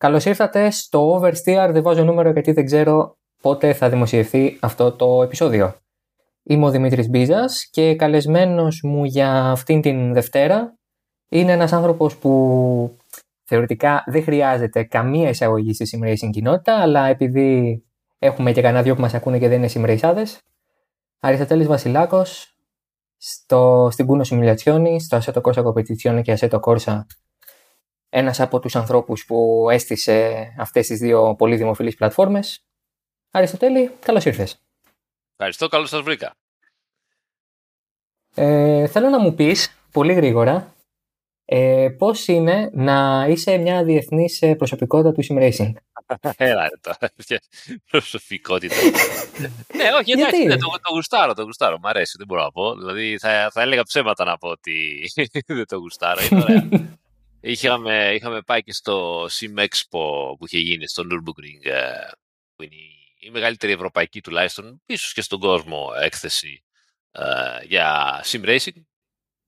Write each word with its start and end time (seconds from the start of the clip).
Καλώς 0.00 0.24
ήρθατε 0.24 0.70
στο 0.70 1.20
Oversteer. 1.20 1.68
Δεν 1.72 1.82
βάζω 1.82 2.04
νούμερο 2.04 2.30
γιατί 2.30 2.52
δεν 2.52 2.64
ξέρω 2.64 3.16
πότε 3.42 3.72
θα 3.72 3.88
δημοσιευθεί 3.88 4.58
αυτό 4.60 4.92
το 4.92 5.22
επεισόδιο. 5.22 5.74
Είμαι 6.42 6.66
ο 6.66 6.70
Δημήτρης 6.70 7.08
Μπίζας 7.08 7.68
και 7.70 7.94
καλεσμένος 7.96 8.80
μου 8.82 9.04
για 9.04 9.50
αυτήν 9.50 9.80
την 9.80 10.12
Δευτέρα 10.12 10.78
είναι 11.28 11.52
ένας 11.52 11.72
άνθρωπος 11.72 12.16
που 12.16 12.96
θεωρητικά 13.44 14.02
δεν 14.06 14.22
χρειάζεται 14.22 14.82
καμία 14.82 15.28
εισαγωγή 15.28 15.74
στη 15.74 15.88
simracing 15.92 16.30
κοινότητα, 16.30 16.74
αλλά 16.80 17.06
επειδή 17.06 17.82
έχουμε 18.18 18.52
και 18.52 18.62
κανένα 18.62 18.82
δυο 18.82 18.94
που 18.94 19.00
μας 19.00 19.14
ακούνε 19.14 19.38
και 19.38 19.48
δεν 19.48 19.62
είναι 19.62 19.70
simraceάδες, 19.74 20.38
Αριστοτέλης 21.20 21.66
Βασιλάκος, 21.66 22.56
στο, 23.16 23.88
στην 23.90 24.06
Κούνο 24.06 24.24
Simulazioni, 24.30 24.96
στο 24.98 25.18
Assetto 25.18 25.40
Corsa 25.40 25.64
Competizione 25.64 26.22
και 26.22 26.38
Assetto 26.40 26.60
Corsa 26.60 27.00
ένας 28.10 28.40
από 28.40 28.58
τους 28.60 28.76
ανθρώπους 28.76 29.24
που 29.24 29.68
έστησε 29.70 30.46
αυτές 30.58 30.86
τις 30.86 30.98
δύο 30.98 31.34
πολύ 31.34 31.56
δημοφιλείς 31.56 31.94
πλατφόρμες. 31.94 32.64
Αριστοτέλη, 33.30 33.90
καλώς 34.00 34.24
ήρθες. 34.24 34.62
Ευχαριστώ, 35.32 35.68
καλώς 35.68 35.88
σας 35.88 36.00
βρήκα. 36.00 36.34
Ε, 38.34 38.86
θέλω 38.86 39.08
να 39.08 39.20
μου 39.20 39.34
πεις 39.34 39.76
πολύ 39.92 40.12
γρήγορα 40.12 40.74
ε, 41.44 41.88
πώς 41.98 42.26
είναι 42.26 42.70
να 42.72 43.26
είσαι 43.28 43.56
μια 43.56 43.84
διεθνής 43.84 44.42
προσωπικότητα 44.56 45.12
του 45.12 45.24
Sim 45.24 45.72
Έλα 46.36 46.70
τώρα, 46.80 47.12
προσωπικότητα. 47.90 48.74
ναι, 49.76 49.84
όχι, 50.00 50.12
εντάξει, 50.12 50.44
ναι, 50.44 50.56
το, 50.56 50.68
το 50.82 50.92
γουστάρω, 50.92 51.34
το 51.34 51.42
γουστάρω, 51.42 51.78
μ' 51.78 51.86
αρέσει, 51.86 52.14
δεν 52.18 52.26
μπορώ 52.26 52.42
να 52.42 52.50
πω. 52.50 52.74
Δηλαδή 52.74 53.18
θα, 53.18 53.50
θα 53.52 53.62
έλεγα 53.62 53.82
ψέματα 53.82 54.24
να 54.24 54.38
πω 54.38 54.48
ότι 54.48 55.10
δεν 55.46 55.66
το 55.66 55.76
γουστάρω, 55.76 56.20
είναι 56.30 56.42
ωραία. 56.42 56.68
Είχαμε, 57.40 58.14
είχαμε 58.14 58.42
πάει 58.42 58.62
και 58.62 58.72
στο 58.72 59.24
Sim 59.24 59.58
Expo 59.58 60.34
που 60.38 60.46
είχε 60.46 60.58
γίνει 60.58 60.88
στο 60.88 61.02
Nürburgring, 61.02 61.70
ε, 61.70 61.90
που 62.56 62.62
είναι 62.62 62.74
η 63.18 63.30
μεγαλύτερη 63.30 63.72
ευρωπαϊκή 63.72 64.20
τουλάχιστον, 64.20 64.82
ίσως 64.86 65.12
και 65.12 65.22
στον 65.22 65.40
κόσμο 65.40 65.88
έκθεση 66.00 66.64
ε, 67.12 67.64
για 67.64 68.20
Sim 68.24 68.44
Racing. 68.44 68.82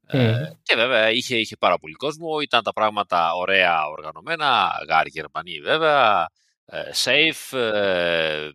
Ε, 0.07 0.51
και 0.63 0.77
βέβαια 0.77 1.11
είχε, 1.11 1.37
είχε 1.37 1.57
πάρα 1.57 1.79
πολύ 1.79 1.95
κόσμο, 1.95 2.41
ήταν 2.41 2.63
τα 2.63 2.73
πράγματα 2.73 3.33
ωραία 3.35 3.87
οργανωμένα, 3.87 4.71
Γάρι 4.89 5.11
Γερμανοί 5.11 5.61
βέβαια, 5.61 6.27
safe, 7.05 7.59
ε, 7.59 8.51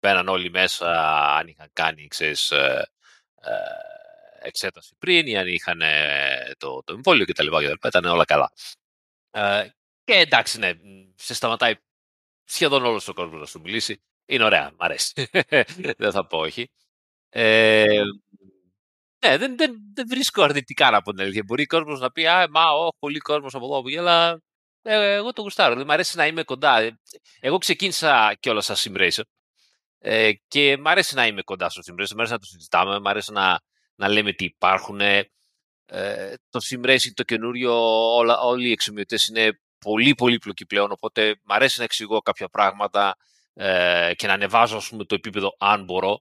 μπαίναν 0.00 0.28
όλοι 0.28 0.50
μέσα 0.50 0.90
αν 1.36 1.46
είχαν 1.46 1.70
κάνει, 1.72 2.06
ξέρεις, 2.06 2.52
εξέταση 4.48 4.96
πριν 4.98 5.26
ή 5.26 5.36
αν 5.36 5.46
είχαν 5.46 5.82
το, 6.58 6.82
το 6.84 6.92
εμβόλιο 6.92 7.24
κτλ. 7.24 7.46
Ήταν 7.86 8.04
όλα 8.04 8.24
καλά. 8.24 8.52
Ε, 9.30 9.68
και 10.04 10.12
εντάξει, 10.14 10.58
ναι, 10.58 10.72
σε 11.14 11.34
σταματάει 11.34 11.74
σχεδόν 12.44 12.84
όλος 12.84 13.08
ο 13.08 13.12
κόσμος 13.12 13.40
να 13.40 13.46
σου 13.46 13.60
μιλήσει. 13.60 14.02
Είναι 14.26 14.44
ωραία, 14.44 14.70
μ' 14.70 14.82
αρέσει. 14.82 15.28
δεν 15.98 16.12
θα 16.12 16.26
πω 16.26 16.38
όχι. 16.38 16.70
Ε, 17.28 18.02
ναι, 19.26 19.36
δεν, 19.36 19.56
δεν, 19.56 19.76
δεν 19.94 20.06
βρίσκω 20.08 20.42
αρνητικά 20.42 20.90
να 20.90 21.02
πω 21.02 21.12
την 21.12 21.20
αλήθεια. 21.20 21.42
Μπορεί 21.46 21.62
ο 21.62 21.66
κόσμος 21.66 22.00
να 22.00 22.10
πει 22.10 22.26
Α, 22.26 22.48
μα, 22.50 22.70
όχι, 22.70 22.96
πολύ 22.98 23.18
κόσμος 23.18 23.54
από 23.54 23.64
εδώ 23.64 23.82
που 23.82 23.88
αλλά 23.98 24.40
ε, 24.82 25.14
εγώ 25.14 25.32
το 25.32 25.42
γουστάρω. 25.42 25.68
Δηλαδή, 25.68 25.86
μου 25.88 25.92
αρέσει 25.92 26.16
να 26.16 26.26
είμαι 26.26 26.42
κοντά. 26.42 26.98
Εγώ 27.40 27.58
ξεκίνησα 27.58 28.34
κιόλας 28.40 28.64
σαν 28.64 28.76
sim 28.78 29.22
ε, 29.98 30.32
και 30.48 30.76
μ' 30.76 30.88
αρέσει 30.88 31.14
να 31.14 31.26
είμαι 31.26 31.42
κοντά 31.42 31.68
στο 31.68 31.82
sim 31.86 32.00
racer. 32.00 32.14
Μ' 32.14 32.18
αρέσει 32.18 32.32
να 32.32 32.38
το 32.38 32.46
συζητάμε, 32.46 33.00
μ' 33.00 33.08
αρέσει 33.08 33.32
να, 33.32 33.60
να 33.98 34.08
λέμε 34.08 34.32
τι 34.32 34.44
υπάρχουν. 34.44 35.00
Ε, 35.00 35.28
το 36.50 36.60
sim 36.70 36.86
racing 36.86 37.12
το 37.14 37.22
καινούριο, 37.22 37.74
όλα, 38.14 38.38
όλοι 38.38 38.68
οι 38.68 38.72
εξομοιωτές 38.72 39.26
είναι 39.26 39.60
πολύ 39.78 40.14
πολύ 40.14 40.38
πλοκοί 40.38 40.66
πλέον, 40.66 40.92
οπότε 40.92 41.40
μ' 41.42 41.52
αρέσει 41.52 41.78
να 41.78 41.84
εξηγώ 41.84 42.20
κάποια 42.20 42.48
πράγματα 42.48 43.16
ε, 43.54 44.12
και 44.16 44.26
να 44.26 44.32
ανεβάζω 44.32 44.76
ας 44.76 44.88
πούμε, 44.88 45.04
το 45.04 45.14
επίπεδο 45.14 45.56
αν 45.58 45.84
μπορώ. 45.84 46.20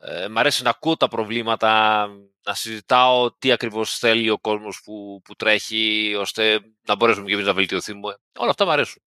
Ε, 0.00 0.28
μ' 0.28 0.38
αρέσει 0.38 0.62
να 0.62 0.70
ακούω 0.70 0.96
τα 0.96 1.08
προβλήματα, 1.08 2.06
να 2.46 2.54
συζητάω 2.54 3.32
τι 3.38 3.52
ακριβώς 3.52 3.98
θέλει 3.98 4.30
ο 4.30 4.38
κόσμος 4.38 4.80
που, 4.84 5.20
που 5.24 5.34
τρέχει, 5.34 6.14
ώστε 6.18 6.60
να 6.86 6.96
μπορέσουμε 6.96 7.26
και 7.26 7.34
εμείς 7.34 7.46
να 7.46 7.54
βελτιωθούμε. 7.54 8.16
Όλα 8.38 8.50
αυτά 8.50 8.64
μ' 8.64 8.70
αρέσουν. 8.70 9.02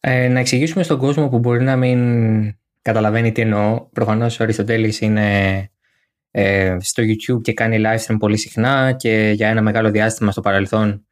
Ε, 0.00 0.28
να 0.28 0.40
εξηγήσουμε 0.40 0.82
στον 0.82 0.98
κόσμο 0.98 1.28
που 1.28 1.38
μπορεί 1.38 1.62
να 1.62 1.76
μην 1.76 2.58
καταλαβαίνει 2.82 3.32
τι 3.32 3.40
εννοώ. 3.40 3.88
Προφανώς 3.92 4.40
ο 4.40 4.42
Αριστοτέλης 4.42 5.00
είναι 5.00 5.70
ε, 6.30 6.76
στο 6.80 7.02
YouTube 7.02 7.42
και 7.42 7.52
κάνει 7.52 7.82
live 7.84 8.06
stream 8.06 8.16
πολύ 8.18 8.36
συχνά 8.36 8.92
και 8.92 9.32
για 9.34 9.48
ένα 9.48 9.62
μεγάλο 9.62 9.90
διάστημα 9.90 10.30
στο 10.32 10.40
παρελθόν 10.40 11.04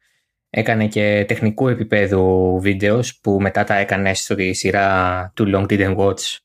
έκανε 0.49 0.87
και 0.87 1.25
τεχνικού 1.27 1.67
επίπεδου 1.67 2.57
βίντεος 2.61 3.19
που 3.19 3.41
μετά 3.41 3.63
τα 3.63 3.75
έκανε 3.75 4.13
στη 4.13 4.53
σειρά 4.53 5.31
του 5.35 5.51
Long 5.53 5.71
Didn't 5.71 5.95
Watch 5.95 6.37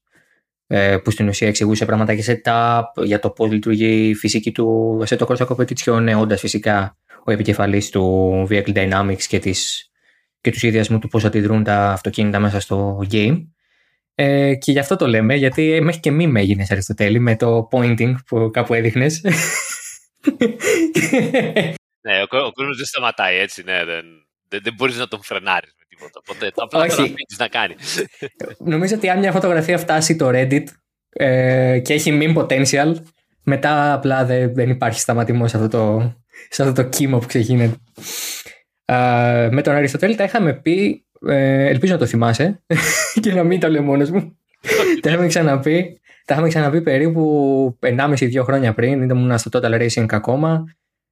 ε, 0.66 0.96
που 0.96 1.10
στην 1.10 1.28
ουσία 1.28 1.48
εξηγούσε 1.48 1.84
πράγματα 1.84 2.12
για 2.12 2.40
setup, 2.44 3.04
για 3.04 3.18
το 3.18 3.30
πώς 3.30 3.50
λειτουργεί 3.50 4.08
η 4.08 4.14
φυσική 4.14 4.52
του 4.52 5.00
σε 5.04 5.16
το 5.16 5.26
Corsa 5.28 5.46
Competition, 5.46 6.16
όντας 6.18 6.40
φυσικά 6.40 6.96
ο 7.24 7.30
επικεφαλής 7.30 7.90
του 7.90 8.46
Vehicle 8.50 8.74
Dynamics 8.74 9.22
και, 9.22 9.38
της, 9.38 9.90
και 10.40 10.50
του 10.50 10.58
σχεδιασμού 10.58 10.98
του 10.98 11.08
πώς 11.08 11.24
αντιδρούν 11.24 11.64
τα 11.64 11.90
αυτοκίνητα 11.90 12.38
μέσα 12.38 12.60
στο 12.60 13.06
game. 13.10 13.44
Ε, 14.14 14.54
και 14.54 14.72
γι' 14.72 14.78
αυτό 14.78 14.96
το 14.96 15.06
λέμε, 15.06 15.34
γιατί 15.34 15.80
μέχρι 15.82 16.00
και 16.00 16.10
μη 16.10 16.26
με 16.26 16.40
έγινες 16.40 16.70
Αριστοτέλη 16.70 17.18
με 17.18 17.36
το 17.36 17.68
pointing 17.72 18.14
που 18.26 18.50
κάπου 18.52 18.74
έδειχνες. 18.74 19.20
ναι, 22.00 22.20
ο, 22.20 22.46
ο 22.46 22.52
κόσμος 22.52 22.76
δεν 22.76 22.86
σταματάει 22.86 23.38
έτσι, 23.38 23.62
ναι. 23.64 23.84
Δεν, 23.84 24.04
δεν, 24.48 24.60
δεν 24.62 24.74
μπορείς 24.76 24.96
να 24.96 25.08
τον 25.08 25.22
φρενάρεις 25.22 25.74
με 25.78 25.84
τίποτα. 25.88 26.20
Οπότε 26.20 26.52
απλά 26.54 26.86
το 26.86 27.12
να 27.38 27.48
κάνει. 27.48 27.74
Νομίζω 28.58 28.94
ότι 28.94 29.08
αν 29.08 29.18
μια 29.18 29.32
φωτογραφία 29.32 29.78
φτάσει 29.78 30.16
το 30.16 30.28
Reddit 30.32 30.64
ε, 31.10 31.78
και 31.78 31.92
έχει 31.92 32.18
meme 32.20 32.36
potential, 32.36 32.94
μετά 33.42 33.92
απλά 33.92 34.24
δεν, 34.24 34.54
δεν 34.54 34.70
υπάρχει 34.70 35.00
σταματημό 35.00 35.48
σε 35.48 35.56
αυτό 35.56 35.68
το, 35.68 36.14
σε 36.48 36.62
αυτό 36.62 36.82
το 36.82 36.88
κύμο 36.88 37.18
που 37.18 37.26
ξεκίνεται. 37.26 37.76
Uh, 38.86 39.48
με 39.52 39.62
τον 39.62 39.74
Αριστοτέλη 39.74 40.14
τα 40.14 40.24
είχαμε 40.24 40.54
πει 40.54 41.04
ε, 41.26 41.66
ελπίζω 41.66 41.92
να 41.92 41.98
το 41.98 42.06
θυμάσαι 42.06 42.62
και 43.20 43.32
να 43.32 43.42
μην 43.42 43.60
το 43.60 43.68
λέω 43.68 43.82
μόνος 43.82 44.10
μου. 44.10 44.38
τα 45.02 45.10
είχαμε 45.10 45.26
ξαναπεί. 45.26 46.00
Τα 46.24 46.34
είχαμε 46.34 46.48
ξαναπεί 46.48 46.82
περίπου 46.82 47.78
1,5-2 47.80 48.42
χρόνια 48.42 48.74
πριν. 48.74 49.10
Ήμουν 49.10 49.38
στο 49.38 49.50
Total 49.52 49.80
Racing 49.80 50.06
ακόμα. 50.08 50.64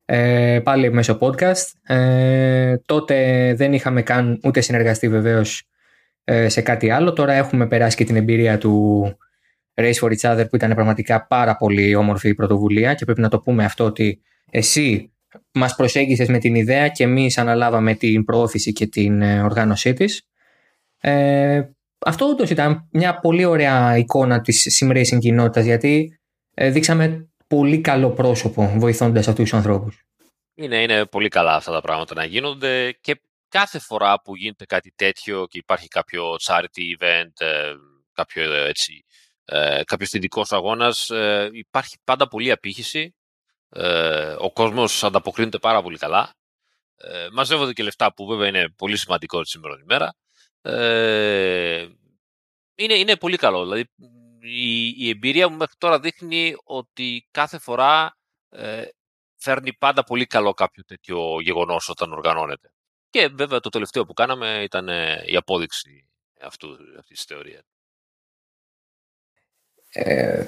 Ε, 0.05 0.61
πάλι 0.65 0.93
μέσω 0.93 1.19
podcast. 1.21 1.95
Ε, 1.95 2.77
τότε 2.87 3.55
δεν 3.57 3.73
είχαμε 3.73 4.03
καν 4.03 4.41
ούτε 4.45 4.61
συνεργαστεί 4.61 5.09
βεβαίως 5.09 5.69
ε, 6.25 6.49
σε 6.49 6.61
κάτι 6.61 6.91
άλλο. 6.91 7.13
Τώρα 7.13 7.33
έχουμε 7.33 7.67
περάσει 7.67 7.97
και 7.97 8.05
την 8.05 8.17
εμπειρία 8.17 8.59
του 8.59 9.05
Race 9.75 9.95
for 10.01 10.13
Each 10.13 10.31
Other 10.31 10.47
που 10.49 10.57
ήταν 10.57 10.75
πραγματικά 10.75 11.27
πάρα 11.27 11.57
πολύ 11.57 11.95
όμορφη 11.95 12.35
πρωτοβουλία 12.35 12.95
και 12.95 13.05
πρέπει 13.05 13.21
να 13.21 13.29
το 13.29 13.41
πούμε 13.41 13.65
αυτό 13.65 13.85
ότι 13.85 14.23
εσύ 14.51 15.12
μας 15.53 15.75
προσέγγισες 15.75 16.29
με 16.29 16.39
την 16.39 16.55
ιδέα 16.55 16.89
και 16.89 17.05
εμείς 17.05 17.39
αναλάβαμε 17.39 17.95
την 17.95 18.25
προώθηση 18.25 18.73
και 18.73 18.87
την 18.87 19.23
ε, 19.23 19.43
οργάνωσή 19.43 19.93
της. 19.93 20.27
Ε, 21.01 21.63
αυτό 21.99 22.25
όντως 22.27 22.51
ήταν 22.51 22.89
μια 22.93 23.19
πολύ 23.19 23.45
ωραία 23.45 23.97
εικόνα 23.97 24.41
της 24.41 24.79
sim 24.81 24.91
racing 24.91 25.19
κοινότητας 25.19 25.65
γιατί 25.65 26.21
ε, 26.55 26.71
δείξαμε 26.71 27.29
πολύ 27.47 27.81
καλό 27.81 28.11
πρόσωπο 28.11 28.73
βοηθώντας 28.77 29.29
αυτούς 29.29 29.45
τους 29.45 29.55
ανθρώπους. 29.55 30.07
Είναι, 30.55 30.83
είναι 30.83 31.07
πολύ 31.07 31.29
καλά 31.29 31.55
αυτά 31.55 31.73
τα 31.73 31.81
πράγματα 31.81 32.15
να 32.15 32.25
γίνονται 32.25 32.93
και 33.01 33.21
κάθε 33.49 33.79
φορά 33.79 34.21
που 34.21 34.37
γίνεται 34.37 34.65
κάτι 34.65 34.93
τέτοιο 34.97 35.47
και 35.47 35.59
υπάρχει 35.59 35.89
κάποιο 35.89 36.37
charity 36.43 36.99
event, 36.99 37.33
ε, 37.39 37.73
κάποιο 38.13 38.53
έτσι, 38.53 39.05
κάποιος 39.85 40.09
θετικός 40.09 40.53
αγώνας, 40.53 41.11
υπάρχει 41.53 41.97
πάντα 42.05 42.29
πολλή 42.29 42.51
απήχηση 42.51 43.15
ε, 43.73 44.37
ο 44.39 44.53
κόσμος 44.53 45.05
ανταποκρίνεται 45.05 45.59
πάρα 45.59 45.83
πολύ 45.83 45.99
καλά. 45.99 46.35
Ε, 46.97 47.29
μαζεύονται 47.33 47.73
και 47.73 47.83
λεφτά 47.83 48.15
που 48.15 48.27
βέβαια 48.27 48.49
είναι 48.49 48.69
πολύ 48.69 48.97
σημαντικό 48.97 49.43
τη 49.43 49.49
σήμερα 49.49 49.79
ημέρα. 49.81 50.15
Ε, 50.63 51.89
είναι, 52.75 52.95
είναι 52.95 53.17
πολύ 53.17 53.37
καλό. 53.37 53.63
Δηλαδή, 53.63 53.85
η, 54.41 54.89
η 54.89 55.09
εμπειρία 55.09 55.49
μου 55.49 55.57
μέχρι 55.57 55.75
τώρα 55.79 56.01
δείχνει 56.01 56.55
ότι 56.65 57.29
κάθε 57.31 57.59
φορά 57.59 58.17
ε, 58.49 58.85
φέρνει 59.37 59.75
πάντα 59.75 60.05
πολύ 60.05 60.27
καλό 60.27 60.53
κάποιο 60.55 60.85
τέτοιο 60.85 61.41
γεγονός 61.41 61.89
όταν 61.89 62.13
οργανώνεται. 62.13 62.73
Και 63.11 63.29
βέβαια 63.29 63.61
το 63.61 63.69
τελευταίο 63.69 64.05
που 64.05 64.13
κάναμε 64.13 64.63
ήταν 64.63 64.89
ε, 64.89 65.23
η 65.27 65.37
απόδειξη 65.37 66.09
αυτού, 66.41 66.69
αυτής 66.99 67.17
της 67.17 67.25
θεωρίας. 67.25 67.63
Ε, 69.89 70.47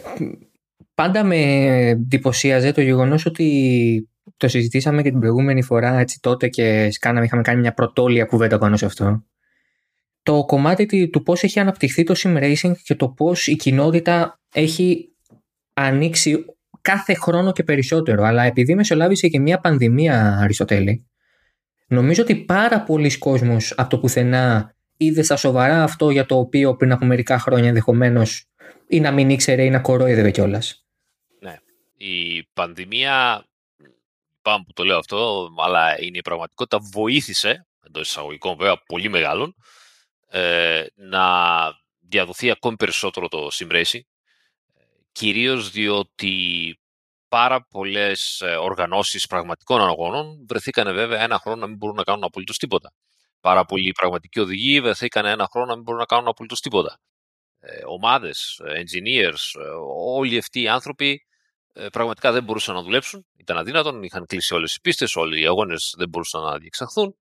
πάντα 0.94 1.24
με 1.24 1.36
εντυπωσίαζε 1.88 2.72
το 2.72 2.80
γεγονός 2.80 3.26
ότι 3.26 4.08
το 4.36 4.48
συζητήσαμε 4.48 5.02
και 5.02 5.10
την 5.10 5.18
προηγούμενη 5.18 5.62
φορά 5.62 5.98
έτσι 5.98 6.20
τότε 6.20 6.48
και 6.48 6.88
κάναμε, 7.00 7.24
είχαμε 7.24 7.42
κάνει 7.42 7.60
μια 7.60 7.74
πρωτόλια 7.74 8.24
κουβέντα 8.24 8.58
πάνω 8.58 8.76
σε 8.76 8.84
αυτό. 8.84 9.24
Το 10.22 10.44
κομμάτι 10.44 11.08
του 11.08 11.22
πώς 11.22 11.42
έχει 11.42 11.60
αναπτυχθεί 11.60 12.02
το 12.02 12.14
sim 12.16 12.36
racing 12.36 12.72
και 12.82 12.94
το 12.94 13.08
πώς 13.08 13.46
η 13.46 13.56
κοινότητα 13.56 14.40
έχει 14.54 15.08
ανοίξει 15.74 16.44
κάθε 16.80 17.14
χρόνο 17.14 17.52
και 17.52 17.62
περισσότερο. 17.62 18.24
Αλλά 18.24 18.42
επειδή 18.42 18.74
μεσολάβησε 18.74 19.28
και 19.28 19.40
μια 19.40 19.58
πανδημία, 19.58 20.38
Αριστοτέλη, 20.42 21.06
Νομίζω 21.86 22.22
ότι 22.22 22.36
πάρα 22.36 22.82
πολλοί 22.82 23.18
κόσμος 23.18 23.74
από 23.76 23.90
το 23.90 23.98
πουθενά 23.98 24.74
είδε 24.96 25.22
στα 25.22 25.36
σοβαρά 25.36 25.82
αυτό 25.82 26.10
για 26.10 26.26
το 26.26 26.38
οποίο 26.38 26.76
πριν 26.76 26.92
από 26.92 27.06
μερικά 27.06 27.38
χρόνια 27.38 27.68
ενδεχομένως 27.68 28.48
ή 28.86 29.00
να 29.00 29.10
μην 29.10 29.30
ήξερε 29.30 29.64
ή 29.64 29.70
να 29.70 29.80
κορόιδευε 29.80 30.30
κιόλας. 30.30 30.84
Ναι. 31.40 31.58
Η 31.96 32.42
πανδημία, 32.42 33.46
πάμε 34.42 34.64
που 34.66 34.72
το 34.72 34.84
λέω 34.84 34.98
αυτό, 34.98 35.48
αλλά 35.56 36.02
είναι 36.02 36.18
η 36.18 36.22
πραγματικότητα, 36.22 36.78
βοήθησε, 36.92 37.66
εντός 37.86 38.08
εισαγωγικών 38.08 38.56
βέβαια 38.56 38.82
πολύ 38.86 39.08
μεγάλων, 39.08 39.54
ε, 40.28 40.84
να 40.94 41.26
διαδοθεί 42.00 42.50
ακόμη 42.50 42.76
περισσότερο 42.76 43.28
το 43.28 43.48
sim 43.52 43.72
racing, 43.72 44.00
κυρίως 45.12 45.70
διότι 45.70 46.78
πάρα 47.28 47.66
πολλές 47.70 48.40
ε, 48.40 48.56
οργανώσεις 48.56 49.26
πραγματικών 49.26 49.80
αγώνων 49.80 50.44
βρεθήκαν 50.48 50.94
βέβαια 50.94 51.22
ένα 51.22 51.38
χρόνο 51.38 51.60
να 51.60 51.66
μην 51.66 51.76
μπορούν 51.76 51.96
να 51.96 52.02
κάνουν 52.02 52.24
απολύτως 52.24 52.58
τίποτα. 52.58 52.92
Πάρα 53.40 53.64
πολλοί 53.64 53.92
πραγματικοί 53.92 54.40
οδηγοί 54.40 54.80
βρεθήκαν 54.80 55.24
ένα 55.24 55.48
χρόνο 55.50 55.66
να 55.66 55.74
μην 55.74 55.82
μπορούν 55.82 56.00
να 56.00 56.06
κάνουν 56.06 56.28
απολύτως 56.28 56.60
τίποτα. 56.60 56.98
Ε, 57.66 57.84
ομάδες, 57.86 58.60
ε, 58.64 58.82
engineers, 58.82 59.60
ε, 59.60 59.68
όλοι 60.16 60.38
αυτοί 60.38 60.60
οι 60.60 60.68
άνθρωποι 60.68 61.26
πραγματικά 61.92 62.32
δεν 62.32 62.44
μπορούσαν 62.44 62.74
να 62.74 62.82
δουλέψουν. 62.82 63.26
Ήταν 63.36 63.56
αδύνατον, 63.56 64.02
είχαν 64.02 64.26
κλείσει 64.26 64.54
όλες 64.54 64.74
οι 64.74 64.80
πίστες, 64.80 65.16
όλοι 65.16 65.40
οι 65.40 65.46
αγώνες 65.46 65.94
δεν 65.98 66.08
μπορούσαν 66.08 66.42
να 66.42 66.58
διεξαχθούν. 66.58 67.16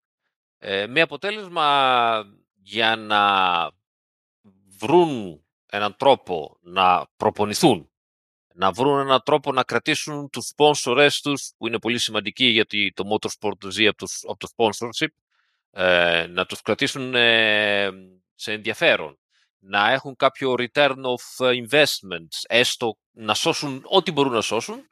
με 0.88 1.00
αποτέλεσμα 1.00 2.24
για 2.62 2.96
να 2.96 3.22
βρουν 4.78 5.42
έναν 5.66 5.96
τρόπο 5.96 6.58
να 6.60 7.06
προπονηθούν, 7.16 7.90
να 8.54 8.72
βρουν 8.72 8.98
έναν 8.98 9.22
τρόπο 9.24 9.52
να 9.52 9.62
κρατήσουν 9.62 10.30
τους 10.30 10.52
sponsors 10.56 11.10
τους, 11.22 11.52
που 11.56 11.66
είναι 11.66 11.78
πολύ 11.78 11.98
σημαντικοί 11.98 12.44
γιατί 12.44 12.92
το 12.96 13.04
motorsport 13.12 13.70
ζει 13.70 13.86
από 13.86 13.98
το, 13.98 14.06
από 14.28 14.38
το 14.38 14.48
sponsorship, 14.56 15.12
ε, 15.70 16.26
να 16.26 16.46
τους 16.46 16.60
κρατήσουν 16.60 17.14
ε, 17.14 17.90
σε 18.34 18.52
ενδιαφέρον, 18.52 19.18
να 19.64 19.90
έχουν 19.90 20.16
κάποιο 20.16 20.54
return 20.58 20.96
of 20.96 21.46
investments, 21.46 22.38
έστω 22.42 22.96
να 23.10 23.34
σώσουν 23.34 23.82
ό,τι 23.84 24.12
μπορούν 24.12 24.32
να 24.32 24.40
σώσουν, 24.40 24.90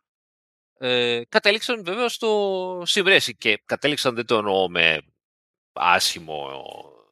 ε, 0.79 1.23
κατέληξαν 1.29 1.85
βέβαια 1.85 2.09
στο 2.09 2.83
συμβρέσι 2.87 3.37
και 3.37 3.63
κατέληξαν 3.65 4.15
δεν 4.15 4.27
το 4.27 4.37
εννοώ 4.37 4.69
με 4.69 5.03
άσχημο 5.73 6.49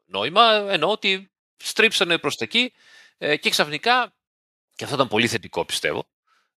νόημα, 0.07 0.53
εννοώ 0.53 0.91
ότι 0.91 1.31
στρίψανε 1.57 2.19
προς 2.19 2.37
τα 2.37 2.45
εκεί 2.45 2.73
ε, 3.19 3.37
και 3.37 3.51
ξαφνικά, 3.51 4.15
και 4.75 4.85
αυτό 4.85 4.97
ήταν 4.97 5.09
πολύ 5.09 5.29
θετικό 5.29 5.65
πιστεύω, 5.65 6.09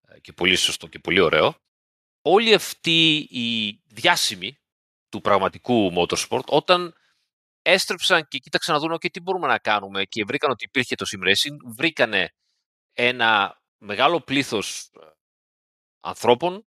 ε, 0.08 0.20
και 0.20 0.34
πολύ 0.34 0.56
σωστό 0.56 0.88
και 0.88 1.00
πολύ 1.00 1.20
ωραίο, 1.20 1.56
όλοι 2.22 2.54
αυτοί 2.54 3.16
οι 3.16 3.80
διάσημοι 3.86 4.58
του 5.10 5.22
πραγματικού 5.22 5.94
motorsport, 5.96 6.46
όταν 6.46 6.96
έστρεψαν 7.62 8.28
και 8.28 8.38
κοίταξαν 8.38 8.76
να 8.76 8.82
δουν 8.82 8.98
και 8.98 9.10
τι 9.10 9.20
μπορούμε 9.20 9.48
να 9.48 9.58
κάνουμε 9.58 10.04
και 10.04 10.24
βρήκαν 10.26 10.52
ότι 10.52 10.64
υπήρχε 10.64 10.96
το 10.96 11.06
sim 11.12 11.28
racing, 11.28 11.56
βρήκανε 11.76 12.34
ένα 12.94 13.62
μεγάλο 13.78 14.22
πλήθος 14.22 14.90
ε, 15.02 15.06
ανθρώπων 16.00 16.66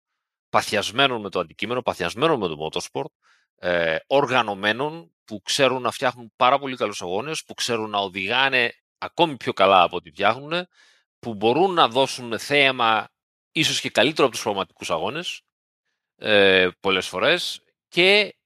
παθιασμένων 0.49 1.21
με 1.21 1.31
το 1.31 1.41
αντικείμενο, 1.41 1.83
παθιασμένων 1.83 2.39
με 2.39 2.49
το 2.49 2.57
motorsport, 2.67 3.13
ε, 3.57 3.97
οργανωμένων 4.07 5.13
που 5.25 5.43
ξέρουν 5.43 5.83
να 5.83 5.91
φτιάχνουν 5.91 6.33
πάρα 6.37 6.59
πολύ 6.59 6.77
καλούς 6.77 7.03
αγώνες, 7.03 7.45
που 7.45 7.55
ξέρουν 7.55 7.91
να 7.91 7.99
οδηγάνε 7.99 8.73
ακόμη 8.99 9.37
πιο 9.37 9.53
καλά 9.53 9.83
από 9.83 9.97
ό,τι 9.97 10.11
φτιάχνουν, 10.11 10.67
που 11.19 11.35
μπορούν 11.35 11.75
να 11.75 11.89
δώσουν 11.89 12.39
θέαμα 12.39 13.09
ίσως 13.53 13.81
και 13.81 13.91
καλύτερο 13.91 14.27
από 14.27 14.35
τους 14.35 14.45
πραγματικούς 14.45 14.91
αγώνες 14.91 15.43
ε, 16.17 16.69
πολλές 16.81 17.07
φορές 17.09 17.63
και 17.89 18.37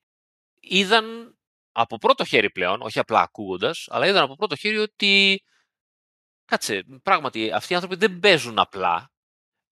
είδαν 0.60 1.31
από 1.72 1.98
πρώτο 1.98 2.24
χέρι 2.24 2.50
πλέον, 2.50 2.82
όχι 2.82 2.98
απλά 2.98 3.20
ακούγοντας, 3.20 3.86
αλλά 3.90 4.06
είδαν 4.06 4.22
από 4.22 4.34
πρώτο 4.34 4.56
χέρι 4.56 4.78
ότι 4.78 5.42
κάτσε, 6.44 6.84
πράγματι 7.02 7.52
αυτοί 7.52 7.72
οι 7.72 7.74
άνθρωποι 7.74 7.96
δεν 7.96 8.18
παίζουν 8.18 8.58
απλά, 8.58 9.10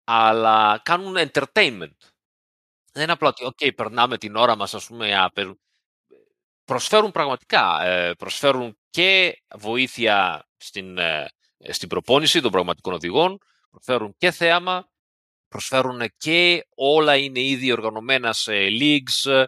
αλλά 0.05 0.81
κάνουν 0.85 1.17
entertainment. 1.19 1.97
Δεν 2.93 3.03
είναι 3.03 3.13
απλά 3.13 3.29
ότι, 3.29 3.47
OK, 3.47 3.75
περνάμε 3.75 4.19
την 4.19 4.37
ώρα 4.37 4.57
μας, 4.57 4.75
ας 4.75 4.87
πούμε, 4.87 5.31
προσφέρουν 6.65 7.11
πραγματικά, 7.11 7.83
ε, 7.85 8.15
προσφέρουν 8.15 8.79
και 8.91 9.43
βοήθεια 9.57 10.49
στην, 10.57 10.99
ε, 10.99 11.29
στην 11.69 11.89
προπόνηση 11.89 12.41
των 12.41 12.51
πραγματικών 12.51 12.95
οδηγών, 12.95 13.39
προσφέρουν 13.71 14.15
και 14.19 14.31
θέαμα, 14.31 14.89
προσφέρουν 15.49 16.01
και 16.17 16.67
όλα 16.75 17.17
είναι 17.17 17.41
ήδη 17.41 17.73
οργανωμένα 17.73 18.33
σε 18.33 18.53
leagues, 18.53 19.31
ε, 19.31 19.45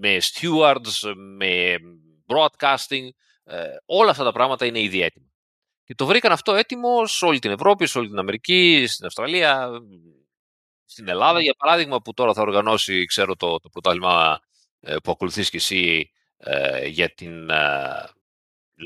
με 0.00 0.18
stewards, 0.20 1.12
με 1.36 1.74
broadcasting, 2.26 3.08
όλα 3.84 4.10
αυτά 4.10 4.24
τα 4.24 4.32
πράγματα 4.32 4.66
είναι 4.66 4.80
ήδη 4.80 5.02
έτοιμα. 5.02 5.26
Και 5.84 5.94
το 5.94 6.06
βρήκαν 6.06 6.32
αυτό 6.32 6.54
έτοιμο 6.54 7.06
σε 7.06 7.24
όλη 7.24 7.38
την 7.38 7.50
Ευρώπη, 7.50 7.86
σε 7.86 7.98
όλη 7.98 8.08
την 8.08 8.18
Αμερική, 8.18 8.84
στην 8.88 9.06
Αυστραλία, 9.06 9.68
στην 10.84 11.08
Ελλάδα, 11.08 11.40
για 11.40 11.54
παράδειγμα, 11.58 12.00
που 12.00 12.14
τώρα 12.14 12.34
θα 12.34 12.42
οργανώσει, 12.42 13.04
ξέρω, 13.04 13.36
το, 13.36 13.60
το 13.60 13.68
πρωτάθλημα 13.68 14.40
ε, 14.80 14.96
που 15.02 15.10
ακολουθείς 15.10 15.50
και 15.50 15.56
εσύ 15.56 16.10
ε, 16.36 16.86
για 16.86 17.14
την 17.14 17.50
ε, 17.50 17.56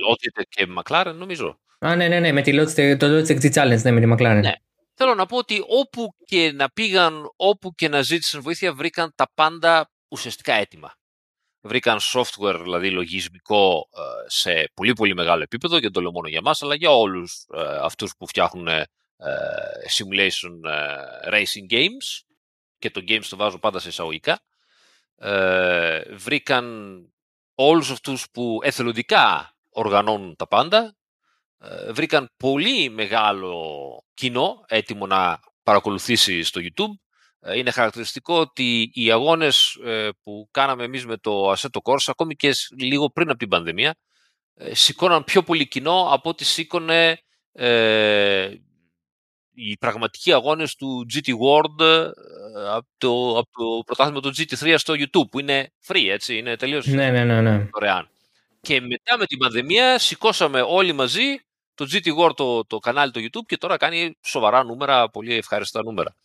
Logitech 0.09 0.49
και 0.49 0.67
McLaren, 0.79 1.15
νομίζω. 1.15 1.61
Α, 1.79 1.97
ναι, 1.97 2.09
ναι, 2.09 2.21
ναι, 2.21 2.33
με 2.33 2.43
τη 2.43 2.53
Logitech, 2.55 2.97
το 2.99 3.07
Logitech 3.07 3.41
G 3.41 3.53
Challenge, 3.53 3.83
ναι, 3.83 3.91
με 3.91 4.01
τη 4.01 4.13
McLaren. 4.13 4.41
Ναι. 4.43 4.53
Θέλω 4.95 5.15
να 5.15 5.27
πω 5.27 5.37
ότι 5.37 5.65
όπου 5.69 6.15
και 6.25 6.53
να 6.53 6.71
πήγαν, 6.71 7.33
όπου 7.37 7.75
και 7.75 7.89
να 7.89 8.03
ζήτησαν 8.03 8.41
βοήθεια, 8.41 8.73
βρήκαν 8.73 9.13
τα 9.15 9.31
πάντα 9.35 9.91
ουσιαστικά 10.15 10.55
έτοιμα. 10.55 10.95
Βρήκαν 11.61 11.99
software, 12.13 12.59
δηλαδή 12.63 12.91
λογισμικό, 12.91 13.89
σε 14.27 14.71
πολύ 14.75 14.93
πολύ 14.93 15.15
μεγάλο 15.15 15.43
επίπεδο, 15.43 15.75
και 15.75 15.83
δεν 15.83 15.93
το 15.93 16.01
λέω 16.01 16.13
μόνο 16.13 16.29
για 16.29 16.43
μας, 16.43 16.63
αλλά 16.63 16.75
για 16.75 16.91
όλους 16.91 17.47
αυτούς 17.81 18.13
που 18.19 18.27
φτιάχνουν 18.27 18.69
simulation 19.97 20.71
racing 21.33 21.71
games, 21.71 22.23
και 22.79 22.91
το 22.91 23.01
games 23.09 23.25
το 23.29 23.37
βάζω 23.37 23.59
πάντα 23.59 23.79
σε 23.79 23.89
εισαγωγικά, 23.89 24.41
ε, 25.17 26.15
βρήκαν 26.15 26.97
όλους 27.55 27.91
αυτούς 27.91 28.27
που 28.33 28.59
εθελοντικά 28.63 29.57
οργανώνουν 29.69 30.37
τα 30.37 30.47
πάντα, 30.47 30.97
ε, 31.59 31.93
βρήκαν 31.93 32.31
πολύ 32.37 32.89
μεγάλο 32.89 34.05
κοινό 34.15 34.65
έτοιμο 34.67 35.07
να 35.07 35.41
παρακολουθήσει 35.63 36.43
στο 36.43 36.61
YouTube. 36.65 37.04
Ε, 37.47 37.59
είναι 37.59 37.71
χαρακτηριστικό 37.71 38.39
ότι 38.39 38.91
οι 38.93 39.11
αγώνες 39.11 39.79
ε, 39.85 40.09
που 40.23 40.49
κάναμε 40.51 40.85
εμείς 40.85 41.07
με 41.07 41.17
το 41.17 41.53
Assetto 41.53 41.81
Corsa, 41.83 42.07
ακόμη 42.07 42.37
και 42.37 42.55
λίγο 42.79 43.11
πριν 43.11 43.29
από 43.29 43.39
την 43.39 43.49
πανδημία, 43.49 43.95
σηκώναν 44.73 45.25
πιο 45.25 45.43
πολύ 45.43 45.69
κοινό 45.69 46.09
από 46.11 46.29
ό,τι 46.29 46.45
σήκωνε 46.45 47.19
οι 49.55 49.77
πραγματικοί 49.77 50.33
αγώνες 50.33 50.75
του 50.75 51.07
GT 51.15 51.29
World 51.29 51.81
ε, 51.81 52.11
από 52.69 52.87
το, 52.99 53.39
από 53.39 53.49
το 53.53 53.83
πρωτάθλημα 53.87 54.21
του 54.21 54.29
GT3 54.29 54.75
στο 54.79 54.95
YouTube 54.97 55.31
που 55.31 55.41
είναι 55.41 55.73
free, 55.87 56.09
έτσι, 56.11 56.37
είναι 56.37 56.57
τελείως 56.57 56.87
ναι, 56.87 57.11
ναι, 57.11 57.25
ναι, 57.25 57.41
ναι. 57.41 57.69
δωρεάν. 57.73 58.09
Και 58.61 58.81
μετά 58.81 59.19
με 59.19 59.27
την 59.27 59.39
πανδημία 59.39 59.99
σηκώσαμε 59.99 60.61
όλοι 60.61 60.93
μαζί 60.93 61.39
το 61.75 61.87
GT 61.93 62.17
World 62.19 62.37
το, 62.37 62.65
το 62.65 62.79
κανάλι 62.79 63.11
του 63.11 63.21
YouTube 63.21 63.47
και 63.47 63.57
τώρα 63.57 63.77
κάνει 63.77 64.19
σοβαρά 64.25 64.65
νούμερα, 64.65 65.11
πολύ 65.11 65.35
ευχάριστα 65.35 65.83
νούμερα. 65.83 66.17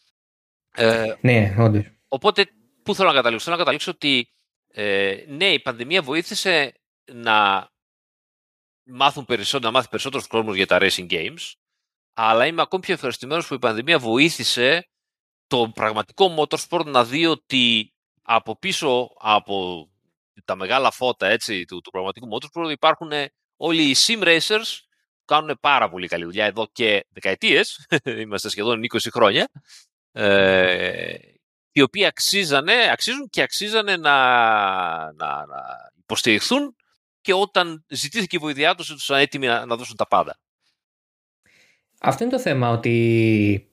Ε, 0.79 1.17
ναι, 1.21 1.55
όντως. 1.59 1.85
Οπότε, 2.07 2.49
πού 2.83 2.95
θέλω 2.95 3.07
να 3.07 3.15
καταλήξω; 3.15 3.43
Θέλω 3.43 3.55
να 3.55 3.61
καταλήξω 3.61 3.91
ότι 3.91 4.29
ε, 4.67 5.15
ναι, 5.27 5.45
η 5.45 5.59
πανδημία 5.59 6.01
βοήθησε 6.01 6.73
να 7.11 7.69
μάθουν 8.83 9.25
περισσότερο, 9.25 9.71
να 9.71 9.77
μάθει 9.77 9.89
περισσότερος 9.89 10.27
κόσμος 10.27 10.55
για 10.55 10.67
τα 10.67 10.77
racing 10.81 11.07
games 11.09 11.53
αλλά 12.21 12.45
είμαι 12.45 12.61
ακόμη 12.61 12.81
πιο 12.81 12.93
ευχαριστημένος 12.93 13.47
που 13.47 13.53
η 13.53 13.59
πανδημία 13.59 13.99
βοήθησε 13.99 14.87
το 15.47 15.71
πραγματικό 15.75 16.35
motorsport 16.37 16.85
να 16.85 17.05
δει 17.05 17.25
ότι 17.25 17.93
από 18.21 18.57
πίσω 18.57 19.09
από 19.19 19.87
τα 20.45 20.55
μεγάλα 20.55 20.91
φώτα 20.91 21.27
έτσι, 21.27 21.65
του, 21.65 21.81
του 21.81 21.91
πραγματικού 21.91 22.27
motorsport 22.31 22.69
υπάρχουν 22.71 23.11
όλοι 23.55 23.89
οι 23.89 23.95
sim 23.97 24.23
racers 24.23 24.79
που 25.17 25.25
κάνουν 25.25 25.57
πάρα 25.61 25.89
πολύ 25.89 26.07
καλή 26.07 26.23
δουλειά 26.23 26.45
εδώ 26.45 26.67
και 26.71 27.05
δεκαετίες, 27.09 27.87
είμαστε 28.21 28.49
σχεδόν 28.49 28.81
20 28.93 28.97
χρόνια, 29.11 29.49
ε, 30.11 31.13
οι 31.71 31.81
οποίοι 31.81 32.05
αξίζανε, 32.05 32.73
αξίζουν 32.91 33.29
και 33.29 33.41
αξίζανε 33.41 33.97
να, 33.97 34.15
να, 35.13 35.45
να 35.45 35.61
υποστηριχθούν 36.01 36.75
και 37.21 37.33
όταν 37.33 37.85
ζητήθηκε 37.89 38.35
η 38.35 38.39
βοήθειά 38.39 38.75
τους, 38.75 39.05
ήταν 39.05 39.19
έτοιμοι 39.19 39.47
να, 39.47 39.65
να 39.65 39.75
δώσουν 39.75 39.95
τα 39.95 40.07
πάντα. 40.07 40.39
Αυτό 41.99 42.23
είναι 42.23 42.33
το 42.33 42.39
θέμα 42.39 42.69
ότι 42.69 43.67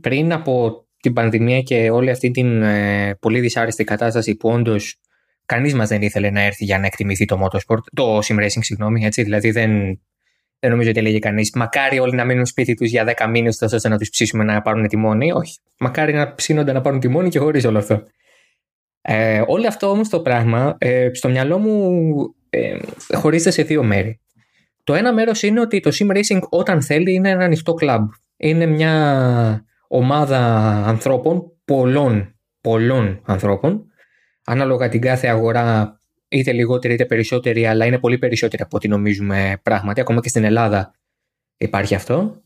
πριν 0.00 0.32
από 0.32 0.86
την 1.00 1.12
πανδημία 1.12 1.60
και 1.60 1.90
όλη 1.90 2.10
αυτή 2.10 2.30
την 2.30 2.62
ε, 2.62 3.14
πολύ 3.14 3.40
δυσάρεστη 3.40 3.84
κατάσταση 3.84 4.36
που 4.36 4.48
όντως 4.48 5.00
κανείς 5.46 5.74
μας 5.74 5.88
δεν 5.88 6.02
ήθελε 6.02 6.30
να 6.30 6.40
έρθει 6.40 6.64
για 6.64 6.78
να 6.78 6.86
εκτιμηθεί 6.86 7.24
το 7.24 7.44
motorsport, 7.44 7.80
το 7.94 8.18
sim 8.18 8.38
racing, 8.38 8.60
συγγνώμη, 8.60 9.04
έτσι. 9.04 9.22
Δηλαδή 9.22 9.50
δεν, 9.50 10.00
δεν 10.58 10.70
νομίζω 10.70 10.90
ότι 10.90 10.98
έλεγε 10.98 11.18
κανείς. 11.18 11.50
Μακάρι 11.54 11.98
όλοι 11.98 12.14
να 12.14 12.24
μείνουν 12.24 12.46
σπίτι 12.46 12.74
τους 12.74 12.90
για 12.90 13.14
10 13.16 13.28
μήνες, 13.30 13.62
ώστε 13.62 13.88
να 13.88 13.98
τους 13.98 14.08
ψήσουμε 14.08 14.44
να 14.44 14.62
πάρουν 14.62 14.86
τη 14.88 14.96
μόνη. 14.96 15.32
Όχι. 15.32 15.58
Μακάρι 15.78 16.12
να 16.12 16.34
ψήνονται 16.34 16.72
να 16.72 16.80
πάρουν 16.80 17.00
τη 17.00 17.08
μόνη 17.08 17.28
και 17.28 17.38
χωρίς 17.38 17.64
όλο 17.64 17.78
αυτό. 17.78 18.02
Ε, 19.08 19.42
όλο 19.46 19.66
αυτό 19.66 19.90
όμως 19.90 20.08
το 20.08 20.20
πράγμα 20.20 20.76
ε, 20.78 21.08
στο 21.12 21.28
μυαλό 21.28 21.58
μου 21.58 22.14
ε, 22.50 22.76
χωρίζεται 23.14 23.50
σε 23.50 23.62
δύο 23.62 23.82
μέρη. 23.82 24.20
Το 24.84 24.94
ένα 24.94 25.12
μέρος 25.12 25.42
είναι 25.42 25.60
ότι 25.60 25.80
το 25.80 25.90
sim 25.94 26.16
racing 26.16 26.40
όταν 26.48 26.82
θέλει 26.82 27.12
είναι 27.12 27.30
ένα 27.30 27.44
ανοιχτό 27.44 27.74
κλαμπ. 27.74 28.08
Είναι 28.36 28.66
μια 28.66 29.64
ομάδα 29.88 30.38
ανθρώπων, 30.86 31.52
πολλών, 31.64 32.38
πολλών 32.60 33.20
ανθρώπων, 33.24 33.86
ανάλογα 34.44 34.88
την 34.88 35.00
κάθε 35.00 35.28
αγορά 35.28 35.95
είτε 36.28 36.52
λιγότερη 36.52 36.94
είτε 36.94 37.04
περισσότερη, 37.04 37.66
αλλά 37.66 37.84
είναι 37.84 37.98
πολύ 37.98 38.18
περισσότερη 38.18 38.62
από 38.62 38.76
ό,τι 38.76 38.88
νομίζουμε 38.88 39.60
πράγματι. 39.62 40.00
Ακόμα 40.00 40.20
και 40.20 40.28
στην 40.28 40.44
Ελλάδα 40.44 40.94
υπάρχει 41.56 41.94
αυτό. 41.94 42.42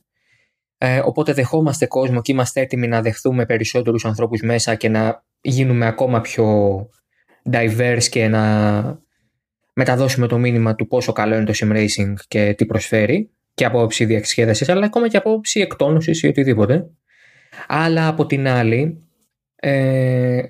Ε, 0.79 1.01
οπότε 1.05 1.33
δεχόμαστε 1.33 1.87
κόσμο 1.87 2.21
και 2.21 2.33
είμαστε 2.33 2.61
έτοιμοι 2.61 2.87
να 2.87 3.03
δεχθούμε 3.03 3.47
περισσότερους 3.47 4.05
ανθρώπους 4.05 4.41
μέσα 4.41 4.75
και 4.75 4.89
να 4.89 5.25
γίνουμε 5.41 5.87
ακόμα 5.87 6.21
πιο 6.21 6.79
diverse 7.51 8.05
και 8.11 8.29
να 8.29 9.03
μεταδώσουμε 9.73 10.27
το 10.27 10.39
μήνυμα 10.39 10.75
του 10.75 10.87
πόσο 10.87 11.13
καλό 11.13 11.35
είναι 11.35 11.45
το 11.45 11.53
sim 11.57 11.73
racing 11.73 12.15
και 12.29 12.55
τι 12.57 12.67
προσφέρει 12.67 13.31
και 13.55 13.65
από 13.65 13.83
όψη 13.83 14.05
διασκέδασης, 14.05 14.69
αλλά 14.69 14.87
ακόμα 14.87 15.09
και 15.09 15.17
από 15.17 15.33
όψη 15.33 15.61
εκτόνωσης 15.61 16.23
ή 16.23 16.27
οτιδήποτε. 16.27 16.91
Αλλά 17.69 18.09
από 18.09 18.27
την 18.27 18.49
άλλη, 18.49 19.09
ε, 19.57 20.43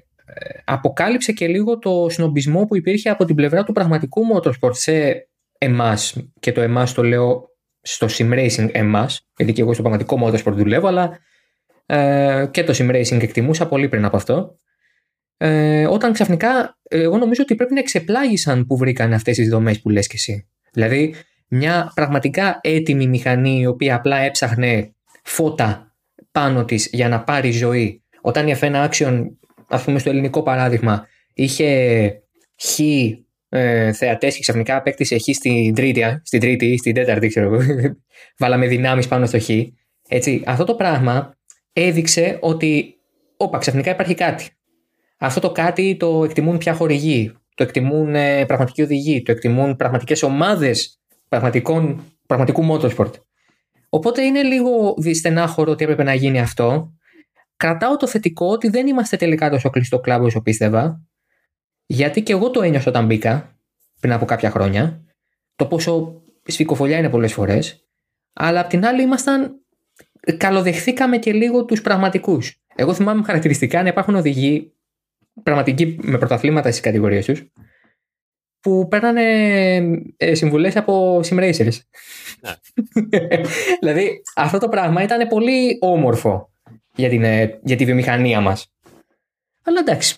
αποκάλυψε 0.65 1.33
και 1.33 1.47
λίγο 1.47 1.79
το 1.79 2.07
σνομπισμό 2.11 2.65
που 2.65 2.77
υπήρχε 2.77 3.09
από 3.09 3.25
την 3.25 3.35
πλευρά 3.35 3.65
του 3.65 3.73
πραγματικού 3.73 4.23
motorsport 4.35 4.75
σε 4.75 5.29
εμάς. 5.59 6.17
Και 6.41 6.53
το 6.53 6.61
εμάς 6.61 6.95
το 6.95 7.03
λέω 7.03 7.49
στο 7.81 8.07
sim 8.11 8.33
racing 8.33 8.69
εμάς 8.73 9.29
γιατί 9.37 9.53
και 9.53 9.61
εγώ 9.61 9.73
στο 9.73 9.83
πραγματικό 9.83 10.19
motorsport 10.25 10.53
δουλεύω 10.53 10.87
αλλά 10.87 11.19
ε, 11.87 12.47
και 12.51 12.65
το 12.65 12.75
sim 12.77 12.91
racing 12.91 13.23
εκτιμούσα 13.23 13.69
πολύ 13.69 13.89
πριν 13.89 14.05
από 14.05 14.17
αυτό. 14.17 14.59
Ε, 15.37 15.87
όταν 15.87 16.13
ξαφνικά 16.13 16.79
εγώ 16.89 17.19
νομίζω 17.19 17.43
ότι 17.43 17.55
πρέπει 17.55 17.75
να 17.75 17.81
εξεπλάγησαν 17.81 18.67
που 18.67 18.77
βρήκαν 18.77 19.13
αυτές 19.13 19.37
τις 19.37 19.49
δομές 19.49 19.81
που 19.81 19.89
λες 19.89 20.07
και 20.07 20.17
εσύ. 20.17 20.49
Δηλαδή 20.73 21.15
μια 21.49 21.93
πραγματικά 21.95 22.59
έτοιμη 22.63 23.07
μηχανή 23.07 23.61
η 23.61 23.67
οποία 23.67 23.95
απλά 23.95 24.17
έψαχνε 24.17 24.95
φώτα 25.23 25.95
πάνω 26.33 26.65
της 26.65 26.89
για 26.93 27.09
να 27.09 27.25
πάρει 27.25 27.51
ζωή 27.51 28.03
όταν 28.21 28.49
η 28.49 28.55
F1 28.61 28.89
Action 28.89 29.25
ας 29.71 29.85
πούμε 29.85 29.99
στο 29.99 30.11
ελληνικό 30.11 30.43
παράδειγμα, 30.43 31.07
είχε 31.35 32.23
χ 32.63 32.79
ε, 33.49 33.93
θεατές 33.93 34.35
και 34.35 34.41
ξαφνικά 34.41 34.77
απέκτησε 34.77 35.19
χ 35.19 35.23
στην 35.35 35.75
τρίτη, 35.75 36.21
στην 36.23 36.41
τρίτη 36.41 36.67
ή 36.67 36.77
στην 36.77 36.95
τέταρτη, 36.95 37.29
ξέρω 37.29 37.55
εγώ. 37.55 37.63
Βάλαμε 38.39 38.67
δυνάμεις 38.67 39.09
πάνω 39.09 39.27
στο 39.27 39.41
χ. 39.41 39.49
Έτσι, 40.09 40.43
αυτό 40.47 40.65
το 40.65 40.75
πράγμα 40.75 41.35
έδειξε 41.73 42.39
ότι, 42.41 42.95
όπα, 43.37 43.59
ξαφνικά 43.59 43.91
υπάρχει 43.91 44.15
κάτι. 44.15 44.49
Αυτό 45.19 45.41
το 45.41 45.53
κάτι 45.53 45.97
το 45.97 46.25
εκτιμούν 46.25 46.59
πια 46.59 46.75
χορηγοί, 46.75 47.33
το 47.55 47.63
εκτιμούν 47.63 48.15
ε, 48.15 48.45
πραγματικοί 48.47 48.83
οδηγοί, 48.83 49.23
το 49.23 49.33
εκτιμούν 49.33 49.77
πραγματικές 49.77 50.23
ομάδες 50.23 51.01
πραγματικού 52.27 52.67
motorsport. 52.71 53.13
Οπότε 53.89 54.23
είναι 54.23 54.43
λίγο 54.43 54.95
δυστενάχωρο 54.99 55.73
ότι 55.73 55.85
έπρεπε 55.85 56.03
να 56.03 56.15
γίνει 56.15 56.41
αυτό 56.41 56.93
κρατάω 57.61 57.97
το 57.97 58.07
θετικό 58.07 58.47
ότι 58.47 58.69
δεν 58.69 58.87
είμαστε 58.87 59.17
τελικά 59.17 59.51
τόσο 59.51 59.71
κλειστό 59.71 60.01
κλαμπ 60.01 60.23
όσο 60.23 60.43
πίστευα. 60.43 61.01
Γιατί 61.87 62.23
και 62.23 62.33
εγώ 62.33 62.51
το 62.51 62.63
ένιωσα 62.63 62.89
όταν 62.89 63.07
μπήκα 63.07 63.59
πριν 64.01 64.13
από 64.13 64.25
κάποια 64.25 64.51
χρόνια. 64.51 65.05
Το 65.57 65.67
πόσο 65.67 66.23
σφικοφολιά 66.47 66.99
είναι 66.99 67.09
πολλές 67.09 67.33
φορές. 67.33 67.89
Αλλά 68.33 68.61
απ' 68.61 68.69
την 68.69 68.85
άλλη 68.87 69.03
ήμασταν. 69.03 69.55
Καλοδεχθήκαμε 70.37 71.19
και 71.19 71.33
λίγο 71.33 71.65
τους 71.65 71.81
πραγματικούς. 71.81 72.63
Εγώ 72.75 72.95
θυμάμαι 72.95 73.23
χαρακτηριστικά 73.23 73.83
να 73.83 73.89
υπάρχουν 73.89 74.15
οδηγοί 74.15 74.73
πραγματικοί 75.43 75.99
με 76.03 76.19
πρωταθλήματα 76.19 76.69
στις 76.69 76.81
κατηγορίες 76.81 77.25
τους 77.25 77.53
που 78.61 78.89
παίρνανε 78.89 79.23
ε, 80.17 80.35
συμβουλές 80.35 80.77
από 80.77 81.21
simracers. 81.25 81.79
Ναι. 82.41 82.55
δηλαδή 83.81 84.23
αυτό 84.37 84.59
το 84.59 84.69
πράγμα 84.69 85.03
ήταν 85.03 85.29
πολύ 85.29 85.79
όμορφο 85.81 86.50
για, 86.95 87.09
την, 87.09 87.25
ε, 87.25 87.61
για 87.65 87.77
τη 87.77 87.85
βιομηχανία 87.85 88.41
μας. 88.41 88.73
Αλλά 89.63 89.81
εντάξει. 89.81 90.17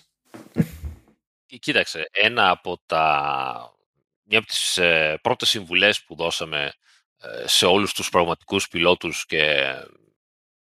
Ε, 1.47 1.57
κοίταξε, 1.57 2.09
ένα 2.11 2.49
από 2.49 2.81
τα... 2.85 3.75
Μια 4.23 4.37
από 4.37 4.47
τις 4.47 4.77
ε, 4.77 5.19
πρώτες 5.21 5.49
συμβουλές 5.49 6.03
που 6.03 6.15
δώσαμε 6.15 6.73
ε, 7.17 7.47
σε 7.47 7.65
όλους 7.65 7.93
τους 7.93 8.09
πραγματικούς 8.09 8.67
πιλότους 8.67 9.25
και 9.25 9.73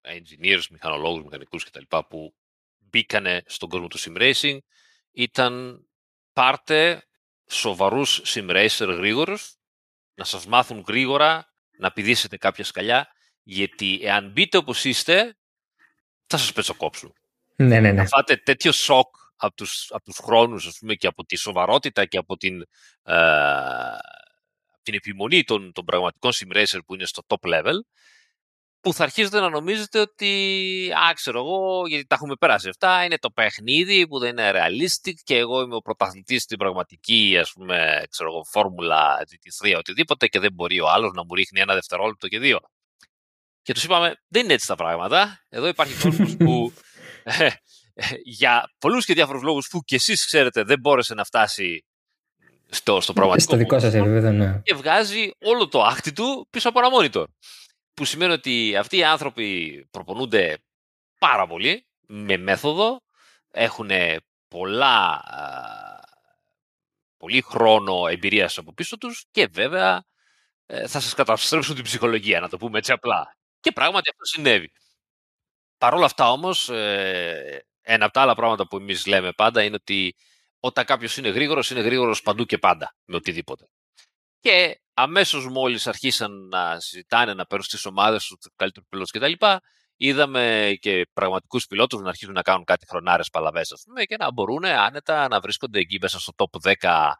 engineers, 0.02 0.64
μηχανολόγους, 0.70 1.24
μηχανικούς 1.24 1.64
κτλ. 1.64 1.98
που 2.08 2.36
μπήκανε 2.78 3.44
στον 3.46 3.70
κόσμο 3.70 3.88
του 3.88 4.00
sim 4.00 4.18
racing 4.18 4.58
ήταν 5.12 5.86
πάρτε 6.34 7.04
σοβαρούς 7.50 8.22
sim 8.26 8.50
racer 8.50 8.88
γρήγορους, 8.88 9.56
να 10.14 10.24
σας 10.24 10.46
μάθουν 10.46 10.84
γρήγορα, 10.88 11.54
να 11.78 11.92
πηδήσετε 11.92 12.38
κάποια 12.38 12.64
σκαλιά, 12.64 13.08
γιατί 13.44 14.00
εάν 14.02 14.32
μπείτε 14.32 14.58
όπως 14.58 14.86
είστε, 14.86 15.38
θα 16.38 16.42
σας 16.42 16.54
πετσοκόψουν. 16.54 17.14
Ναι, 17.56 17.80
ναι, 17.80 17.92
ναι. 17.92 18.02
Θα 18.02 18.08
φάτε 18.08 18.36
τέτοιο 18.38 18.72
σοκ 18.72 19.16
από 19.36 19.56
τους, 19.56 19.88
από 19.90 20.04
τους 20.04 20.18
χρόνους 20.18 20.68
ας 20.68 20.78
πούμε, 20.80 20.94
και 20.94 21.08
από 21.08 21.26
τη 21.26 21.36
σοβαρότητα 21.36 22.06
και 22.06 22.18
από 22.18 22.38
την, 22.38 22.62
ε, 23.04 23.16
την 24.84 24.94
επιμονή 24.94 25.44
των, 25.44 25.72
των 25.72 25.86
πραγματικών 25.86 26.32
sim 26.32 26.80
που 26.86 26.94
είναι 26.94 27.06
στο 27.06 27.22
top 27.28 27.48
level 27.48 27.80
που 28.82 28.94
θα 28.94 29.04
αρχίζετε 29.04 29.40
να 29.40 29.50
νομίζετε 29.50 30.00
ότι, 30.00 30.32
α, 31.10 31.14
ξέρω 31.14 31.40
εγώ, 31.40 31.88
γιατί 31.88 32.06
τα 32.06 32.16
έχουμε 32.16 32.36
περάσει 32.36 32.70
αυτά, 32.70 33.04
είναι 33.04 33.18
το 33.18 33.30
παιχνίδι 33.30 34.08
που 34.08 34.20
δεν 34.20 34.30
είναι 34.30 34.52
realistic 34.54 35.14
και 35.24 35.38
εγώ 35.38 35.62
είμαι 35.62 35.76
ο 35.76 35.82
πρωταθλητής 35.82 36.42
στην 36.42 36.58
πραγματική, 36.58 37.38
ας 37.40 37.52
πούμε, 37.52 38.04
ξέρω 38.10 38.30
εγώ, 38.30 38.44
φόρμουλα 38.44 39.18
GT3, 39.30 39.76
οτιδήποτε 39.78 40.28
και 40.28 40.40
δεν 40.40 40.54
μπορεί 40.54 40.80
ο 40.80 40.90
άλλος 40.90 41.12
να 41.14 41.24
μου 41.24 41.36
ρίχνει 41.36 41.60
ένα 41.60 41.74
δευτερόλεπτο 41.74 42.28
και 42.28 42.40
δύο. 42.40 42.60
Και 43.64 43.74
τους 43.74 43.84
είπαμε, 43.84 44.16
δεν 44.28 44.44
είναι 44.44 44.54
έτσι 44.54 44.68
τα 44.68 44.76
πράγματα. 44.76 45.44
Εδώ 45.50 45.68
υπάρχει 45.68 46.02
κόσμος 46.02 46.38
που 46.38 46.74
ε, 47.24 47.46
ε, 47.94 48.06
για 48.24 48.72
πολλούς 48.80 49.06
και 49.06 49.14
διάφορους 49.14 49.42
λόγους 49.42 49.68
που 49.68 49.82
και 49.82 49.96
εσείς 49.96 50.26
ξέρετε 50.26 50.64
δεν 50.64 50.80
μπόρεσε 50.80 51.14
να 51.14 51.24
φτάσει 51.24 51.86
στο, 52.70 53.02
στο 53.02 53.14
πραγματικό. 53.14 53.48
Στο 53.48 53.58
δικό 53.58 53.80
σας 53.80 53.94
επίπεδο, 53.94 54.32
ναι. 54.32 54.62
Και 54.64 54.74
βγάζει 54.74 55.32
όλο 55.40 55.68
το 55.68 55.84
άκτη 55.84 56.14
του 56.14 56.48
πίσω 56.50 56.70
από 56.70 56.80
ένα 56.80 56.90
monitor. 57.00 57.26
Που 57.94 58.06
σημαίνει 58.06 58.32
ότι 58.32 58.76
αυτοί 58.76 58.98
οι 58.98 59.04
άνθρωποι 59.04 59.88
προπονούνται 59.92 60.58
πάρα 61.20 61.48
πολύ 61.48 61.88
με 62.08 62.38
μέθοδο, 62.38 63.02
έχουν 63.52 63.90
πολλά, 64.48 65.24
πολύ 67.18 67.42
χρόνο 67.42 68.08
εμπειρίας 68.08 68.58
από 68.58 68.74
πίσω 68.74 68.98
τους 68.98 69.26
και 69.32 69.48
βέβαια 69.52 70.04
ε, 70.66 70.88
θα 70.88 71.00
σας 71.00 71.14
καταστρέψουν 71.14 71.76
την 71.76 71.84
ψυχολογία, 71.84 72.40
να 72.40 72.50
το 72.50 72.58
πούμε 72.58 72.78
έτσι 72.78 72.92
απλά. 72.92 73.36
Και 73.64 73.72
πράγματι 73.72 74.10
αυτό 74.10 74.26
συνέβη. 74.26 74.72
Παρ' 75.78 75.94
όλα 75.94 76.06
αυτά 76.06 76.32
όμως, 76.32 76.70
ε, 76.70 77.66
ένα 77.82 78.06
από 78.06 78.14
τα 78.14 78.22
άλλα 78.22 78.36
πράγματα 78.36 78.68
που 78.68 78.78
εμείς 78.78 79.06
λέμε 79.06 79.32
πάντα 79.32 79.64
είναι 79.64 79.76
ότι 79.76 80.16
όταν 80.60 80.86
κάποιος 80.86 81.18
είναι 81.18 81.30
γρήγορος, 81.30 81.70
είναι 81.70 81.80
γρήγορος 81.82 82.22
παντού 82.22 82.46
και 82.46 82.58
πάντα, 82.58 82.96
με 83.06 83.16
οτιδήποτε. 83.16 83.70
Και 84.40 84.82
αμέσως 84.94 85.48
μόλις 85.48 85.88
αρχίσαν 85.88 86.48
να 86.48 86.80
συζητάνε, 86.80 87.34
να 87.34 87.46
παίρνουν 87.46 87.66
στις 87.66 87.86
ομάδες 87.86 88.26
τους 88.26 88.52
καλύτερους 88.56 88.88
πιλότους 88.90 89.12
κτλ., 89.12 89.46
είδαμε 89.96 90.74
και 90.80 91.08
πραγματικούς 91.14 91.68
πιλότους 91.68 92.02
να 92.02 92.10
αρχίζουν 92.10 92.34
να 92.34 92.42
κάνουν 92.42 92.64
κάτι 92.64 92.86
χρονάρες 92.86 93.30
παλαβές, 93.30 93.72
ας 93.72 93.84
πούμε, 93.86 94.04
και 94.04 94.16
να 94.20 94.32
μπορούν 94.32 94.66
άνετα 94.66 95.28
να 95.28 95.40
βρίσκονται 95.40 95.80
εκεί 95.80 95.98
μέσα 96.02 96.20
στο 96.20 96.34
top 96.38 96.60
10 96.60 97.14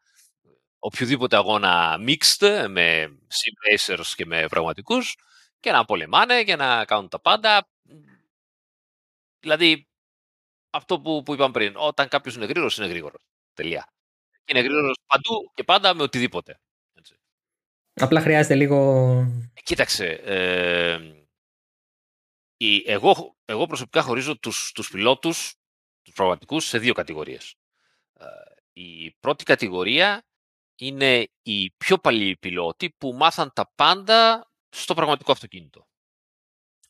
οποιοδήποτε 0.80 1.36
αγώνα 1.36 1.98
mixed 2.08 2.66
με 2.70 3.08
sim 3.30 3.94
racers 3.96 4.08
και 4.16 4.26
με 4.26 4.46
πραγματικούς 4.48 5.16
και 5.64 5.72
να 5.72 5.86
πολεμάνε 5.86 6.44
και 6.44 6.56
να 6.56 6.86
κάνουν 6.86 7.10
τα 7.10 7.20
πάντα. 7.20 7.68
Δηλαδή, 9.40 9.88
αυτό 10.70 11.00
που, 11.00 11.24
που 11.24 11.34
είπαμε 11.34 11.52
πριν, 11.52 11.74
όταν 11.76 12.08
κάποιος 12.08 12.36
είναι 12.36 12.46
γρήγορος, 12.46 12.78
είναι 12.78 12.88
γρήγορος. 12.88 13.22
Τελεία. 13.54 13.88
Και 14.32 14.58
είναι 14.58 14.60
γρήγορος 14.60 14.98
παντού 15.06 15.52
και 15.54 15.64
πάντα 15.64 15.94
με 15.94 16.04
οτιδήποτε. 16.04 16.60
Έτσι. 16.94 17.16
Απλά 17.94 18.22
χρειάζεται 18.22 18.56
λίγο. 18.56 18.78
Κοίταξε. 19.64 20.06
Ε, 20.08 21.00
η, 22.58 22.84
εγώ, 22.86 23.36
εγώ 23.46 23.66
προσωπικά 23.66 24.02
χωρίζω 24.02 24.40
τους, 24.40 24.72
τους 24.72 24.90
πιλότους, 24.90 25.56
τους 26.02 26.14
πραγματικούς, 26.14 26.66
σε 26.66 26.78
δύο 26.78 26.94
κατηγορίες. 26.94 27.56
Ε, 28.20 28.26
η 28.74 29.12
πρώτη 29.12 29.44
κατηγορία 29.44 30.24
είναι 30.76 31.28
οι 31.42 31.72
πιο 31.72 31.98
παλιοί 31.98 32.36
πιλότοι 32.36 32.96
που 32.98 33.14
μάθαν 33.14 33.52
τα 33.54 33.72
πάντα 33.76 34.48
στο 34.74 34.94
πραγματικό 34.94 35.32
αυτοκίνητο. 35.32 35.88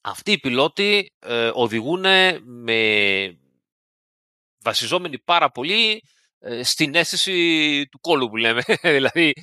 Αυτοί 0.02 0.32
οι 0.32 0.40
πιλότοι 0.40 1.12
ε, 1.20 1.52
οδηγούν 1.54 2.06
με 2.44 3.38
βασιζόμενοι 4.64 5.20
πάρα 5.20 5.52
πολύ 5.52 6.04
ε, 6.40 6.64
στην 6.64 6.96
αίσθηση 6.96 7.88
του 7.92 8.00
κόλου 8.00 8.30
που 8.30 8.38
λέμε. 8.38 8.62
δηλαδή 8.98 9.34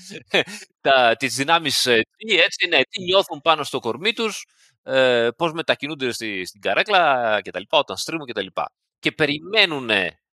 τα, 0.80 1.16
τις 1.16 1.34
δυνάμεις 1.34 1.86
ε, 1.86 2.00
τι, 2.16 2.40
έτσι, 2.40 2.66
ναι, 2.68 2.82
τι 2.82 3.02
νιώθουν 3.02 3.40
πάνω 3.40 3.62
στο 3.64 3.78
κορμί 3.78 4.12
τους, 4.12 4.44
ε, 4.82 5.28
πώς 5.36 5.52
μετακινούνται 5.52 6.12
στην 6.12 6.60
καρέκλα 6.60 7.40
κτλ. 7.44 7.62
Όταν 7.68 7.96
στρίβουν 7.96 8.26
κτλ. 8.26 8.46
Και, 8.46 8.62
και 8.98 9.12
περιμένουν 9.12 9.90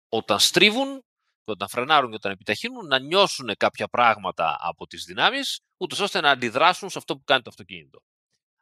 όταν 0.10 0.39
στρίβουν 0.39 0.88
και 0.98 1.03
όταν 1.51 1.67
φρενάρουν 1.69 2.09
και 2.09 2.15
όταν 2.15 2.31
επιταχύνουν 2.31 2.88
να 2.88 3.00
νιώσουν 3.00 3.51
κάποια 3.57 3.88
πράγματα 3.88 4.57
από 4.59 4.88
τις 4.88 5.03
δυνάμεις, 5.03 5.59
ούτως 5.77 6.00
ώστε 6.00 6.21
να 6.21 6.29
αντιδράσουν 6.29 6.89
σε 6.89 6.97
αυτό 6.97 7.15
που 7.15 7.23
κάνει 7.23 7.41
το 7.41 7.50
αυτοκίνητο. 7.50 8.03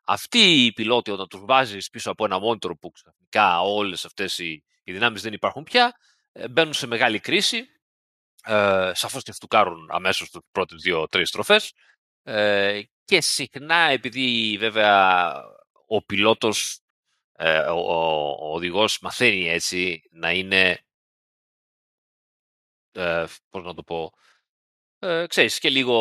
Αυτοί 0.05 0.65
οι 0.65 0.71
πιλότοι 0.73 1.11
όταν 1.11 1.27
τους 1.27 1.41
βάζεις 1.45 1.89
πίσω 1.89 2.11
από 2.11 2.25
ένα 2.25 2.37
monitor 2.37 2.71
που 2.79 2.91
ξαφνικά 2.91 3.61
όλες 3.61 4.05
αυτές 4.05 4.37
οι, 4.37 4.63
οι 4.83 4.91
δυνάμεις 4.91 5.21
δεν 5.21 5.33
υπάρχουν 5.33 5.63
πια, 5.63 5.93
ε, 6.31 6.47
μπαίνουν 6.47 6.73
σε 6.73 6.87
μεγάλη 6.87 7.19
κρίση, 7.19 7.65
ε, 8.43 8.91
σαφώς 8.93 9.23
και 9.23 9.31
φτουκάρουν 9.31 9.89
αμέσως 9.91 10.29
τις 10.29 10.41
πρώτες 10.51 10.81
δύο-τρεις 10.81 11.29
στροφές 11.29 11.73
ε, 12.23 12.81
και 13.05 13.21
συχνά 13.21 13.75
επειδή 13.75 14.57
βέβαια 14.59 15.33
ο 15.87 16.03
πιλότος, 16.03 16.79
ε, 17.31 17.59
ο, 17.59 17.79
ο, 18.39 18.53
οδηγός 18.53 18.99
μαθαίνει 19.01 19.49
έτσι 19.49 20.01
να 20.11 20.31
είναι, 20.31 20.85
ε, 22.91 23.25
πώς 23.49 23.63
να 23.63 23.73
το 23.73 23.83
πω, 23.83 24.11
ε, 24.99 25.25
ξέρεις, 25.27 25.59
και 25.59 25.69
λίγο 25.69 25.95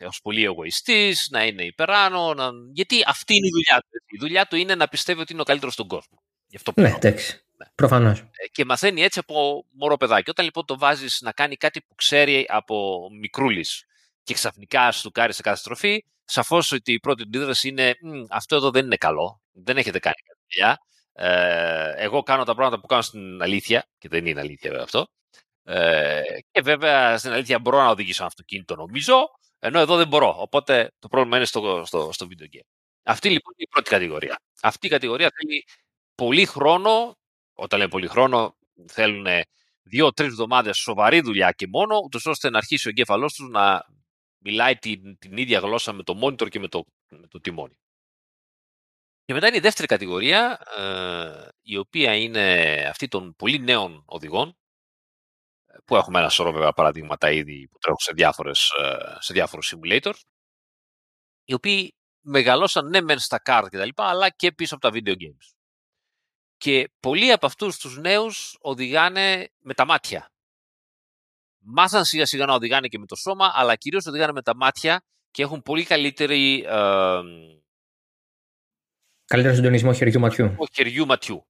ως 0.00 0.20
πολύ 0.22 0.44
εγωιστής, 0.44 1.28
να 1.30 1.44
είναι 1.44 1.64
υπεράνω, 1.64 2.34
να... 2.34 2.50
γιατί 2.72 3.02
αυτή 3.06 3.34
είναι 3.34 3.46
η 3.46 3.50
δουλειά 3.50 3.80
του. 3.80 3.88
Η 4.06 4.18
δουλειά 4.18 4.46
του 4.46 4.56
είναι 4.56 4.74
να 4.74 4.88
πιστεύει 4.88 5.20
ότι 5.20 5.32
είναι 5.32 5.40
ο 5.40 5.44
καλύτερος 5.44 5.74
στον 5.74 5.88
κόσμο. 5.88 6.22
Γι 6.46 6.56
αυτό 6.56 6.72
ναι, 6.76 6.88
εντάξει. 6.88 7.42
Ναι. 7.56 7.66
Προφανώς. 7.74 8.18
Ε, 8.18 8.48
και 8.52 8.64
μαθαίνει 8.64 9.02
έτσι 9.02 9.18
από 9.18 9.64
μωρό 9.70 9.96
παιδάκι. 9.96 10.30
Όταν 10.30 10.44
λοιπόν 10.44 10.64
το 10.64 10.78
βάζεις 10.78 11.20
να 11.20 11.32
κάνει 11.32 11.56
κάτι 11.56 11.80
που 11.80 11.94
ξέρει 11.94 12.46
από 12.48 13.08
μικρούλης 13.20 13.84
και 14.22 14.34
ξαφνικά 14.34 14.92
σου 14.92 15.10
κάνει 15.10 15.32
σε 15.32 15.42
κάθε 15.42 15.56
στροφή, 15.56 16.04
σαφώς 16.24 16.72
ότι 16.72 16.92
η 16.92 17.00
πρώτη 17.00 17.22
αντίδραση 17.22 17.68
είναι 17.68 17.94
αυτό 18.30 18.56
εδώ 18.56 18.70
δεν 18.70 18.84
είναι 18.84 18.96
καλό. 18.96 19.40
Δεν 19.52 19.76
έχετε 19.76 19.98
κάνει 19.98 20.16
κάτι 20.26 20.40
δουλειά. 20.48 20.78
Ε, 21.12 21.92
εγώ 21.96 22.22
κάνω 22.22 22.44
τα 22.44 22.54
πράγματα 22.54 22.80
που 22.80 22.86
κάνω 22.86 23.02
στην 23.02 23.42
αλήθεια, 23.42 23.88
και 23.98 24.08
δεν 24.08 24.26
είναι 24.26 24.40
αλήθεια 24.40 24.70
βέβαια 24.70 24.84
αυτό. 24.84 25.08
Ε, 25.70 26.22
και 26.50 26.60
βέβαια 26.60 27.18
στην 27.18 27.30
αλήθεια 27.32 27.58
μπορώ 27.58 27.78
να 27.78 27.88
οδηγήσω 27.88 28.22
ένα 28.22 28.26
αυτοκίνητο 28.26 28.74
νομίζω, 28.74 29.30
ενώ 29.58 29.78
εδώ 29.78 29.96
δεν 29.96 30.08
μπορώ. 30.08 30.34
Οπότε 30.38 30.92
το 30.98 31.08
πρόβλημα 31.08 31.36
είναι 31.36 31.46
στο, 31.46 31.82
στο, 31.86 32.12
στο 32.12 32.26
video 32.30 32.56
game. 32.56 32.68
Αυτή 33.02 33.28
λοιπόν 33.28 33.52
είναι 33.56 33.66
η 33.68 33.68
πρώτη 33.70 33.90
κατηγορία. 33.90 34.40
Αυτή 34.62 34.86
η 34.86 34.90
κατηγορία 34.90 35.30
θέλει 35.34 35.64
πολύ 36.14 36.44
χρόνο. 36.44 37.18
Όταν 37.54 37.78
λέμε 37.78 37.90
πολύ 37.90 38.06
χρόνο, 38.06 38.56
θέλουν 38.86 39.26
δύο-τρει 39.82 40.26
εβδομάδες 40.26 40.76
σοβαρή 40.76 41.20
δουλειά 41.20 41.52
και 41.52 41.66
μόνο, 41.66 41.96
ούτως 42.04 42.26
ώστε 42.26 42.50
να 42.50 42.58
αρχίσει 42.58 42.86
ο 42.86 42.90
εγκέφαλός 42.90 43.34
τους 43.34 43.48
να 43.48 43.84
μιλάει 44.38 44.76
την, 44.76 45.18
την 45.18 45.36
ίδια 45.36 45.58
γλώσσα 45.58 45.92
με 45.92 46.02
το 46.02 46.20
monitor 46.22 46.48
και 46.48 46.58
με 46.58 46.68
το, 46.68 46.84
με 47.08 47.26
το 47.26 47.40
τιμόνι. 47.40 47.78
Και 49.24 49.34
μετά 49.34 49.46
είναι 49.46 49.56
η 49.56 49.60
δεύτερη 49.60 49.88
κατηγορία, 49.88 50.60
ε, 50.76 51.48
η 51.62 51.76
οποία 51.76 52.14
είναι 52.14 52.74
αυτή 52.88 53.08
των 53.08 53.34
πολύ 53.36 53.58
νέων 53.60 54.02
οδηγών, 54.06 54.57
που 55.84 55.96
έχουμε 55.96 56.18
ένα 56.18 56.28
σωρό 56.28 56.52
βέβαια 56.52 56.72
παραδείγματα 56.72 57.30
ήδη 57.30 57.68
που 57.70 57.78
τρέχουν 57.78 58.00
σε, 58.00 58.12
διάφορες, 58.14 58.70
ε, 58.82 59.16
σε 59.18 59.32
διάφορους 59.32 59.74
simulators, 59.74 60.20
οι 61.44 61.54
οποίοι 61.54 61.94
μεγαλώσαν 62.20 62.88
ναι 62.88 63.00
μεν 63.00 63.18
στα 63.18 63.42
card 63.44 63.66
και 63.70 63.76
τα 63.76 63.84
λοιπά, 63.84 64.04
αλλά 64.08 64.30
και 64.30 64.52
πίσω 64.52 64.74
από 64.74 64.90
τα 64.90 64.98
video 64.98 65.12
games. 65.12 65.54
Και 66.56 66.90
πολλοί 67.00 67.32
από 67.32 67.46
αυτούς 67.46 67.78
τους 67.78 67.98
νέους 67.98 68.56
οδηγάνε 68.60 69.48
με 69.58 69.74
τα 69.74 69.84
μάτια 69.84 70.32
μάθαν 71.58 72.04
σιγά 72.04 72.26
σιγά 72.26 72.46
να 72.46 72.54
οδηγάνε 72.54 72.88
και 72.88 72.98
με 72.98 73.06
το 73.06 73.16
σώμα, 73.16 73.52
αλλά 73.54 73.76
κυρίως 73.76 74.06
οδηγάνε 74.06 74.32
με 74.32 74.42
τα 74.42 74.56
μάτια 74.56 75.02
και 75.30 75.42
έχουν 75.42 75.62
πολύ 75.62 75.84
καλύτερη... 75.84 76.64
Ε, 76.66 77.20
Καλύτερο 79.24 79.54
συντονισμό 79.54 79.92
χεριού-ματιού. 79.92 80.56
Χεριού-ματιού. 80.72 81.46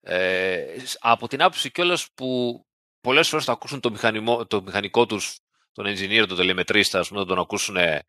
Ε, 0.00 0.64
από 1.00 1.28
την 1.28 1.42
άποψη 1.42 1.70
κιόλας 1.70 2.08
που 2.14 2.60
πολλές 3.00 3.28
φορές 3.28 3.44
θα 3.44 3.52
ακούσουν 3.52 3.80
το, 3.80 3.90
μηχανισμό, 3.90 4.46
το 4.46 4.62
μηχανικό 4.62 5.06
τους, 5.06 5.38
τον 5.72 5.86
engineer, 5.86 6.24
τον 6.28 6.36
τελεμετρίστα, 6.36 6.98
ας 6.98 7.08
πούμε, 7.08 7.20
θα 7.20 7.26
τον 7.26 7.38
ακούσουν 7.38 7.76
ε, 7.76 8.02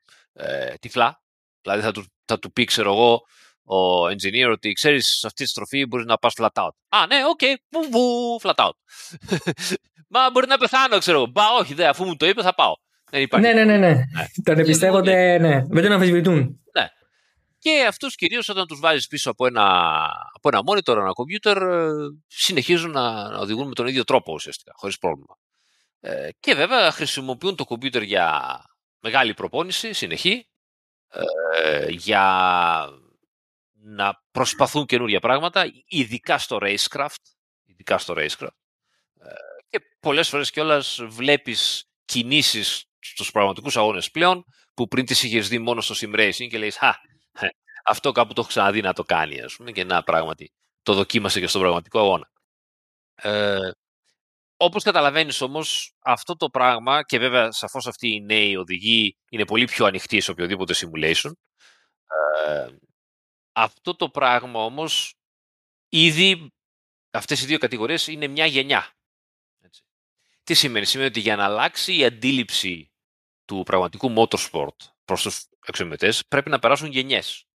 τυφλά. 0.79 1.21
Δηλαδή 1.61 1.81
θα 1.81 1.91
του, 1.91 2.05
θα 2.25 2.39
του 2.39 2.51
πει, 2.51 2.63
ξέρω 2.63 2.91
εγώ, 2.91 3.25
ο 3.63 4.07
engineer 4.07 4.51
ότι 4.51 4.71
ξέρεις 4.71 5.07
σε 5.07 5.27
αυτή 5.27 5.43
τη 5.43 5.49
στροφή 5.49 5.85
μπορείς 5.85 6.05
να 6.05 6.17
πας 6.17 6.33
flat 6.37 6.49
out. 6.53 6.69
Α, 6.89 7.05
ναι, 7.07 7.15
OK, 7.29 7.39
okay, 7.41 7.55
flat 8.47 8.65
out. 8.65 8.75
Μα 10.13 10.29
μπορεί 10.31 10.47
να 10.47 10.57
πεθάνω, 10.57 10.97
ξέρω 10.97 11.17
εγώ. 11.17 11.27
Μπα, 11.27 11.43
όχι, 11.59 11.73
δε, 11.73 11.87
αφού 11.87 12.05
μου 12.05 12.15
το 12.15 12.25
είπε, 12.25 12.41
θα 12.41 12.53
πάω. 12.53 12.73
Δεν 13.11 13.21
υπάρχει. 13.21 13.47
Ναι, 13.47 13.53
ναι, 13.53 13.63
ναι. 13.63 13.77
ναι. 13.77 13.93
ναι. 13.93 14.03
Τον 14.43 14.59
εμπιστεύονται, 14.59 15.37
ναι. 15.37 15.61
Δεν 15.69 15.83
τον 15.83 15.91
αμφισβητούν. 15.91 16.60
Ναι. 17.63 17.73
Και 17.73 17.85
αυτούς 17.85 18.15
κυρίως 18.15 18.49
όταν 18.49 18.67
τους 18.67 18.79
βάζεις 18.79 19.07
πίσω 19.07 19.29
από 19.29 19.45
ένα, 19.45 19.97
από 20.33 20.49
ένα 20.51 20.61
monitor, 20.67 20.95
ένα 20.95 21.11
computer, 21.15 21.55
ε, 21.61 21.91
συνεχίζουν 22.27 22.91
να, 22.91 23.29
να 23.29 23.37
οδηγούν 23.37 23.67
με 23.67 23.73
τον 23.73 23.87
ίδιο 23.87 24.03
τρόπο 24.03 24.33
ουσιαστικά, 24.33 24.71
χωρίς 24.75 24.97
πρόβλημα. 24.97 25.37
Ε, 25.99 26.29
και 26.39 26.53
βέβαια 26.53 26.91
χρησιμοποιούν 26.91 27.55
το 27.55 27.65
computer 27.69 28.03
για 28.03 28.57
μεγάλη 28.99 29.33
προπόνηση, 29.33 29.93
συνεχή, 29.93 30.47
ε, 31.09 31.85
για 31.89 32.87
να 33.73 34.23
προσπαθούν 34.31 34.85
καινούργια 34.85 35.19
πράγματα, 35.19 35.65
ειδικά 35.85 36.37
στο 36.37 36.57
racecraft. 36.61 37.21
Ειδικά 37.63 37.97
στο 37.97 38.13
racecraft. 38.17 38.55
Και 39.69 39.79
πολλές 39.99 40.29
φορές 40.29 40.51
κιόλας 40.51 40.99
βλέπεις 41.07 41.85
κινήσεις 42.05 42.85
στους 42.99 43.31
πραγματικούς 43.31 43.77
αγώνες 43.77 44.11
πλέον 44.11 44.45
που 44.73 44.87
πριν 44.87 45.05
τις 45.05 45.23
είχες 45.23 45.47
δει 45.47 45.59
μόνο 45.59 45.81
στο 45.81 45.95
sim 45.97 46.19
racing 46.19 46.47
και 46.49 46.57
λέει 46.57 46.71
«Χα, 46.71 46.87
ε, 46.87 46.93
αυτό 47.83 48.11
κάπου 48.11 48.33
το 48.33 48.41
έχω 48.41 48.49
ξαναδεί 48.49 48.81
να 48.81 48.93
το 48.93 49.03
κάνει» 49.03 49.41
ας 49.41 49.55
πούμε, 49.55 49.71
και 49.71 49.83
να 49.83 50.03
πράγματι 50.03 50.51
το 50.83 50.93
δοκίμασε 50.93 51.39
και 51.39 51.47
στον 51.47 51.61
πραγματικό 51.61 51.99
αγώνα. 51.99 52.31
Ε, 53.15 53.71
όπως 54.57 54.83
καταλαβαίνεις 54.83 55.41
όμως 55.41 55.93
αυτό 55.99 56.35
το 56.35 56.49
πράγμα 56.49 57.03
και 57.03 57.19
βέβαια 57.19 57.51
σαφώς 57.51 57.87
αυτοί 57.87 58.07
οι 58.07 58.21
νέοι 58.21 58.55
οδηγοί 58.55 59.17
είναι 59.29 59.45
πολύ 59.45 59.65
πιο 59.65 59.85
ανοιχτοί 59.85 60.19
σε 60.21 60.31
οποιοδήποτε 60.31 60.73
simulation 60.77 61.31
ε, 62.47 62.67
αυτό 63.51 63.95
το 63.95 64.09
πράγμα 64.09 64.63
όμως 64.63 65.15
ήδη 65.89 66.51
αυτές 67.11 67.41
οι 67.41 67.45
δύο 67.45 67.57
κατηγορίες 67.57 68.07
είναι 68.07 68.27
μια 68.27 68.45
γενιά 68.45 68.93
τι 70.43 70.53
σημαίνει, 70.53 70.85
σημαίνει 70.85 71.09
ότι 71.09 71.19
για 71.19 71.35
να 71.35 71.43
αλλάξει 71.43 71.97
η 71.97 72.05
αντίληψη 72.05 72.91
του 73.45 73.63
πραγματικού 73.65 74.13
motorsport 74.17 74.75
προς 75.05 75.21
τους 75.21 75.47
εξομοιωτές 75.65 76.25
πρέπει 76.27 76.49
να 76.49 76.59
περάσουν 76.59 76.91
γενιές. 76.91 77.45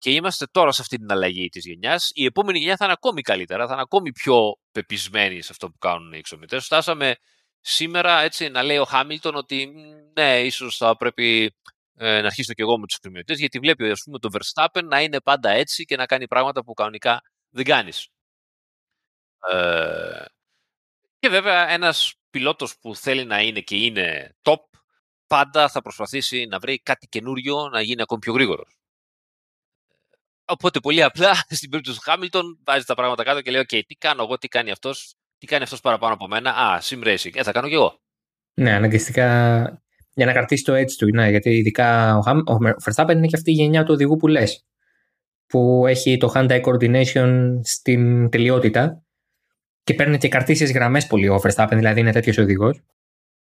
Και 0.00 0.10
είμαστε 0.10 0.46
τώρα 0.50 0.72
σε 0.72 0.82
αυτή 0.82 0.96
την 0.96 1.12
αλλαγή 1.12 1.48
της 1.48 1.64
γενιάς. 1.64 2.10
Η 2.14 2.24
επόμενη 2.24 2.58
γενιά 2.58 2.76
θα 2.76 2.84
είναι 2.84 2.92
ακόμη 2.92 3.22
καλύτερα, 3.22 3.66
θα 3.66 3.72
είναι 3.72 3.82
ακόμη 3.82 4.12
πιο 4.12 4.56
πεπισμένη 4.72 5.42
σε 5.42 5.48
αυτό 5.50 5.70
που 5.70 5.78
κάνουν 5.78 6.12
οι 6.12 6.18
εξομοιωτές. 6.18 6.64
Φτάσαμε 6.64 7.16
σήμερα 7.60 8.20
έτσι 8.20 8.48
να 8.48 8.62
λέει 8.62 8.76
ο 8.78 8.84
Χάμιλτον 8.84 9.34
ότι 9.34 9.72
ναι, 10.14 10.40
ίσως 10.40 10.76
θα 10.76 10.96
πρέπει 10.96 11.54
ε, 11.96 12.20
να 12.20 12.26
αρχίσω 12.26 12.52
και 12.52 12.62
εγώ 12.62 12.78
με 12.78 12.86
τους 12.86 12.96
εξομοιωτές 12.96 13.38
γιατί 13.38 13.58
βλέπει 13.58 13.90
ας 13.90 14.02
πούμε 14.04 14.18
τον 14.18 14.30
Verstappen 14.32 14.82
να 14.84 15.00
είναι 15.00 15.20
πάντα 15.20 15.50
έτσι 15.50 15.84
και 15.84 15.96
να 15.96 16.06
κάνει 16.06 16.26
πράγματα 16.26 16.64
που 16.64 16.74
κανονικά 16.74 17.20
δεν 17.50 17.64
κάνεις. 17.64 18.08
Ε, 19.50 20.24
και 21.18 21.28
βέβαια 21.28 21.68
ένας 21.68 22.14
πιλότος 22.30 22.78
που 22.78 22.94
θέλει 22.96 23.24
να 23.24 23.40
είναι 23.40 23.60
και 23.60 23.76
είναι 23.76 24.36
top, 24.42 24.54
πάντα 25.26 25.68
θα 25.68 25.82
προσπαθήσει 25.82 26.46
να 26.46 26.58
βρει 26.58 26.78
κάτι 26.78 27.06
καινούριο 27.08 27.68
να 27.68 27.80
γίνει 27.80 28.02
ακόμη 28.02 28.20
πιο 28.20 28.32
γρήγορος. 28.32 28.79
Οπότε 30.50 30.80
πολύ 30.80 31.02
απλά 31.02 31.34
στην 31.58 31.70
περίπτωση 31.70 31.98
του 31.98 32.04
Χάμιλτον 32.10 32.58
βάζεις 32.64 32.84
τα 32.84 32.94
πράγματα 32.94 33.22
κάτω 33.22 33.40
και 33.40 33.50
λέει: 33.50 33.60
OK, 33.60 33.80
τι 33.86 33.94
κάνω 33.94 34.22
εγώ, 34.22 34.38
τι 34.38 34.48
κάνει 34.48 34.70
αυτός, 34.70 35.14
τι 35.38 35.46
κάνει 35.46 35.62
αυτός 35.62 35.80
παραπάνω 35.80 36.14
από 36.14 36.26
μένα. 36.26 36.50
Α, 36.50 36.80
sim 36.82 37.04
racing. 37.04 37.34
Ε, 37.34 37.42
θα 37.42 37.52
κάνω 37.52 37.68
κι 37.68 37.74
εγώ. 37.74 38.00
Ναι, 38.54 38.72
αναγκαστικά 38.72 39.28
για 40.14 40.26
να 40.26 40.32
κρατήσει 40.32 40.64
το 40.64 40.74
έτσι 40.74 40.96
του. 40.96 41.06
Ναι, 41.14 41.30
γιατί 41.30 41.50
ειδικά 41.50 42.16
ο, 42.16 42.52
ο 42.52 42.56
Verstappen 42.84 43.12
είναι 43.12 43.26
και 43.26 43.36
αυτή 43.36 43.50
η 43.50 43.54
γενιά 43.54 43.84
του 43.84 43.92
οδηγού 43.92 44.16
που 44.16 44.26
λες. 44.26 44.64
Που 45.46 45.84
έχει 45.86 46.16
το 46.16 46.32
hand-eye 46.34 46.62
coordination 46.62 47.50
στην 47.62 48.30
τελειότητα 48.30 49.04
και 49.82 49.94
παίρνει 49.94 50.18
και 50.18 50.28
καρτίσιε 50.28 50.66
γραμμές 50.66 51.06
πολύ 51.06 51.28
ο 51.28 51.40
Verstappen, 51.44 51.72
δηλαδή 51.72 52.00
είναι 52.00 52.12
τέτοιος 52.12 52.38
οδηγός. 52.38 52.80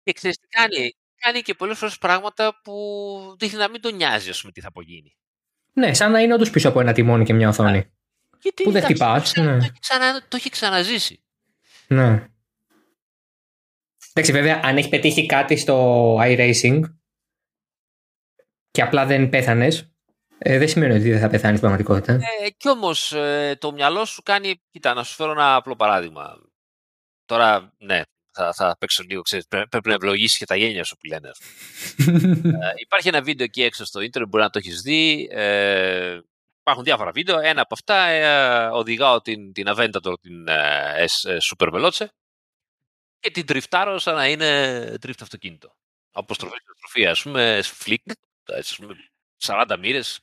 Και 0.04 0.12
ξέρεις 0.12 0.38
τι 0.38 0.48
κάνει. 0.48 0.96
Κάνει 1.16 1.42
και 1.42 1.54
πολλές 1.54 1.78
φορές 1.78 1.98
πράγματα 1.98 2.60
που 2.64 2.76
δείχνει 3.40 3.60
να 3.60 3.70
μην 3.70 3.82
τον 3.82 3.96
νοιάζει, 3.96 4.30
ας 4.30 4.40
πούμε, 4.40 4.52
τι 4.52 4.62
θα 4.62 4.68
απογίνει. 4.68 5.16
Ναι, 5.78 5.94
σαν 5.94 6.12
να 6.12 6.20
είναι 6.20 6.34
όντως 6.34 6.50
πίσω 6.50 6.70
από 6.70 6.80
ένα 6.80 6.94
τιμόνι 6.94 7.24
και 7.24 7.34
μια 7.34 7.48
οθόνη. 7.48 7.92
Γιατί, 8.40 8.64
που 8.64 8.72
δεν 8.72 8.84
χτυπά. 8.84 9.24
Ναι. 9.36 9.58
Το, 9.60 9.68
το 10.28 10.36
έχει 10.36 10.50
ξαναζήσει. 10.50 11.24
Ναι. 11.88 12.28
Εντάξει, 14.14 14.32
βέβαια, 14.32 14.62
αν 14.64 14.78
έχει 14.78 14.90
πετύχει 14.90 15.26
κάτι 15.26 15.56
στο 15.56 16.18
iRacing 16.22 16.82
και 18.72 18.82
απλά 18.82 19.06
δεν 19.06 19.30
πέθανες, 19.30 19.92
ε, 20.38 20.58
δεν 20.58 20.68
σημαίνει 20.68 20.94
ότι 20.94 21.10
δεν 21.12 21.20
θα 21.20 21.30
πεθάνεις 21.30 21.58
στην 21.60 21.70
πραγματικότητα. 21.70 22.14
Ε, 22.14 22.50
κι 22.50 22.70
όμως 22.70 23.14
ε, 23.14 23.58
το 23.60 23.72
μυαλό 23.72 24.06
σου 24.06 24.22
κάνει. 24.24 24.62
Κοίτα, 24.72 24.94
να 24.94 25.04
σου 25.04 25.16
φέρω 25.16 25.32
ένα 25.32 25.56
απλό 25.56 25.76
παράδειγμα. 25.76 26.38
Τώρα, 27.26 27.74
ναι, 27.78 28.02
θα, 28.36 28.54
θα 28.54 28.76
παίξω 28.80 29.04
λίγο, 29.04 29.22
ξέρεις, 29.22 29.48
πρέπει 29.48 29.88
να 29.88 29.94
ευλογήσει 29.94 30.38
και 30.38 30.46
τα 30.46 30.56
γένια 30.56 30.84
σου 30.84 30.98
που 30.98 31.08
λένε. 31.08 31.32
ε, 32.66 32.72
υπάρχει 32.76 33.08
ένα 33.08 33.22
βίντεο 33.22 33.46
εκεί 33.46 33.64
έξω 33.64 33.86
στο 33.86 34.02
ίντερνετ, 34.02 34.30
μπορεί 34.30 34.44
να 34.44 34.50
το 34.50 34.60
έχεις 34.60 34.82
δει. 34.82 35.28
Ε, 35.32 36.20
υπάρχουν 36.60 36.84
διάφορα 36.84 37.12
βίντεο. 37.12 37.40
Ένα 37.40 37.62
από 37.62 37.74
αυτά 37.74 38.06
ε, 38.06 38.66
οδηγάω 38.68 39.22
την, 39.22 39.54
την 39.54 39.66
Aventador, 39.68 40.20
την 40.22 40.48
ε, 40.48 41.06
S, 41.06 41.30
ε, 41.30 41.38
Super 41.42 41.74
Veloce. 41.74 42.06
και 43.20 43.32
την 43.32 43.46
τριφτάρω 43.46 43.98
σαν 43.98 44.16
να 44.16 44.28
είναι 44.28 44.98
τρίφτ 45.02 45.22
αυτοκίνητο. 45.22 45.76
Αποστροφή 46.12 46.56
και 46.56 46.72
στροφή, 46.76 47.06
ας 47.06 47.22
πούμε, 47.22 47.62
φλικ, 47.64 48.04
ας 48.46 48.76
πούμε, 48.76 48.96
40 49.46 49.78
μοίρες. 49.80 50.20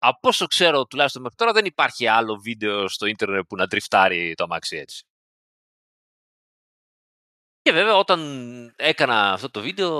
Από 0.00 0.28
όσο 0.28 0.46
ξέρω, 0.46 0.86
τουλάχιστον 0.86 1.22
μέχρι 1.22 1.36
τώρα, 1.36 1.52
δεν 1.52 1.64
υπάρχει 1.64 2.06
άλλο 2.06 2.36
βίντεο 2.36 2.88
στο 2.88 3.06
ίντερνετ 3.06 3.46
που 3.46 3.56
να 3.56 3.66
τριφτάρει 3.66 4.34
το 4.34 4.44
αμάξι 4.44 4.76
έτσι. 4.76 5.04
Και 7.68 7.74
βέβαια 7.74 7.96
όταν 7.96 8.72
έκανα 8.76 9.32
αυτό 9.32 9.50
το 9.50 9.60
βίντεο, 9.60 9.90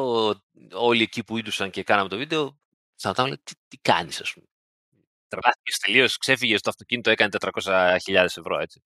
όλοι 0.72 1.02
εκεί 1.02 1.24
που 1.24 1.38
είδουσαν 1.38 1.70
και 1.70 1.82
κάναμε 1.82 2.08
το 2.08 2.16
βίντεο, 2.16 2.58
σταματάμε 2.94 3.36
τι, 3.36 3.52
τι 3.68 3.76
κάνεις 3.76 4.20
ας 4.20 4.32
πούμε. 4.32 4.46
Τρελάθηκε 5.28 5.70
τελείως, 5.80 6.16
ξέφυγες 6.16 6.60
το 6.60 6.70
αυτοκίνητο, 6.70 7.10
έκανε 7.10 7.30
400.000 7.40 7.98
ευρώ 8.14 8.58
έτσι. 8.58 8.82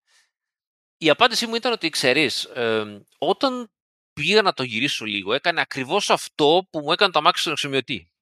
Η 0.97 1.11
απάντησή 1.11 1.47
μου 1.47 1.55
ήταν 1.55 1.73
ότι 1.73 1.89
ξέρεις, 1.91 2.45
ε, 2.45 3.05
όταν 3.19 3.73
πήγα 4.13 4.43
να 4.43 4.53
το 4.53 4.63
γυρίσω 4.63 5.05
λίγο, 5.05 5.35
έκανε 5.35 5.61
ακριβώς 5.61 6.11
αυτό 6.11 6.67
που 6.71 6.81
μου 6.81 6.93
έκανε 6.93 7.13
το 7.13 7.19
αμάξι 7.19 7.41
στον 7.41 7.53
εξομοιωτή. 7.53 8.13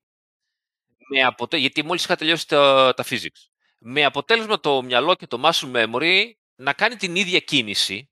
Με 1.08 1.22
αποτε... 1.22 1.56
Γιατί 1.56 1.84
μόλις 1.84 2.04
είχα 2.04 2.16
τελειώσει 2.16 2.48
τα, 2.48 2.92
τα 2.96 3.04
physics. 3.06 3.48
Με 3.78 4.04
αποτέλεσμα 4.04 4.60
το 4.60 4.82
μυαλό 4.82 5.14
και 5.14 5.26
το 5.26 5.40
muscle 5.44 5.72
memory 5.72 6.30
να 6.54 6.72
κάνει 6.72 6.96
την 6.96 7.16
ίδια 7.16 7.38
κίνηση. 7.38 8.10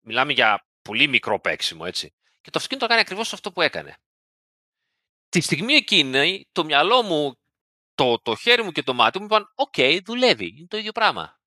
Μιλάμε 0.00 0.32
για 0.32 0.66
πολύ 0.84 1.08
μικρό 1.08 1.40
παίξιμο, 1.40 1.84
έτσι. 1.86 2.14
Και 2.40 2.50
το 2.50 2.58
αυτοκίνητο 2.58 2.86
κάνει 2.86 3.00
ακριβώς 3.00 3.32
αυτό 3.32 3.52
που 3.52 3.60
έκανε. 3.60 3.96
Τη 5.28 5.40
στιγμή 5.40 5.74
εκείνη, 5.74 6.48
το 6.52 6.64
μυαλό 6.64 7.02
μου, 7.02 7.34
το, 7.94 8.18
το 8.18 8.36
χέρι 8.36 8.62
μου 8.62 8.70
και 8.70 8.82
το 8.82 8.94
μάτι 8.94 9.18
μου 9.18 9.24
είπαν: 9.24 9.52
OK, 9.54 9.72
okay, 9.76 9.98
δουλεύει. 10.04 10.54
Είναι 10.56 10.66
το 10.66 10.76
ίδιο 10.76 10.92
πράγμα. 10.92 11.38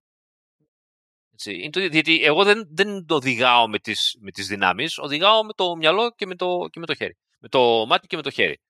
Έτσι, 1.34 1.54
είναι 1.56 1.70
το, 1.70 1.80
γιατί 1.80 2.24
εγώ 2.24 2.44
δεν, 2.44 2.68
δεν 2.70 3.06
το 3.06 3.16
οδηγάω 3.16 3.68
με 3.68 3.80
τις, 3.80 4.18
με 4.20 4.32
τις 4.32 4.48
δυνάμεις, 4.48 4.98
οδηγάω 4.98 5.44
με 5.44 5.54
το 5.54 5.76
μυαλό 5.76 6.12
και 6.12 6.26
με 6.26 6.36
το, 6.36 6.68
και 6.72 6.80
με 6.80 6.86
το 6.86 6.96
χέρι. 6.96 7.18
Με 7.40 7.48
το 7.48 7.86
μάτι 7.86 8.08
και 8.08 8.16
με 8.16 8.22
το 8.22 8.30
χέρι. 8.30 8.62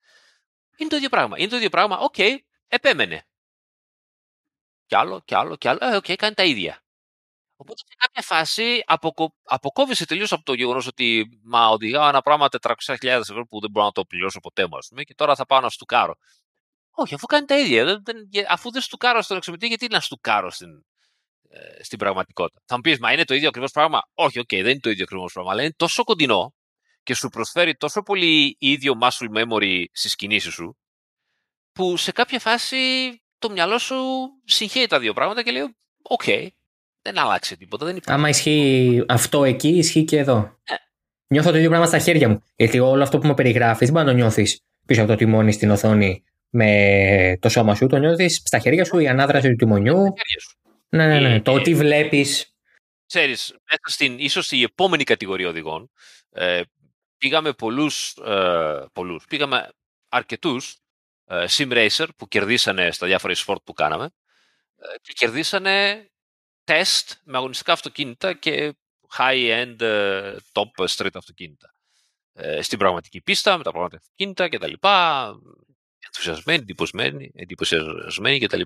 Είναι 0.77 0.89
το 0.89 0.95
ίδιο 0.95 1.09
πράγμα. 1.09 1.39
Είναι 1.39 1.49
το 1.49 1.55
ίδιο 1.55 1.69
πράγμα. 1.69 1.97
OK, 1.97 2.13
okay, 2.17 2.37
επέμενε. 2.67 3.27
Κι 4.85 4.95
άλλο, 4.95 5.21
κι 5.25 5.35
άλλο, 5.35 5.55
κι 5.55 5.67
άλλο. 5.67 5.79
Ε, 5.81 5.95
OK, 5.95 6.05
okay, 6.05 6.15
κάνει 6.15 6.33
τα 6.33 6.43
ίδια. 6.43 6.81
Οπότε 7.59 7.81
σε 7.87 7.95
κάποια 7.97 8.21
φάση 8.21 8.83
αποκο... 8.85 9.33
αποκόβεσαι 9.43 10.05
τελείως 10.05 10.31
από 10.31 10.43
το 10.43 10.53
γεγονός 10.53 10.87
ότι 10.87 11.25
μα 11.43 11.67
οδηγάω 11.67 12.07
ένα 12.07 12.21
πράγμα 12.21 12.47
400.000 12.61 13.03
ευρώ 13.03 13.45
που 13.45 13.59
δεν 13.59 13.69
μπορώ 13.71 13.85
να 13.85 13.91
το 13.91 14.05
πληρώσω 14.05 14.39
ποτέ 14.39 14.63
μου, 14.63 14.77
πούμε, 14.89 15.03
και 15.03 15.13
τώρα 15.13 15.35
θα 15.35 15.45
πάω 15.45 15.59
να 15.59 15.69
στουκάρω. 15.69 16.15
Όχι, 16.91 17.13
αφού 17.13 17.25
κάνει 17.25 17.45
τα 17.45 17.59
ίδια. 17.59 17.85
Δεν, 17.85 18.01
δεν, 18.03 18.25
αφού 18.49 18.71
δεν 18.71 18.81
στουκάρω 18.81 19.21
στον 19.21 19.37
εξομοιωτή, 19.37 19.67
γιατί 19.67 19.87
να 19.87 19.99
στουκάρω 19.99 20.51
στην, 20.51 20.69
ε, 21.49 21.83
στην 21.83 21.97
πραγματικότητα; 21.97 22.61
Θα 22.65 22.75
μου 22.75 22.81
πεις, 22.81 22.99
Μα 22.99 23.13
είναι 23.13 23.23
το 23.23 23.33
ίδιο 23.33 23.47
ακριβώς 23.47 23.71
πράγμα; 23.71 24.01
Όχι, 24.13 24.39
OK, 24.39 24.47
okay, 24.51 24.61
δεν 24.61 24.69
είναι 24.69 24.79
το 24.79 24.89
ίδιο 24.89 25.03
ακριβώς 25.03 25.33
πράγμα, 25.33 25.51
αλλά 25.51 25.61
είναι 25.61 25.73
τόσο 25.77 26.03
κοντινό 26.03 26.53
και 27.03 27.13
σου 27.13 27.29
προσφέρει 27.29 27.75
τόσο 27.75 28.01
πολύ 28.01 28.55
ίδιο 28.59 28.93
muscle 29.01 29.29
memory 29.35 29.83
στις 29.91 30.15
κινήσεις 30.15 30.53
σου, 30.53 30.77
που 31.71 31.97
σε 31.97 32.11
κάποια 32.11 32.39
φάση 32.39 32.77
το 33.37 33.49
μυαλό 33.49 33.77
σου 33.77 33.95
συγχέει 34.43 34.87
τα 34.87 34.99
δύο 34.99 35.13
πράγματα 35.13 35.43
και 35.43 35.51
λέει: 35.51 35.77
OK, 36.01 36.21
okay, 36.25 36.47
δεν 37.11 37.19
άλλαξε 37.19 37.55
τίποτα. 37.55 37.85
Δεν 37.85 37.95
υπάρχει. 37.95 38.19
Άμα 38.19 38.29
ισχύει 38.29 39.03
αυτό 39.07 39.43
εκεί, 39.43 39.67
ισχύει 39.67 40.03
και 40.03 40.17
εδώ. 40.17 40.59
Ε. 40.63 40.73
Νιώθω 41.27 41.51
το 41.51 41.57
ίδιο 41.57 41.69
πράγμα 41.69 41.87
στα 41.87 41.99
χέρια 41.99 42.29
μου. 42.29 42.43
Γιατί 42.55 42.79
όλο 42.79 43.03
αυτό 43.03 43.17
που 43.17 43.27
μου 43.27 43.33
περιγράφεις 43.33 43.89
δεν 43.89 43.91
μπορεί 43.91 44.05
να 44.05 44.11
το 44.11 44.17
νιώθεις 44.17 44.61
πίσω 44.85 45.01
από 45.01 45.09
το 45.09 45.15
τιμόνι 45.15 45.51
στην 45.51 45.69
οθόνη 45.69 46.23
με 46.49 47.37
το 47.41 47.49
σώμα 47.49 47.75
σου. 47.75 47.87
Το 47.87 47.97
νιώθεις 47.97 48.41
στα 48.45 48.59
χέρια 48.59 48.85
σου 48.85 48.99
η 48.99 49.07
ανάδραση 49.07 49.49
του 49.49 49.55
τιμονιού. 49.55 50.13
Ναι, 50.89 51.07
ναι, 51.07 51.19
ναι. 51.19 51.41
το 51.41 51.53
ότι 51.53 51.75
βλέπεις. 51.75 52.55
Ξέρεις, 53.05 53.55
μέσα 53.69 53.81
στην 53.83 54.19
ίσως 54.19 54.51
η 54.51 54.61
επόμενη 54.61 55.03
κατηγορία 55.03 55.47
οδηγών 55.47 55.91
ε, 56.31 56.61
πήγαμε 57.17 57.53
πολλούς. 57.53 58.17
Ε, 58.25 58.85
πολλούς, 58.93 59.25
πήγαμε 59.29 59.69
αρκετούς 60.09 60.77
ε, 61.25 61.45
sim 61.49 61.71
racer 61.71 62.07
που 62.17 62.27
κερδίσανε 62.27 62.91
στα 62.91 63.07
διάφορα 63.07 63.33
sport 63.45 63.63
που 63.63 63.73
κάναμε 63.73 64.05
ε, 64.77 64.97
και 65.01 65.13
κερδίσανε 65.15 66.07
τεστ 66.67 67.11
με 67.23 67.37
αγωνιστικά 67.37 67.73
αυτοκίνητα 67.73 68.33
και 68.33 68.73
high-end 69.17 69.81
ε, 69.81 70.35
top 70.51 70.85
street 70.87 71.13
αυτοκίνητα. 71.13 71.75
Ε, 72.33 72.61
στην 72.61 72.77
πραγματική 72.77 73.21
πίστα, 73.21 73.57
με 73.57 73.63
τα 73.63 73.71
πραγματικά 73.71 74.01
αυτοκίνητα 74.01 74.49
κτλ. 74.49 74.87
Ενθουσιασμένοι, 76.05 76.59
εντυπωσμένοι, 76.59 77.31
εντυπωσιασμένοι 77.35 78.39
κτλ. 78.39 78.61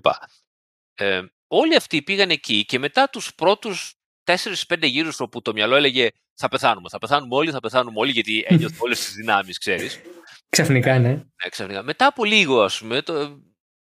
Ε, 0.94 1.22
όλοι 1.46 1.76
αυτοί 1.76 2.02
πήγαν 2.02 2.30
εκεί 2.30 2.64
και 2.64 2.78
μετά 2.78 3.08
τους 3.08 3.34
πρώτους 3.34 3.94
4-5 4.24 4.82
γύρους 4.82 5.20
όπου 5.20 5.42
το 5.42 5.52
μυαλό 5.52 5.74
έλεγε 5.74 6.08
θα 6.34 6.48
πεθάνουμε, 6.48 6.88
θα 6.88 6.98
πεθάνουμε 6.98 7.34
όλοι, 7.34 7.50
θα 7.50 7.60
πεθάνουμε 7.60 7.98
όλοι 7.98 8.10
γιατί 8.10 8.44
ένιωθε 8.48 8.76
όλες 8.78 9.04
τις 9.04 9.14
δυνάμεις, 9.14 9.58
ξέρεις. 9.58 10.00
Ξαφνικά, 10.48 10.98
ναι. 10.98 11.08
ναι 11.08 11.48
ξαφνικά. 11.50 11.82
Μετά 11.82 12.06
από 12.06 12.24
λίγο, 12.24 12.62
ας 12.62 12.78
πούμε, 12.78 13.02
το, 13.02 13.40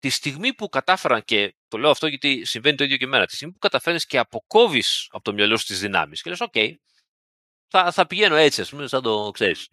τη 0.06 0.12
στιγμή 0.12 0.54
που 0.54 0.68
κατάφεραν 0.68 1.24
και 1.24 1.54
το 1.68 1.78
λέω 1.78 1.90
αυτό 1.90 2.06
γιατί 2.06 2.44
συμβαίνει 2.44 2.76
το 2.76 2.84
ίδιο 2.84 2.96
και 2.96 3.04
εμένα, 3.04 3.26
τη 3.26 3.34
στιγμή 3.34 3.52
που 3.52 3.58
καταφέρνεις 3.58 4.06
και 4.06 4.18
αποκόβεις 4.18 5.08
από 5.10 5.24
το 5.24 5.32
μυαλό 5.32 5.56
σου 5.56 5.66
τις 5.66 5.80
δυνάμεις 5.80 6.22
και 6.22 6.30
λες: 6.30 6.42
OK, 6.52 6.72
θα, 7.68 7.92
θα 7.92 8.06
πηγαίνω 8.06 8.36
έτσι, 8.36 8.60
ας 8.60 8.70
πούμε, 8.70 8.86
σαν 8.86 9.02
το 9.02 9.30
ξέρεις. 9.30 9.68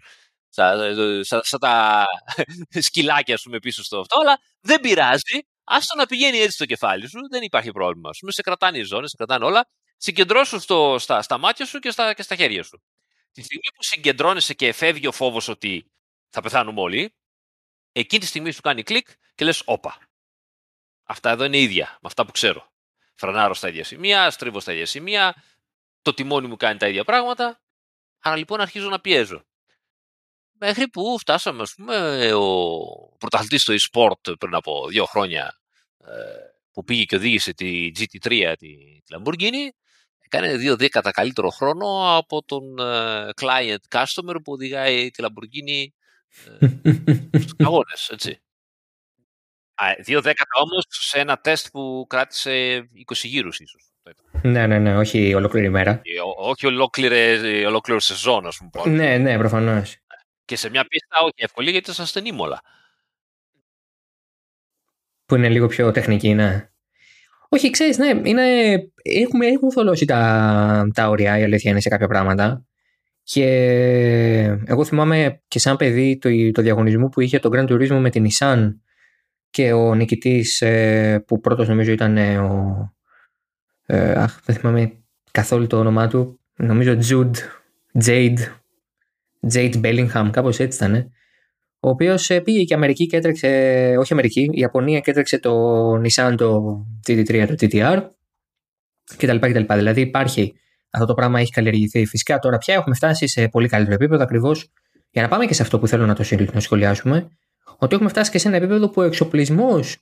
Σαν, 0.49 0.95
σαν, 1.23 1.41
σαν, 1.43 1.59
τα 1.59 2.05
σκυλάκια, 2.87 3.35
ας 3.35 3.41
πούμε, 3.41 3.59
πίσω 3.59 3.83
στο 3.83 3.99
αυτό, 3.99 4.19
αλλά 4.19 4.39
δεν 4.61 4.79
πειράζει. 4.79 5.39
Άστο 5.63 5.95
να 5.97 6.05
πηγαίνει 6.05 6.37
έτσι 6.37 6.55
στο 6.55 6.65
κεφάλι 6.65 7.09
σου, 7.09 7.19
δεν 7.29 7.43
υπάρχει 7.43 7.71
πρόβλημα. 7.71 8.09
Ας 8.09 8.17
πούμε, 8.19 8.31
σε 8.31 8.41
κρατάνε 8.41 8.77
οι 8.77 8.83
ζώνες, 8.83 9.09
σε 9.09 9.15
κρατάνε 9.17 9.45
όλα. 9.45 9.69
Συγκεντρώσου 9.97 10.59
στο, 10.59 10.95
στα, 10.99 11.21
στα 11.21 11.37
μάτια 11.37 11.65
σου 11.65 11.79
και 11.79 11.91
στα, 11.91 12.13
και 12.13 12.21
στα 12.21 12.35
χέρια 12.35 12.63
σου. 12.63 12.83
Τη 13.31 13.41
στιγμή 13.41 13.67
που 13.75 13.83
συγκεντρώνεσαι 13.83 14.53
και 14.53 14.73
φεύγει 14.73 15.07
ο 15.07 15.11
φόβος 15.11 15.47
ότι 15.47 15.91
θα 16.29 16.41
πεθάνουμε 16.41 16.81
όλοι, 16.81 17.15
εκείνη 17.91 18.21
τη 18.21 18.27
στιγμή 18.27 18.51
σου 18.51 18.61
κάνει 18.61 18.83
κλικ 18.83 19.07
και 19.35 19.45
λες: 19.45 19.61
Όπα, 19.65 19.97
Αυτά 21.03 21.29
εδώ 21.29 21.43
είναι 21.43 21.57
ίδια 21.57 21.87
με 21.91 22.07
αυτά 22.07 22.25
που 22.25 22.31
ξέρω. 22.31 22.71
Φρανάρω 23.15 23.53
στα 23.53 23.67
ίδια 23.67 23.83
σημεία, 23.83 24.29
στρίβω 24.29 24.59
στα 24.59 24.71
ίδια 24.73 24.85
σημεία, 24.85 25.43
το 26.01 26.13
τιμόνι 26.13 26.47
μου 26.47 26.55
κάνει 26.55 26.79
τα 26.79 26.87
ίδια 26.87 27.03
πράγματα. 27.03 27.61
Άρα 28.19 28.35
λοιπόν 28.35 28.61
αρχίζω 28.61 28.89
να 28.89 28.99
πιέζω. 28.99 29.43
Μέχρι 30.59 30.87
που 30.87 31.17
φτάσαμε, 31.19 31.61
ας 31.61 31.73
πούμε, 31.73 32.31
ο 32.33 32.47
πρωταθλητής 33.17 33.61
στο 33.61 33.73
e-sport 33.73 34.39
πριν 34.39 34.55
από 34.55 34.87
δύο 34.87 35.05
χρόνια 35.05 35.59
ε, 35.97 36.11
που 36.71 36.83
πήγε 36.83 37.03
και 37.03 37.15
οδήγησε 37.15 37.53
τη 37.53 37.91
GT3, 37.99 38.53
τη, 38.57 38.67
Lamborghini, 39.15 39.69
έκανε 40.19 40.57
δύο 40.57 40.75
δέκατα 40.75 41.11
καλύτερο 41.11 41.49
χρόνο 41.49 42.17
από 42.17 42.43
τον 42.43 42.79
ε, 42.79 43.29
client 43.41 43.77
customer 43.89 44.35
που 44.43 44.51
οδηγάει 44.51 45.11
τη 45.11 45.23
Lamborghini 45.25 45.85
ε, 46.59 47.39
στους 47.39 47.53
αγώνες, 47.57 48.09
έτσι. 48.09 48.41
Δύο 50.03 50.21
δέκατα 50.21 50.59
όμως 50.63 50.85
σε 50.87 51.19
ένα 51.19 51.37
τεστ 51.37 51.67
που 51.71 52.05
κράτησε 52.09 52.77
20 53.11 53.13
γύρους 53.23 53.59
ίσως. 53.59 53.93
Ναι, 54.41 54.67
ναι, 54.67 54.79
ναι, 54.79 54.97
όχι 54.97 55.33
ολόκληρη 55.33 55.69
μέρα. 55.69 56.01
όχι 56.37 56.65
ολόκληρη, 56.65 57.65
ολόκληρο 57.65 57.99
σεζόν, 57.99 58.47
ας 58.47 58.57
πούμε. 58.57 58.95
Ναι, 58.95 59.17
ναι, 59.17 59.37
προφανώς. 59.37 59.97
Και 60.45 60.55
σε 60.55 60.69
μια 60.69 60.85
πίστα 60.85 61.19
όχι 61.23 61.33
εύκολη 61.35 61.71
γιατί 61.71 61.91
ήταν 61.91 62.05
στενή 62.05 62.31
μόλα. 62.31 62.61
Που 65.25 65.35
είναι 65.35 65.49
λίγο 65.49 65.67
πιο 65.67 65.91
τεχνική, 65.91 66.33
ναι. 66.33 66.67
Όχι, 67.49 67.69
ξέρεις, 67.69 67.97
ναι, 67.97 68.21
είναι, 68.23 68.73
έχουμε, 69.01 69.47
έχουν 69.47 69.71
θολώσει 69.71 70.05
τα, 70.05 70.87
τα 70.93 71.09
όρια, 71.09 71.37
η 71.37 71.43
αλήθεια 71.43 71.71
είναι 71.71 71.81
σε 71.81 71.89
κάποια 71.89 72.07
πράγματα. 72.07 72.65
Και 73.23 73.45
εγώ 74.65 74.85
θυμάμαι 74.85 75.41
και 75.47 75.59
σαν 75.59 75.77
παιδί 75.77 76.17
το, 76.17 76.29
το 76.51 76.61
διαγωνισμό 76.61 77.09
που 77.09 77.21
είχε 77.21 77.39
το 77.39 77.49
Grand 77.53 77.71
Turismo 77.71 77.99
με 77.99 78.09
την 78.09 78.27
Nissan 78.29 78.73
και 79.53 79.71
ο 79.71 79.95
νικητής 79.95 80.61
ε, 80.61 81.23
που 81.27 81.39
πρώτος 81.39 81.67
νομίζω 81.67 81.91
ήταν 81.91 82.17
ε, 82.17 82.37
ο 82.37 82.93
ε, 83.85 84.11
αχ 84.11 84.39
δεν 84.45 84.55
θυμάμαι 84.55 84.93
καθόλου 85.31 85.67
το 85.67 85.79
όνομά 85.79 86.07
του 86.07 86.39
νομίζω 86.55 86.97
Jude 87.09 87.35
Jade 88.05 88.37
Jade 89.53 89.81
Bellingham 89.81 90.29
κάπως 90.31 90.59
έτσι 90.59 90.77
ήταν 90.77 91.11
ο 91.79 91.89
οποίος 91.89 92.31
πήγε 92.43 92.63
και 92.63 92.73
Αμερική 92.73 93.05
και 93.05 93.17
έτρεξε, 93.17 93.47
όχι 93.99 94.13
Αμερική, 94.13 94.41
η 94.41 94.59
Ιαπωνία 94.59 94.99
και 94.99 95.11
έτρεξε 95.11 95.39
το 95.39 95.93
Nissan 96.01 96.33
το 96.37 96.77
GT3, 97.07 97.45
το 97.47 97.55
GTR 97.59 98.01
κτλ. 99.17 99.37
κτλ. 99.37 99.73
Δηλαδή 99.73 100.01
υπάρχει 100.01 100.53
αυτό 100.89 101.05
το 101.05 101.13
πράγμα 101.13 101.39
έχει 101.39 101.51
καλλιεργηθεί. 101.51 102.05
Φυσικά 102.05 102.39
τώρα 102.39 102.57
πια 102.57 102.73
έχουμε 102.73 102.95
φτάσει 102.95 103.27
σε 103.27 103.47
πολύ 103.47 103.67
καλύτερο 103.67 103.95
επίπεδο 103.95 104.23
ακριβώς 104.23 104.71
για 105.09 105.21
να 105.21 105.27
πάμε 105.27 105.45
και 105.45 105.53
σε 105.53 105.61
αυτό 105.61 105.79
που 105.79 105.87
θέλω 105.87 106.05
να 106.05 106.15
το 106.15 106.23
σχολιάσουμε 106.59 107.27
ότι 107.83 107.95
έχουμε 107.95 108.09
φτάσει 108.09 108.31
και 108.31 108.37
σε 108.37 108.47
ένα 108.47 108.57
επίπεδο 108.57 108.89
που 108.89 109.01
ο 109.01 109.03
εξοπλισμός 109.03 109.97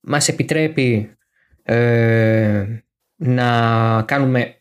μας 0.00 0.28
επιτρέπει 0.28 1.16
ε, 1.62 2.64
να 3.16 4.02
κάνουμε 4.02 4.58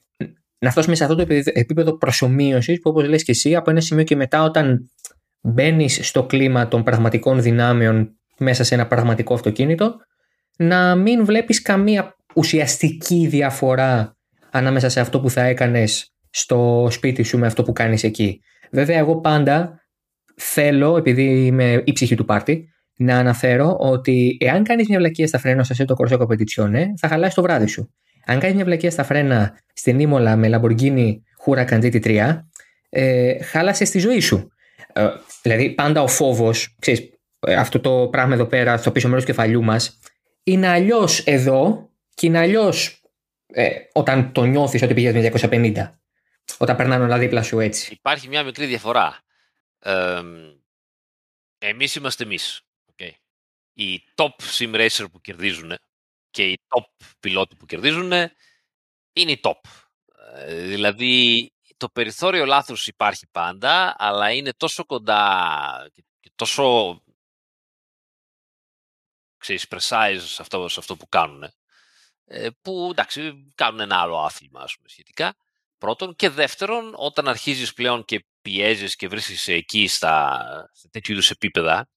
να 0.57 0.71
φτάσουμε 0.71 0.95
σε 0.95 1.03
αυτό 1.03 1.15
το 1.15 1.25
επίπεδο 1.53 1.97
προσωμείωσης 1.97 2.79
που 2.79 2.89
όπως 2.89 3.07
λες 3.07 3.23
και 3.23 3.31
εσύ 3.31 3.55
από 3.55 3.69
ένα 3.69 3.81
σημείο 3.81 4.03
και 4.03 4.15
μετά 4.15 4.43
όταν 4.43 4.91
μπαίνεις 5.41 6.07
στο 6.07 6.25
κλίμα 6.25 6.67
των 6.67 6.83
πραγματικών 6.83 7.41
δυνάμεων 7.41 8.17
μέσα 8.37 8.63
σε 8.63 8.75
ένα 8.75 8.87
πραγματικό 8.87 9.33
αυτοκίνητο 9.33 9.95
να 10.57 10.95
μην 10.95 11.25
βλέπεις 11.25 11.61
καμία 11.61 12.15
ουσιαστική 12.35 13.27
διαφορά 13.27 14.17
ανάμεσα 14.51 14.89
σε 14.89 14.99
αυτό 14.99 15.19
που 15.19 15.29
θα 15.29 15.41
έκανες 15.41 16.13
στο 16.29 16.87
σπίτι 16.91 17.23
σου 17.23 17.37
με 17.37 17.45
αυτό 17.47 17.63
που 17.63 17.73
κάνεις 17.73 18.03
εκεί. 18.03 18.41
Βέβαια, 18.71 18.97
εγώ 18.97 19.19
πάντα 19.19 19.82
θέλω, 20.35 20.97
επειδή 20.97 21.45
είμαι 21.45 21.83
η 21.85 21.91
ψυχή 21.91 22.15
του 22.15 22.25
πάρτι, 22.25 22.73
να 22.95 23.17
αναφέρω 23.17 23.75
ότι 23.79 24.37
εάν 24.39 24.63
κάνεις 24.63 24.87
μια 24.87 24.97
βλακία 24.97 25.27
στα 25.27 25.37
φρένα 25.37 25.63
σε 25.63 25.85
το 25.85 25.95
Corso 25.97 26.17
Competizione, 26.19 26.83
θα 26.97 27.07
χαλάσει 27.07 27.35
το 27.35 27.41
βράδυ 27.41 27.67
σου. 27.67 27.93
Αν 28.25 28.39
κάνεις 28.39 28.55
μια 28.55 28.65
βλακία 28.65 28.91
στα 28.91 29.03
φρένα 29.03 29.59
στην 29.73 29.99
Ήμολα 29.99 30.35
με 30.35 30.49
Lamborghini 30.51 31.15
Huracan 31.45 31.81
GT3, 31.81 32.39
ε, 32.89 33.43
χάλασες 33.43 33.89
τη 33.89 33.99
ζωή 33.99 34.19
σου. 34.19 34.51
Ε, 34.93 35.07
δηλαδή, 35.41 35.69
πάντα 35.69 36.01
ο 36.01 36.07
φόβος, 36.07 36.77
ε, 37.39 37.53
αυτό 37.55 37.79
το 37.79 38.07
πράγμα 38.11 38.33
εδώ 38.33 38.45
πέρα, 38.45 38.77
στο 38.77 38.91
πίσω 38.91 39.07
μέρος 39.07 39.23
του 39.23 39.31
κεφαλιού 39.31 39.63
μας, 39.63 39.99
είναι 40.43 40.67
αλλιώς 40.67 41.19
εδώ 41.19 41.89
και 42.13 42.27
είναι 42.27 42.37
αλλιώς 42.37 43.01
ε, 43.53 43.69
όταν 43.93 44.31
το 44.31 44.43
νιώθεις 44.43 44.81
ότι 44.81 44.93
πηγαίνεις 44.93 45.31
με 45.31 45.31
250. 45.49 45.97
Όταν 46.57 46.75
περνάνε 46.75 47.03
όλα 47.03 47.17
δίπλα 47.17 47.41
σου 47.41 47.59
έτσι. 47.59 47.93
Υπάρχει 47.93 48.27
μια 48.27 48.43
μικρή 48.43 48.65
διαφορά. 48.65 49.23
Ε, 49.83 50.23
εμείς 51.57 51.95
είμαστε 51.95 52.23
εμείς. 52.23 52.61
Okay. 52.95 53.11
Οι 53.73 54.03
top 54.15 54.35
sim 54.57 54.75
racer 54.75 55.05
που 55.11 55.21
κερδίζουν 55.21 55.77
και 56.29 56.49
οι 56.49 56.59
top 56.67 57.05
πιλότοι 57.19 57.55
που 57.55 57.65
κερδίζουν 57.65 58.11
είναι 59.13 59.31
οι 59.31 59.39
top. 59.43 59.59
Ε, 60.35 60.65
δηλαδή 60.65 61.51
το 61.77 61.89
περιθώριο 61.89 62.45
λάθους 62.45 62.87
υπάρχει 62.87 63.27
πάντα, 63.31 63.95
αλλά 63.97 64.31
είναι 64.31 64.53
τόσο 64.53 64.85
κοντά 64.85 65.91
και 66.19 66.31
τόσο 66.35 67.01
ξέρεις, 69.37 69.67
precise 69.69 70.19
σε 70.19 70.41
αυτό, 70.41 70.67
σε 70.67 70.79
αυτό 70.79 70.95
που 70.95 71.07
κάνουν, 71.09 71.51
ε, 72.25 72.49
που 72.61 72.87
εντάξει, 72.91 73.51
κάνουν 73.55 73.79
ένα 73.79 73.99
άλλο 73.99 74.17
άθλημα 74.17 74.61
ας 74.61 74.75
πούμε, 74.75 74.89
σχετικά. 74.89 75.35
Πρώτον 75.77 76.15
και 76.15 76.29
δεύτερον, 76.29 76.93
όταν 76.97 77.27
αρχίζεις 77.27 77.73
πλέον 77.73 78.05
και 78.05 78.25
πιέζεις 78.43 78.95
και 78.95 79.07
βρίσκεις 79.07 79.47
εκεί 79.47 79.87
στα, 79.87 80.39
σε 80.73 80.89
τέτοιου 80.89 81.13
είδους 81.13 81.29
επίπεδα, 81.31 81.89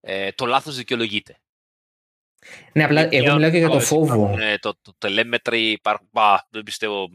ε, 0.00 0.32
το 0.32 0.46
λάθος 0.46 0.76
δικαιολογείται. 0.76 1.38
Ναι, 2.72 2.84
απλά 2.84 3.08
εγώ 3.10 3.34
μιλάω 3.34 3.50
και 3.50 3.58
για 3.58 3.68
το 3.68 3.80
φόβο. 3.80 4.36
το, 4.60 4.78
το 4.82 4.94
τελέμετρη, 4.98 5.70
υπάρχουν, 5.70 6.08
δεν 6.50 6.62
πιστεύω, 6.62 7.08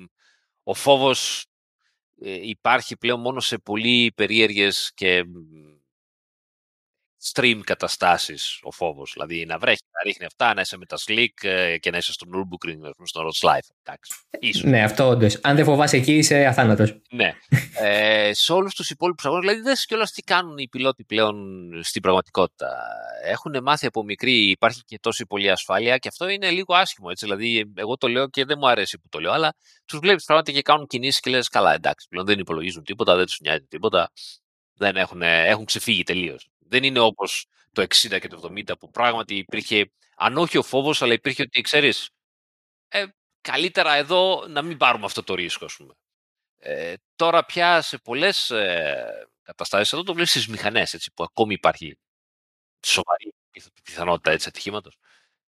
ο 0.63 0.73
φόβος 0.73 1.45
ε, 2.21 2.47
υπάρχει 2.47 2.97
πλέον 2.97 3.19
μόνο 3.19 3.39
σε 3.39 3.57
πολύ 3.57 4.11
περίεργες 4.15 4.91
και 4.93 5.23
stream 7.31 7.59
καταστάσεις 7.63 8.59
ο 8.61 8.71
φόβος. 8.71 9.11
Δηλαδή 9.13 9.45
να 9.45 9.57
βρέχει, 9.57 9.81
να 9.91 10.03
ρίχνει 10.03 10.25
αυτά, 10.25 10.53
να 10.53 10.61
είσαι 10.61 10.77
με 10.77 10.85
τα 10.85 10.97
slick 11.05 11.27
ε, 11.41 11.77
και 11.77 11.91
να 11.91 11.97
είσαι 11.97 12.11
στο 12.11 12.25
Nürburgring, 12.33 12.91
στο 13.03 13.21
Road 13.21 13.49
Life. 13.49 13.67
Ναι, 14.63 14.83
αυτό 14.83 15.07
όντως. 15.07 15.39
Αν 15.41 15.55
δεν 15.55 15.65
φοβάσαι 15.65 15.97
εκεί 15.97 16.13
είσαι 16.17 16.45
αθάνατος. 16.45 17.01
ναι. 17.11 17.33
Ε, 17.79 18.33
σε 18.33 18.53
όλους 18.53 18.75
τους 18.75 18.89
υπόλοιπους 18.89 19.25
αγώνες, 19.25 19.45
δηλαδή 19.45 19.63
δεν 19.63 19.75
κιόλας 19.87 20.11
τι 20.11 20.21
κάνουν 20.21 20.57
οι 20.57 20.67
πιλότοι 20.67 21.03
πλέον 21.03 21.35
στην 21.83 22.01
πραγματικότητα. 22.01 22.77
Έχουν 23.25 23.63
μάθει 23.63 23.85
από 23.85 24.03
μικρή, 24.03 24.49
υπάρχει 24.49 24.81
και 24.85 24.99
τόση 24.99 25.25
πολλή 25.25 25.51
ασφάλεια 25.51 25.97
και 25.97 26.07
αυτό 26.07 26.27
είναι 26.27 26.49
λίγο 26.49 26.75
άσχημο. 26.75 27.07
Έτσι. 27.11 27.25
Δηλαδή, 27.25 27.71
εγώ 27.75 27.97
το 27.97 28.07
λέω 28.07 28.27
και 28.29 28.45
δεν 28.45 28.57
μου 28.61 28.67
αρέσει 28.67 28.99
που 28.99 29.09
το 29.09 29.19
λέω, 29.19 29.31
αλλά 29.31 29.53
τους 29.85 29.99
βλέπεις 29.99 30.25
πράγματι 30.25 30.53
και 30.53 30.61
κάνουν 30.61 30.87
κινήσεις 30.87 31.19
και 31.19 31.29
λες: 31.29 31.47
Καλά, 31.47 31.73
εντάξει, 31.73 32.07
πλέον 32.09 32.25
δεν 32.25 32.39
υπολογίζουν 32.39 32.83
τίποτα, 32.83 33.15
δεν 33.15 33.25
τους 33.25 33.39
νοιάζει 33.39 33.65
τίποτα. 33.69 34.11
Δεν 34.75 34.95
έχουν, 34.95 35.21
έχουν 35.21 35.65
ξεφύγει 35.65 36.03
τελείως. 36.03 36.52
Δεν 36.73 36.83
είναι 36.83 36.99
όπως 36.99 37.45
το 37.71 37.81
60 37.81 38.19
και 38.19 38.27
το 38.27 38.49
70 38.53 38.79
που 38.79 38.91
πράγματι 38.91 39.35
υπήρχε, 39.35 39.91
αν 40.15 40.37
όχι 40.37 40.57
ο 40.57 40.63
φόβος, 40.63 41.01
αλλά 41.01 41.13
υπήρχε 41.13 41.41
ότι 41.41 41.61
ξέρεις, 41.61 42.09
ε, 42.87 43.05
καλύτερα 43.41 43.93
εδώ 43.93 44.45
να 44.47 44.61
μην 44.61 44.77
πάρουμε 44.77 45.05
αυτό 45.05 45.23
το 45.23 45.35
ρίσκο, 45.35 45.65
ας 45.65 45.75
πούμε. 45.75 45.93
Ε, 46.57 46.93
τώρα 47.15 47.45
πια 47.45 47.81
σε 47.81 47.97
πολλές 47.97 48.49
ε, 48.49 49.27
καταστάσεις, 49.43 49.93
εδώ 49.93 50.03
το 50.03 50.13
βλέπεις 50.13 50.31
στις 50.31 50.47
μηχανές, 50.47 51.09
που 51.13 51.23
ακόμη 51.23 51.53
υπάρχει 51.53 51.97
σοβαρή 52.85 53.33
πιθανότητα 53.83 54.31
έτσι 54.31 54.47
ατυχήματος. 54.47 54.97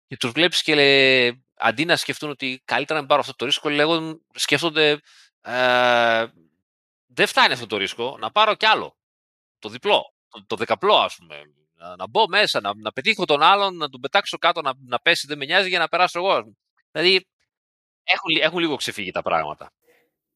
Και 0.08 0.17
τους 0.17 0.32
βλέπεις 0.32 0.62
και 0.62 0.75
λέει, 0.75 1.45
αντί 1.56 1.86
να 1.86 1.95
σκεφτούν 1.95 2.30
ότι 2.30 2.62
καλύτερα 2.65 2.93
να 2.93 2.99
μην 2.99 3.08
πάρω 3.10 3.21
αυτό 3.21 3.36
το 3.36 3.45
ρίσκο, 3.45 3.69
λέγον, 3.69 4.25
σκέφτονται 4.34 4.99
ε, 5.41 6.25
δεν 7.06 7.27
φτάνει 7.27 7.53
αυτό 7.53 7.65
το 7.67 7.77
ρίσκο, 7.77 8.17
να 8.19 8.32
πάρω 8.32 8.56
κι 8.56 8.65
άλλο. 8.65 8.97
Το 9.60 9.69
διπλό 9.69 10.16
το, 10.30 10.46
το 10.48 10.56
δεκαπλό, 10.56 10.96
ας 10.96 11.16
πούμε. 11.16 11.36
Να, 11.80 11.96
να 11.96 12.08
μπω 12.08 12.28
μέσα, 12.28 12.62
να, 12.62 12.72
να 12.76 12.92
πετύχω 12.92 13.26
τον 13.26 13.42
άλλον, 13.42 13.78
να 13.78 13.90
τον 13.90 14.02
πετάξω 14.02 14.38
κάτω, 14.38 14.62
να, 14.62 14.74
να 14.86 15.00
πέσει, 15.00 15.28
δεν 15.28 15.38
με 15.38 15.46
νοιάζει 15.46 15.70
για 15.70 15.80
να 15.80 15.88
περάσω 15.88 16.20
εγώ. 16.20 16.56
Δηλαδή, 16.92 17.26
έχουν, 18.04 18.42
έχουν 18.42 18.60
λίγο 18.60 18.76
ξεφύγει 18.76 19.12
τα 19.12 19.22
πράγματα. 19.22 19.72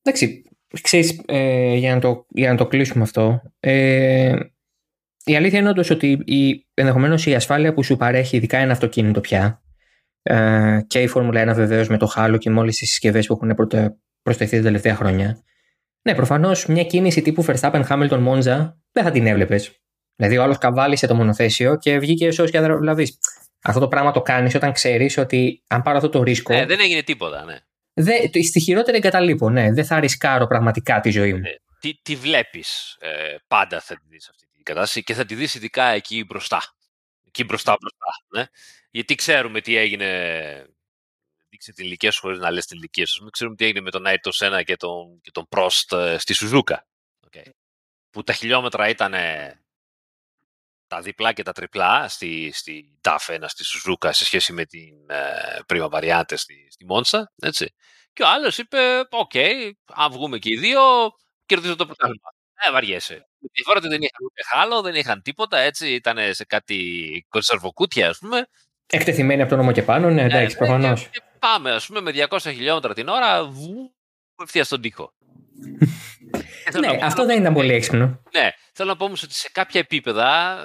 Εντάξει, 0.01 0.43
ξέρεις, 0.81 1.21
ε, 1.25 1.75
για, 1.75 1.95
να 1.95 2.01
το, 2.01 2.25
για 2.29 2.51
να 2.51 2.57
το 2.57 2.67
κλείσουμε 2.67 3.03
αυτό, 3.03 3.41
ε, 3.59 4.35
η 5.23 5.35
αλήθεια 5.35 5.59
είναι 5.59 5.69
όντως 5.69 5.89
ότι 5.89 6.21
η, 6.25 6.67
ενδεχομένως 6.73 7.25
η 7.25 7.35
ασφάλεια 7.35 7.73
που 7.73 7.83
σου 7.83 7.97
παρέχει 7.97 8.37
ειδικά 8.37 8.57
ένα 8.57 8.71
αυτοκίνητο 8.71 9.21
πια 9.21 9.61
ε, 10.21 10.79
και 10.87 11.01
η 11.01 11.07
Φόρμουλα 11.07 11.51
1 11.51 11.55
βεβαίως 11.55 11.87
με 11.87 11.97
το 11.97 12.05
χάλο 12.05 12.37
και 12.37 12.49
με 12.49 12.59
όλες 12.59 12.75
τις 12.75 12.89
συσκευές 12.89 13.27
που 13.27 13.33
έχουν 13.33 13.55
προσθεθεί 14.21 14.57
τα 14.57 14.63
τελευταία 14.63 14.95
χρόνια. 14.95 15.43
Ναι, 16.01 16.15
προφανώς 16.15 16.65
μια 16.65 16.83
κίνηση 16.83 17.21
τύπου 17.21 17.45
Verstappen 17.45 17.83
Hamilton 17.87 18.27
Monza 18.27 18.73
δεν 18.91 19.03
θα 19.03 19.11
την 19.11 19.27
έβλεπες. 19.27 19.80
Δηλαδή, 20.21 20.39
ο 20.39 20.43
άλλος 20.43 20.57
καβάλισε 20.57 21.07
το 21.07 21.15
μονοθέσιο 21.15 21.77
και 21.77 21.99
βγήκε 21.99 22.41
ω 22.41 22.45
και 22.45 22.61
δηλαδή. 22.61 23.17
Αυτό 23.61 23.79
το 23.79 23.87
πράγμα 23.87 24.11
το 24.11 24.21
κάνεις 24.21 24.55
όταν 24.55 24.71
ξέρεις 24.71 25.17
ότι 25.17 25.63
αν 25.67 25.81
πάρω 25.81 25.97
αυτό 25.97 26.09
το 26.09 26.23
ρίσκο. 26.23 26.53
Ναι, 26.53 26.65
δεν 26.65 26.79
έγινε 26.79 27.01
τίποτα, 27.01 27.45
ναι. 27.45 27.57
Δε, 27.93 28.43
στη 28.43 28.59
χειρότερη 28.59 28.97
εγκαταλείπω, 28.97 29.49
ναι. 29.49 29.71
Δεν 29.73 29.85
θα 29.85 29.99
ρισκάρω 29.99 30.47
πραγματικά 30.47 30.99
τη 30.99 31.09
ζωή 31.09 31.33
μου. 31.33 31.39
Ναι. 31.39 31.53
Τι, 31.79 31.93
τι 32.01 32.15
βλέπεις 32.15 32.97
ε, 32.99 33.35
πάντα 33.47 33.79
θα 33.81 33.95
τη 33.95 34.01
δεις 34.07 34.29
αυτή 34.29 34.47
την 34.53 34.63
κατάσταση 34.63 35.03
και 35.03 35.13
θα 35.13 35.25
τη 35.25 35.35
δεις 35.35 35.55
ειδικά 35.55 35.85
εκεί 35.85 36.23
μπροστά. 36.23 36.61
Εκεί 37.27 37.43
μπροστά 37.43 37.77
μπροστά. 37.79 38.39
Ναι. 38.39 38.45
Γιατί 38.91 39.15
ξέρουμε 39.15 39.61
τι 39.61 39.75
έγινε. 39.75 40.07
Δείξε 41.49 41.73
την 41.73 41.85
ηλικία 41.85 42.11
σου 42.11 42.19
χωρίς 42.19 42.39
να 42.39 42.51
λες 42.51 42.65
την 42.65 42.77
ηλικία 42.77 43.05
σου. 43.05 43.29
Ξέρουμε 43.29 43.55
τι 43.55 43.65
έγινε 43.65 43.81
με 43.81 43.91
τον 43.91 44.05
Άιτο 44.05 44.31
Σένα 44.31 44.63
και 44.63 44.75
τον, 44.75 45.21
και 45.21 45.31
τον 45.31 45.45
Πρόστ 45.49 45.93
ε, 45.93 46.17
στη 46.17 46.33
Σουζούκα. 46.33 46.87
Okay 47.27 47.49
που 48.11 48.23
τα 48.23 48.33
χιλιόμετρα 48.33 48.89
ήταν 48.89 49.13
τα 50.91 51.01
διπλά 51.01 51.33
και 51.33 51.43
τα 51.43 51.51
τριπλά 51.51 52.07
στη, 52.07 52.51
στη 52.53 52.99
DAF1 53.01 53.43
στη 53.47 53.63
Σουζούκα 53.63 54.11
σε 54.11 54.25
σχέση 54.25 54.53
με 54.53 54.65
την 54.65 54.93
ε, 55.09 55.59
Prima 55.67 55.89
Variante 55.89 56.33
στη, 56.33 56.67
στη 56.69 56.85
Μόντσα, 56.85 57.31
έτσι. 57.41 57.73
Και 58.13 58.23
ο 58.23 58.27
άλλος 58.27 58.57
είπε, 58.57 58.77
OK, 59.09 59.31
okay, 59.33 59.71
αν 59.93 60.11
βγούμε 60.11 60.37
και 60.37 60.49
οι 60.53 60.57
δύο, 60.57 60.81
κερδίζω 61.45 61.75
το 61.75 61.85
πρωτάθλημα. 61.85 62.29
Ε, 62.67 62.71
βαριέσαι. 62.71 63.27
Τη 63.51 63.63
φορά 63.63 63.79
δεν 63.79 64.01
είχαν 64.01 64.25
ούτε 64.25 64.41
halo, 64.53 64.81
δεν 64.81 64.95
είχαν 64.95 65.21
τίποτα, 65.21 65.57
έτσι, 65.57 65.93
ήταν 65.93 66.33
σε 66.33 66.45
κάτι 66.45 66.79
κονσερβοκούτια, 67.29 68.09
ας 68.09 68.17
πούμε. 68.17 68.47
Εκτεθειμένοι 68.87 69.41
από 69.41 69.49
τον 69.49 69.55
ώμο 69.55 69.71
και 69.71 69.83
πάνω, 69.83 70.09
ναι, 70.09 70.21
εντάξει, 70.21 70.57
ναι, 70.59 70.65
προφανώς. 70.65 71.09
Πάμε, 71.39 71.71
ας 71.71 71.85
πούμε, 71.85 72.01
με 72.01 72.11
200 72.29 72.39
χιλιόμετρα 72.39 72.93
την 72.93 73.07
ώρα, 73.07 73.43
βου, 73.43 73.95
ευθεία 74.43 74.63
στον 74.63 74.81
τοίχο. 74.81 75.13
Ναι, 76.79 76.97
αυτό 77.01 77.25
δεν 77.25 77.39
ήταν 77.39 77.53
πολύ 77.53 77.73
έξυπνο. 77.73 78.21
Ναι, 78.33 78.49
θέλω 78.73 78.89
να 78.89 78.95
πω 78.95 79.05
όμως 79.05 79.23
ότι 79.23 79.33
σε 79.33 79.49
κάποια 79.51 79.79
επίπεδα. 79.79 80.57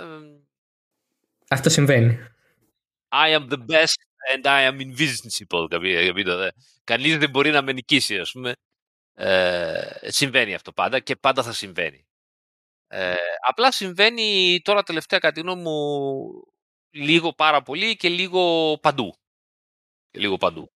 Αυτό 1.48 1.70
συμβαίνει. 1.70 2.18
I 3.08 3.38
am 3.38 3.48
the 3.48 3.58
best 3.70 3.98
and 4.34 4.44
I 4.44 4.70
am 4.70 4.80
invincible. 4.80 6.48
Κανείς 6.84 7.18
δεν 7.18 7.30
μπορεί 7.30 7.50
να 7.50 7.62
με 7.62 7.72
νικήσει, 7.72 8.18
ας 8.18 8.30
πούμε. 8.30 8.52
Ε, 9.14 9.98
συμβαίνει 10.02 10.54
αυτό 10.54 10.72
πάντα 10.72 11.00
και 11.00 11.16
πάντα 11.16 11.42
θα 11.42 11.52
συμβαίνει. 11.52 12.06
Ε, 12.88 13.14
απλά 13.48 13.72
συμβαίνει 13.72 14.60
τώρα 14.64 14.82
τελευταία 14.82 15.18
κατά 15.18 15.56
μου 15.56 15.74
λίγο 16.90 17.32
πάρα 17.32 17.62
πολύ 17.62 17.96
και 17.96 18.08
λίγο 18.08 18.74
παντού. 18.82 19.14
Και 20.10 20.18
λίγο 20.20 20.36
παντού. 20.36 20.70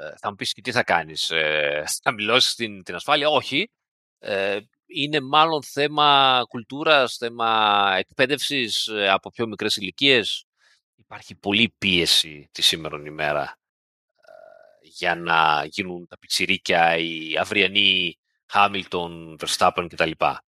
Ε, 0.00 0.14
θα 0.18 0.28
μου 0.30 0.34
πεις 0.34 0.52
και 0.52 0.60
τι 0.60 0.72
θα 0.72 0.82
κάνεις, 0.82 1.30
ε, 1.30 1.84
θα 2.02 2.12
μιλώσεις 2.12 2.54
την, 2.54 2.82
την 2.82 2.94
ασφάλεια. 2.94 3.28
Όχι, 3.28 3.70
ε, 4.18 4.58
είναι 4.86 5.20
μάλλον 5.20 5.62
θέμα 5.62 6.42
κουλτούρας, 6.48 7.16
θέμα 7.16 7.92
εκπαίδευσης 7.96 8.86
ε, 8.86 9.08
από 9.08 9.30
πιο 9.30 9.46
μικρές 9.46 9.76
ηλικίες. 9.76 10.44
Υπάρχει 10.94 11.34
πολλή 11.34 11.74
πίεση 11.78 12.48
τη 12.52 12.62
σήμερα 12.62 13.02
ημέρα 13.06 13.56
για 14.82 15.14
να 15.14 15.64
γίνουν 15.64 16.06
τα 16.06 16.18
πιτσιρίκια, 16.18 16.96
οι 16.96 17.36
αυριανοί 17.36 18.16
Χάμιλτον, 18.46 19.38
Verstappen 19.40 19.86
κτλ. 19.88 20.10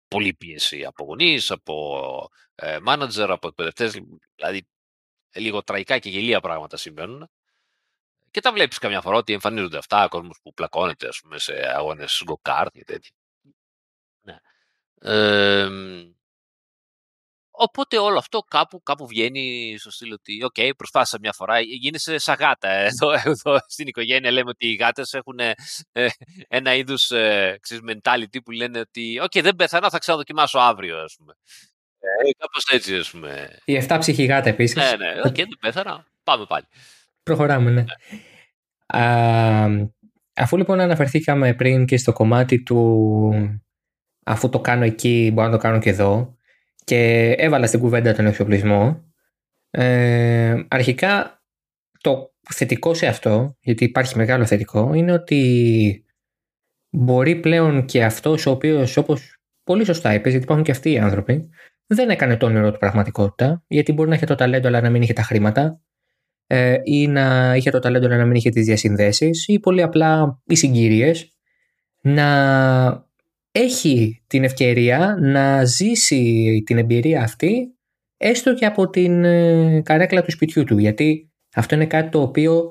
Πολύ 0.08 0.34
πίεση 0.34 0.86
από 0.86 1.04
γονείς, 1.04 1.52
από 1.52 2.30
μάνατζερ, 2.82 3.32
από 3.32 3.47
εκπαιδευτές. 3.47 4.00
Δηλαδή, 4.36 4.67
λίγο 5.36 5.63
τραγικά 5.63 6.00
και 6.00 6.10
γελοία 6.10 6.39
πράγματα 6.39 6.78
συμβαίνουν. 6.78 7.30
Και 8.38 8.43
τα 8.43 8.52
βλέπεις 8.52 8.78
καμιά 8.78 9.02
φορά 9.02 9.17
ότι 9.17 9.34
εμφανίζονται 9.34 9.78
αυτά, 9.78 10.08
κόσμος 10.10 10.39
που 10.41 10.54
πλακώνεται 10.54 11.08
ας 11.08 11.19
πούμε, 11.19 11.39
σε 11.39 11.54
αγώνες 11.76 12.21
γκοκάρτ 12.26 12.71
και 12.71 12.84
τέτοια. 12.84 13.12
Ναι. 14.21 14.38
Ε, 15.02 15.69
οπότε 17.52 17.97
όλο 17.97 18.17
αυτό 18.17 18.39
κάπου, 18.39 18.84
κάπου 18.84 19.08
βγαίνει 19.08 19.76
στο 19.80 19.91
στυλ 19.91 20.12
ότι 20.13 20.43
«OK, 20.43 20.56
okay, 20.58 20.71
προσπάθησα 20.78 21.17
μια 21.21 21.34
φορά, 21.34 21.60
γίνεσαι 21.60 22.17
σαν 22.17 22.36
γάτα». 22.36 22.69
Εδώ, 22.69 23.12
εδώ 23.32 23.58
στην 23.67 23.88
οικογένεια 23.88 24.32
λέμε 24.32 24.50
ότι 24.50 24.67
οι 24.67 24.76
γάτες 24.76 25.13
έχουν 25.13 25.39
ε, 25.39 25.54
ένα 26.47 26.73
είδους 26.73 27.12
ε, 27.12 27.58
ξέρεις, 27.62 27.84
mentality 27.88 28.38
που 28.43 28.52
λένε 28.52 28.80
ότι 28.80 29.19
«OK, 29.20 29.32
okay, 29.34 29.41
δεν 29.41 29.56
πέθανα, 29.56 29.89
θα 29.89 29.97
ξαναδοκιμάσω 29.97 30.60
αύριο», 30.60 30.97
ας 30.97 31.15
πούμε. 31.17 31.34
Ε, 32.00 32.32
κάπως 32.38 32.65
έτσι, 32.71 32.95
ας 32.95 33.10
πούμε. 33.10 33.60
Η 33.65 33.86
εφτάψυχη 33.88 34.26
γάτα 34.26 34.50
επίσης. 34.50 34.76
Ναι, 34.76 34.95
ναι, 34.95 35.19
OK, 35.20 35.26
okay, 35.26 35.36
δεν 35.36 35.58
πέθανα, 35.60 36.06
πάμε 36.23 36.45
πάλι. 36.45 36.67
Προχωράμε, 37.28 37.72
ναι. 37.72 37.82
ναι. 37.82 37.86
Α, 39.04 39.88
αφού 40.36 40.58
λοιπόν 40.58 40.80
αναφερθήκαμε 40.80 41.54
πριν 41.54 41.86
και 41.86 41.98
στο 41.98 42.13
κομμάτι 42.13 42.63
του 42.63 43.60
αφού 44.26 44.50
το 44.50 44.60
κάνω 44.60 44.84
εκεί 44.84 45.32
μπορώ 45.34 45.48
να 45.48 45.54
το 45.54 45.62
κάνω 45.62 45.80
και 45.80 45.90
εδώ 45.90 46.36
και 46.84 47.32
έβαλα 47.38 47.68
στην 47.68 47.80
κουβέντα 47.80 48.13
τον 48.13 48.26
εξοπλισμό 48.26 49.04
ε, 49.70 50.63
αρχικά 50.68 51.42
το 52.02 52.34
θετικό 52.50 52.94
σε 52.94 53.08
αυτό 53.08 53.56
γιατί 53.60 53.84
υπάρχει 53.84 54.18
μεγάλο 54.18 54.46
θετικό 54.46 54.94
είναι 54.94 55.12
ότι 55.12 56.06
μπορεί 56.90 57.36
πλέον 57.36 57.86
και 57.86 58.04
αυτός 58.04 58.46
ο 58.46 58.52
οποίος 58.52 58.98
όπως 58.98 59.38
πολύ 59.63 59.86
σωστά 59.86 60.13
είπες 60.13 60.30
γιατί 60.30 60.44
υπάρχουν 60.44 60.66
και 60.66 60.72
αυτοί 60.72 60.92
οι 60.92 61.00
άνθρωποι 61.00 61.50
δεν 61.86 62.10
έκανε 62.10 62.38
το 62.38 62.46
όνειρο 62.46 62.72
του 62.72 62.80
πραγματικότητα 62.80 63.63
γιατί 63.68 63.94
μπορεί 63.94 64.10
να 64.10 64.16
είχε 64.16 64.26
το 64.26 64.36
ταλέντο 64.36 64.68
αλλά 64.68 64.82
να 64.82 64.90
μην 64.90 65.02
είχε 65.02 65.13
τα 65.13 65.22
χρήματα 65.22 65.82
ε, 66.48 66.78
ή 66.84 67.08
να 67.08 67.56
είχε 67.56 67.70
το 67.70 67.80
ταλέντο 67.80 68.06
αλλά 68.06 68.18
να 68.18 68.26
μην 68.26 68.36
είχε 68.36 68.50
τις 68.50 68.66
διασυνδέσεις 68.66 69.48
ή 69.48 69.60
πολύ 69.60 69.82
απλά 69.82 70.42
οι 70.46 70.56
συγκύριες. 70.56 71.32
Να 72.02 73.06
έχει 73.52 74.24
την 74.28 74.44
ευκαιρία 74.44 75.18
να 75.20 75.66
ζήσει 75.66 76.64
την 76.66 76.78
εμπειρία 76.78 77.22
αυτή 77.22 77.78
έστω 78.18 78.54
και 78.54 78.66
από 78.66 78.90
την 78.90 79.24
ε, 79.24 79.82
καρέκλα 79.82 80.22
του 80.24 80.32
σπιτιού 80.32 80.64
του. 80.64 80.78
Γιατί 80.78 81.32
αυτό 81.54 81.76
είναι 81.76 81.86
κάτι 81.86 82.10
το 82.10 82.22
οποίο 82.22 82.70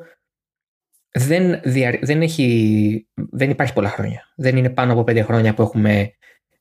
δεν, 1.10 1.60
δεν, 2.00 2.22
έχει, 2.22 3.08
δεν 3.14 3.50
υπάρχει 3.50 3.72
πολλά 3.72 3.88
χρόνια. 3.88 4.22
Δεν 4.36 4.56
είναι 4.56 4.70
πάνω 4.70 4.92
από 4.92 5.04
πέντε 5.04 5.22
χρόνια 5.22 5.54
που 5.54 5.62
έχουμε 5.62 6.10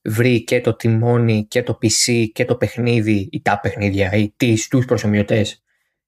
βρει 0.04 0.44
και 0.44 0.62
το 0.62 0.76
τιμόνι 0.76 1.46
και 1.48 1.64
το 1.64 1.78
PC 1.82 2.26
και 2.34 2.46
το 2.46 2.56
παιχνίδι 2.56 3.30
ή 3.32 3.42
τα 3.42 3.60
παιχνίδια 3.60 4.12
ή 4.12 4.34
τις, 4.38 4.68
τους 4.68 4.86
προσωμιωτές 4.86 5.65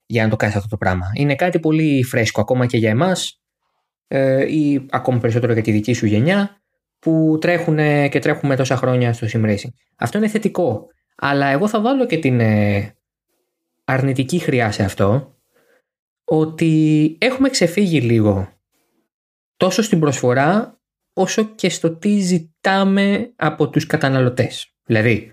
για 0.07 0.23
να 0.23 0.29
το 0.29 0.35
κάνεις 0.35 0.55
αυτό 0.55 0.67
το 0.67 0.77
πράγμα. 0.77 1.11
Είναι 1.13 1.35
κάτι 1.35 1.59
πολύ 1.59 2.03
φρέσκο 2.03 2.41
ακόμα 2.41 2.65
και 2.65 2.77
για 2.77 2.89
εμάς 2.89 3.41
ε, 4.07 4.53
ή 4.55 4.85
ακόμα 4.89 5.19
περισσότερο 5.19 5.53
για 5.53 5.61
τη 5.61 5.71
δική 5.71 5.93
σου 5.93 6.05
γενιά 6.05 6.61
που 6.99 7.37
τρέχουν 7.41 7.77
και 8.09 8.19
τρέχουμε 8.19 8.55
τόσα 8.55 8.75
χρόνια 8.75 9.13
στο 9.13 9.27
sim 9.31 9.45
racing. 9.45 9.71
Αυτό 9.97 10.17
είναι 10.17 10.27
θετικό. 10.27 10.87
Αλλά 11.15 11.47
εγώ 11.47 11.67
θα 11.67 11.81
βάλω 11.81 12.05
και 12.05 12.17
την 12.17 12.39
ε, 12.39 12.95
αρνητική 13.83 14.39
χρειά 14.39 14.71
σε 14.71 14.83
αυτό 14.83 15.35
ότι 16.23 17.15
έχουμε 17.19 17.49
ξεφύγει 17.49 18.01
λίγο 18.01 18.51
τόσο 19.57 19.81
στην 19.81 19.99
προσφορά 19.99 20.79
όσο 21.13 21.43
και 21.43 21.69
στο 21.69 21.95
τι 21.95 22.19
ζητάμε 22.19 23.33
από 23.35 23.69
τους 23.69 23.85
καταναλωτές. 23.85 24.75
Δηλαδή, 24.85 25.31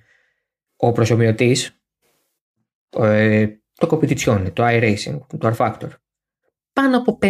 ο 0.77 0.93
προσωμιωτής, 0.93 1.83
ε, 2.97 3.47
το 3.77 3.89
competition, 3.91 4.53
το 4.53 4.65
iRacing, 4.67 5.19
το 5.39 5.55
R-Factor, 5.57 5.89
πάνω 6.75 6.97
από 6.97 7.19
50, 7.23 7.27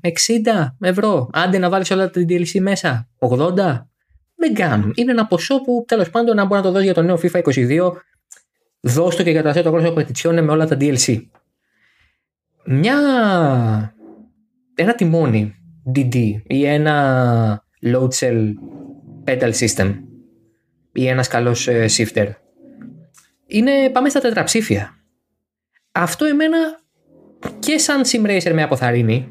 60 0.00 0.76
ευρώ. 0.80 1.30
Άντε 1.32 1.58
να 1.58 1.68
βάλεις 1.68 1.90
όλα 1.90 2.10
τα 2.10 2.20
DLC 2.28 2.60
μέσα. 2.60 3.08
80. 3.18 3.54
Δεν 4.34 4.54
κάνουν. 4.54 4.92
Είναι 4.94 5.10
ένα 5.10 5.26
ποσό 5.26 5.60
που 5.60 5.84
τέλος 5.86 6.10
πάντων, 6.10 6.38
αν 6.38 6.46
μπορεί 6.46 6.60
να 6.60 6.66
το 6.66 6.72
δώσει 6.72 6.84
για 6.84 6.94
το 6.94 7.02
νέο 7.02 7.18
FIFA 7.22 7.42
22, 7.42 7.92
δώσ' 8.80 9.16
το 9.16 9.22
και 9.22 9.30
για 9.30 9.42
το 9.42 9.50
Assetto 9.50 9.72
Corsa 9.72 9.94
Competizione 9.94 10.42
με 10.42 10.52
όλα 10.52 10.66
τα 10.66 10.76
DLC. 10.80 11.22
Μια. 12.64 12.96
Ένα 14.74 14.94
τιμόνι 14.94 15.54
DD 15.94 16.14
ή 16.46 16.64
ένα 16.64 17.64
load 17.82 18.08
cell 18.08 18.52
pedal 19.24 19.52
system 19.52 19.94
ή 20.92 21.06
ένας 21.06 21.28
καλός 21.28 21.68
ε, 21.68 21.86
shifter. 21.96 22.28
Είναι, 23.46 23.90
πάμε 23.92 24.08
στα 24.08 24.20
τετραψήφια. 24.20 24.97
Αυτό 26.00 26.24
εμένα 26.24 26.58
και 27.58 27.78
σαν 27.78 28.02
sim 28.04 28.26
racer 28.26 28.52
με 28.52 28.62
αποθαρρύνει, 28.62 29.28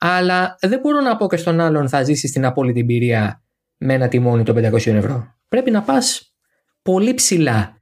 αλλά 0.00 0.56
δεν 0.60 0.80
μπορώ 0.80 1.00
να 1.00 1.16
πω 1.16 1.28
και 1.28 1.36
στον 1.36 1.60
άλλον 1.60 1.88
θα 1.88 2.02
ζήσεις 2.02 2.32
την 2.32 2.44
απόλυτη 2.44 2.80
εμπειρία 2.80 3.42
με 3.76 3.94
ένα 3.94 4.08
τιμόνι 4.08 4.42
των 4.42 4.56
500 4.56 4.86
ευρώ. 4.86 5.34
Πρέπει 5.48 5.70
να 5.70 5.82
πας 5.82 6.34
πολύ 6.82 7.14
ψηλά. 7.14 7.80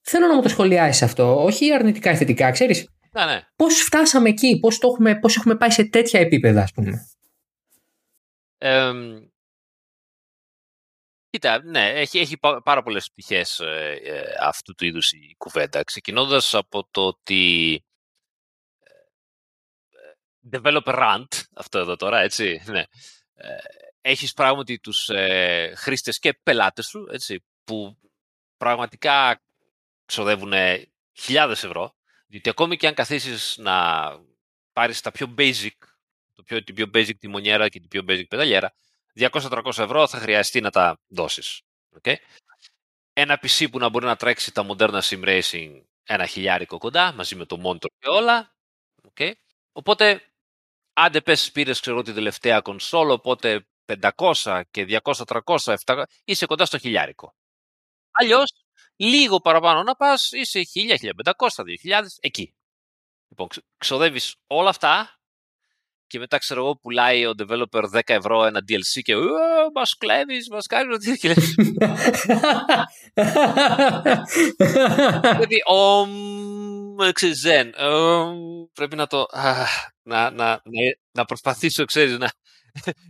Θέλω 0.00 0.26
να 0.26 0.34
μου 0.34 0.42
το 0.42 0.48
σχολιάσεις 0.48 1.02
αυτό, 1.02 1.44
όχι 1.44 1.72
αρνητικά 1.72 2.14
θετικά, 2.16 2.50
ξέρεις. 2.50 2.88
Ναι, 3.12 3.24
ναι. 3.24 3.40
Πώς 3.56 3.74
φτάσαμε 3.74 4.28
εκεί, 4.28 4.58
πώς 4.60 4.78
έχουμε, 4.82 5.18
πώς 5.18 5.36
έχουμε 5.36 5.54
πάει 5.54 5.70
σε 5.70 5.84
τέτοια 5.84 6.20
επίπεδα, 6.20 6.62
ας 6.62 6.72
πούμε. 6.72 7.06
Ε, 8.58 8.92
κοίτα, 11.30 11.62
ναι, 11.62 11.88
έχει, 11.90 12.18
έχει 12.18 12.38
πάρα 12.64 12.82
πολλές 12.82 13.10
πτυχές 13.10 13.60
ε, 13.60 14.00
ε, 14.02 14.34
αυτού 14.40 14.74
του 14.74 14.84
είδους 14.84 15.12
η 15.12 15.34
κουβέντα. 15.38 15.82
Ξεκινώντας 15.82 16.54
από 16.54 16.88
το 16.90 17.06
ότι 17.06 17.84
developer 20.52 20.80
rant, 20.84 21.26
αυτό 21.54 21.78
εδώ 21.78 21.96
τώρα, 21.96 22.20
έτσι, 22.20 22.62
ναι. 22.66 22.84
Ε, 23.34 23.56
έχεις 24.00 24.32
πράγματι 24.32 24.78
τους 24.78 25.08
ε, 25.08 25.72
χρήστες 25.76 26.18
και 26.18 26.38
πελάτες 26.42 26.86
σου, 26.86 27.08
έτσι, 27.12 27.44
που 27.64 27.98
πραγματικά 28.56 29.42
ξοδεύουν 30.04 30.52
χιλιάδες 31.12 31.64
ευρώ, 31.64 31.96
διότι 32.26 32.48
ακόμη 32.48 32.76
και 32.76 32.86
αν 32.86 32.94
καθίσεις 32.94 33.56
να 33.56 34.08
πάρεις 34.72 35.00
τα 35.00 35.10
πιο 35.10 35.34
basic, 35.38 35.76
το 36.34 36.42
πιο, 36.42 36.64
την 36.64 36.74
πιο 36.74 36.86
basic 36.94 37.18
τιμονιέρα 37.18 37.68
και 37.68 37.80
την 37.80 37.88
πιο 37.88 38.02
basic 38.08 38.28
πεδαλιέρα, 38.28 38.74
200-300 39.16 39.62
ευρώ 39.78 40.06
θα 40.06 40.18
χρειαστεί 40.18 40.60
να 40.60 40.70
τα 40.70 40.98
δώσεις. 41.06 41.60
Okay? 42.00 42.14
Ένα 43.12 43.40
PC 43.42 43.70
που 43.70 43.78
να 43.78 43.88
μπορεί 43.88 44.04
να 44.04 44.16
τρέξει 44.16 44.52
τα 44.52 44.62
μοντέρνα 44.62 45.02
sim 45.04 45.24
racing 45.24 45.82
ένα 46.06 46.26
χιλιάρικο 46.26 46.78
κοντά, 46.78 47.12
μαζί 47.12 47.34
με 47.36 47.44
το 47.44 47.60
monitor 47.64 47.88
και 47.98 48.08
όλα. 48.08 48.54
Okay? 49.12 49.32
Οπότε 49.72 50.22
άντε 50.92 51.20
πες 51.20 51.52
πήρες 51.52 51.80
ξέρω 51.80 52.02
τη 52.02 52.12
τελευταία 52.12 52.60
κονσόλ, 52.60 53.10
οπότε 53.10 53.66
500 53.84 54.62
και 54.70 55.00
200, 55.02 55.40
300, 55.44 55.74
700, 55.84 56.02
είσαι 56.24 56.46
κοντά 56.46 56.64
στο 56.64 56.78
χιλιάρικο. 56.78 57.34
Αλλιώς, 58.10 58.52
λίγο 58.96 59.40
παραπάνω 59.40 59.82
να 59.82 59.94
πας, 59.94 60.30
είσαι 60.32 60.62
1000, 60.74 60.96
1500, 60.98 61.64
2000, 61.64 62.18
εκεί. 62.20 62.54
Λοιπόν, 63.28 63.48
ξοδεύεις 63.76 64.36
όλα 64.46 64.68
αυτά 64.68 65.15
και 66.06 66.18
μετά 66.18 66.38
ξέρω 66.38 66.60
εγώ 66.60 66.76
πουλάει 66.76 67.26
ο 67.26 67.32
developer 67.38 67.84
10 67.92 68.00
ευρώ 68.04 68.44
ένα 68.44 68.60
DLC 68.68 69.00
και 69.02 69.14
μας 69.74 69.96
κλέβεις, 69.98 70.48
μας 70.48 70.66
κάνεις 70.66 70.96
ό,τι 70.96 71.18
και 71.18 71.34
Δηλαδή, 75.32 75.56
ξέρεις, 77.12 77.38
Ζεν, 77.38 77.74
πρέπει 78.72 78.96
να 78.96 79.06
το, 79.06 79.26
να, 80.02 80.30
να, 80.30 80.62
να, 81.12 81.24
προσπαθήσω, 81.24 81.84
ξέρεις, 81.84 82.18
να, 82.18 82.32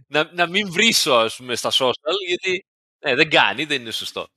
να, 0.06 0.30
να 0.32 0.46
μην 0.46 0.72
βρίσω, 0.72 1.12
ας 1.12 1.36
πούμε, 1.36 1.56
στα 1.56 1.70
social, 1.70 2.16
γιατί 2.26 2.66
ναι, 3.04 3.14
δεν 3.14 3.30
κάνει, 3.30 3.64
δεν 3.64 3.80
είναι 3.80 3.90
σωστό. 3.90 4.28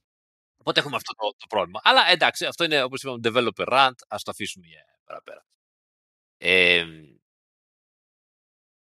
Οπότε 0.58 0.80
έχουμε 0.80 0.96
αυτό 0.96 1.14
το, 1.14 1.30
το 1.38 1.46
πρόβλημα. 1.50 1.80
Αλλά 1.84 2.10
εντάξει, 2.10 2.46
αυτό 2.46 2.64
είναι, 2.64 2.84
όπως 2.84 3.04
είπαμε, 3.04 3.20
developer 3.24 3.68
rant, 3.68 3.96
ας 4.08 4.24
το 4.24 4.32
αφήσουμε 4.32 4.66
για 4.68 4.84
παραπέρα. 5.06 5.46
Ε, 6.38 6.86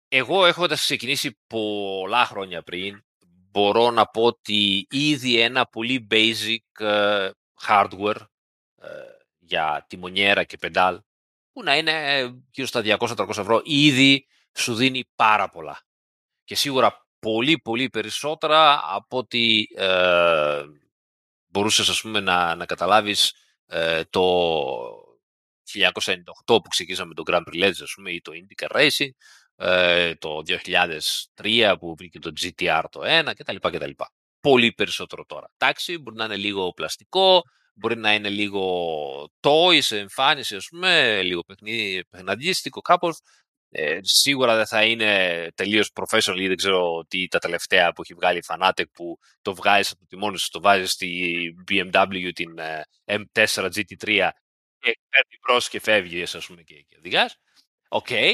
εγώ 0.08 0.46
έχοντας 0.46 0.80
ξεκινήσει 0.80 1.40
πολλά 1.46 2.24
χρόνια 2.24 2.62
πριν, 2.62 3.04
μπορώ 3.50 3.90
να 3.90 4.06
πω 4.06 4.22
ότι 4.22 4.86
ήδη 4.90 5.40
ένα 5.40 5.66
πολύ 5.66 6.06
basic 6.10 6.82
uh, 6.82 7.30
hardware 7.66 8.20
uh, 8.20 8.26
για 9.38 9.86
τιμονιέρα 9.88 10.44
και 10.44 10.56
πεντάλ 10.56 11.00
που 11.52 11.62
να 11.62 11.76
είναι 11.76 12.24
γύρω 12.50 12.66
στα 12.66 12.82
200-300 12.84 13.28
ευρώ 13.28 13.60
ήδη 13.64 14.26
σου 14.52 14.74
δίνει 14.74 15.04
πάρα 15.16 15.48
πολλά. 15.48 15.80
Και 16.44 16.54
σίγουρα 16.54 17.06
πολύ 17.18 17.58
πολύ 17.58 17.88
περισσότερα 17.88 18.80
από 18.84 19.18
ότι 19.18 19.68
ε, 19.76 20.62
μπορούσες 21.46 21.88
ας 21.88 22.00
πούμε 22.00 22.20
να, 22.20 22.54
να 22.54 22.66
καταλάβεις 22.66 23.34
ε, 23.66 24.04
το 24.04 24.20
1998 25.74 25.92
που 26.46 26.68
ξεκίνησαμε 26.68 27.14
το 27.14 27.22
Grand 27.26 27.42
Prix 27.42 27.64
Legends 27.64 27.82
ας 27.82 27.92
πούμε 27.94 28.10
ή 28.10 28.20
το 28.20 28.32
IndyCar 28.34 28.76
Racing 28.76 29.10
ε, 29.56 30.14
το 30.14 30.42
2003 31.34 31.74
που 31.78 31.94
βρήκε 31.96 32.18
το 32.18 32.32
GTR 32.40 32.82
το 32.90 33.00
1 33.04 33.32
κτλ. 33.36 33.56
κτλ. 33.56 33.90
Πολύ 34.40 34.72
περισσότερο 34.72 35.24
τώρα. 35.26 35.50
Εντάξει, 35.58 35.98
μπορεί 35.98 36.16
να 36.16 36.24
είναι 36.24 36.36
λίγο 36.36 36.72
πλαστικό, 36.72 37.42
μπορεί 37.74 37.96
να 37.96 38.14
είναι 38.14 38.28
λίγο 38.28 39.30
toy 39.40 39.78
σε 39.78 39.98
εμφάνιση, 39.98 40.56
ας 40.56 40.66
πούμε, 40.68 41.22
λίγο 41.22 41.42
παιχνιδίστικο 42.10 42.80
κάπως. 42.80 43.20
Ε, 43.70 43.98
σίγουρα 44.02 44.56
δεν 44.56 44.66
θα 44.66 44.84
είναι 44.84 45.48
τελείως 45.54 45.90
professional 45.94 46.36
ή 46.38 46.46
δεν 46.46 46.56
ξέρω 46.56 47.04
τι 47.08 47.28
τα 47.28 47.38
τελευταία 47.38 47.92
που 47.92 48.02
έχει 48.02 48.14
βγάλει 48.14 48.38
η 48.38 48.44
Fanatec 48.46 48.84
που 48.92 49.18
το 49.42 49.54
βγάζεις 49.54 49.90
από 49.90 50.00
το 50.00 50.06
τιμόνι 50.06 50.38
σου, 50.38 50.50
το 50.50 50.60
βάζεις 50.60 50.90
στη 50.90 51.54
BMW 51.70 52.30
την 52.34 52.58
ε, 52.58 52.82
M4 53.04 53.64
GT3 53.64 54.28
και 54.78 54.98
παίρνει 55.08 55.38
μπρος 55.42 55.68
και 55.68 55.80
φεύγεις, 55.80 56.34
ας 56.34 56.46
πούμε, 56.46 56.62
και, 56.62 56.74
και 56.74 56.96
οδηγάς. 56.98 57.36
OK. 57.88 58.06
Okay. 58.10 58.32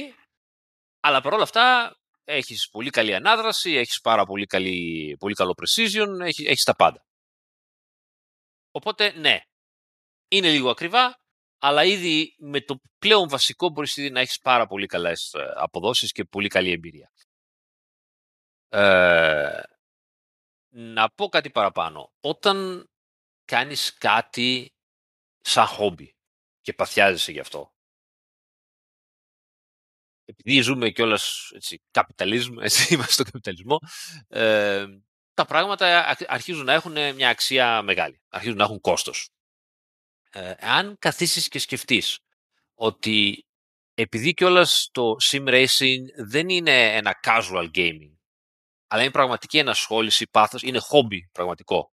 Αλλά 1.04 1.20
παρόλα 1.20 1.42
αυτά 1.42 1.96
έχεις 2.24 2.68
πολύ 2.70 2.90
καλή 2.90 3.14
ανάδραση, 3.14 3.72
έχεις 3.72 4.00
πάρα 4.00 4.24
πολύ, 4.24 4.46
καλή, 4.46 5.16
πολύ 5.18 5.34
καλό 5.34 5.54
precision, 5.62 6.20
έχει 6.20 6.46
έχεις 6.46 6.64
τα 6.64 6.74
πάντα. 6.74 7.06
Οπότε, 8.70 9.12
ναι, 9.12 9.40
είναι 10.28 10.50
λίγο 10.50 10.70
ακριβά, 10.70 11.20
αλλά 11.58 11.84
ήδη 11.84 12.34
με 12.38 12.60
το 12.60 12.80
πλέον 12.98 13.28
βασικό 13.28 13.68
μπορείς 13.68 13.96
ήδη 13.96 14.10
να 14.10 14.20
έχεις 14.20 14.38
πάρα 14.38 14.66
πολύ 14.66 14.86
καλές 14.86 15.34
ε, 15.34 15.52
αποδόσεις 15.56 16.12
και 16.12 16.24
πολύ 16.24 16.48
καλή 16.48 16.70
εμπειρία. 16.70 17.12
Ε, 18.68 19.60
να 20.74 21.10
πω 21.10 21.28
κάτι 21.28 21.50
παραπάνω. 21.50 22.12
Όταν 22.20 22.86
κάνεις 23.44 23.94
κάτι 23.94 24.74
σαν 25.40 25.66
χόμπι 25.66 26.16
και 26.60 26.72
παθιάζεσαι 26.72 27.32
γι' 27.32 27.40
αυτό, 27.40 27.71
επειδή 30.24 30.60
ζούμε 30.60 30.90
κιόλας 30.90 31.50
καπιταλισμό, 31.90 32.60
έτσι 32.64 32.94
είμαστε 32.94 33.12
στο 33.12 33.24
καπιταλισμό, 33.24 33.78
ε, 34.28 34.86
τα 35.34 35.44
πράγματα 35.44 36.16
αρχίζουν 36.26 36.64
να 36.64 36.72
έχουν 36.72 36.92
μια 37.14 37.28
αξία 37.28 37.82
μεγάλη. 37.82 38.20
Αρχίζουν 38.28 38.56
να 38.56 38.64
έχουν 38.64 38.80
κόστος. 38.80 39.28
Ε, 40.30 40.54
αν 40.58 40.96
καθίσεις 40.98 41.48
και 41.48 41.58
σκεφτείς 41.58 42.18
ότι 42.74 43.46
επειδή 43.94 44.34
κιόλας 44.34 44.88
το 44.92 45.16
sim 45.22 45.48
racing 45.48 46.00
δεν 46.16 46.48
είναι 46.48 46.96
ένα 46.96 47.20
casual 47.22 47.70
gaming, 47.74 48.16
αλλά 48.86 49.02
είναι 49.02 49.10
πραγματική 49.10 49.58
ενασχόληση, 49.58 50.28
πάθος, 50.30 50.62
είναι 50.62 50.80
hobby 50.90 51.18
πραγματικό. 51.32 51.92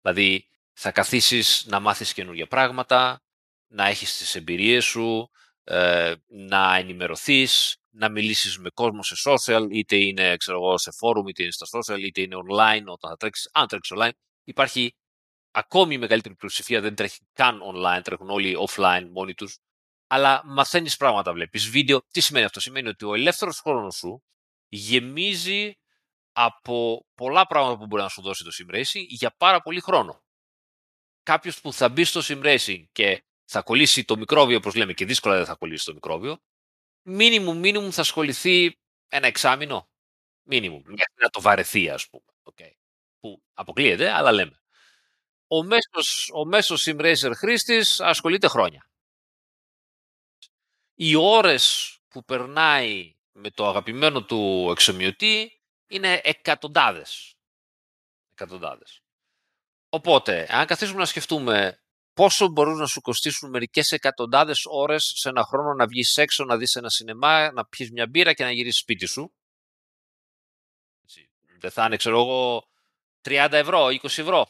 Δηλαδή 0.00 0.48
θα 0.72 0.92
καθίσεις 0.92 1.64
να 1.66 1.80
μάθεις 1.80 2.12
καινούργια 2.12 2.46
πράγματα, 2.46 3.22
να 3.66 3.86
έχεις 3.86 4.16
τις 4.16 4.34
εμπειρίες 4.34 4.84
σου, 4.84 5.30
ε, 5.70 6.14
να 6.26 6.76
ενημερωθείς, 6.76 7.76
να 7.90 8.08
μιλήσεις 8.08 8.58
με 8.58 8.70
κόσμο 8.70 9.02
σε 9.02 9.14
social, 9.24 9.66
είτε 9.70 9.96
είναι 9.96 10.36
ξέρω 10.36 10.58
εγώ, 10.58 10.78
σε 10.78 10.90
forum, 11.00 11.28
είτε 11.28 11.42
είναι 11.42 11.52
στα 11.52 11.66
social, 11.70 12.00
είτε 12.00 12.20
είναι 12.20 12.36
online 12.36 12.84
όταν 12.84 13.10
θα 13.10 13.16
τρέξεις, 13.16 13.50
αν 13.52 13.66
τρέξεις 13.66 13.96
online. 13.98 14.10
Υπάρχει 14.44 14.94
ακόμη 15.50 15.98
μεγαλύτερη 15.98 16.34
πλειοψηφία, 16.34 16.80
δεν 16.80 16.94
τρέχει 16.94 17.18
καν 17.32 17.60
online, 17.74 18.00
τρέχουν 18.04 18.30
όλοι 18.30 18.56
offline 18.68 19.08
μόνοι 19.10 19.34
τους, 19.34 19.58
αλλά 20.06 20.42
μαθαίνεις 20.44 20.96
πράγματα, 20.96 21.32
βλέπεις 21.32 21.68
βίντεο. 21.68 22.02
Τι 22.10 22.20
σημαίνει 22.20 22.44
αυτό, 22.44 22.60
σημαίνει 22.60 22.88
ότι 22.88 23.04
ο 23.04 23.14
ελεύθερος 23.14 23.60
χρόνος 23.60 23.96
σου 23.96 24.22
γεμίζει 24.68 25.78
από 26.32 27.06
πολλά 27.14 27.46
πράγματα 27.46 27.78
που 27.78 27.86
μπορεί 27.86 28.02
να 28.02 28.08
σου 28.08 28.22
δώσει 28.22 28.44
το 28.44 28.50
sim 28.58 28.74
racing 28.74 29.04
για 29.08 29.34
πάρα 29.36 29.60
πολύ 29.60 29.80
χρόνο. 29.80 30.22
Κάποιος 31.22 31.60
που 31.60 31.72
θα 31.72 31.88
μπει 31.88 32.04
στο 32.04 32.20
sim 32.24 32.44
racing 32.44 32.84
και 32.92 33.22
θα 33.50 33.62
κολλήσει 33.62 34.04
το 34.04 34.16
μικρόβιο, 34.16 34.56
όπως 34.56 34.74
λέμε, 34.74 34.92
και 34.92 35.04
δύσκολα 35.04 35.36
δεν 35.36 35.44
θα 35.44 35.54
κολλήσει 35.54 35.84
το 35.84 35.94
μικρόβιο, 35.94 36.38
μίνιμουμ, 37.02 37.58
μίνιμουμ 37.58 37.90
θα 37.90 38.00
ασχοληθεί 38.00 38.78
ένα 39.08 39.26
εξάμεινο. 39.26 39.88
Μίνιμουμ, 40.42 40.82
μέχρι 40.84 41.14
να 41.20 41.28
το 41.28 41.40
βαρεθεί, 41.40 41.90
ας 41.90 42.08
πούμε. 42.08 42.24
Okay. 42.42 42.72
Που 43.20 43.42
αποκλείεται, 43.54 44.10
αλλά 44.10 44.32
λέμε. 44.32 44.60
Ο 45.46 45.62
μέσος, 45.62 46.30
ο 46.34 46.44
μέσος 46.44 46.86
sim 46.88 47.00
racer 47.00 47.32
χρήστης 47.34 48.00
ασχολείται 48.00 48.48
χρόνια. 48.48 48.90
Οι 50.94 51.14
ώρες 51.14 51.96
που 52.08 52.24
περνάει 52.24 53.16
με 53.32 53.50
το 53.50 53.68
αγαπημένο 53.68 54.24
του 54.24 54.68
εξομοιωτή 54.70 55.62
είναι 55.86 56.20
εκατοντάδες. 56.24 57.36
Εκατοντάδες. 58.32 59.02
Οπότε, 59.88 60.46
αν 60.50 60.66
καθίσουμε 60.66 60.98
να 60.98 61.04
σκεφτούμε 61.04 61.82
πόσο 62.18 62.48
μπορούν 62.48 62.76
να 62.76 62.86
σου 62.86 63.00
κοστίσουν 63.00 63.50
μερικές 63.50 63.92
εκατοντάδες 63.92 64.62
ώρες 64.64 65.12
σε 65.16 65.28
ένα 65.28 65.44
χρόνο 65.44 65.74
να 65.74 65.86
βγεις 65.86 66.16
έξω, 66.16 66.44
να 66.44 66.56
δεις 66.56 66.74
ένα 66.74 66.88
σινεμά, 66.88 67.52
να 67.52 67.66
πιεις 67.66 67.90
μια 67.90 68.06
μπύρα 68.06 68.32
και 68.32 68.44
να 68.44 68.50
γυρίσεις 68.50 68.80
σπίτι 68.80 69.06
σου. 69.06 69.32
Δεν 71.58 71.70
θα 71.70 71.84
είναι, 71.84 71.96
ξέρω 71.96 72.20
εγώ, 72.20 72.68
30 73.22 73.48
ευρώ, 73.52 73.86
20 73.90 74.04
ευρώ. 74.04 74.46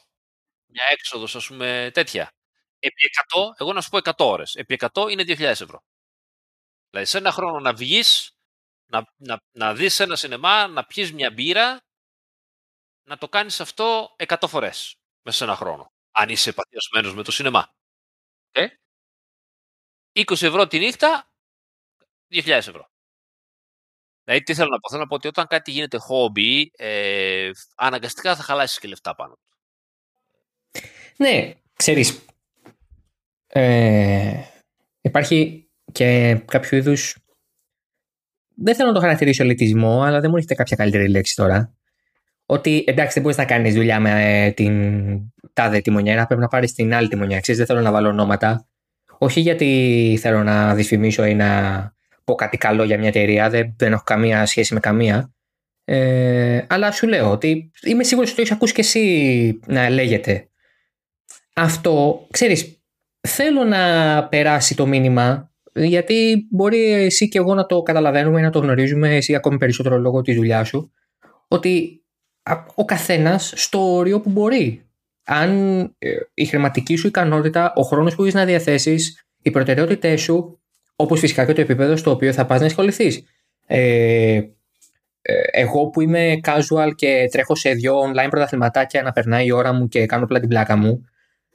Μια 0.66 0.84
έξοδος, 0.90 1.36
ας 1.36 1.46
πούμε, 1.46 1.90
τέτοια. 1.94 2.32
Επί 2.78 3.04
100, 3.04 3.54
εγώ 3.58 3.72
να 3.72 3.80
σου 3.80 3.88
πω 3.88 3.98
100 3.98 4.24
ώρες. 4.26 4.54
Επί 4.54 4.74
100 4.74 5.08
είναι 5.10 5.22
2.000 5.22 5.60
ευρώ. 5.60 5.82
Δηλαδή, 6.90 7.08
σε 7.08 7.18
ένα 7.18 7.32
χρόνο 7.32 7.60
να 7.60 7.74
βγεις, 7.74 8.32
να, 8.86 9.14
να, 9.16 9.40
να 9.50 9.74
δεις 9.74 10.00
ένα 10.00 10.16
σινεμά, 10.16 10.66
να 10.66 10.84
πιεις 10.84 11.12
μια 11.12 11.30
μπύρα, 11.30 11.80
να 13.02 13.18
το 13.18 13.28
κάνεις 13.28 13.60
αυτό 13.60 14.14
100 14.16 14.48
φορές 14.48 14.96
μέσα 15.22 15.36
σε 15.36 15.44
ένα 15.44 15.56
χρόνο 15.56 15.92
αν 16.18 16.28
είσαι 16.28 16.52
παθιασμένος 16.52 17.14
με 17.14 17.22
το 17.22 17.32
σινεμά. 17.32 17.74
Okay. 18.52 18.66
20 20.12 20.30
ευρώ 20.30 20.66
τη 20.66 20.78
νύχτα, 20.78 21.30
2.000 22.30 22.48
ευρώ. 22.48 22.90
Δηλαδή, 24.24 24.44
τι 24.44 24.54
θέλω 24.54 24.68
να 24.68 24.78
πω. 24.78 24.88
Θέλω 24.88 25.02
να 25.02 25.08
πω 25.08 25.14
ότι 25.14 25.28
όταν 25.28 25.46
κάτι 25.46 25.70
γίνεται 25.70 25.96
χόμπι, 25.96 26.70
ε, 26.76 27.50
αναγκαστικά 27.76 28.36
θα 28.36 28.42
χαλάσεις 28.42 28.78
και 28.78 28.88
λεφτά 28.88 29.14
πάνω 29.14 29.34
του. 29.34 29.56
Ναι, 31.16 31.54
ξέρεις, 31.76 32.24
ε, 33.46 34.42
υπάρχει 35.00 35.70
και 35.92 36.34
κάποιο 36.34 36.78
είδους. 36.78 37.16
Δεν 38.54 38.74
θέλω 38.74 38.88
να 38.88 38.94
το 38.94 39.00
χαρακτηρίσω 39.00 39.42
ελιτισμό, 39.42 40.02
αλλά 40.02 40.20
δεν 40.20 40.30
μου 40.30 40.36
έρχεται 40.36 40.54
κάποια 40.54 40.76
καλύτερη 40.76 41.08
λέξη 41.08 41.34
τώρα 41.34 41.78
ότι 42.51 42.84
εντάξει 42.86 43.12
δεν 43.12 43.22
μπορείς 43.22 43.38
να 43.38 43.44
κάνεις 43.44 43.74
δουλειά 43.74 44.01
με 44.01 44.44
ε, 44.44 44.51
την 44.51 44.72
τάδε 45.53 45.80
τιμονιέρα, 45.80 46.26
πρέπει 46.26 46.40
να 46.40 46.49
πάρεις 46.49 46.72
την 46.72 46.94
άλλη 46.94 47.09
τιμονιά. 47.09 47.40
Ξέρεις, 47.40 47.61
δεν 47.61 47.66
θέλω 47.66 47.80
να 47.80 47.92
βάλω 47.92 48.09
ονόματα. 48.09 48.68
Όχι 49.18 49.40
γιατί 49.40 50.18
θέλω 50.20 50.42
να 50.42 50.74
δυσφημίσω 50.74 51.24
ή 51.24 51.34
να 51.34 51.49
πω 52.24 52.34
κάτι 52.34 52.57
καλό 52.57 52.84
για 52.84 52.99
μια 52.99 53.09
εταιρεία, 53.09 53.51
δεν, 53.51 53.74
δεν 53.78 53.92
έχω 53.92 54.03
καμία 54.05 54.46
σχέση 54.46 54.74
με 54.74 54.80
καμία. 54.80 55.32
Ε, 55.84 56.64
αλλά 56.68 56.90
σου 56.90 57.09
λέω 57.09 57.30
ότι 57.30 57.70
είμαι 57.82 58.05
σίγουρος 58.05 58.28
ότι 58.28 58.36
το 58.36 58.42
έχεις 58.42 58.55
ακούσει 58.55 58.72
και 58.72 58.80
εσύ 58.80 59.61
να 59.66 59.90
λέγεται. 59.90 60.49
Αυτό, 61.55 62.26
ξέρεις, 62.30 62.82
θέλω 63.20 63.64
να 63.64 64.24
περάσει 64.28 64.76
το 64.76 64.86
μήνυμα 64.86 65.53
γιατί 65.72 66.46
μπορεί 66.51 66.92
εσύ 66.92 67.28
και 67.28 67.38
εγώ 67.38 67.55
να 67.55 67.66
το 67.66 67.82
καταλαβαίνουμε, 67.82 68.40
να 68.40 68.51
το 68.51 68.59
γνωρίζουμε, 68.59 69.16
εσύ 69.16 69.34
ακόμη 69.34 69.57
περισσότερο 69.57 69.99
λόγω 69.99 70.22
της 70.22 70.36
δουλειάς 70.36 70.68
σου, 70.68 70.92
ότι 71.49 72.03
ο 72.74 72.84
καθένας 72.84 73.53
στο 73.57 73.94
όριο 73.94 74.20
που 74.20 74.30
μπορεί. 74.30 74.82
Αν 75.24 75.80
ε, 75.99 76.09
η 76.34 76.44
χρηματική 76.44 76.96
σου 76.96 77.07
ικανότητα, 77.07 77.72
ο 77.76 77.82
χρόνος 77.82 78.14
που 78.14 78.22
έχεις 78.22 78.34
να 78.34 78.44
διαθέσεις, 78.44 79.26
οι 79.42 79.51
προτεραιότητές 79.51 80.20
σου, 80.20 80.61
όπως 80.96 81.20
φυσικά 81.20 81.44
και 81.46 81.53
το 81.53 81.61
επίπεδο 81.61 81.96
στο 81.96 82.11
οποίο 82.11 82.32
θα 82.32 82.46
πας 82.46 82.61
να 82.61 82.66
ασχοληθείς. 82.66 83.24
Ε, 83.66 84.40
ε, 85.22 85.32
εγώ 85.51 85.86
που 85.88 86.01
είμαι 86.01 86.40
casual 86.44 86.90
και 86.94 87.28
τρέχω 87.30 87.55
σε 87.55 87.70
δύο 87.70 88.01
online 88.01 88.28
πρωταθληματάκια 88.30 89.03
να 89.03 89.12
περνάει 89.12 89.46
η 89.46 89.53
ώρα 89.53 89.72
μου 89.72 89.88
και 89.88 90.07
κάνω 90.07 90.24
απλά 90.24 90.40
την 90.40 90.49
πλάκα 90.49 90.76
μου, 90.76 91.05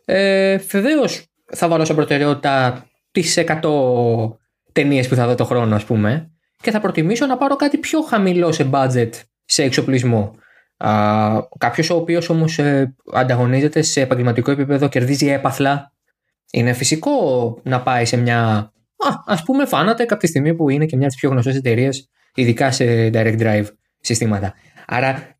ε, 0.05 0.57
βεβαίως 0.57 1.25
θα 1.45 1.67
βάλω 1.67 1.85
σαν 1.85 1.95
προτεραιότητα 1.95 2.85
τις 3.11 3.37
100 3.37 4.39
ταινίες 4.71 5.07
που 5.07 5.15
θα 5.15 5.27
δω 5.27 5.35
το 5.35 5.45
χρόνο, 5.45 5.75
ας 5.75 5.83
πούμε, 5.83 6.31
και 6.61 6.71
θα 6.71 6.79
προτιμήσω 6.79 7.25
να 7.25 7.37
πάρω 7.37 7.55
κάτι 7.55 7.77
πιο 7.77 8.01
χαμηλό 8.01 8.51
σε 8.51 8.69
budget 8.71 9.09
σε 9.45 9.63
εξοπλισμό. 9.63 10.35
Κάποιος 11.57 11.89
ο 11.89 11.95
οποίος 11.95 12.29
όμως 12.29 12.59
ε, 12.59 12.95
ανταγωνίζεται 13.13 13.81
σε 13.81 14.01
επαγγελματικό 14.01 14.51
επίπεδο, 14.51 14.87
κερδίζει 14.87 15.27
έπαθλα. 15.27 15.91
Είναι 16.51 16.73
φυσικό 16.73 17.11
να 17.63 17.81
πάει 17.81 18.05
σε 18.05 18.17
μια. 18.17 18.39
Α 18.97 19.23
ας 19.25 19.43
πούμε, 19.43 19.65
φάνατε 19.65 20.05
κάποια 20.05 20.27
στιγμή 20.27 20.55
που 20.55 20.69
είναι 20.69 20.85
και 20.85 20.95
μια 20.95 21.05
από 21.05 21.13
τις 21.13 21.21
πιο 21.21 21.29
γνωστές 21.29 21.55
εταιρείες, 21.55 22.09
ειδικά 22.35 22.71
σε 22.71 23.09
direct 23.13 23.39
drive 23.39 23.65
συστήματα. 23.99 24.53
Άρα 24.87 25.37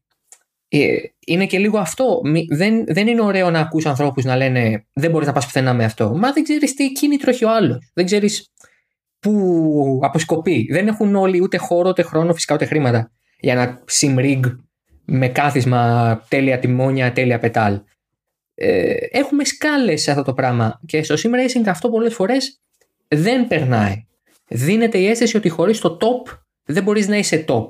ε, 0.68 0.88
είναι 1.26 1.46
και 1.46 1.58
λίγο 1.58 1.78
αυτό. 1.78 2.22
Δεν, 2.50 2.86
δεν 2.88 3.08
είναι 3.08 3.22
ωραίο 3.22 3.50
να 3.50 3.60
ακούς 3.60 3.86
ανθρώπους 3.86 4.24
να 4.24 4.36
λένε 4.36 4.86
δεν 4.94 5.12
μπορείς 5.12 5.28
να 5.28 5.34
πας 5.34 5.46
πουθενά 5.46 5.74
με 5.74 5.84
αυτό. 5.84 6.16
Μα 6.16 6.32
δεν 6.32 6.44
ξέρεις 6.44 6.74
τι 6.74 6.91
κίνητρο 6.91 7.30
έχει 7.32 7.46
ο 7.46 7.56
άλλος. 7.56 7.91
Δεν 7.94 8.06
ξέρεις 8.06 8.52
πού 9.20 10.00
αποσκοπεί. 10.04 10.68
Δεν 10.72 10.88
έχουν 10.88 11.16
όλοι 11.16 11.41
ούτε 11.41 11.58
χώρο, 11.58 11.89
ούτε 11.89 12.02
χρόνο, 12.02 12.34
φυσικά 12.34 12.54
ούτε 12.54 12.66
χρήματα 12.66 13.12
για 13.39 13.56
να 13.56 13.84
sim 13.91 14.39
με 15.06 15.28
κάθισμα, 15.28 16.26
τέλεια 16.30 16.60
τιμόνια, 16.60 17.12
τέλεια 17.12 17.39
πετάλ. 17.39 17.82
Ε, 18.56 18.95
έχουμε 19.10 19.45
σκάλες 19.45 20.01
σε 20.01 20.12
αυτό 20.12 20.24
το 20.24 20.34
πράγμα 20.34 20.80
και 20.86 21.04
στο 21.04 21.16
sim 21.16 21.36
racing 21.36 21.68
αυτό 21.68 21.89
πολλές 21.89 22.14
φορές 22.14 22.62
δεν 23.08 23.47
περνάει. 23.47 24.06
Δίνεται 24.47 24.97
η 24.97 25.08
αίσθηση 25.08 25.38
ότι 25.38 25.49
χωρίς 25.49 25.80
το 25.80 25.97
top 26.01 26.38
δεν 26.64 26.84
μπορείς 26.84 27.08
να 27.08 27.18
είσαι 27.18 27.45
top. 27.47 27.70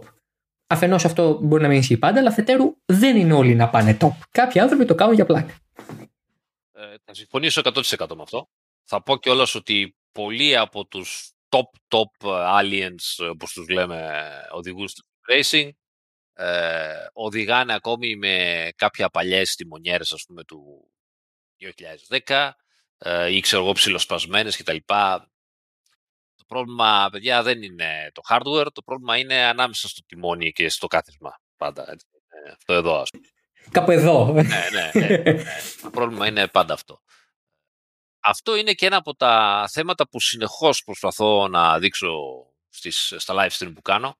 Αφενός 0.68 1.06
αυτό 1.06 1.40
μπορεί 1.42 1.62
να 1.62 1.68
μην 1.68 1.78
ισχύει 1.78 1.98
πάντα, 1.98 2.20
αλλά 2.20 2.30
αφετέρου 2.30 2.76
δεν 2.86 3.18
είναι 3.18 3.34
όλοι 3.34 3.56
να 3.56 3.70
πάνε 3.70 3.98
top. 4.02 4.12
Κάποιοι 4.32 4.62
άνθρωποι 4.62 4.86
το 4.86 4.96
κάνουν 4.96 5.16
για 5.16 5.26
πλάκα. 5.26 5.54
Ε, 6.72 6.96
θα 7.04 7.14
συμφωνήσω 7.14 7.62
100% 7.64 8.16
με 8.16 8.22
αυτό. 8.22 8.50
Θα 8.84 9.04
πω 9.04 9.18
κιόλας 9.18 9.56
ότι 9.56 9.96
πολλοί 10.12 10.58
από 10.58 10.86
τους 10.86 11.32
top 11.50 11.98
top 11.98 12.30
aliens, 12.60 13.30
όπως 13.32 13.54
τους 13.54 13.70
λέμε, 13.70 14.12
οδηγούς 14.52 14.94
του 14.94 15.06
racing. 15.30 15.70
Ε, 16.34 17.06
οδηγάνε 17.14 17.74
ακόμη 17.74 18.16
με 18.16 18.70
κάποια 18.76 19.10
παλιές 19.10 19.56
τιμονιέρες, 19.56 20.12
ας 20.12 20.24
πούμε, 20.28 20.44
του 20.44 20.92
2010 22.28 22.52
ε, 22.98 23.34
ή 23.36 23.40
ξέρω 23.40 23.64
εγώ 23.64 23.72
ψηλοσπασμένες 23.72 24.58
κτλ. 24.58 24.78
Το 26.36 26.44
πρόβλημα, 26.48 27.10
παιδιά, 27.12 27.44
δεν 27.44 27.62
είναι 27.62 28.12
το 28.14 28.22
hardware, 28.30 28.68
το 28.74 28.82
πρόβλημα 28.82 29.18
είναι 29.18 29.44
ανάμεσα 29.44 29.88
στο 29.88 30.02
τιμόνι 30.06 30.52
και 30.52 30.70
στο 30.70 30.88
κάθισμα. 30.88 31.40
Πάντα, 31.58 31.92
έτσι. 31.92 32.06
Ε, 32.28 32.52
αυτό 32.52 32.74
εδώ, 32.74 33.00
ας 33.00 33.10
πούμε. 33.10 33.28
Κάπου 33.72 33.92
εδώ. 33.92 34.32
ναι, 34.34 34.42
ναι, 34.42 34.92
ναι, 34.94 35.18
ναι. 35.18 35.44
Το 35.82 35.90
πρόβλημα 35.90 36.28
είναι 36.28 36.48
πάντα 36.48 36.74
αυτό. 36.74 37.02
Αυτό 38.20 38.56
είναι 38.56 38.74
και 38.74 38.86
ένα 38.86 38.98
από 38.98 39.16
τα 39.16 39.66
θέματα 39.72 40.10
που 40.10 40.20
συνεχώς 40.20 40.84
προσπαθώ 40.84 41.48
να 41.48 41.80
δείξω 41.80 42.10
στις, 42.70 43.14
στα 43.18 43.34
live 43.38 43.58
stream 43.58 43.72
που 43.76 43.82
κάνω. 43.82 44.18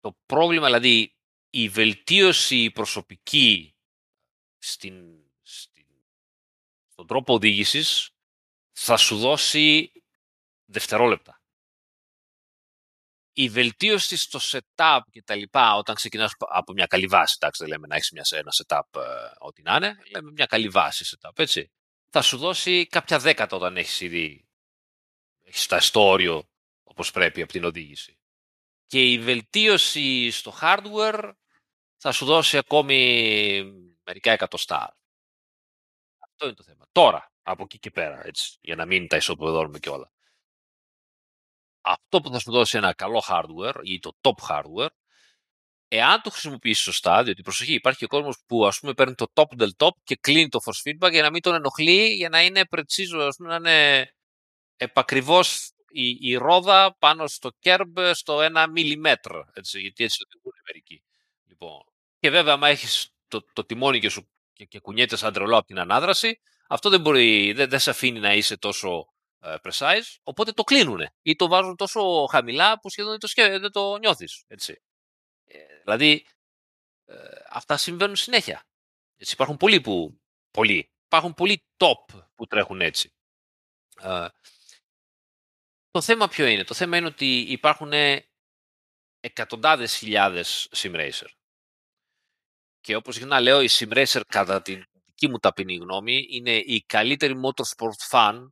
Το 0.00 0.16
πρόβλημα, 0.26 0.66
δηλαδή, 0.66 1.16
η 1.50 1.68
βελτίωση 1.68 2.70
προσωπική 2.70 3.74
στην, 4.58 5.24
στην, 5.42 5.86
στον 6.88 7.06
τρόπο 7.06 7.34
οδήγησης 7.34 8.10
θα 8.72 8.96
σου 8.96 9.18
δώσει 9.18 9.92
δευτερόλεπτα 10.64 11.40
η 13.32 13.48
βελτίωση 13.48 14.16
στο 14.16 14.38
setup 14.42 15.00
και 15.10 15.22
τα 15.22 15.34
λοιπά, 15.34 15.74
όταν 15.74 15.94
ξεκινάς 15.94 16.34
από 16.38 16.72
μια 16.72 16.86
καλή 16.86 17.06
βάση, 17.06 17.34
εντάξει, 17.40 17.62
δεν 17.62 17.72
λέμε 17.72 17.86
να 17.86 17.96
έχεις 17.96 18.10
μια, 18.10 18.24
ένα 18.30 18.50
setup 18.62 19.00
ε, 19.00 19.30
ό,τι 19.38 19.62
να 19.62 19.76
είναι, 19.76 19.96
λέμε 20.14 20.30
μια 20.30 20.46
καλή 20.46 20.68
βάση 20.68 21.16
setup, 21.16 21.38
έτσι. 21.38 21.70
Θα 22.08 22.22
σου 22.22 22.36
δώσει 22.36 22.86
κάποια 22.86 23.18
δέκατα 23.18 23.56
όταν 23.56 23.76
έχεις 23.76 24.00
ήδη 24.00 24.48
έχεις 25.44 25.66
τα 25.66 25.80
όριο 25.94 26.48
όπως 26.82 27.10
πρέπει 27.10 27.42
από 27.42 27.52
την 27.52 27.64
οδήγηση. 27.64 28.19
Και 28.90 29.02
η 29.02 29.18
βελτίωση 29.18 30.30
στο 30.30 30.54
hardware 30.60 31.32
θα 31.96 32.12
σου 32.12 32.24
δώσει 32.24 32.56
ακόμη 32.56 33.62
μερικά 34.04 34.32
εκατοστά. 34.32 34.96
Αυτό 36.18 36.46
είναι 36.46 36.54
το 36.54 36.62
θέμα. 36.62 36.86
Τώρα, 36.92 37.32
από 37.42 37.62
εκεί 37.62 37.78
και 37.78 37.90
πέρα, 37.90 38.26
έτσι, 38.26 38.56
για 38.60 38.76
να 38.76 38.86
μην 38.86 39.08
τα 39.08 39.16
ισοπεδώνουμε 39.16 39.78
και 39.78 39.88
όλα 39.88 40.12
αυτό 41.80 42.20
που 42.20 42.30
θα 42.30 42.38
σου 42.38 42.50
δώσει 42.50 42.76
ένα 42.76 42.94
καλό 42.94 43.22
hardware 43.28 43.80
ή 43.82 43.98
το 43.98 44.12
top 44.20 44.48
hardware, 44.48 44.88
εάν 45.88 46.20
το 46.22 46.30
χρησιμοποιήσεις 46.30 46.82
σωστά, 46.82 47.22
διότι 47.22 47.42
προσοχή, 47.42 47.72
υπάρχει 47.74 47.98
και 47.98 48.06
κόσμος 48.06 48.36
που 48.46 48.66
ας 48.66 48.78
πούμε 48.78 48.94
παίρνει 48.94 49.14
το 49.14 49.26
top 49.32 49.60
del 49.60 49.70
top 49.76 49.90
και 50.02 50.16
κλείνει 50.16 50.48
το 50.48 50.58
force 50.64 50.90
feedback 50.90 51.10
για 51.10 51.22
να 51.22 51.30
μην 51.30 51.42
τον 51.42 51.54
ενοχλεί, 51.54 52.14
για 52.14 52.28
να 52.28 52.42
είναι 52.42 52.64
πρετσίζο, 52.64 53.18
ας 53.18 53.36
πούμε, 53.36 53.48
να 53.48 53.56
είναι 53.56 54.10
επακριβώς 54.76 55.72
η, 55.90 56.18
η 56.20 56.34
ρόδα 56.34 56.96
πάνω 56.98 57.26
στο 57.26 57.50
curb 57.62 58.10
στο 58.14 58.42
ένα 58.42 58.66
μιλιμέτρο, 58.66 59.50
έτσι, 59.54 59.80
γιατί 59.80 60.04
έτσι 60.04 60.22
οδηγούν 60.26 60.52
μερικοί. 60.66 61.02
Λοιπόν, 61.46 61.84
και 62.18 62.30
βέβαια, 62.30 62.52
άμα 62.52 62.68
έχεις 62.68 63.14
το, 63.28 63.44
το 63.52 63.64
τιμόνι 63.64 64.00
και, 64.00 64.08
σου, 64.08 64.30
και, 64.52 64.64
και 64.64 64.80
κουνιέται 64.80 65.16
σαν 65.16 65.32
τρελό 65.32 65.56
από 65.56 65.66
την 65.66 65.78
ανάδραση, 65.78 66.40
αυτό 66.68 66.90
δεν 66.90 67.00
μπορεί, 67.00 67.52
δεν, 67.52 67.68
δεν 67.68 67.78
σε 67.78 67.90
αφήνει 67.90 68.20
να 68.20 68.34
είσαι 68.34 68.56
τόσο 68.56 69.14
ε, 69.40 69.54
precise, 69.62 70.16
οπότε 70.22 70.52
το 70.52 70.62
κλείνουν 70.62 71.00
ή 71.22 71.36
το 71.36 71.48
βάζουν 71.48 71.76
τόσο 71.76 72.26
χαμηλά 72.30 72.80
που 72.80 72.90
σχεδόν 72.90 73.10
δεν 73.10 73.20
το, 73.20 73.26
σκέ, 73.26 73.58
δεν 73.58 73.72
το 73.72 73.96
νιώθεις. 73.96 74.44
Έτσι. 74.46 74.82
Ε, 75.44 75.58
δηλαδή, 75.82 76.26
ε, 77.04 77.14
αυτά 77.48 77.76
συμβαίνουν 77.76 78.16
συνέχεια. 78.16 78.64
Έτσι, 79.16 79.32
υπάρχουν 79.32 79.56
πολλοί 79.56 79.80
που, 79.80 80.20
πολλοί, 80.50 80.90
υπάρχουν 81.04 81.34
πολλοί 81.34 81.64
top 81.76 82.22
που 82.34 82.46
τρέχουν 82.46 82.80
έτσι. 82.80 83.12
Ε, 84.02 84.26
το 85.90 86.00
θέμα 86.00 86.28
ποιο 86.28 86.46
είναι; 86.46 86.64
Το 86.64 86.74
θέμα 86.74 86.96
είναι 86.96 87.06
ότι 87.06 87.40
υπάρχουν 87.40 87.92
εκατοντάδες 89.20 89.96
χιλιάδες 89.96 90.68
simracer. 90.76 91.28
Και 92.80 92.96
όπως 92.96 93.14
συχνά 93.14 93.40
λέω, 93.40 93.60
η 93.60 93.68
simracer 93.70 94.20
κατά 94.28 94.62
την 94.62 94.84
δική 95.04 95.28
μου 95.28 95.38
ταπεινή 95.38 95.74
γνώμη 95.74 96.26
είναι 96.30 96.56
η 96.56 96.84
καλύτερη 96.86 97.40
motorsport 97.44 98.08
fan 98.10 98.46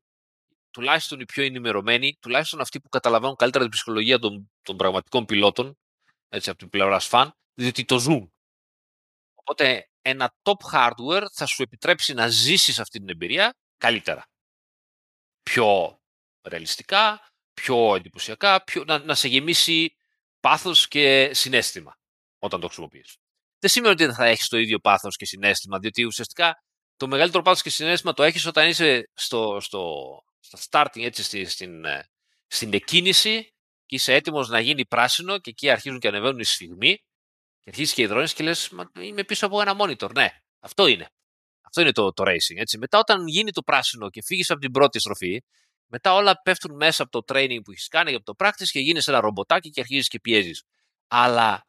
τουλάχιστον 0.71 1.21
οι 1.21 1.25
πιο 1.25 1.43
ενημερωμένοι, 1.45 2.17
τουλάχιστον 2.21 2.61
αυτοί 2.61 2.81
που 2.81 2.89
καταλαβαίνουν 2.89 3.37
καλύτερα 3.37 3.65
την 3.65 3.73
ψυχολογία 3.73 4.19
των, 4.19 4.51
των 4.63 4.77
πραγματικών 4.77 5.25
πιλότων, 5.25 5.79
έτσι, 6.29 6.51
από 6.51 6.59
την 6.59 6.69
πλευράς 6.69 7.07
φαν, 7.07 7.33
διότι 7.55 7.85
το 7.85 7.99
ζουν. 7.99 8.33
Οπότε 9.35 9.89
ένα 10.03 10.35
top 10.43 10.73
hardware 10.73 11.27
θα 11.33 11.47
σου 11.47 11.63
επιτρέψει 11.63 12.15
να 12.15 12.29
ζήσεις 12.29 12.79
αυτή 12.79 12.99
την 12.99 13.09
εμπειρία 13.09 13.55
καλύτερα. 13.77 14.23
Πιο 15.43 15.98
ρεαλιστικά, 16.49 17.21
πιο 17.55 17.95
εντυπωσιακά, 17.95 18.65
πιο, 18.65 18.85
να, 18.85 18.99
να 18.99 19.15
σε 19.15 19.29
γεμίσει 19.29 19.97
πάθος 20.41 20.89
και 20.89 21.31
συνέστημα 21.33 21.99
όταν 22.39 22.61
το 22.61 22.67
χρησιμοποιείς. 22.67 23.17
Δεν 23.59 23.71
σημαίνει 23.71 23.93
ότι 23.93 24.05
δεν 24.05 24.15
θα 24.15 24.25
έχεις 24.27 24.49
το 24.49 24.59
ίδιο 24.59 24.79
πάθος 24.79 25.17
και 25.17 25.27
συνέστημα, 25.27 25.79
διότι 25.79 26.05
ουσιαστικά 26.05 26.63
το 26.97 27.07
μεγαλύτερο 27.07 27.43
πάθος 27.43 27.63
και 27.63 27.71
συνέστημα 27.71 28.13
το 28.13 28.23
έχεις 28.23 28.47
όταν 28.47 28.69
είσαι 28.69 29.11
στο, 29.15 29.59
στο, 29.61 30.05
στα 30.41 30.59
starting, 30.71 31.03
έτσι, 31.03 31.23
στη, 31.23 31.45
στην, 31.45 31.85
ε, 31.85 32.09
στην 32.47 32.75
εκκίνηση 32.75 33.53
και 33.87 33.95
είσαι 33.95 34.15
έτοιμος 34.15 34.49
να 34.49 34.61
γίνει 34.61 34.87
πράσινο 34.87 35.39
και 35.39 35.51
εκεί 35.51 35.71
αρχίζουν 35.71 35.99
και 35.99 36.09
ανεβαίνουν 36.09 36.39
οι 36.39 36.45
σφιγμοί 36.45 36.97
και 37.61 37.71
αρχίζεις 37.71 37.95
και 37.95 38.03
υδρώνεις 38.03 38.33
και 38.33 38.43
λες, 38.43 38.69
Μα, 38.69 38.91
είμαι 39.01 39.25
πίσω 39.25 39.47
από 39.47 39.61
ένα 39.61 39.77
monitor. 39.81 40.15
Ναι, 40.15 40.29
αυτό 40.61 40.87
είναι. 40.87 41.09
Αυτό 41.61 41.81
είναι 41.81 41.93
το, 41.93 42.13
το 42.13 42.25
racing. 42.27 42.57
Έτσι. 42.57 42.79
Μετά 42.79 42.99
όταν 42.99 43.27
γίνει 43.27 43.51
το 43.51 43.63
πράσινο 43.63 44.11
και 44.11 44.23
φύγεις 44.23 44.51
από 44.51 44.61
την 44.61 44.71
πρώτη 44.71 44.99
στροφή, 44.99 45.43
μετά 45.89 46.15
όλα 46.15 46.43
πέφτουν 46.43 46.77
μέσα 46.77 47.03
από 47.03 47.23
το 47.23 47.35
training 47.35 47.59
που 47.65 47.71
έχεις 47.71 47.89
κάνει, 47.89 48.15
από 48.15 48.25
το 48.25 48.35
practice 48.39 48.69
και 48.71 48.81
γίνεις 48.81 49.09
ένα 49.09 49.21
ρομποτάκι 49.21 49.71
και 49.71 49.81
αρχίζεις 49.81 50.09
και 50.09 50.21
πιέζεις. 50.21 50.65
Αλλά 51.09 51.67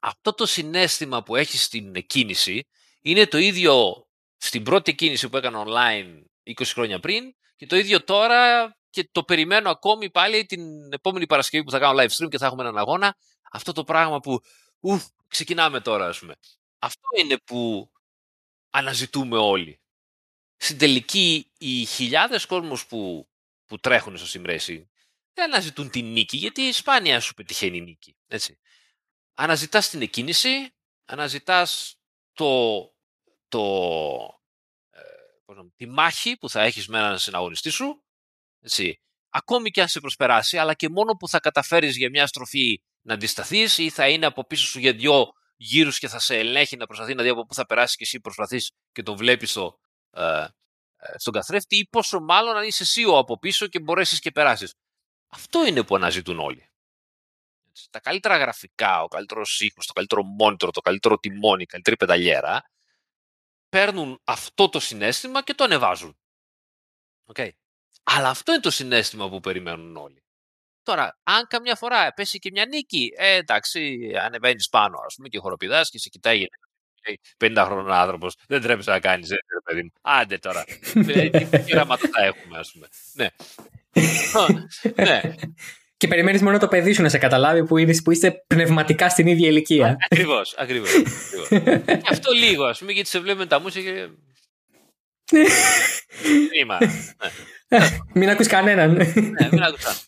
αυτό 0.00 0.34
το 0.34 0.46
συνέστημα 0.46 1.22
που 1.22 1.36
έχεις 1.36 1.64
στην 1.64 2.06
κίνηση 2.06 2.68
είναι 3.00 3.26
το 3.26 3.38
ίδιο 3.38 4.06
στην 4.36 4.62
πρώτη 4.62 4.94
κίνηση 4.94 5.28
που 5.28 5.36
έκανα 5.36 5.64
online 5.66 6.22
20 6.44 6.62
χρόνια 6.64 7.00
πριν 7.00 7.34
και 7.56 7.66
το 7.66 7.76
ίδιο 7.76 8.04
τώρα 8.04 8.76
και 8.90 9.08
το 9.12 9.24
περιμένω 9.24 9.70
ακόμη 9.70 10.10
πάλι 10.10 10.46
την 10.46 10.92
επόμενη 10.92 11.26
Παρασκευή 11.26 11.64
που 11.64 11.70
θα 11.70 11.78
κάνω 11.78 12.02
live 12.02 12.08
stream 12.08 12.28
και 12.28 12.38
θα 12.38 12.46
έχουμε 12.46 12.62
έναν 12.62 12.78
αγώνα. 12.78 13.16
Αυτό 13.52 13.72
το 13.72 13.84
πράγμα 13.84 14.20
που 14.20 14.40
ουφ, 14.80 15.04
ξεκινάμε 15.28 15.80
τώρα, 15.80 16.08
ας 16.08 16.18
πούμε. 16.18 16.34
Αυτό 16.78 17.08
είναι 17.20 17.36
που 17.44 17.90
αναζητούμε 18.70 19.38
όλοι. 19.38 19.80
Στην 20.56 20.78
τελική, 20.78 21.50
οι 21.58 21.84
χιλιάδες 21.84 22.46
κόσμος 22.46 22.86
που, 22.86 23.28
που 23.66 23.78
τρέχουν 23.78 24.16
στο 24.16 24.40
sim 24.40 24.84
δεν 25.34 25.52
αναζητούν 25.52 25.90
την 25.90 26.12
νίκη, 26.12 26.36
γιατί 26.36 26.72
σπάνια 26.72 27.20
σου 27.20 27.34
πετυχαίνει 27.34 27.76
η 27.76 27.80
νίκη. 27.80 28.16
Έτσι. 28.26 28.58
Αναζητάς 29.34 29.90
την 29.90 30.02
εκκίνηση, 30.02 30.74
αναζητάς 31.04 31.96
το, 32.32 32.80
το, 33.48 33.64
τη 35.76 35.86
μάχη 35.86 36.36
που 36.36 36.48
θα 36.48 36.62
έχεις 36.62 36.88
με 36.88 36.98
έναν 36.98 37.18
συναγωνιστή 37.18 37.70
σου, 37.70 38.04
έτσι, 38.60 39.00
ακόμη 39.28 39.70
και 39.70 39.80
αν 39.80 39.88
σε 39.88 40.00
προσπεράσει, 40.00 40.58
αλλά 40.58 40.74
και 40.74 40.88
μόνο 40.88 41.12
που 41.12 41.28
θα 41.28 41.40
καταφέρεις 41.40 41.96
για 41.96 42.10
μια 42.10 42.26
στροφή 42.26 42.82
να 43.00 43.14
αντισταθείς 43.14 43.78
ή 43.78 43.90
θα 43.90 44.08
είναι 44.08 44.26
από 44.26 44.46
πίσω 44.46 44.66
σου 44.66 44.78
για 44.78 44.92
δυο 44.92 45.32
γύρους 45.56 45.98
και 45.98 46.08
θα 46.08 46.18
σε 46.18 46.38
ελέγχει 46.38 46.76
να 46.76 46.86
προσπαθεί 46.86 47.14
να 47.14 47.22
δει 47.22 47.28
από 47.28 47.46
πού 47.46 47.54
θα 47.54 47.66
περάσεις 47.66 47.96
και 47.96 48.02
εσύ 48.04 48.20
προσπαθείς 48.20 48.72
και 48.92 49.02
τον 49.02 49.16
βλέπεις 49.16 49.50
στο, 49.50 49.78
ε, 50.10 50.22
ε, 50.22 50.48
στον 51.16 51.32
καθρέφτη 51.32 51.76
ή 51.76 51.86
πόσο 51.90 52.20
μάλλον 52.20 52.56
αν 52.56 52.64
είσαι 52.64 52.82
εσύ 52.82 53.04
ο 53.04 53.18
από 53.18 53.38
πίσω 53.38 53.66
και 53.66 53.80
μπορέσεις 53.80 54.18
και 54.18 54.30
περάσεις. 54.30 54.74
Αυτό 55.28 55.66
είναι 55.66 55.82
που 55.84 55.94
αναζητούν 55.96 56.38
όλοι. 56.38 56.68
Τα 57.90 58.00
καλύτερα 58.00 58.36
γραφικά, 58.36 59.02
ο 59.02 59.08
καλύτερος 59.08 59.60
ήχος, 59.60 59.86
το 59.86 59.92
καλύτερο 59.92 60.22
monitor, 60.40 60.68
το 60.72 60.80
καλύτερο 60.80 61.18
τιμόνι, 61.18 61.62
η 61.62 61.66
καλύτερη 61.66 61.96
πενταλιέρα 61.96 62.62
παίρνουν 63.68 64.20
αυτό 64.24 64.68
το 64.68 64.80
συνέστημα 64.80 65.42
και 65.42 65.54
το 65.54 65.64
ανεβάζουν. 65.64 66.18
Okay. 67.32 67.48
Αλλά 68.02 68.28
αυτό 68.28 68.52
είναι 68.52 68.60
το 68.60 68.70
συνέστημα 68.70 69.28
που 69.28 69.40
περιμένουν 69.40 69.96
όλοι. 69.96 70.24
Τώρα, 70.82 71.18
αν 71.22 71.46
καμιά 71.46 71.76
φορά 71.76 72.12
πέσει 72.12 72.38
και 72.38 72.50
μια 72.50 72.66
νίκη, 72.66 73.12
ε, 73.16 73.34
εντάξει, 73.34 74.12
ανεβαίνεις 74.20 74.68
πάνω, 74.68 74.98
ας 75.06 75.14
πούμε, 75.14 75.28
και 75.28 75.38
χοροπηδάς 75.38 75.90
και 75.90 75.98
σε 75.98 76.08
κοιτάει 76.08 76.46
50 77.38 77.64
χρόνων 77.66 77.92
άνθρωπος. 77.92 78.36
Δεν 78.48 78.60
τρέπεσαι 78.62 78.90
να 78.90 79.00
κάνεις 79.00 79.30
έτσι, 79.30 79.44
παιδί 79.64 79.82
μου. 79.82 79.92
Άντε 80.02 80.38
τώρα. 80.38 80.64
Ε, 81.06 81.30
τι 81.30 81.58
πειράματα 81.58 82.08
θα 82.12 82.24
έχουμε, 82.24 82.58
ας 82.58 82.72
πούμε. 82.72 82.86
Ναι. 83.12 83.28
ναι. 85.04 85.20
Και 85.96 86.08
περιμένεις 86.08 86.42
μόνο 86.42 86.58
το 86.58 86.68
παιδί 86.68 86.92
σου 86.92 87.02
να 87.02 87.08
σε 87.08 87.18
καταλάβει 87.18 87.64
που, 87.64 87.76
είναι, 87.76 87.94
που 88.02 88.10
είστε 88.10 88.44
πνευματικά 88.46 89.08
στην 89.08 89.26
ίδια 89.26 89.48
ηλικία. 89.48 89.96
Ακριβώς, 90.10 90.54
ακριβώς. 90.58 90.90
αυτό 92.10 92.32
λίγο, 92.32 92.64
ας 92.64 92.78
πούμε, 92.78 92.92
γιατί 92.92 93.08
σε 93.08 93.20
βλέπουμε 93.20 93.46
τα 93.46 93.60
μουσια 93.60 93.82
και. 93.82 94.08
Κρίμα. 96.50 96.78
Ναι. 97.68 97.78
Μην 98.14 98.28
ακούς 98.28 98.46
κανέναν. 98.46 98.92
Ναι, 98.92 99.04
μην 99.50 99.62
ακούς 99.62 99.82
κανέναν. 99.82 99.98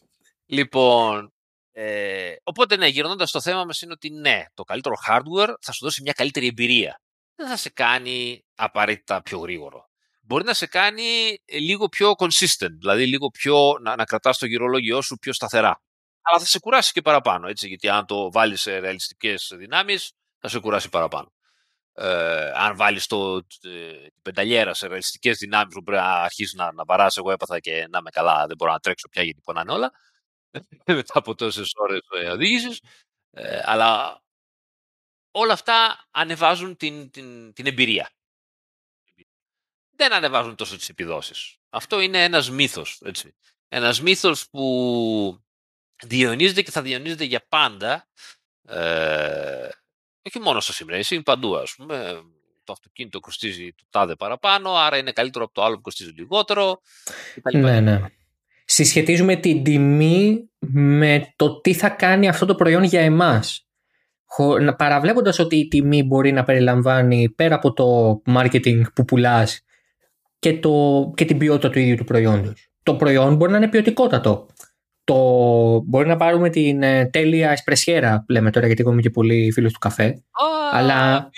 Λοιπόν, 0.46 1.32
ε, 1.78 2.34
οπότε 2.42 2.76
ναι, 2.76 2.86
γυρνώντας 2.86 3.30
το 3.30 3.40
θέμα 3.40 3.64
μας 3.64 3.82
είναι 3.82 3.92
ότι 3.92 4.10
ναι, 4.10 4.44
το 4.54 4.62
καλύτερο 4.62 4.94
hardware 5.08 5.54
θα 5.60 5.72
σου 5.72 5.84
δώσει 5.84 6.02
μια 6.02 6.12
καλύτερη 6.12 6.46
εμπειρία. 6.46 7.00
Δεν 7.34 7.48
θα 7.48 7.56
σε 7.56 7.70
κάνει 7.70 8.44
απαραίτητα 8.54 9.22
πιο 9.22 9.38
γρήγορο. 9.38 9.88
μπορεί 10.20 10.44
να 10.44 10.54
σε 10.54 10.66
κάνει 10.66 11.38
λίγο 11.46 11.88
πιο 11.88 12.12
consistent, 12.18 12.72
δηλαδή 12.78 13.06
λίγο 13.06 13.28
πιο 13.28 13.78
να, 13.80 13.96
να 13.96 14.04
κρατάς 14.04 14.38
το 14.38 14.46
γυρολόγιό 14.46 15.02
σου 15.02 15.16
πιο 15.16 15.32
σταθερά. 15.32 15.82
Αλλά 16.22 16.38
θα 16.38 16.46
σε 16.46 16.58
κουράσει 16.58 16.92
και 16.92 17.02
παραπάνω, 17.02 17.48
έτσι, 17.48 17.68
γιατί 17.68 17.88
αν 17.88 18.06
το 18.06 18.30
βάλεις 18.30 18.60
σε 18.60 18.78
ρεαλιστικές 18.78 19.52
δυνάμεις, 19.56 20.12
θα 20.38 20.48
σε 20.48 20.60
κουράσει 20.60 20.88
παραπάνω. 20.88 21.32
Ε, 21.92 22.50
αν 22.54 22.76
βάλεις 22.76 23.06
το, 23.06 23.46
την 23.46 24.12
πενταλιέρα 24.22 24.74
σε 24.74 24.86
ρεαλιστικές 24.86 25.38
δυνάμεις 25.38 25.74
που 25.74 25.82
πρέπει 25.82 26.02
να 26.02 26.12
αρχίσεις 26.12 26.54
να, 26.54 26.72
να 26.72 26.84
βαράς, 26.84 27.16
εγώ 27.16 27.30
έπαθα 27.30 27.60
και 27.60 27.86
να 27.90 27.98
είμαι 27.98 28.10
καλά, 28.10 28.46
δεν 28.46 28.56
μπορώ 28.56 28.72
να 28.72 28.78
τρέξω 28.78 29.08
πια 29.08 29.22
γιατί 29.22 29.40
πονάνε 29.44 29.72
όλα. 29.72 29.92
μετά 30.86 31.18
από 31.18 31.34
τόσες 31.34 31.72
ώρες 31.74 32.00
οδήγησης. 32.32 32.80
Ε, 33.30 33.60
αλλά 33.64 34.22
όλα 35.30 35.52
αυτά 35.52 36.06
ανεβάζουν 36.10 36.76
την, 36.76 37.10
την, 37.10 37.52
την 37.52 37.66
εμπειρία. 37.66 38.10
Δεν 39.96 40.12
ανεβάζουν 40.12 40.54
τόσο 40.54 40.76
τις 40.76 40.88
επιδόσεις. 40.88 41.56
Αυτό 41.68 42.00
είναι 42.00 42.24
ένας 42.24 42.50
μύθος. 42.50 43.00
Έτσι. 43.04 43.34
Ένας 43.68 44.00
μύθος 44.00 44.48
που 44.48 45.44
διαιωνίζεται 46.02 46.62
και 46.62 46.70
θα 46.70 46.82
διαιωνίζεται 46.82 47.24
για 47.24 47.46
πάντα. 47.48 48.08
Ε, 48.68 49.68
όχι 50.22 50.38
μόνο 50.40 50.60
στο 50.60 50.86
sim 50.88 51.20
παντού 51.24 51.56
ας 51.56 51.74
πούμε. 51.74 52.22
Το 52.64 52.72
αυτοκίνητο 52.72 53.20
κοστίζει 53.20 53.72
το 53.72 53.84
τάδε 53.90 54.16
παραπάνω, 54.16 54.74
άρα 54.74 54.96
είναι 54.96 55.12
καλύτερο 55.12 55.44
από 55.44 55.54
το 55.54 55.64
άλλο 55.64 55.74
που 55.74 55.80
κοστίζει 55.80 56.10
λιγότερο. 56.10 56.80
Ναι, 57.52 57.80
ναι 57.80 58.10
συσχετίζουμε 58.76 59.36
την 59.36 59.62
τιμή 59.62 60.50
με 60.68 61.32
το 61.36 61.60
τι 61.60 61.74
θα 61.74 61.88
κάνει 61.88 62.28
αυτό 62.28 62.46
το 62.46 62.54
προϊόν 62.54 62.82
για 62.82 63.00
εμάς. 63.00 63.66
Παραβλέποντας 64.76 65.38
ότι 65.38 65.56
η 65.56 65.68
τιμή 65.68 66.02
μπορεί 66.02 66.32
να 66.32 66.44
περιλαμβάνει 66.44 67.32
πέρα 67.36 67.54
από 67.54 67.72
το 67.72 67.84
marketing 68.26 68.82
που 68.94 69.04
πουλάς 69.04 69.60
και, 70.38 70.58
το, 70.58 70.72
και 71.16 71.24
την 71.24 71.38
ποιότητα 71.38 71.70
του 71.70 71.78
ίδιου 71.78 71.96
του 71.96 72.04
προϊόντος. 72.04 72.70
Το 72.82 72.94
προϊόν 72.94 73.36
μπορεί 73.36 73.50
να 73.50 73.56
είναι 73.56 73.68
ποιοτικότατο. 73.68 74.46
Το, 75.04 75.16
μπορεί 75.86 76.08
να 76.08 76.16
πάρουμε 76.16 76.50
την 76.50 76.82
ε, 76.82 77.06
τέλεια 77.06 77.50
εσπρεσιέρα, 77.50 78.24
λέμε 78.28 78.50
τώρα 78.50 78.66
γιατί 78.66 78.82
είμαι 78.82 79.00
και 79.00 79.10
πολύ 79.10 79.52
φίλος 79.52 79.72
του 79.72 79.78
καφέ. 79.78 80.22
αλλά... 80.72 81.30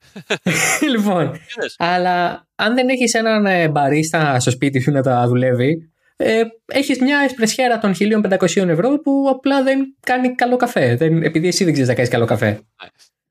λοιπόν, 0.94 1.32
αλλά 1.76 2.48
αν 2.54 2.74
δεν 2.74 2.88
έχεις 2.88 3.14
έναν 3.14 3.46
ε, 3.46 3.68
μπαρίστα 3.68 4.40
στο 4.40 4.50
σπίτι 4.50 4.80
σου 4.80 4.90
να 4.90 5.02
τα 5.02 5.26
δουλεύει, 5.26 5.90
ε, 6.20 6.42
έχεις 6.66 7.00
μια 7.00 7.18
εσπρεσιέρα 7.18 7.78
των 7.78 7.94
1500 7.98 8.68
ευρώ 8.68 8.98
που 8.98 9.26
απλά 9.30 9.62
δεν 9.62 9.96
κάνει 10.00 10.34
καλό 10.34 10.56
καφέ. 10.56 10.96
Δεν, 10.96 11.22
επειδή 11.22 11.46
εσύ 11.46 11.64
δεν 11.64 11.72
ξέρεις 11.72 11.88
να 11.88 11.94
κάνεις 11.94 12.10
καλό 12.10 12.24
καφέ. 12.24 12.60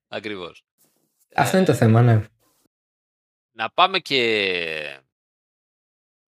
Ακριβώς. 0.08 0.64
Αυτό 1.36 1.58
είναι 1.58 1.66
το 1.66 1.74
θέμα, 1.74 2.02
ναι. 2.02 2.22
Να 3.52 3.70
πάμε 3.70 4.00
και, 4.00 4.22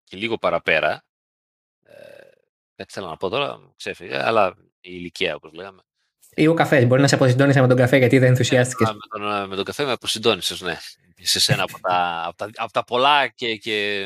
και 0.03 0.17
λίγο 0.17 0.37
παραπέρα. 0.37 1.03
Ε, 1.83 1.93
δεν 2.75 2.85
θέλω 2.89 3.07
να 3.07 3.17
πω 3.17 3.29
τώρα, 3.29 3.73
ξέφυγε, 3.75 4.25
αλλά 4.25 4.55
η 4.57 4.89
ηλικία 4.91 5.35
όπως 5.35 5.53
λέγαμε. 5.53 5.81
Ή 6.35 6.47
ο 6.47 6.53
καφές. 6.53 6.85
Μπορεί 6.85 7.01
να 7.01 7.07
σε 7.07 7.15
αποσυντώνησε 7.15 7.61
με 7.61 7.67
τον 7.67 7.77
καφέ 7.77 7.97
γιατί 7.97 8.17
δεν 8.19 8.29
ενθουσιάστηκες. 8.29 8.87
με, 8.87 9.19
τον, 9.19 9.49
με 9.49 9.55
τον 9.55 9.65
καφέ 9.65 9.85
με 9.85 9.91
αποσυντώνησε, 9.91 10.65
ναι. 10.65 10.77
Σε 11.21 11.39
σένα 11.39 11.63
από 11.63 11.79
τα, 11.79 12.23
από 12.25 12.37
τα, 12.37 12.49
από 12.55 12.71
τα 12.71 12.83
πολλά 12.83 13.27
και, 13.27 13.55
και 13.55 14.05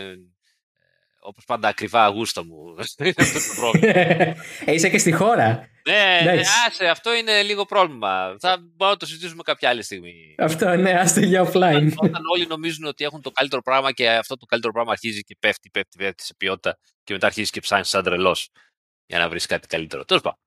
Όπως 1.25 1.43
πάντα 1.45 1.67
ακριβά 1.67 2.03
αγούστα 2.03 2.45
μου. 2.45 2.55
είναι 2.97 3.13
αυτό 3.17 3.39
το 3.39 3.55
πρόβλημα. 3.55 3.93
Ε, 3.95 4.35
είσαι 4.65 4.89
και 4.89 4.97
στη 4.97 5.11
χώρα. 5.11 5.67
Ναι, 5.89 6.31
ναι, 6.31 6.41
άσε, 6.67 6.87
αυτό 6.87 7.13
είναι 7.13 7.41
λίγο 7.41 7.65
πρόβλημα. 7.65 8.35
Θα 8.39 8.57
μπορούμε 8.57 8.89
να 8.89 8.97
το 8.97 9.05
συζητήσουμε 9.05 9.43
κάποια 9.43 9.69
άλλη 9.69 9.83
στιγμή. 9.83 10.35
Αυτό, 10.37 10.75
ναι, 10.75 10.91
άστε 10.91 11.25
για 11.25 11.43
offline. 11.43 11.91
Όταν 11.95 12.21
όλοι 12.33 12.47
νομίζουν 12.47 12.85
ότι 12.85 13.03
έχουν 13.03 13.21
το 13.21 13.31
καλύτερο 13.31 13.61
πράγμα 13.61 13.91
και 13.91 14.09
αυτό 14.09 14.37
το 14.37 14.45
καλύτερο 14.45 14.73
πράγμα 14.73 14.91
αρχίζει 14.91 15.21
και 15.21 15.35
πέφτει, 15.39 15.69
πέφτει, 15.69 15.97
πέφτει 15.97 16.23
σε 16.23 16.33
ποιότητα 16.37 16.77
και 17.03 17.13
μετά 17.13 17.25
αρχίζει 17.27 17.49
και 17.49 17.59
ψάχνεις 17.59 17.89
σαν 17.89 18.03
τρελός 18.03 18.49
για 19.05 19.19
να 19.19 19.29
βρεις 19.29 19.45
κάτι 19.45 19.67
καλύτερο. 19.67 20.05
Τέλος 20.05 20.23
πάντων. 20.23 20.39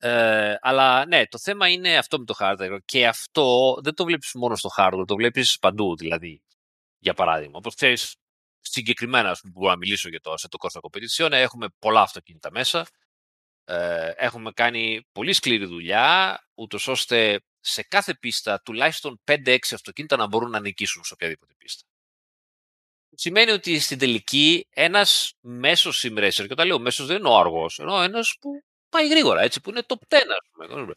Ε, 0.00 0.56
αλλά 0.60 1.06
ναι, 1.06 1.26
το 1.26 1.38
θέμα 1.38 1.68
είναι 1.68 1.96
αυτό 1.96 2.18
με 2.18 2.24
το 2.24 2.34
hardware 2.38 2.78
και 2.84 3.06
αυτό 3.06 3.78
δεν 3.82 3.94
το 3.94 4.04
βλέπεις 4.04 4.30
μόνο 4.34 4.56
στο 4.56 4.68
hardware, 4.76 5.04
το 5.06 5.14
βλέπεις 5.14 5.58
παντού 5.58 5.96
δηλαδή. 5.96 6.42
Για 6.98 7.14
παράδειγμα, 7.14 7.58
όπως 7.58 7.74
ξέρεις, 7.74 8.16
συγκεκριμένα 8.60 9.36
που 9.42 9.48
μπορώ 9.48 9.70
να 9.70 9.76
μιλήσω 9.76 10.08
για 10.08 10.20
το 10.20 10.36
σε 10.36 10.48
το 10.48 10.58
Costa 10.60 10.80
Competition, 10.80 11.32
έχουμε 11.32 11.66
πολλά 11.78 12.00
αυτοκίνητα 12.00 12.50
μέσα. 12.50 12.86
Ε, 13.64 14.12
έχουμε 14.16 14.52
κάνει 14.52 15.06
πολύ 15.12 15.32
σκληρή 15.32 15.64
δουλειά, 15.64 16.38
ούτως 16.54 16.88
ώστε 16.88 17.40
σε 17.60 17.82
κάθε 17.82 18.14
πίστα 18.14 18.60
τουλάχιστον 18.62 19.20
5-6 19.24 19.58
αυτοκίνητα 19.72 20.16
να 20.16 20.26
μπορούν 20.26 20.50
να 20.50 20.60
νικήσουν 20.60 21.04
σε 21.04 21.12
οποιαδήποτε 21.14 21.54
πίστα. 21.58 21.84
Σημαίνει 23.14 23.50
ότι 23.50 23.78
στην 23.78 23.98
τελική 23.98 24.66
ένας 24.70 25.32
μέσος 25.40 26.04
sim 26.06 26.18
racer, 26.18 26.32
και 26.32 26.52
όταν 26.52 26.66
λέω 26.66 26.78
μέσος 26.78 27.06
δεν 27.06 27.16
είναι 27.18 27.28
ο 27.28 27.36
αργός, 27.38 27.78
ενώ 27.78 28.02
ένας 28.02 28.36
που 28.40 28.62
πάει 28.88 29.08
γρήγορα, 29.08 29.40
έτσι, 29.40 29.60
που 29.60 29.70
είναι 29.70 29.82
top 29.86 29.98
10, 30.08 30.16
ας 30.16 30.48
πούμε. 30.52 30.94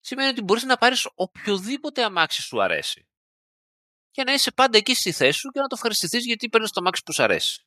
Σημαίνει 0.00 0.28
ότι 0.28 0.42
μπορείς 0.42 0.62
να 0.62 0.76
πάρεις 0.76 1.08
οποιοδήποτε 1.14 2.04
αμάξι 2.04 2.42
σου 2.42 2.62
αρέσει 2.62 3.08
και 4.18 4.24
να 4.24 4.32
είσαι 4.32 4.50
πάντα 4.50 4.78
εκεί 4.78 4.94
στη 4.94 5.12
θέση 5.12 5.38
σου 5.38 5.50
και 5.50 5.60
να 5.60 5.66
το 5.66 5.74
ευχαριστηθείς 5.74 6.24
γιατί 6.24 6.48
παίρνεις 6.48 6.70
το 6.70 6.82
μάξι 6.82 7.02
που 7.02 7.12
σου 7.12 7.22
αρέσει. 7.22 7.66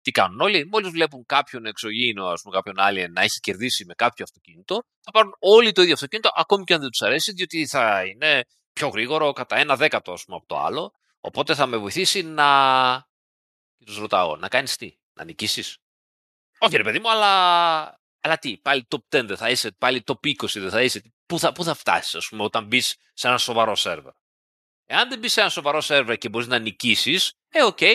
Τι 0.00 0.10
κάνουν 0.10 0.40
όλοι, 0.40 0.66
μόλις 0.66 0.90
βλέπουν 0.90 1.26
κάποιον 1.26 1.66
εξωγήινο, 1.66 2.26
ας 2.26 2.42
πούμε, 2.42 2.54
κάποιον 2.54 2.78
άλλο 2.78 3.08
να 3.08 3.22
έχει 3.22 3.40
κερδίσει 3.40 3.84
με 3.84 3.94
κάποιο 3.94 4.24
αυτοκίνητο, 4.24 4.82
θα 5.00 5.10
πάρουν 5.10 5.34
όλοι 5.38 5.72
το 5.72 5.82
ίδιο 5.82 5.94
αυτοκίνητο, 5.94 6.30
ακόμη 6.34 6.64
και 6.64 6.74
αν 6.74 6.80
δεν 6.80 6.90
τους 6.90 7.02
αρέσει, 7.02 7.32
διότι 7.32 7.66
θα 7.66 8.04
είναι 8.04 8.44
πιο 8.72 8.88
γρήγορο 8.88 9.32
κατά 9.32 9.56
ένα 9.56 9.76
δέκατο 9.76 10.16
πούμε, 10.24 10.36
από 10.36 10.46
το 10.46 10.58
άλλο. 10.58 10.92
Οπότε 11.20 11.54
θα 11.54 11.66
με 11.66 11.76
βοηθήσει 11.76 12.22
να. 12.22 12.48
Και 13.76 13.84
τους 13.84 13.98
ρωτάω, 13.98 14.36
να 14.36 14.48
κάνεις 14.48 14.76
τι, 14.76 14.98
να 15.12 15.24
νικήσεις; 15.24 15.76
Όχι, 16.58 16.76
ρε 16.76 16.82
παιδί 16.82 16.98
μου, 16.98 17.10
αλλά. 17.10 17.98
Αλλά 18.20 18.38
τι, 18.38 18.58
πάλι 18.58 18.86
top 18.90 19.18
10 19.18 19.24
δεν 19.24 19.36
θα 19.36 19.50
είσαι, 19.50 19.72
πάλι 19.72 20.02
top 20.06 20.26
20 20.26 20.34
δεν 20.52 20.70
θα 20.70 20.82
είσαι. 20.82 21.02
Πού 21.26 21.38
θα, 21.38 21.52
πού 21.52 21.64
θα 21.64 21.74
φτάσεις, 21.74 22.14
ας 22.14 22.28
πούμε, 22.28 22.42
όταν 22.42 22.66
μπεις 22.66 22.96
σε 23.12 23.28
ένα 23.28 23.38
σοβαρό 23.38 23.76
σερβερ; 23.76 24.12
Εάν 24.92 25.08
δεν 25.08 25.18
μπεις 25.18 25.32
σε 25.32 25.40
ένα 25.40 25.48
σοβαρό 25.48 25.80
σερβερ 25.80 26.18
και 26.18 26.28
μπορείς 26.28 26.46
να 26.46 26.58
νικήσεις, 26.58 27.32
ε, 27.48 27.62
OK, 27.62 27.78
okay, 27.80 27.94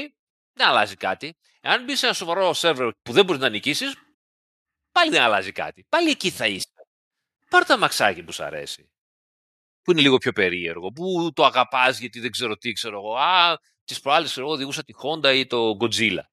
δεν 0.53 0.67
αλλάζει 0.67 0.95
κάτι. 0.95 1.37
Εάν 1.61 1.83
μπεις 1.83 1.99
σε 1.99 2.05
ένα 2.05 2.15
σοβαρό 2.15 2.53
σερβερ 2.53 2.91
που 3.01 3.11
δεν 3.11 3.25
μπορείς 3.25 3.41
να 3.41 3.49
νικήσεις, 3.49 3.95
πάλι 4.91 5.11
δεν 5.11 5.21
αλλάζει 5.21 5.51
κάτι. 5.51 5.85
Πάλι 5.89 6.09
εκεί 6.09 6.29
θα 6.29 6.47
είσαι. 6.47 6.67
Πάρ' 7.49 7.65
το 7.65 7.77
αμαξάκι 7.77 8.23
που 8.23 8.31
σου 8.31 8.43
αρέσει. 8.43 8.89
Που 9.81 9.91
είναι 9.91 10.01
λίγο 10.01 10.17
πιο 10.17 10.31
περίεργο. 10.31 10.91
Που 10.91 11.31
το 11.33 11.45
αγαπάς 11.45 11.99
γιατί 11.99 12.19
δεν 12.19 12.31
ξέρω 12.31 12.55
τι, 12.57 12.71
ξέρω 12.71 12.97
εγώ. 12.97 13.15
Α, 13.17 13.57
τις 13.83 13.99
προάλλες 13.99 14.37
εγώ 14.37 14.49
οδηγούσα 14.49 14.83
τη 14.83 14.93
Honda 15.03 15.35
ή 15.35 15.45
το 15.45 15.77
Godzilla. 15.79 16.23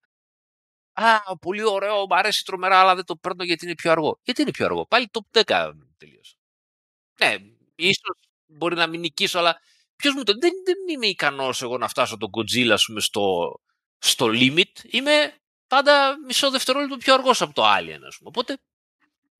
Α, 0.92 1.36
πολύ 1.36 1.64
ωραίο, 1.64 2.06
μου 2.06 2.16
αρέσει 2.16 2.44
τρομερά, 2.44 2.80
αλλά 2.80 2.94
δεν 2.94 3.04
το 3.04 3.16
παίρνω 3.16 3.44
γιατί 3.44 3.64
είναι 3.64 3.74
πιο 3.74 3.90
αργό. 3.90 4.18
Γιατί 4.22 4.42
είναι 4.42 4.50
πιο 4.50 4.64
αργό; 4.64 4.86
Πάλι 4.86 5.08
το 5.08 5.20
10 5.30 5.72
τελείωσε. 5.96 6.36
Ναι, 7.20 7.36
ίσως 7.74 8.16
μπορεί 8.46 8.74
να 8.74 8.86
μην 8.86 9.00
νικήσω, 9.00 9.38
αλλά 9.38 9.60
Ποιος 10.02 10.14
μου 10.14 10.22
το. 10.22 10.32
Δεν, 10.40 10.52
δεν 10.64 10.76
είμαι 10.88 11.06
ικανός 11.06 11.62
εγώ 11.62 11.78
να 11.78 11.88
φτάσω 11.88 12.16
τον 12.16 12.30
Godzilla 12.32 12.76
πούμε, 12.86 13.00
στο, 13.00 13.54
στο 13.98 14.26
limit. 14.32 14.72
Είμαι 14.90 15.34
πάντα 15.66 16.16
μισό 16.26 16.50
δευτερόλεπτο 16.50 16.96
πιο 16.96 17.14
αργός 17.14 17.42
από 17.42 17.52
το 17.54 17.62
Alien, 17.64 17.98
ας 18.06 18.16
πούμε. 18.16 18.28
Οπότε, 18.28 18.58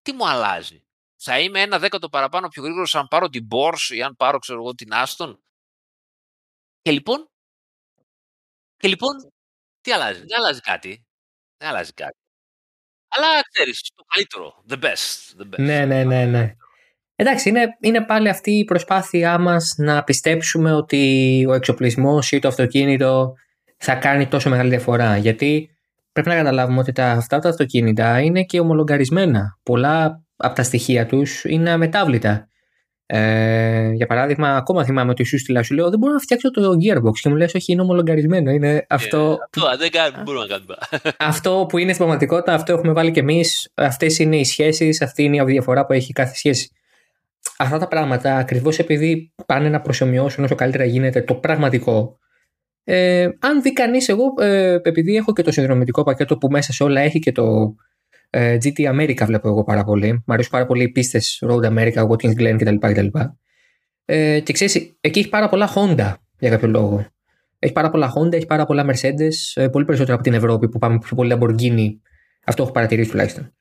τι 0.03 0.13
μου 0.13 0.29
αλλάζει; 0.29 0.85
Θα 1.17 1.41
είμαι 1.41 1.61
ένα 1.61 1.79
δέκατο 1.79 2.09
παραπάνω 2.09 2.49
πιο 2.49 2.63
γρήγορος 2.63 2.95
αν 2.95 3.09
πάρω 3.09 3.29
την 3.29 3.49
Borsche 3.51 3.95
ή 3.97 4.03
αν 4.03 4.17
πάρω, 4.17 4.39
ξέρω 4.39 4.59
εγώ, 4.61 4.75
την 4.75 4.89
Aston. 4.93 5.37
Και 6.83 6.91
λοιπόν. 6.93 7.29
Και 8.81 8.89
λοιπόν, 8.89 9.33
τι 9.81 9.93
αλλάζει; 9.93 10.19
Δεν 10.27 10.39
αλλάζει 10.39 10.61
κάτι. 10.61 11.05
Δεν 11.57 11.69
αλλάζει 11.69 11.93
κάτι. 11.93 12.17
Αλλά 13.09 13.43
ξέρεις, 13.53 13.91
το 13.95 14.05
καλύτερο. 14.15 14.65
The 14.69 14.79
best. 14.85 15.43
The 15.43 15.45
best. 15.55 15.59
Ναι, 15.59 15.87
ναι, 15.87 16.05
ναι, 16.05 16.25
ναι. 16.27 16.57
Εντάξει, 17.17 17.49
είναι, 17.49 17.77
είναι 17.81 18.05
πάλι 18.05 18.29
αυτή 18.29 18.51
η 18.51 18.65
προσπάθειά 18.65 19.39
μας 19.39 19.75
να 19.77 20.05
πιστέψουμε 20.05 20.73
ότι 20.73 21.45
ο 21.49 21.55
εξοπλισμός 21.55 22.33
ή 22.33 22.39
το 22.39 22.49
αυτοκίνητο 22.49 23.33
θα 23.77 23.95
κάνει 23.95 24.27
τόσο 24.27 24.51
μεγάλη 24.51 24.69
διαφορά. 24.69 25.17
Γιατί 25.17 25.71
πρέπει 26.13 26.29
να 26.29 26.35
καταλάβουμε 26.35 26.79
ότι 26.79 26.93
τα, 26.93 27.11
αυτά 27.11 27.39
τα 27.39 27.49
αυτοκίνητα 27.49 28.21
είναι 28.21 28.43
και 28.43 28.61
ομολογαρισμένα. 28.61 29.59
Πολλά 29.63 30.23
από 30.37 30.55
τα 30.55 30.63
στοιχεία 30.63 31.07
τους 31.07 31.45
είναι 31.45 31.71
αμετάβλητα. 31.71 32.47
Ε, 33.07 33.91
για 33.91 34.07
παράδειγμα, 34.07 34.57
ακόμα 34.57 34.85
θυμάμαι 34.85 35.11
ότι 35.11 35.25
σου 35.25 35.39
στείλα, 35.39 35.63
σου 35.63 35.75
λέω 35.75 35.91
δεν 35.91 35.99
μπορώ 35.99 36.13
να 36.13 36.19
φτιάξω 36.19 36.51
το 36.51 36.71
gearbox 36.71 37.13
και 37.21 37.29
μου 37.29 37.37
λες 37.37 37.55
όχι 37.55 37.73
είναι 37.73 37.83
ομολογαρισμένο. 37.83 38.51
Είναι 38.51 38.87
αυτό, 38.89 39.39
αυτό, 39.55 39.77
δεν 39.79 40.23
μπορούμε 40.25 40.45
να 40.45 40.51
κάνουμε. 40.55 40.75
αυτό 41.33 41.67
που 41.69 41.79
είναι 41.79 41.93
στην 41.93 42.05
πραγματικότητα, 42.05 42.55
αυτό 42.55 42.73
έχουμε 42.73 42.93
βάλει 42.93 43.11
και 43.11 43.21
εμείς. 43.21 43.71
Αυτές 43.75 44.19
είναι 44.19 44.37
οι 44.37 44.45
σχέσεις, 44.45 45.03
αυτή 45.03 45.23
είναι 45.23 45.37
η 45.37 45.45
διαφορά 45.45 45.87
που 45.87 45.93
έχει 45.93 46.13
κάθε 46.13 46.35
σχέση 46.35 46.71
αυτά 47.59 47.79
τα 47.79 47.89
πράγματα 47.89 48.37
ακριβώς 48.37 48.79
επειδή 48.79 49.33
πάνε 49.47 49.69
να 49.69 49.81
προσωμιώσουν 49.81 50.45
όσο 50.45 50.55
καλύτερα 50.55 50.85
γίνεται 50.85 51.23
το 51.23 51.35
πραγματικό. 51.35 52.19
Ε, 52.85 53.29
αν 53.39 53.63
δει 53.63 53.73
κανείς, 53.73 54.09
εγώ 54.09 54.25
ε, 54.39 54.73
επειδή 54.83 55.17
έχω 55.17 55.33
και 55.33 55.43
το 55.43 55.53
συνδρομητικό 55.53 56.03
πακέτο 56.03 56.39
που 56.39 56.49
μέσα 56.49 56.73
σε 56.73 56.83
όλα 56.83 57.01
έχει 57.01 57.19
και 57.19 57.33
το 57.33 57.75
ε, 58.31 58.57
GT 58.63 58.95
America, 58.95 59.23
βλέπω 59.25 59.49
εγώ 59.49 59.65
πάρα 59.65 59.85
πολύ. 59.85 60.23
Μ' 60.27 60.33
αρέσουν 60.33 60.51
πάρα 60.51 60.67
πολύ 60.67 60.83
οι 60.83 60.89
πίστες 60.89 61.43
Road 61.49 61.65
America, 61.65 62.09
Watkins 62.09 62.37
Glen 62.39 62.57
κτλ. 62.59 62.77
κτλ. 62.79 63.07
Ε, 64.05 64.41
και 64.41 64.53
ξέρεις, 64.53 64.75
εκεί 65.01 65.19
έχει 65.19 65.29
πάρα 65.29 65.49
πολλά 65.49 65.73
Honda 65.75 66.15
για 66.39 66.51
κάποιο 66.51 66.69
λόγο. 66.69 67.07
Έχει 67.59 67.73
πάρα 67.73 67.91
πολλά 67.91 68.13
Honda, 68.17 68.33
έχει 68.33 68.47
πάρα 68.47 68.65
πολλά 68.67 68.87
Mercedes, 68.87 69.35
ε, 69.55 69.69
πολύ 69.69 69.85
περισσότερο 69.85 70.15
από 70.15 70.23
την 70.23 70.35
Ευρώπη 70.35 70.69
που 70.69 70.79
πάμε 70.79 70.99
πιο 70.99 71.17
πολύ 71.17 71.35
Lamborghini. 71.35 71.89
Αυτό 72.45 72.63
έχω 72.63 72.73
παρατηρήσει 72.73 73.11
τουλάχιστον. 73.11 73.55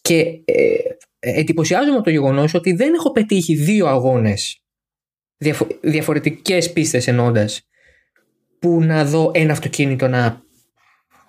Και 0.00 0.42
ε, 0.44 0.78
εντυπωσιάζομαι 1.24 1.94
από 1.94 2.04
το 2.04 2.10
γεγονός 2.10 2.54
ότι 2.54 2.72
δεν 2.72 2.94
έχω 2.94 3.12
πετύχει 3.12 3.54
δύο 3.54 3.86
αγώνες 3.86 4.62
διαφο- 5.36 5.66
διαφορετικές 5.80 6.72
πίστες 6.72 7.06
εννοώντα 7.06 7.48
που 8.58 8.80
να 8.82 9.04
δω 9.04 9.30
ένα 9.34 9.52
αυτοκίνητο 9.52 10.08
να 10.08 10.42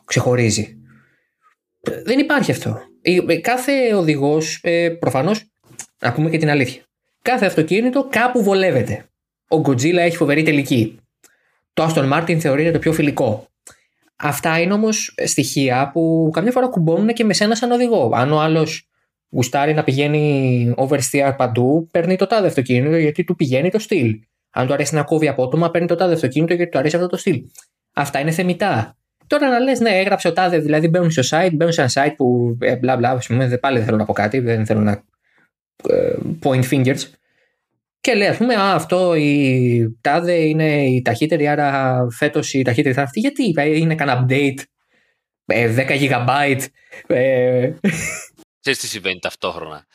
ξεχωρίζει. 0.06 0.78
Δεν 2.06 2.20
υπάρχει 2.20 2.52
αυτό. 2.52 2.80
Ε, 3.02 3.38
Κάθε 3.40 3.94
οδηγός, 3.96 4.64
προφανώς, 5.00 5.44
να 6.00 6.14
πούμε 6.14 6.30
και 6.30 6.38
την 6.38 6.50
αλήθεια. 6.50 6.82
Κάθε 7.22 7.46
αυτοκίνητο 7.46 8.08
κάπου 8.12 8.44
βολεύεται. 8.44 9.06
Ο 9.48 9.62
Godzilla 9.66 9.96
έχει 9.98 10.16
φοβερή 10.16 10.44
τελική. 10.44 10.98
Το 11.74 11.84
Aston 11.94 12.14
Martin 12.14 12.38
θεωρείται 12.40 12.72
το 12.72 12.80
πιο 12.80 12.94
φιλικό. 12.94 13.48
Αυτά 14.16 14.60
είναι 14.60 14.74
όμως 14.74 15.16
στοιχεία 15.26 15.90
που 15.94 16.30
καμιά 16.34 16.52
φορά 16.52 16.68
κουμπώνουν 16.68 17.08
και 17.14 17.24
με 17.24 17.34
σένα 17.34 17.56
σαν 17.56 17.72
οδηγό. 17.72 18.12
Αν 18.14 18.32
ο 18.32 18.40
άλλος 18.40 18.88
γουστάρει 19.34 19.74
να 19.74 19.84
πηγαίνει 19.84 20.74
oversteer 20.78 21.34
παντού, 21.38 21.88
παίρνει 21.92 22.16
το 22.16 22.28
τάδε 22.28 22.48
αυτοκίνητο 22.48 22.98
γιατί 22.98 23.24
του 23.24 23.36
πηγαίνει 23.36 23.70
το 23.70 23.80
στυλ. 23.80 24.20
Αν 24.50 24.68
του 24.68 24.74
αρέσει 24.74 24.96
να 24.96 25.04
κόβει 25.04 25.28
απότομα, 25.28 25.72
παίρνει 25.72 25.88
το 25.88 25.96
τάδε 25.96 26.14
αυτοκίνητο 26.14 26.54
γιατί 26.54 26.72
του 26.72 26.78
αρέσει 26.78 26.96
αυτό 26.96 27.08
το 27.08 27.18
στυλ. 27.18 27.42
Αυτά 27.94 28.20
είναι 28.20 28.32
θεμητά. 28.32 28.98
Τώρα 29.28 29.50
να 29.50 29.60
λες, 29.60 29.80
ναι, 29.80 29.90
έγραψε 29.90 30.28
ο 30.28 30.34
τάδε, 30.34 30.58
δηλαδή 30.58 30.88
μπαίνουν 30.88 31.12
στο 31.12 31.38
site, 31.38 31.52
μπαίνουν 31.54 31.74
σε 31.74 31.82
ένα 31.82 31.92
site 31.94 32.14
που 32.18 32.58
ε, 32.62 32.76
μπλα 32.76 32.98
μπλα, 32.98 33.18
πούμε, 33.28 33.58
πάλι 33.58 33.78
δεν 33.78 33.86
θέλω 33.86 33.98
να 33.98 34.06
πω 34.06 34.14
κάτι, 34.14 34.40
δεν 34.40 34.66
θέλω 34.66 34.80
να 34.80 35.04
ε, 35.90 36.14
point 36.44 36.64
fingers. 36.72 37.00
Και 38.02 38.14
λέει, 38.14 38.28
ας 38.28 38.38
πούμε, 38.38 38.56
α, 38.56 38.74
αυτό 38.74 39.16
η 39.16 39.98
τάδε 40.02 40.34
είναι 40.34 40.86
η 40.86 41.02
ταχύτερη, 41.02 41.48
άρα 41.48 41.98
φέτος 42.10 42.54
η 42.54 42.62
ταχύτερη 42.62 42.96
θα 42.96 43.02
αυτή. 43.02 43.20
Γιατί 43.20 43.54
είναι 43.80 43.96
κανένα 43.96 44.26
update, 44.26 44.60
10 45.46 45.88
GB. 46.00 46.58
Ε... 47.08 47.72
Ξέρεις 48.64 48.80
τι 48.80 48.88
συμβαίνει 48.88 49.20
ταυτόχρονα. 49.20 49.88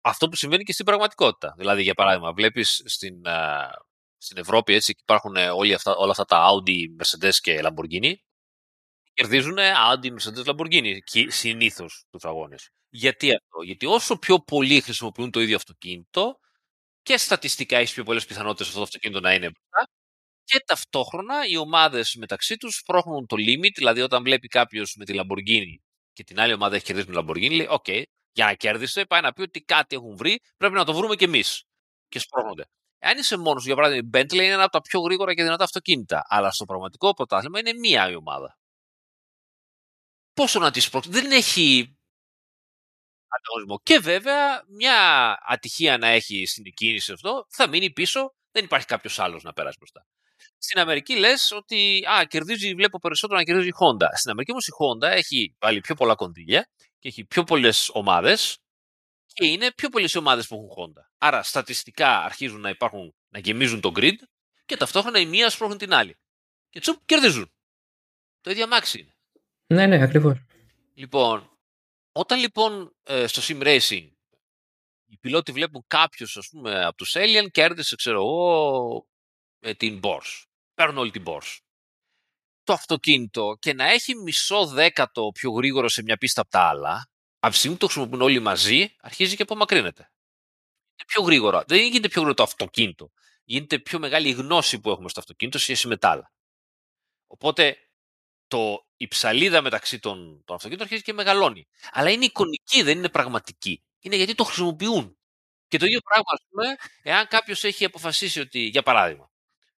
Αυτό 0.00 0.28
που 0.28 0.36
συμβαίνει 0.36 0.64
και 0.64 0.72
στην 0.72 0.84
πραγματικότητα. 0.84 1.54
Δηλαδή, 1.56 1.82
για 1.82 1.94
παράδειγμα, 1.94 2.32
βλέπεις 2.32 2.82
στην, 2.84 3.14
στην 4.18 4.36
Ευρώπη 4.36 4.74
έτσι, 4.74 4.94
υπάρχουν 5.00 5.36
όλοι 5.36 5.74
αυτά, 5.74 5.94
όλα 5.96 6.10
αυτά 6.10 6.24
τα 6.24 6.46
Audi, 6.50 7.02
Mercedes 7.02 7.34
και 7.40 7.60
Lamborghini. 7.62 8.12
Κερδίζουν 9.14 9.56
Audi, 9.58 10.12
Mercedes, 10.12 10.44
Lamborghini 10.44 10.98
συνήθως 11.26 12.04
τους 12.10 12.24
αγώνες. 12.24 12.68
Γιατί 12.88 13.30
αυτό, 13.30 13.62
Γιατί 13.62 13.86
όσο 13.86 14.18
πιο 14.18 14.40
πολλοί 14.40 14.80
χρησιμοποιούν 14.80 15.30
το 15.30 15.40
ίδιο 15.40 15.56
αυτοκίνητο 15.56 16.38
και 17.02 17.16
στατιστικά 17.16 17.76
έχεις 17.78 17.92
πιο 17.92 18.04
πολλές 18.04 18.26
πιθανότητες 18.26 18.66
αυτό 18.66 18.78
το 18.78 18.84
αυτοκίνητο 18.84 19.20
να 19.20 19.34
είναι 19.34 19.50
μπροστά. 19.50 19.92
Και 20.44 20.62
ταυτόχρονα 20.66 21.46
οι 21.46 21.56
ομάδες 21.56 22.14
μεταξύ 22.14 22.56
τους 22.56 22.82
σπρώχνουν 22.86 23.26
το 23.26 23.36
limit, 23.38 23.72
δηλαδή 23.74 24.00
όταν 24.00 24.22
βλέπει 24.22 24.48
κάποιος 24.48 24.94
με 24.96 25.04
τη 25.04 25.14
Lamborghini 25.16 25.76
και 26.12 26.24
την 26.24 26.40
άλλη 26.40 26.52
ομάδα 26.52 26.76
έχει 26.76 26.84
κερδίσει 26.84 27.10
με 27.10 27.20
Lamborghini, 27.20 27.50
λέει: 27.56 27.66
OK, 27.70 27.84
okay, 27.86 28.02
για 28.32 28.44
να 28.44 28.54
κέρδισε, 28.54 29.04
πάει 29.04 29.20
να 29.20 29.32
πει 29.32 29.42
ότι 29.42 29.60
κάτι 29.60 29.96
έχουν 29.96 30.16
βρει, 30.16 30.40
πρέπει 30.56 30.74
να 30.74 30.84
το 30.84 30.94
βρούμε 30.94 31.16
κι 31.16 31.24
εμείς. 31.24 31.64
Και 32.08 32.18
σπρώχνονται. 32.18 32.64
Αν 32.98 33.18
είσαι 33.18 33.36
μόνος 33.36 33.64
για 33.64 33.74
παράδειγμα, 33.74 34.18
η 34.18 34.22
Bentley 34.22 34.34
είναι 34.34 34.46
ένα 34.46 34.62
από 34.62 34.72
τα 34.72 34.80
πιο 34.80 35.00
γρήγορα 35.00 35.34
και 35.34 35.42
δυνατά 35.42 35.64
αυτοκίνητα. 35.64 36.24
Αλλά 36.28 36.50
στο 36.50 36.64
πραγματικό 36.64 37.14
πρωτάθλημα 37.14 37.58
είναι 37.58 37.72
μία 37.72 38.10
η 38.10 38.14
ομάδα. 38.14 38.58
Πόσο 40.32 40.58
να 40.60 40.70
τη 40.70 40.80
σπρώξει, 40.80 41.10
δεν 41.10 41.30
έχει 41.30 41.96
ανταγωνισμό. 43.28 43.80
Και 43.82 43.98
βέβαια, 43.98 44.64
μια 44.68 44.96
ατυχία 45.42 45.98
να 45.98 46.08
έχει 46.08 46.46
στην 46.46 46.72
κίνηση 46.72 47.12
αυτό, 47.12 47.46
θα 47.48 47.68
μείνει 47.68 47.90
πίσω, 47.90 48.34
δεν 48.50 48.64
υπάρχει 48.64 48.86
κάποιος 48.86 49.18
άλλος 49.18 49.42
να 49.42 49.52
περάσει 49.52 49.76
μπροστά. 49.78 50.06
Στην 50.58 50.80
Αμερική 50.80 51.16
λες 51.16 51.50
ότι 51.50 52.06
α, 52.06 52.24
κερδίζει, 52.24 52.74
βλέπω 52.74 52.98
περισσότερο 52.98 53.38
να 53.38 53.44
κερδίζει 53.44 53.68
η 53.68 53.74
Honda. 53.80 54.06
Στην 54.14 54.30
Αμερική 54.30 54.50
όμως 54.50 54.66
η 54.66 54.72
Honda 54.78 55.08
έχει 55.08 55.56
βάλει 55.60 55.80
πιο 55.80 55.94
πολλά 55.94 56.14
κονδύλια 56.14 56.68
και 56.98 57.08
έχει 57.08 57.24
πιο 57.24 57.44
πολλές 57.44 57.90
ομάδες 57.92 58.58
και 59.32 59.46
είναι 59.46 59.72
πιο 59.72 59.88
πολλές 59.88 60.14
ομάδες 60.14 60.46
που 60.46 60.54
έχουν 60.54 60.92
Honda. 60.92 61.02
Άρα 61.18 61.42
στατιστικά 61.42 62.24
αρχίζουν 62.24 62.60
να 62.60 62.68
υπάρχουν, 62.68 63.14
να 63.28 63.38
γεμίζουν 63.38 63.80
το 63.80 63.92
grid 63.96 64.16
και 64.66 64.76
ταυτόχρονα 64.76 65.18
η 65.18 65.26
μία 65.26 65.50
σπρώχνουν 65.50 65.78
την 65.78 65.94
άλλη. 65.94 66.18
Και 66.70 66.80
τσουπ 66.80 66.96
κερδίζουν. 67.04 67.52
Το 68.40 68.50
ίδιο 68.50 68.64
αμάξι 68.64 69.00
είναι. 69.00 69.14
Ναι, 69.66 69.86
ναι, 69.86 70.02
ακριβώς. 70.02 70.38
Λοιπόν, 70.94 71.58
όταν 72.12 72.38
λοιπόν 72.38 72.96
ε, 73.02 73.26
στο 73.26 73.42
sim 73.44 73.62
racing 73.62 74.08
οι 75.12 75.18
πιλότοι 75.20 75.52
βλέπουν 75.52 75.84
κάποιο, 75.86 76.26
ας 76.34 76.48
πούμε, 76.50 76.84
από 76.84 76.96
τους 76.96 77.14
Alien 77.16 77.46
κέρδισε, 77.50 77.96
ξέρω 77.96 78.16
εγώ, 78.16 79.06
με 79.62 79.74
την 79.74 80.00
Bors. 80.02 80.44
Παίρνουν 80.74 80.98
όλη 80.98 81.10
την 81.10 81.22
Bors. 81.26 81.58
Το 82.62 82.72
αυτοκίνητο 82.72 83.56
και 83.60 83.74
να 83.74 83.84
έχει 83.84 84.14
μισό 84.14 84.66
δέκατο 84.66 85.30
πιο 85.34 85.50
γρήγορο 85.50 85.88
σε 85.88 86.02
μια 86.02 86.16
πίστα 86.16 86.40
από 86.40 86.50
τα 86.50 86.60
άλλα, 86.60 87.10
από 87.38 87.52
τη 87.52 87.58
στιγμή 87.58 87.76
που 87.76 87.86
το 87.86 87.92
χρησιμοποιούν 87.92 88.22
όλοι 88.22 88.40
μαζί, 88.40 88.94
αρχίζει 89.00 89.36
και 89.36 89.42
απομακρύνεται. 89.42 90.02
Είναι 90.92 91.04
πιο 91.06 91.22
γρήγορα. 91.22 91.64
Δεν 91.66 91.78
γίνεται 91.78 92.08
πιο 92.08 92.20
γρήγορο 92.22 92.34
το 92.34 92.42
αυτοκίνητο. 92.42 93.10
Γίνεται 93.44 93.78
πιο 93.78 93.98
μεγάλη 93.98 94.28
η 94.28 94.32
γνώση 94.32 94.80
που 94.80 94.90
έχουμε 94.90 95.08
στο 95.08 95.20
αυτοκίνητο 95.20 95.58
σε 95.58 95.64
σχέση 95.64 95.88
με 95.88 95.96
τα 95.96 96.10
άλλα. 96.10 96.32
Οπότε 97.26 97.76
το, 98.46 98.86
η 98.96 99.08
ψαλίδα 99.08 99.62
μεταξύ 99.62 99.98
των, 99.98 100.42
των 100.44 100.56
αυτοκίνητων 100.56 100.86
αρχίζει 100.86 101.02
και 101.02 101.12
μεγαλώνει. 101.12 101.68
Αλλά 101.90 102.10
είναι 102.10 102.24
εικονική, 102.24 102.82
δεν 102.82 102.98
είναι 102.98 103.08
πραγματική. 103.08 103.84
Είναι 104.00 104.16
γιατί 104.16 104.34
το 104.34 104.44
χρησιμοποιούν. 104.44 105.18
Και 105.68 105.78
το 105.78 105.86
ίδιο 105.86 106.00
πράγμα, 106.00 106.32
ας 106.32 106.40
πούμε, 106.48 106.76
εάν 107.02 107.26
κάποιος 107.26 107.64
έχει 107.64 107.84
αποφασίσει 107.84 108.40
ότι, 108.40 108.60
για 108.60 108.82
παράδειγμα, 108.82 109.31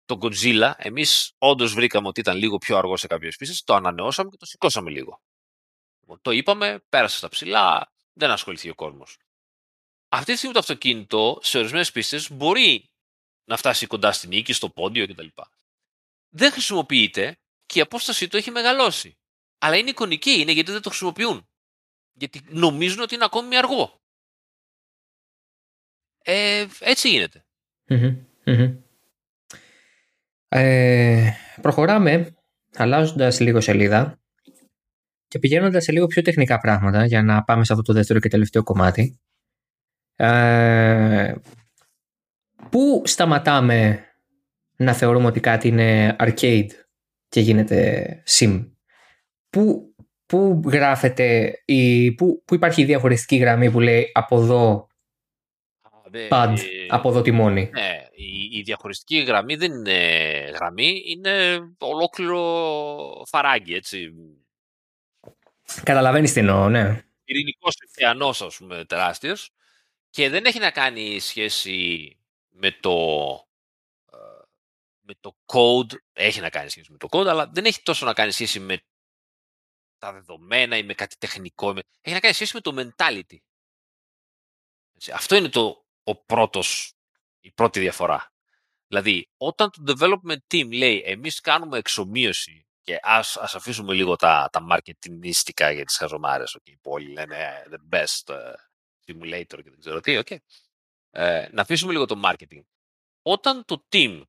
το 0.04 0.18
Godzilla, 0.20 0.72
εμείς 0.76 1.32
όντως 1.38 1.74
βρήκαμε 1.74 2.08
ότι 2.08 2.20
ήταν 2.20 2.36
λίγο 2.36 2.58
πιο 2.58 2.76
αργό 2.76 2.96
σε 2.96 3.06
κάποιες 3.06 3.36
πίστε, 3.36 3.54
το 3.64 3.74
ανανεώσαμε 3.74 4.30
και 4.30 4.36
το 4.36 4.46
σηκώσαμε 4.46 4.90
λίγο. 4.90 5.22
Λοιπόν, 6.00 6.20
το 6.22 6.30
είπαμε, 6.30 6.84
πέρασε 6.88 7.16
στα 7.16 7.28
ψηλά, 7.28 7.92
δεν 8.12 8.30
ασχοληθεί 8.30 8.70
ο 8.70 8.74
κόσμος. 8.74 9.18
Αυτή 10.08 10.30
τη 10.30 10.36
στιγμή 10.36 10.54
το 10.54 10.60
αυτοκίνητο 10.60 11.38
σε 11.42 11.58
ορισμένες 11.58 11.92
πίστες 11.92 12.32
μπορεί 12.32 12.90
να 13.44 13.56
φτάσει 13.56 13.86
κοντά 13.86 14.12
στην 14.12 14.28
νίκη, 14.28 14.52
στο 14.52 14.70
πόντιο 14.70 15.06
κτλ. 15.06 15.26
Δεν 16.28 16.52
χρησιμοποιείται 16.52 17.38
και 17.66 17.78
η 17.78 17.82
απόστασή 17.82 18.28
του 18.28 18.36
έχει 18.36 18.50
μεγαλώσει. 18.50 19.18
Αλλά 19.58 19.76
είναι 19.76 19.90
εικονική, 19.90 20.30
είναι 20.30 20.52
γιατί 20.52 20.72
δεν 20.72 20.82
το 20.82 20.88
χρησιμοποιούν. 20.88 21.48
Γιατί 22.12 22.40
νομίζουν 22.48 23.00
ότι 23.00 23.14
είναι 23.14 23.24
ακόμη 23.24 23.56
αργό. 23.56 24.02
Ε, 26.18 26.66
έτσι 26.78 27.08
γίνεται. 27.08 27.46
Ε, 30.56 31.32
προχωράμε 31.60 32.34
αλλάζοντας 32.74 33.40
λίγο 33.40 33.60
σελίδα 33.60 34.18
και 35.28 35.38
πηγαίνοντας 35.38 35.84
σε 35.84 35.92
λίγο 35.92 36.06
πιο 36.06 36.22
τεχνικά 36.22 36.58
πράγματα 36.58 37.04
για 37.04 37.22
να 37.22 37.44
πάμε 37.44 37.64
σε 37.64 37.72
αυτό 37.72 37.84
το 37.84 37.92
δεύτερο 37.92 38.18
και 38.18 38.28
τελευταίο 38.28 38.62
κομμάτι. 38.62 39.20
Ε, 40.16 41.34
πού 42.70 43.02
σταματάμε 43.04 44.04
να 44.76 44.92
θεωρούμε 44.92 45.26
ότι 45.26 45.40
κάτι 45.40 45.68
είναι 45.68 46.16
arcade 46.18 46.68
και 47.28 47.40
γίνεται 47.40 48.22
sim; 48.26 48.70
Πού, 49.50 49.94
πού 50.26 50.62
γράφεται, 50.66 51.58
η, 51.64 52.12
πού, 52.12 52.42
πού 52.44 52.54
υπάρχει 52.54 52.82
η 52.82 52.84
διαχωριστική 52.84 53.36
γραμμή 53.36 53.70
που 53.70 53.80
λέει 53.80 54.10
από 54.12 54.40
εδώ 54.40 54.88
pad, 56.28 56.56
από 56.88 57.08
εδώ 57.08 57.22
τιμόνι. 57.22 57.70
Ναι, 57.72 58.03
η, 58.54 58.58
η 58.58 58.62
διαχωριστική 58.62 59.18
γραμμή 59.18 59.56
δεν 59.56 59.72
είναι 59.72 59.98
γραμμή, 60.54 61.02
είναι 61.06 61.58
ολόκληρο 61.78 63.22
φαράγγι, 63.26 63.74
έτσι. 63.74 64.12
Καταλαβαίνεις 65.82 66.32
τι 66.32 66.40
εννοώ, 66.40 66.68
ναι. 66.68 67.04
Ειρηνικός 67.24 67.76
ωκεανός, 67.88 68.42
ας 68.42 68.56
πούμε, 68.56 68.84
τεράστιος 68.84 69.50
και 70.10 70.28
δεν 70.28 70.44
έχει 70.44 70.58
να 70.58 70.70
κάνει 70.70 71.18
σχέση 71.18 72.16
με 72.48 72.70
το 72.80 72.92
με 75.06 75.14
το 75.20 75.36
code, 75.46 75.94
έχει 76.12 76.40
να 76.40 76.50
κάνει 76.50 76.68
σχέση 76.68 76.92
με 76.92 76.98
το 76.98 77.08
code, 77.10 77.26
αλλά 77.26 77.46
δεν 77.46 77.64
έχει 77.64 77.82
τόσο 77.82 78.06
να 78.06 78.12
κάνει 78.12 78.30
σχέση 78.30 78.60
με 78.60 78.82
τα 79.98 80.12
δεδομένα 80.12 80.76
ή 80.76 80.82
με 80.82 80.94
κάτι 80.94 81.16
τεχνικό. 81.18 81.70
Έχει 82.00 82.14
να 82.14 82.20
κάνει 82.20 82.34
σχέση 82.34 82.54
με 82.54 82.60
το 82.60 82.92
mentality. 82.98 83.36
αυτό 85.12 85.36
είναι 85.36 85.48
το, 85.48 85.84
ο 86.02 86.14
πρώτος, 86.16 86.94
η 87.40 87.50
πρώτη 87.50 87.80
διαφορά. 87.80 88.33
Δηλαδή, 88.86 89.30
όταν 89.36 89.70
το 89.70 89.94
development 89.98 90.54
team 90.54 90.72
λέει 90.72 91.02
εμείς 91.04 91.40
κάνουμε 91.40 91.78
εξομοίωση 91.78 92.66
και 92.80 92.98
ας, 93.02 93.36
ας 93.36 93.54
αφήσουμε 93.54 93.94
λίγο 93.94 94.16
τα, 94.16 94.48
τα 94.52 94.66
marketingίστικα 94.70 95.70
για 95.70 95.84
τις 95.84 95.96
χαζομάρες, 95.96 96.56
okay, 96.60 96.74
που 96.80 96.90
όλοι 96.90 97.12
λένε 97.12 97.36
ε, 97.36 97.64
the 97.70 97.94
best 97.94 98.34
uh, 98.34 98.54
simulator 99.06 99.62
και 99.62 99.70
δεν 99.70 99.80
ξέρω 99.80 100.00
τι, 100.00 100.20
okay. 100.24 100.36
ε, 101.10 101.48
να 101.52 101.62
αφήσουμε 101.62 101.92
λίγο 101.92 102.04
το 102.04 102.20
marketing. 102.24 102.62
Όταν 103.22 103.64
το 103.64 103.86
team 103.92 104.22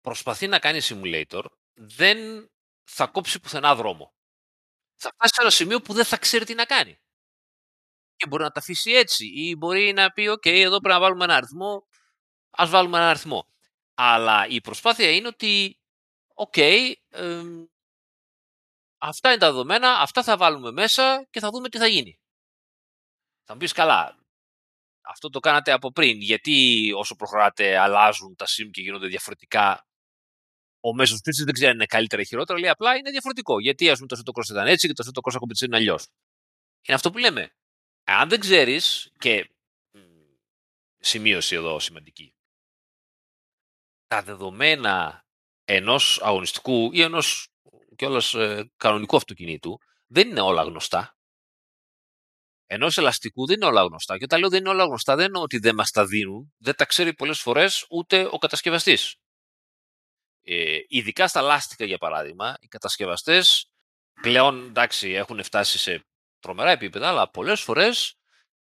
προσπαθεί 0.00 0.46
να 0.46 0.58
κάνει 0.58 0.80
simulator, 0.82 1.44
δεν 1.74 2.48
θα 2.84 3.06
κόψει 3.06 3.40
πουθενά 3.40 3.74
δρόμο. 3.74 4.14
Θα 4.94 5.10
φτάσει 5.14 5.34
σε 5.34 5.40
ένα 5.40 5.50
σημείο 5.50 5.80
που 5.80 5.92
δεν 5.92 6.04
θα 6.04 6.16
ξέρει 6.16 6.44
τι 6.44 6.54
να 6.54 6.64
κάνει. 6.64 6.98
Και 8.16 8.26
μπορεί 8.26 8.42
να 8.42 8.50
τα 8.50 8.60
αφήσει 8.60 8.92
έτσι 8.92 9.26
ή 9.26 9.56
μπορεί 9.56 9.92
να 9.92 10.10
πει 10.10 10.26
«OK, 10.28 10.46
εδώ 10.46 10.78
πρέπει 10.78 10.94
να 10.94 11.00
βάλουμε 11.00 11.24
ένα 11.24 11.34
αριθμό, 11.34 11.86
ας 12.56 12.70
βάλουμε 12.70 12.96
ένα 12.96 13.08
αριθμό». 13.08 13.48
Αλλά 13.94 14.46
η 14.46 14.60
προσπάθεια 14.60 15.10
είναι 15.10 15.28
ότι 15.28 15.80
οκ, 16.34 16.54
αυτά 18.98 19.28
είναι 19.28 19.38
τα 19.38 19.46
δεδομένα, 19.50 20.00
αυτά 20.00 20.22
θα 20.22 20.36
βάλουμε 20.36 20.70
μέσα 20.70 21.26
και 21.30 21.40
θα 21.40 21.50
δούμε 21.50 21.68
τι 21.68 21.78
θα 21.78 21.86
γίνει. 21.86 22.18
Θα 23.44 23.52
μου 23.52 23.58
πεις 23.58 23.72
καλά, 23.72 24.18
αυτό 25.00 25.30
το 25.30 25.40
κάνατε 25.40 25.72
από 25.72 25.92
πριν, 25.92 26.20
γιατί 26.20 26.92
όσο 26.96 27.16
προχωράτε 27.16 27.76
αλλάζουν 27.78 28.36
τα 28.36 28.44
sim 28.44 28.70
και 28.70 28.80
γίνονται 28.80 29.06
διαφορετικά 29.06 29.86
ο 30.80 30.94
μέσος 30.94 31.20
χρήστης 31.22 31.44
δεν 31.44 31.54
ξέρει 31.54 31.70
αν 31.70 31.74
είναι 31.74 31.86
καλύτερα 31.86 32.22
ή 32.22 32.26
χειρότερα, 32.26 32.58
λέει 32.58 32.70
απλά 32.70 32.96
είναι 32.96 33.10
διαφορετικό. 33.10 33.60
Γιατί 33.60 33.90
ας 33.90 33.96
πούμε 33.96 34.08
το 34.08 34.16
Assetto 34.16 34.32
ήταν 34.50 34.66
έτσι 34.66 34.86
και 34.86 34.92
το 34.92 35.02
Assetto 35.02 35.20
Corsa 35.24 35.34
Competizione 35.34 35.66
είναι 35.66 35.76
αλλιώς. 35.76 36.06
Είναι 36.82 36.96
αυτό 36.96 37.10
που 37.10 37.18
λέμε. 37.18 37.54
Αν 38.04 38.28
δεν 38.28 38.40
ξέρεις, 38.40 39.12
και 39.18 39.50
σημείωση 40.98 41.54
εδώ 41.54 41.78
σημαντική, 41.78 42.34
τα 44.14 44.22
δεδομένα 44.22 45.24
ενός 45.64 46.20
αγωνιστικού 46.22 46.90
ή 46.92 47.02
ενός 47.02 47.48
κιόλας 47.96 48.34
ε, 48.34 48.70
κανονικού 48.76 49.16
αυτοκινήτου 49.16 49.78
δεν 50.06 50.28
είναι 50.28 50.40
όλα 50.40 50.62
γνωστά. 50.62 51.16
Ενός 52.66 52.98
ελαστικού 52.98 53.46
δεν 53.46 53.56
είναι 53.56 53.64
όλα 53.64 53.82
γνωστά. 53.82 54.18
Και 54.18 54.24
όταν 54.24 54.40
λέω 54.40 54.48
δεν 54.48 54.60
είναι 54.60 54.68
όλα 54.68 54.84
γνωστά, 54.84 55.16
δεν 55.16 55.24
εννοώ 55.24 55.42
ότι 55.42 55.58
δεν 55.58 55.74
μας 55.74 55.90
τα 55.90 56.06
δίνουν, 56.06 56.54
δεν 56.56 56.74
τα 56.74 56.84
ξέρει 56.84 57.14
πολλές 57.14 57.40
φορές 57.40 57.86
ούτε 57.90 58.28
ο 58.30 58.38
κατασκευαστής. 58.38 59.16
Ε, 60.42 60.78
ειδικά 60.88 61.28
στα 61.28 61.40
λάστιχα, 61.40 61.84
για 61.84 61.98
παράδειγμα, 61.98 62.56
οι 62.60 62.66
κατασκευαστές 62.66 63.70
πλέον 64.20 64.66
εντάξει, 64.66 65.10
έχουν 65.10 65.42
φτάσει 65.42 65.78
σε 65.78 66.06
τρομερά 66.38 66.70
επίπεδα, 66.70 67.08
αλλά 67.08 67.30
πολλές 67.30 67.60
φορές 67.60 68.14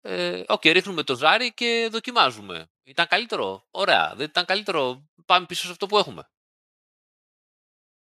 ε, 0.01 0.43
okay, 0.47 0.73
ρίχνουμε 0.73 1.03
το 1.03 1.15
ζάρι 1.15 1.53
και 1.53 1.87
δοκιμάζουμε. 1.91 2.70
Ήταν 2.87 3.07
καλύτερο. 3.07 3.67
Ωραία. 3.71 4.13
Δεν 4.15 4.25
ήταν 4.25 4.45
καλύτερο. 4.45 5.09
Πάμε 5.25 5.45
πίσω 5.45 5.65
σε 5.65 5.71
αυτό 5.71 5.85
που 5.85 5.97
έχουμε. 5.97 6.23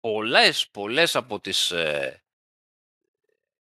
Πολλές, 0.01 0.69
πολλές 0.71 1.17
από 1.17 1.41
τις 1.41 1.71
ε, 1.71 2.23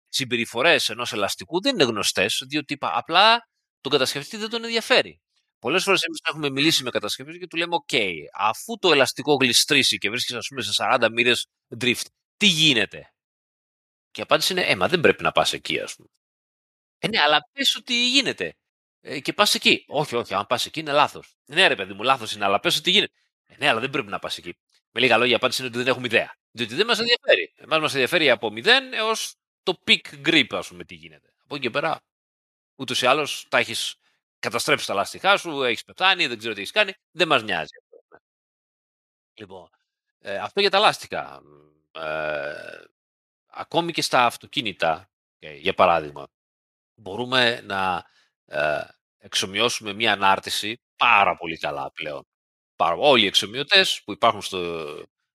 συμπεριφορές 0.08 0.88
ενός 0.88 1.12
ελαστικού 1.12 1.60
δεν 1.60 1.74
είναι 1.74 1.84
γνωστές, 1.84 2.44
διότι 2.48 2.76
απλά 2.80 3.48
τον 3.80 3.92
κατασκευαστή 3.92 4.36
δεν 4.36 4.48
τον 4.50 4.64
ενδιαφέρει. 4.64 5.20
Πολλές 5.58 5.82
φορές 5.82 6.02
εμείς 6.02 6.20
έχουμε 6.28 6.50
μιλήσει 6.50 6.82
με 6.82 6.90
κατασκευή 6.90 7.38
και 7.38 7.46
του 7.46 7.56
λέμε: 7.56 7.76
OK, 7.88 7.96
αφού 8.34 8.78
το 8.78 8.92
ελαστικό 8.92 9.34
γλιστρήσει 9.34 9.98
και 9.98 10.10
βρίσκεις, 10.10 10.34
ας 10.34 10.46
πούμε, 10.48 10.62
σε 10.62 10.72
40 10.72 11.08
μοίρες 11.12 11.46
drift, 11.80 12.06
τι 12.36 12.46
γίνεται; 12.46 13.12
Και 14.10 14.20
η 14.20 14.22
απάντηση 14.22 14.52
είναι: 14.52 14.62
Ε, 14.62 14.76
μα 14.76 14.88
δεν 14.88 15.00
πρέπει 15.00 15.22
να 15.22 15.32
πας 15.32 15.52
εκεί, 15.52 15.80
ας 15.80 15.94
πούμε. 15.94 16.08
Ε, 16.98 17.08
ναι, 17.08 17.20
αλλά 17.20 17.38
πες 17.52 17.74
ότι 17.76 18.08
γίνεται. 18.08 18.54
Ε, 19.04 19.20
και 19.20 19.32
πας 19.32 19.54
εκεί. 19.54 19.84
Όχι, 19.88 20.16
όχι, 20.16 20.34
αν 20.34 20.46
πας 20.46 20.66
εκεί 20.66 20.80
είναι 20.80 20.92
λάθος. 20.92 21.36
Ναι, 21.44 21.66
ρε 21.66 21.74
παιδί 21.76 21.92
μου, 21.92 22.02
λάθος 22.02 22.34
είναι, 22.34 22.44
αλλά 22.44 22.60
πες 22.60 22.76
ότι 22.76 22.90
γίνεται. 22.90 23.12
Ε, 23.46 23.54
ναι, 23.58 23.68
αλλά 23.68 23.80
δεν 23.80 23.90
πρέπει 23.90 24.08
να 24.08 24.18
πας 24.18 24.38
εκεί. 24.38 24.56
Με 24.90 25.00
λίγα 25.00 25.16
λόγια, 25.16 25.32
η 25.32 25.36
απάντηση 25.36 25.60
είναι 25.60 25.70
ότι 25.70 25.78
δεν 25.78 25.86
έχουμε 25.86 26.06
ιδέα. 26.06 26.36
Διότι 26.50 26.74
δεν 26.74 26.86
μας 26.86 26.98
ενδιαφέρει. 26.98 27.52
Εμάς 27.56 27.80
μας 27.80 27.92
ενδιαφέρει 27.92 28.30
από 28.30 28.50
0 28.50 28.66
έως 28.92 29.34
το 29.62 29.82
peak 29.86 30.28
grip, 30.28 30.46
ας 30.50 30.68
πούμε, 30.68 30.84
τι 30.84 30.94
γίνεται. 30.94 31.32
Από 31.44 31.54
εκεί 31.54 31.64
και 31.64 31.70
πέρα, 31.70 32.00
ούτως 32.76 33.02
ή 33.02 33.06
άλλως 33.06 33.46
τα 33.48 33.58
έχεις 33.58 33.94
καταστρέψει 34.38 34.86
τα 34.86 34.94
λάστιχά 34.94 35.36
σου, 35.36 35.62
έχεις 35.62 35.84
πεθάνει, 35.84 36.26
δεν 36.26 36.38
ξέρω 36.38 36.54
τι 36.54 36.60
έχεις 36.60 36.72
κάνει. 36.72 36.92
Δεν 37.10 37.28
μας 37.28 37.42
νοιάζει. 37.42 37.70
Λοιπόν, 39.34 39.70
ε, 40.18 40.36
αυτό 40.36 40.60
για 40.60 40.70
τα 40.70 40.78
λάστιχα. 40.78 41.42
Ε, 41.92 42.82
ακόμη 43.46 43.92
και 43.92 44.02
στα 44.02 44.24
αυτοκίνητα, 44.24 45.10
για 45.38 45.74
παράδειγμα, 45.74 46.28
μπορούμε 46.94 47.60
να 47.60 48.04
ε, 48.52 48.84
εξομοιώσουμε 49.18 49.92
μία 49.92 50.12
ανάρτηση 50.12 50.80
πάρα 50.96 51.36
πολύ 51.36 51.58
καλά 51.58 51.92
πλέον. 51.92 52.26
Πάρα, 52.76 52.96
όλοι 52.96 53.24
οι 53.24 53.26
εξομοιωτές 53.26 54.02
που 54.04 54.12
υπάρχουν 54.12 54.42
στο, 54.42 54.58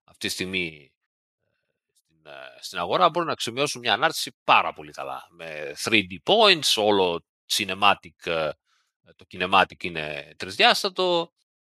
αυτή 0.04 0.28
τη 0.28 0.34
στιγμή 0.34 0.92
στην, 1.94 2.18
στην 2.62 2.78
αγορά 2.80 3.10
μπορούν 3.10 3.28
να 3.28 3.34
εξομοιώσουν 3.34 3.82
μια 3.82 3.94
ανάρτηση 3.94 4.36
πάρα 4.44 4.74
πολύ 4.74 4.92
καλά. 4.92 5.28
Με 5.30 5.74
3D 5.84 6.18
points, 6.24 6.74
όλο 6.76 7.26
cinematic 7.52 8.26
ε, 8.26 8.50
το 9.16 9.26
kinematic 9.32 9.84
είναι 9.84 10.34
τρισδιάστατο, 10.38 11.32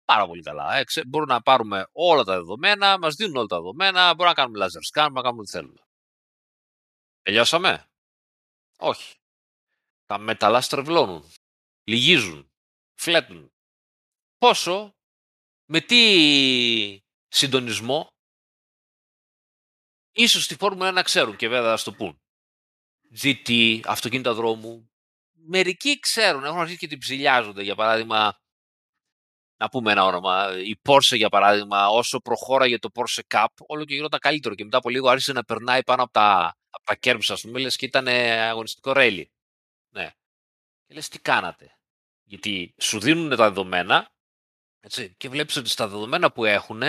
πάρα 0.05 0.27
πολύ 0.27 0.41
καλά. 0.41 0.77
Ε, 0.77 0.83
μπορούμε 1.07 1.33
να 1.33 1.41
πάρουμε 1.41 1.87
όλα 1.91 2.23
τα 2.23 2.35
δεδομένα, 2.35 2.97
μας 2.99 3.15
δίνουν 3.15 3.35
όλα 3.35 3.45
τα 3.45 3.55
δεδομένα, 3.55 4.01
μπορούμε 4.13 4.27
να 4.27 4.33
κάνουμε 4.33 4.65
laser 4.65 4.99
scan, 4.99 5.07
μπορούμε 5.11 5.19
να 5.19 5.21
κάνουμε 5.21 5.41
ό,τι 5.41 5.49
θέλουμε. 5.51 5.79
Τελειώσαμε; 7.23 7.85
Όχι. 8.77 9.18
Τα 10.09 10.17
μεταλλά 10.17 10.61
στρεβλώνουν, 10.61 11.31
λυγίζουν, 11.83 12.51
φλέτουν. 12.99 13.51
Πόσο, 14.37 14.95
με 15.65 15.81
τι 15.81 16.01
συντονισμό, 17.27 18.07
ίσως 20.11 20.43
στη 20.43 20.55
Φόρμουλα 20.55 20.91
να 20.91 21.03
ξέρουν 21.03 21.35
και 21.35 21.47
βέβαια 21.47 21.77
θα 21.77 21.83
το 21.83 21.93
πούν. 21.93 22.21
GT, 23.21 23.79
αυτοκίνητα 23.85 24.33
δρόμου, 24.33 24.91
μερικοί 25.31 25.99
ξέρουν, 25.99 26.43
έχουν 26.43 26.59
αρχίσει 26.59 26.77
και 26.77 26.87
την 26.87 26.97
ψηλιάζονται. 26.97 27.63
Για 27.63 27.75
παράδειγμα, 27.75 28.39
να 29.57 29.69
πούμε 29.69 29.91
ένα 29.91 30.05
όνομα. 30.05 30.59
Η 30.59 30.79
Porsche, 30.89 31.15
για 31.15 31.29
παράδειγμα, 31.29 31.89
όσο 31.89 32.19
προχώραγε 32.19 32.79
το 32.79 32.89
Porsche 32.93 33.21
Cup, 33.27 33.47
όλο 33.67 33.85
και 33.85 33.95
γινόταν 33.95 34.19
καλύτερο. 34.19 34.55
Και 34.55 34.63
μετά 34.63 34.77
από 34.77 34.89
λίγο 34.89 35.09
άρχισε 35.09 35.33
να 35.33 35.43
περνάει 35.43 35.83
πάνω 35.83 36.03
από 36.03 36.11
τα, 36.11 36.57
από 36.69 36.85
τα 36.85 36.97
curbs, 37.01 37.27
ας 37.27 37.41
πούμε, 37.41 37.59
λες 37.59 37.75
και 37.75 37.85
ήταν 37.85 38.07
αγωνιστικό 38.07 38.91
ρέλι. 38.91 39.31
Ναι. 39.89 40.11
Και 40.85 40.93
λες, 40.93 41.07
τι 41.07 41.19
κάνατε; 41.19 41.77
Γιατί 42.23 42.73
σου 42.77 42.99
δίνουν 42.99 43.29
τα 43.29 43.35
δεδομένα 43.35 44.11
έτσι, 44.79 45.15
και 45.17 45.29
βλέπεις 45.29 45.55
ότι 45.55 45.69
στα 45.69 45.87
δεδομένα 45.87 46.31
που 46.31 46.45
έχουν 46.45 46.81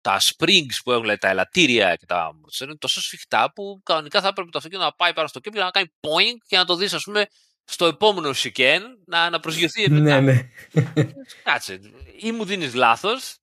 τα 0.00 0.20
springs 0.20 0.80
που 0.84 0.92
έχουν, 0.92 1.18
τα 1.18 1.28
ελαττήρια 1.28 1.96
και 1.96 2.06
τα 2.06 2.30
είναι 2.62 2.76
τόσο 2.76 3.00
σφιχτά 3.00 3.52
που 3.52 3.80
κανονικά 3.84 4.20
θα 4.20 4.28
έπρεπε 4.28 4.50
το 4.50 4.58
αυτοκίνητο 4.58 4.88
να 4.88 4.94
πάει 4.94 5.12
πάνω 5.12 5.28
στο 5.28 5.40
κέμπλ 5.40 5.58
να 5.58 5.70
κάνει 5.70 5.92
point 6.00 6.36
και 6.46 6.56
να 6.56 6.64
το 6.64 6.76
δεις 6.76 6.92
ας 6.94 7.04
πούμε 7.04 7.26
στο 7.64 7.86
επόμενο 7.86 8.32
σικέν 8.32 8.82
να, 9.06 9.30
να 9.30 9.40
προσγειωθεί 9.40 9.90
μετά. 9.90 10.20
Ναι, 10.20 10.32
ναι. 10.32 10.50
Κάτσε. 11.44 11.80
Ή 12.16 12.32
μου 12.32 12.44
δίνεις 12.44 12.74
λάθος, 12.74 13.38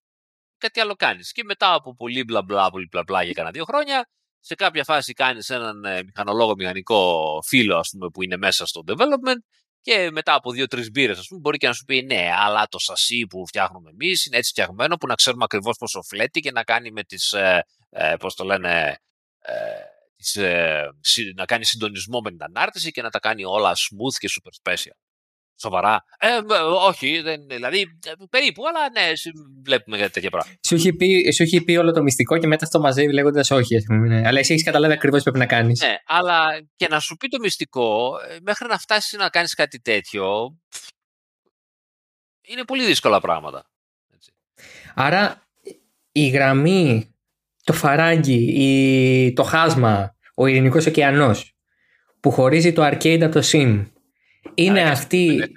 κάτι 0.58 0.80
άλλο 0.80 0.96
κάνεις. 0.96 1.32
Και 1.32 1.44
μετά 1.44 1.74
από 1.74 1.96
πολύ 1.96 2.24
μπλα 2.24 2.42
μπλα, 2.42 2.70
πολύ 2.70 2.88
μπλα 2.92 3.04
μπλα 3.04 3.24
για 3.24 3.34
κανένα 3.34 3.54
δύο 3.54 3.64
χρόνια, 3.64 4.10
σε 4.46 4.56
κάποια 4.56 4.84
φάση 4.84 5.14
κάνεις 5.14 5.50
έναν 5.50 5.86
ε, 5.86 6.04
μηχανολόγο 6.04 6.56
μηχανικό 6.56 7.42
φίλο, 7.46 7.78
ας 7.78 7.90
πούμε, 7.90 8.10
που 8.10 8.24
είναι 8.24 8.38
μέσα 8.38 8.66
στο 8.66 8.84
development 8.88 9.42
και 9.82 10.10
μετά 10.12 10.34
από 10.34 10.52
δύο-τρεις 10.52 10.92
μπύρες, 10.92 11.20
ας 11.20 11.28
πούμε, 11.28 11.40
μπορεί 11.40 11.58
και 11.58 11.68
να 11.68 11.74
σου 11.74 11.86
πει 11.86 12.02
ναι, 12.02 12.30
αλλά 12.38 12.68
το 12.68 12.80
σασί 12.80 13.28
που 13.30 13.48
φτιάχνουμε 13.48 13.90
εμείς 13.90 14.26
είναι 14.26 14.38
έτσι 14.38 14.50
φτιαγμένο 14.50 14.96
που 14.98 15.08
να 15.08 15.16
ξέρουμε 15.16 15.44
ακριβώς 15.44 15.78
πόσο 15.78 16.02
φλέτει 16.02 16.40
και 16.40 16.52
να 16.52 16.64
κάνει 16.64 16.92
με 16.92 17.04
τις. 17.04 17.32
Ε, 17.32 17.66
ε, 17.90 18.16
πώς 18.20 18.36
το 18.36 18.44
λένε. 18.44 18.98
Ε, 19.40 20.44
ε, 20.44 20.90
να 21.36 21.46
κάνει 21.46 21.66
συντονισμό 21.66 22.20
με 22.20 22.30
την 22.30 22.44
ανάρτηση 22.44 22.92
και 22.92 23.02
να 23.02 23.10
τα 23.10 23.20
κάνει 23.20 23.46
όλα 23.46 23.74
smooth 23.74 24.16
και 24.18 24.30
super 24.32 24.72
special. 24.72 24.98
Σοβαρά. 25.58 26.04
Ε, 26.20 26.28
όχι, 26.88 27.22
δεν, 27.22 27.48
δηλαδή 27.48 27.80
ε, 27.80 28.12
περίπου, 28.30 28.64
αλλά 28.68 28.90
ναι, 28.92 29.12
βλέπουμε 29.64 30.10
τέτοια 30.10 30.30
πράγματα. 30.30 30.60
Σου 30.68 30.76
έχει, 30.76 30.94
πει, 30.94 31.32
σου 31.32 31.44
έχει 31.44 31.64
πει 31.64 31.76
όλο 31.76 31.92
το 31.92 32.02
μυστικό 32.02 32.38
και 32.38 32.48
μετά 32.48 32.66
στο 32.66 32.80
μαζεύει 32.80 33.14
λέγοντας 33.14 33.52
όχι. 33.52 33.76
Ναι. 33.90 34.28
Αλλά 34.28 34.40
εσύ 34.40 34.54
έχεις 34.54 34.66
καταλάβει 34.66 34.94
ακριβώς 34.94 35.24
τι 35.24 35.32
πρέπει 35.32 35.40
να 35.40 35.56
κάνεις. 35.56 35.82
Ναι, 35.82 35.96
αλλά 36.06 36.46
και 36.76 36.88
να 36.88 37.00
σου 37.00 37.16
πει 37.16 37.28
το 37.28 37.40
μυστικό, 37.40 38.18
ε, 38.30 38.38
μέχρι 38.42 38.68
να 38.68 38.78
φτάσεις 38.78 39.20
να 39.20 39.30
κάνεις 39.30 39.54
κάτι 39.54 39.82
τέτοιο, 39.82 40.58
είναι 42.42 42.64
πολύ 42.64 42.86
δύσκολα 42.86 43.20
πράγματα. 43.22 43.70
Έτσι. 44.16 44.32
Άρα 44.96 45.42
η 46.12 46.28
γραμμή, 46.28 47.16
το 47.64 47.74
φαράγγι, 47.74 48.54
η, 48.56 49.34
το 49.34 49.44
χάσμα 49.44 50.16
ο 50.36 50.46
Ειρηνικός 50.46 50.86
ωκεανός 50.86 51.56
που 52.20 52.32
χωρίζει 52.32 52.74
το 52.74 52.86
arcade 52.86 53.22
από 53.22 53.40
το 53.40 53.48
sim 53.52 53.86
είναι 54.56 54.82
αυτή, 54.82 55.54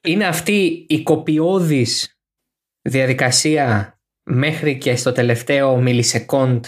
είναι 0.00 0.26
αυτή 0.26 0.86
η 0.88 1.02
κοπιώδης 1.02 2.18
διαδικασία 2.82 3.98
μέχρι 4.22 4.78
και 4.78 4.96
στο 4.96 5.12
τελευταίο 5.12 5.76
μιλισεκόντ 5.76 6.64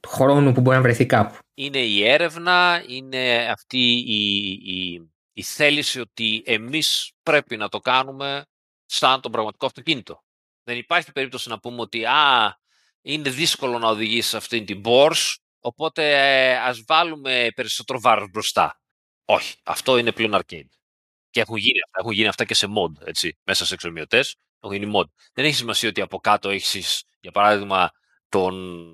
του 0.00 0.08
χρόνου 0.08 0.52
που 0.52 0.60
μπορεί 0.60 0.76
να 0.76 0.82
βρεθεί 0.82 1.06
κάπου. 1.06 1.38
Είναι 1.54 1.78
η 1.78 2.08
έρευνα, 2.08 2.84
είναι 2.88 3.48
αυτή 3.50 3.92
η, 4.06 4.50
η, 4.50 5.08
η 5.32 5.42
θέληση 5.42 6.00
ότι 6.00 6.42
εμείς 6.46 7.12
πρέπει 7.22 7.56
να 7.56 7.68
το 7.68 7.78
κάνουμε 7.78 8.44
σαν 8.86 9.20
το 9.20 9.30
πραγματικό 9.30 9.66
αυτοκίνητο. 9.66 10.22
Δεν 10.64 10.76
υπάρχει 10.76 11.12
περίπτωση 11.12 11.48
να 11.48 11.58
πούμε 11.58 11.80
ότι 11.80 12.04
α, 12.04 12.58
είναι 13.02 13.30
δύσκολο 13.30 13.78
να 13.78 13.88
οδηγήσει 13.88 14.36
αυτή 14.36 14.64
την 14.64 14.82
Porsche 14.84 15.34
Οπότε 15.60 16.10
ε, 16.10 16.56
ας 16.56 16.84
βάλουμε 16.86 17.48
περισσότερο 17.54 18.00
βάρος 18.00 18.30
μπροστά. 18.30 18.80
Όχι, 19.24 19.56
αυτό 19.62 19.98
είναι 19.98 20.12
πλέον 20.12 20.34
arcade. 20.34 20.68
Και 21.38 21.44
έχουν 21.44 21.56
γίνει 21.56 21.78
αυτά, 21.84 21.98
έχουν 22.00 22.12
γίνει 22.12 22.28
αυτά 22.28 22.44
και 22.44 22.54
σε 22.54 22.66
mod, 22.66 23.06
έτσι, 23.06 23.38
μέσα 23.44 23.66
σε 23.66 23.74
εξομοιωτές. 23.74 24.36
Έχουν 24.60 24.76
γίνει 24.76 24.92
mod. 24.96 25.04
Δεν 25.32 25.44
έχει 25.44 25.54
σημασία 25.54 25.88
ότι 25.88 26.00
από 26.00 26.18
κάτω 26.18 26.48
έχεις, 26.50 27.04
για 27.20 27.30
παράδειγμα, 27.30 27.90
τον, 28.28 28.84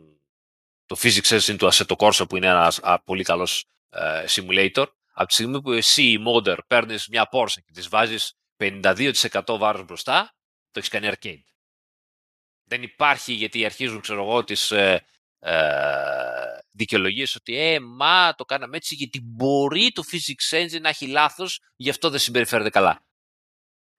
το 0.86 0.96
Physics 1.02 1.38
Engine 1.38 1.56
του 1.58 1.68
Assetto 1.72 1.96
Corsa 1.96 2.28
που 2.28 2.36
είναι 2.36 2.46
ένας 2.46 2.80
πολύ 3.04 3.22
καλός 3.22 3.64
ε, 3.88 4.24
simulator. 4.28 4.86
Από 5.12 5.26
τη 5.26 5.32
στιγμή 5.32 5.62
που 5.62 5.72
εσύ, 5.72 6.02
η 6.02 6.24
modder, 6.26 6.56
παίρνεις 6.66 7.08
μια 7.08 7.28
Porsche 7.32 7.62
και 7.64 7.72
της 7.72 7.88
βάζεις 7.88 8.34
52% 8.56 9.12
βάρος 9.58 9.84
μπροστά, 9.84 10.34
το 10.70 10.78
έχεις 10.78 10.88
κάνει 10.88 11.08
arcade. 11.10 11.44
Δεν 12.64 12.82
υπάρχει 12.82 13.32
γιατί 13.32 13.64
αρχίζουν, 13.64 14.00
ξέρω 14.00 14.22
εγώ, 14.22 14.44
τις 14.44 14.70
ε, 14.70 14.92
ε, 14.92 15.06
δικαιολογίες 16.70 17.34
ότι 17.34 17.58
ε, 17.58 17.80
μα 17.80 18.34
το 18.34 18.44
κάναμε 18.44 18.76
έτσι 18.76 18.94
γιατί 18.94 19.20
μπορεί 19.24 19.90
το 19.90 20.02
physics 20.10 20.58
engine 20.58 20.80
να 20.80 20.88
έχει 20.88 21.06
λάθος, 21.06 21.60
γι' 21.76 21.90
αυτό 21.90 22.10
δεν 22.10 22.18
συμπεριφέρεται 22.18 22.70
καλά. 22.70 23.06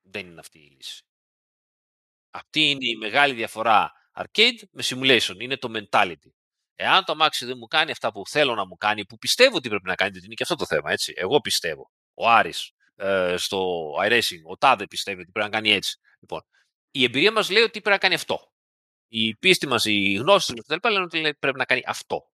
Δεν 0.02 0.26
είναι 0.26 0.40
αυτή 0.40 0.60
η 0.60 0.76
λύση. 0.76 1.04
Αυτή 2.32 2.70
είναι 2.70 2.86
η 2.86 2.96
μεγάλη 2.96 3.34
διαφορά 3.34 3.92
arcade 4.14 4.60
με 4.72 4.84
simulation. 4.86 5.36
Είναι 5.40 5.58
το 5.58 5.72
mentality. 5.76 6.32
Εάν 6.76 7.04
το 7.04 7.12
αμάξι 7.12 7.46
δεν 7.46 7.58
μου 7.58 7.68
κάνει 7.68 7.92
αυτά 7.92 8.12
που 8.12 8.28
θέλω 8.28 8.56
να 8.56 8.66
μου 8.66 8.76
κάνει, 8.76 9.06
που 9.06 9.18
πιστεύω 9.18 9.56
ότι 9.56 9.70
πρέπει 9.70 9.88
να 9.88 9.96
κάνει, 9.96 10.12
γιατί 10.12 10.26
είναι 10.26 10.36
και 10.36 10.44
αυτό 10.44 10.56
το 10.56 10.66
θέμα, 10.66 10.92
έτσι. 10.92 11.14
Εγώ 11.16 11.42
πιστεύω. 11.42 11.92
Ο 12.14 12.30
Άρης 12.30 12.72
ε, 12.96 13.36
στο 13.38 13.92
iRacing, 14.08 14.42
ο 14.44 14.58
Τάδε 14.58 14.88
πιστεύει 14.88 15.22
ότι 15.22 15.32
πρέπει 15.32 15.50
να 15.50 15.56
κάνει 15.58 15.72
έτσι. 15.72 16.00
Λοιπόν, 16.20 16.42
η 16.92 17.04
εμπειρία 17.04 17.32
μας 17.32 17.50
λέει 17.50 17.64
ότι 17.64 17.72
πρέπει 17.72 17.90
να 17.90 17.98
κάνει 17.98 18.14
αυτό. 18.14 18.54
Η 19.08 19.36
πίστη 19.36 19.68
μας, 19.68 19.86
οι 19.86 20.14
γνώσεις 20.14 20.54
μας 20.56 20.66
κτλ. 20.66 20.90
λένε 20.92 21.04
ότι 21.04 21.36
πρέπει 21.40 21.58
να 21.58 21.66
κάνει 21.66 21.82
αυτό. 21.86 22.30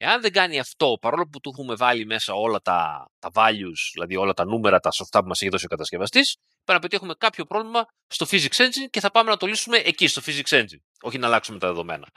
Εάν 0.00 0.20
δεν 0.20 0.32
κάνει 0.32 0.58
αυτό, 0.58 0.98
παρόλο 1.00 1.28
που 1.28 1.40
του 1.40 1.50
έχουμε 1.52 1.74
βάλει 1.74 2.06
μέσα 2.06 2.34
όλα 2.34 2.60
τα, 2.60 3.08
τα 3.18 3.30
values, 3.32 3.90
δηλαδή 3.92 4.16
όλα 4.16 4.32
τα 4.32 4.44
νούμερα, 4.44 4.80
τα 4.80 4.90
σοφτά 4.90 5.20
που 5.20 5.28
μας 5.28 5.40
έχει 5.40 5.50
δώσει 5.50 5.64
ο 5.64 5.68
κατασκευαστής, 5.68 6.36
πρέπει 6.64 6.72
να 6.72 6.78
πετύχουμε 6.78 7.14
κάποιο 7.18 7.44
πρόβλημα 7.44 7.86
στο 8.06 8.26
physics 8.30 8.56
engine 8.56 8.90
και 8.90 9.00
θα 9.00 9.10
πάμε 9.10 9.30
να 9.30 9.36
το 9.36 9.46
λύσουμε 9.46 9.76
εκεί, 9.76 10.06
στο 10.06 10.22
physics 10.24 10.48
engine. 10.48 10.80
Όχι 11.00 11.18
να 11.18 11.26
αλλάξουμε 11.26 11.58
τα 11.58 11.66
δεδομένα. 11.66 12.08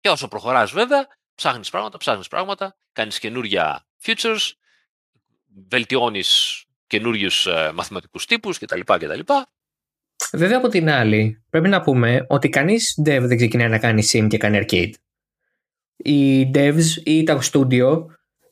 Και 0.00 0.08
όσο 0.08 0.28
προχωράς, 0.28 0.72
βέβαια, 0.72 1.06
ψάχνεις 1.34 1.70
πράγματα, 1.70 1.98
ψάχνεις 1.98 2.28
πράγματα, 2.28 2.76
κάνεις 2.92 3.18
καινούργια 3.18 3.86
features, 4.02 4.50
βελτιώνεις 5.68 6.64
καινούριους 6.86 7.46
ε, 7.46 7.72
μαθηματικούς 7.74 8.26
τύπους 8.26 8.58
κτλ. 8.58 8.80
κτλ. 8.80 9.20
Βέβαια 10.32 10.56
από 10.56 10.68
την 10.68 10.90
άλλη, 10.90 11.42
πρέπει 11.50 11.68
να 11.68 11.80
πούμε 11.80 12.24
ότι 12.28 12.48
κανείς 12.48 13.00
dev 13.04 13.20
δεν 13.20 13.36
ξεκινάει 13.36 13.68
να 13.68 13.78
κάνει 13.78 14.02
sim 14.12 14.26
και 14.28 14.38
κάνει 14.38 14.58
arcade. 14.62 14.92
Οι 15.96 16.50
devs 16.54 17.02
ή 17.04 17.22
τα 17.22 17.40
studio 17.52 18.04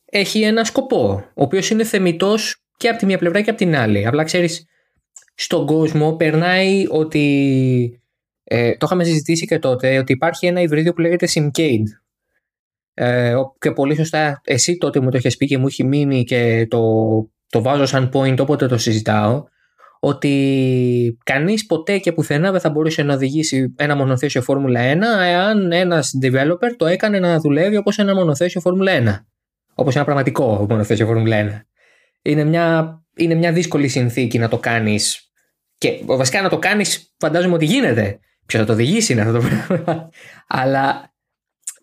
έχει 0.05 0.41
ένα 0.41 0.63
σκοπό, 0.63 1.25
ο 1.33 1.43
οποίος 1.43 1.69
είναι 1.69 1.83
θεμητός 1.83 2.63
και 2.77 2.89
από 2.89 2.97
τη 2.97 3.05
μία 3.05 3.17
πλευρά 3.17 3.41
και 3.41 3.49
από 3.49 3.59
την 3.59 3.75
άλλη. 3.75 4.07
Απλά 4.07 4.23
ξέρεις, 4.23 4.65
στον 5.35 5.65
κόσμο 5.65 6.15
περνάει 6.15 6.85
ότι. 6.89 7.95
Ε, 8.43 8.71
το 8.71 8.85
είχαμε 8.85 9.03
συζητήσει 9.03 9.45
και 9.45 9.59
τότε 9.59 9.97
ότι 9.97 10.11
υπάρχει 10.11 10.45
ένα 10.45 10.61
υβρίδιο 10.61 10.93
που 10.93 11.01
λέγεται 11.01 11.27
Simcade. 11.33 11.83
Ε, 12.93 13.35
και 13.59 13.71
πολύ 13.71 13.95
σωστά 13.95 14.41
εσύ 14.43 14.77
τότε 14.77 14.99
μου 14.99 15.09
το 15.09 15.17
έχει 15.17 15.37
πει 15.37 15.45
και 15.45 15.57
μου 15.57 15.67
έχει 15.67 15.83
μείνει 15.83 16.23
και 16.23 16.67
το, 16.69 16.81
το 17.49 17.61
βάζω 17.61 17.85
σαν 17.85 18.11
point 18.13 18.39
όποτε 18.39 18.67
το 18.67 18.77
συζητάω 18.77 19.43
ότι 20.03 21.17
κανείς 21.23 21.65
ποτέ 21.65 21.97
και 21.97 22.11
πουθενά 22.11 22.51
δεν 22.51 22.59
θα 22.59 22.69
μπορούσε 22.69 23.03
να 23.03 23.13
οδηγήσει 23.13 23.75
ένα 23.77 23.95
μονοθέσιο 23.95 24.41
Φόρμουλα 24.41 24.93
1 24.93 24.97
εάν 25.21 25.71
ένας 25.71 26.17
developer 26.21 26.75
το 26.77 26.85
έκανε 26.85 27.19
να 27.19 27.39
δουλεύει 27.39 27.77
όπως 27.77 27.97
ένα 27.97 28.15
μονοθέσιο 28.15 28.61
Φόρμουλα 28.61 29.23
1. 29.23 29.25
Όπως 29.73 29.95
ένα 29.95 30.03
πραγματικό 30.03 30.65
μονοθέσιο 30.69 31.05
Φόρμουλα 31.05 31.65
1. 31.65 31.65
Είναι 32.21 32.43
μια, 32.43 32.99
είναι 33.15 33.35
μια 33.35 33.51
δύσκολη 33.51 33.87
συνθήκη 33.87 34.39
να 34.39 34.47
το 34.47 34.57
κάνεις 34.57 35.31
και 35.77 36.01
βασικά 36.05 36.41
να 36.41 36.49
το 36.49 36.59
κάνεις 36.59 37.13
φαντάζομαι 37.17 37.53
ότι 37.53 37.65
γίνεται. 37.65 38.19
Ποιος 38.45 38.61
θα 38.61 38.67
το 38.67 38.73
οδηγήσει 38.73 39.13
είναι 39.13 39.21
αυτό 39.21 39.39
το 39.39 39.47
πράγμα. 39.47 40.09
Αλλά 40.61 41.10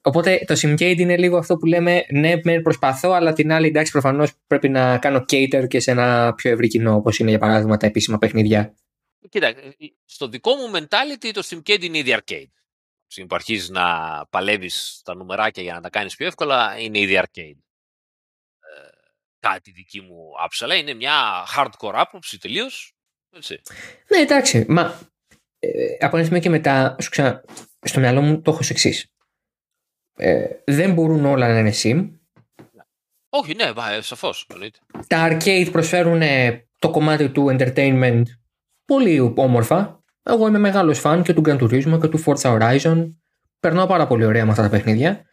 Οπότε 0.09 0.45
το 0.47 0.55
Simcade 0.63 0.99
είναι 0.99 1.17
λίγο 1.17 1.37
αυτό 1.37 1.57
που 1.57 1.67
λέμε, 1.67 2.05
ναι, 2.13 2.35
με 2.43 2.61
προσπαθώ, 2.61 3.11
αλλά 3.11 3.33
την 3.33 3.53
άλλη 3.53 3.67
εντάξει, 3.67 3.93
προφανώς 3.93 4.33
πρέπει 4.47 4.69
να 4.69 4.99
κάνω 4.99 5.19
cater 5.19 5.67
και 5.69 5.81
σε 5.81 5.91
ένα 5.91 6.35
πιο 6.35 6.51
ευρύ 6.51 6.69
κοινό, 6.69 6.95
όπως 6.95 7.19
είναι 7.19 7.31
για 7.31 7.39
παράδειγμα 7.39 7.77
τα 7.77 7.87
επίσημα 7.87 8.19
παιχνίδια. 8.19 8.75
Κοίτα, 9.29 9.55
στο 10.05 10.29
δικό 10.29 10.55
μου 10.55 10.71
mentality 10.75 11.31
το 11.33 11.43
Simcade 11.51 11.83
είναι 11.83 11.99
ήδη 11.99 12.17
arcade. 12.19 12.51
Που 13.15 13.35
αρχίζεις 13.35 13.69
να 13.69 13.87
παλεύεις 14.31 15.01
τα 15.05 15.15
νουμεράκια 15.15 15.63
για 15.63 15.75
να 15.75 15.81
τα 15.81 15.91
κάνεις 15.91 16.17
πιο 16.17 16.27
εύκολα, 16.27 16.79
είναι 16.79 16.99
ήδη 16.99 17.21
arcade. 17.23 17.59
Ε, 18.61 18.89
κάτι 19.41 19.71
δική 19.71 20.01
μου 20.01 20.33
άψαλα. 20.45 20.75
Είναι 20.75 20.95
μια 20.95 21.47
hardcore 21.57 21.95
άποψη 21.95 22.39
τελείως. 22.39 22.93
Ναι, 24.09 24.19
εντάξει. 24.19 24.65
Μα 24.69 25.01
ε, 25.59 25.71
από 26.01 26.17
ένα 26.17 26.27
σημείο 26.27 26.41
και 26.41 26.51
μετά, 26.51 26.97
στο 27.81 28.01
μυαλό 28.01 28.21
μου 28.21 28.43
το 28.43 28.51
έχω 28.51 28.61
εξής 28.69 29.13
ε, 30.19 30.47
δεν 30.65 30.93
μπορούν 30.93 31.25
όλα 31.25 31.49
να 31.49 31.59
είναι 31.59 31.73
sim. 31.83 32.11
Όχι, 33.29 33.55
ναι, 33.55 33.65
ε, 33.97 34.01
σαφώς. 34.01 34.47
Τα 35.07 35.29
arcade 35.31 35.69
προσφέρουν 35.73 36.23
το 36.79 36.91
κομμάτι 36.91 37.29
του 37.29 37.57
entertainment 37.59 38.23
πολύ 38.85 39.33
όμορφα. 39.37 40.03
Εγώ 40.23 40.47
είμαι 40.47 40.59
μεγάλος 40.59 40.99
φαν 40.99 41.23
και 41.23 41.33
του 41.33 41.43
Gran 41.45 41.59
Turismo 41.59 41.99
και 42.01 42.09
του 42.09 42.25
Forza 42.25 42.59
Horizon. 42.59 43.13
Περνάω 43.61 43.87
πάρα 43.87 44.07
πολύ 44.07 44.25
ωραία 44.25 44.45
με 44.45 44.51
αυτά 44.51 44.63
τα 44.63 44.69
παιχνίδια. 44.69 45.25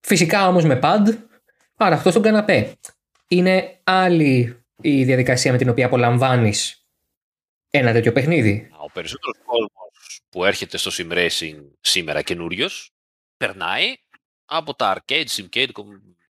Φυσικά 0.00 0.48
όμως 0.48 0.64
με 0.64 0.78
pad, 0.82 1.16
άρα 1.76 1.94
αυτό 1.94 2.10
στον 2.10 2.22
καναπέ. 2.22 2.72
Είναι 3.28 3.80
άλλη 3.84 4.64
η 4.80 5.04
διαδικασία 5.04 5.52
με 5.52 5.58
την 5.58 5.68
οποία 5.68 5.86
απολαμβάνεις 5.86 6.86
ένα 7.70 7.92
τέτοιο 7.92 8.12
παιχνίδι. 8.12 8.68
Ο 8.84 8.90
περισσότερος 8.90 9.36
κόσμος 9.44 10.20
που 10.28 10.44
έρχεται 10.44 10.76
στο 10.76 10.90
sim 10.94 11.12
racing 11.12 11.60
σήμερα 11.80 12.22
καινούριος 12.22 12.90
περνάει 13.36 13.94
από 14.46 14.74
τα 14.74 14.96
arcade, 14.96 15.26
simcade, 15.26 15.68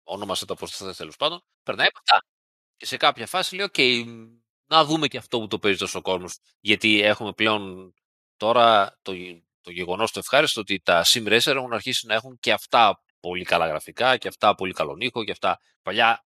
ονόμασε 0.04 0.46
τα 0.46 0.56
πώς 0.56 0.72
θα 0.72 0.94
τέλος 0.96 1.16
πάντων, 1.16 1.44
περνάει 1.64 1.88
από 1.88 1.98
αυτά. 1.98 2.26
Και 2.78 2.86
σε 2.86 2.98
κάποια 2.98 3.28
φάση 3.28 3.56
λέει, 3.56 3.70
ok, 3.74 4.06
να 4.68 4.86
δούμε 4.86 5.08
και 5.08 5.18
αυτό 5.18 5.40
που 5.40 5.48
το 5.48 5.60
παίζει 5.60 5.78
τόσο 5.78 6.02
κόσμος. 6.02 6.38
Γιατί 6.60 7.02
έχουμε 7.02 7.34
πλέον 7.34 7.94
τώρα 8.38 8.98
το, 9.02 9.14
το 9.62 9.72
γεγονός 9.72 10.12
το 10.12 10.20
ευχάριστο 10.20 10.62
ότι 10.62 10.82
τα 10.84 11.04
sim 11.06 11.28
racer 11.28 11.56
έχουν 11.56 11.74
αρχίσει 11.74 12.08
να 12.08 12.14
έχουν 12.14 12.38
και 12.40 12.52
αυτά 12.52 13.04
πολύ 13.20 13.44
καλά 13.44 13.68
γραφικά 13.68 14.18
και 14.18 14.28
αυτά 14.28 14.56
πολύ 14.56 14.74
καλό 14.74 14.96
ήχο 15.00 15.24
και 15.24 15.32
αυτά. 15.32 15.60
Παλιά 15.82 16.26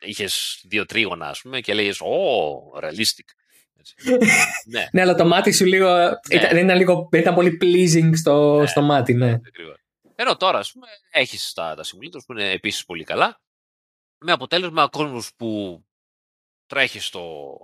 είχες 0.00 0.62
δύο 0.68 0.86
τρίγωνα, 0.86 1.28
ας 1.28 1.40
πούμε, 1.40 1.60
και 1.60 1.74
λέγε 1.74 1.90
Ω, 2.04 2.78
realistic. 2.82 3.28
ναι. 4.66 4.88
ναι, 4.92 5.00
αλλά 5.00 5.14
το 5.14 5.24
μάτι 5.24 5.52
σου 5.52 5.64
λίγο, 5.64 5.94
ναι. 5.98 6.36
ήταν, 6.36 6.56
ήταν, 6.56 6.76
λίγο, 6.76 7.08
ήταν 7.12 7.34
πολύ 7.34 7.58
pleasing 7.62 8.10
στο, 8.12 8.58
ναι, 8.58 8.66
στο 8.66 8.82
μάτι, 8.82 9.14
ναι. 9.14 9.40
Ακριβώς. 9.46 9.83
Ενώ 10.14 10.36
τώρα, 10.36 10.58
ας 10.58 10.72
πούμε, 10.72 10.86
έχεις 11.10 11.52
τα, 11.52 11.74
τα 11.74 11.82
simulators 11.84 12.24
που 12.26 12.32
είναι 12.32 12.50
επίσης 12.50 12.84
πολύ 12.84 13.04
καλά. 13.04 13.40
Με 14.18 14.32
αποτέλεσμα 14.32 14.84
ο 14.84 14.88
κόσμος 14.88 15.34
που 15.36 15.80
τρέχει 16.66 16.98
στο, 16.98 17.56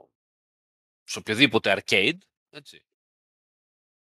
σε 1.05 1.19
οποιοδήποτε 1.19 1.83
arcade, 1.83 2.19
έτσι, 2.51 2.85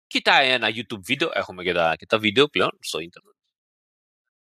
κοιτάει 0.07 0.49
ένα 0.49 0.67
YouTube 0.69 1.01
βίντεο, 1.03 1.29
έχουμε 1.33 1.63
και 1.63 1.73
τα, 1.73 1.95
και 1.95 2.05
τα 2.05 2.19
βίντεο 2.19 2.47
πλέον 2.47 2.77
στο 2.79 2.99
ίντερνετ, 2.99 3.35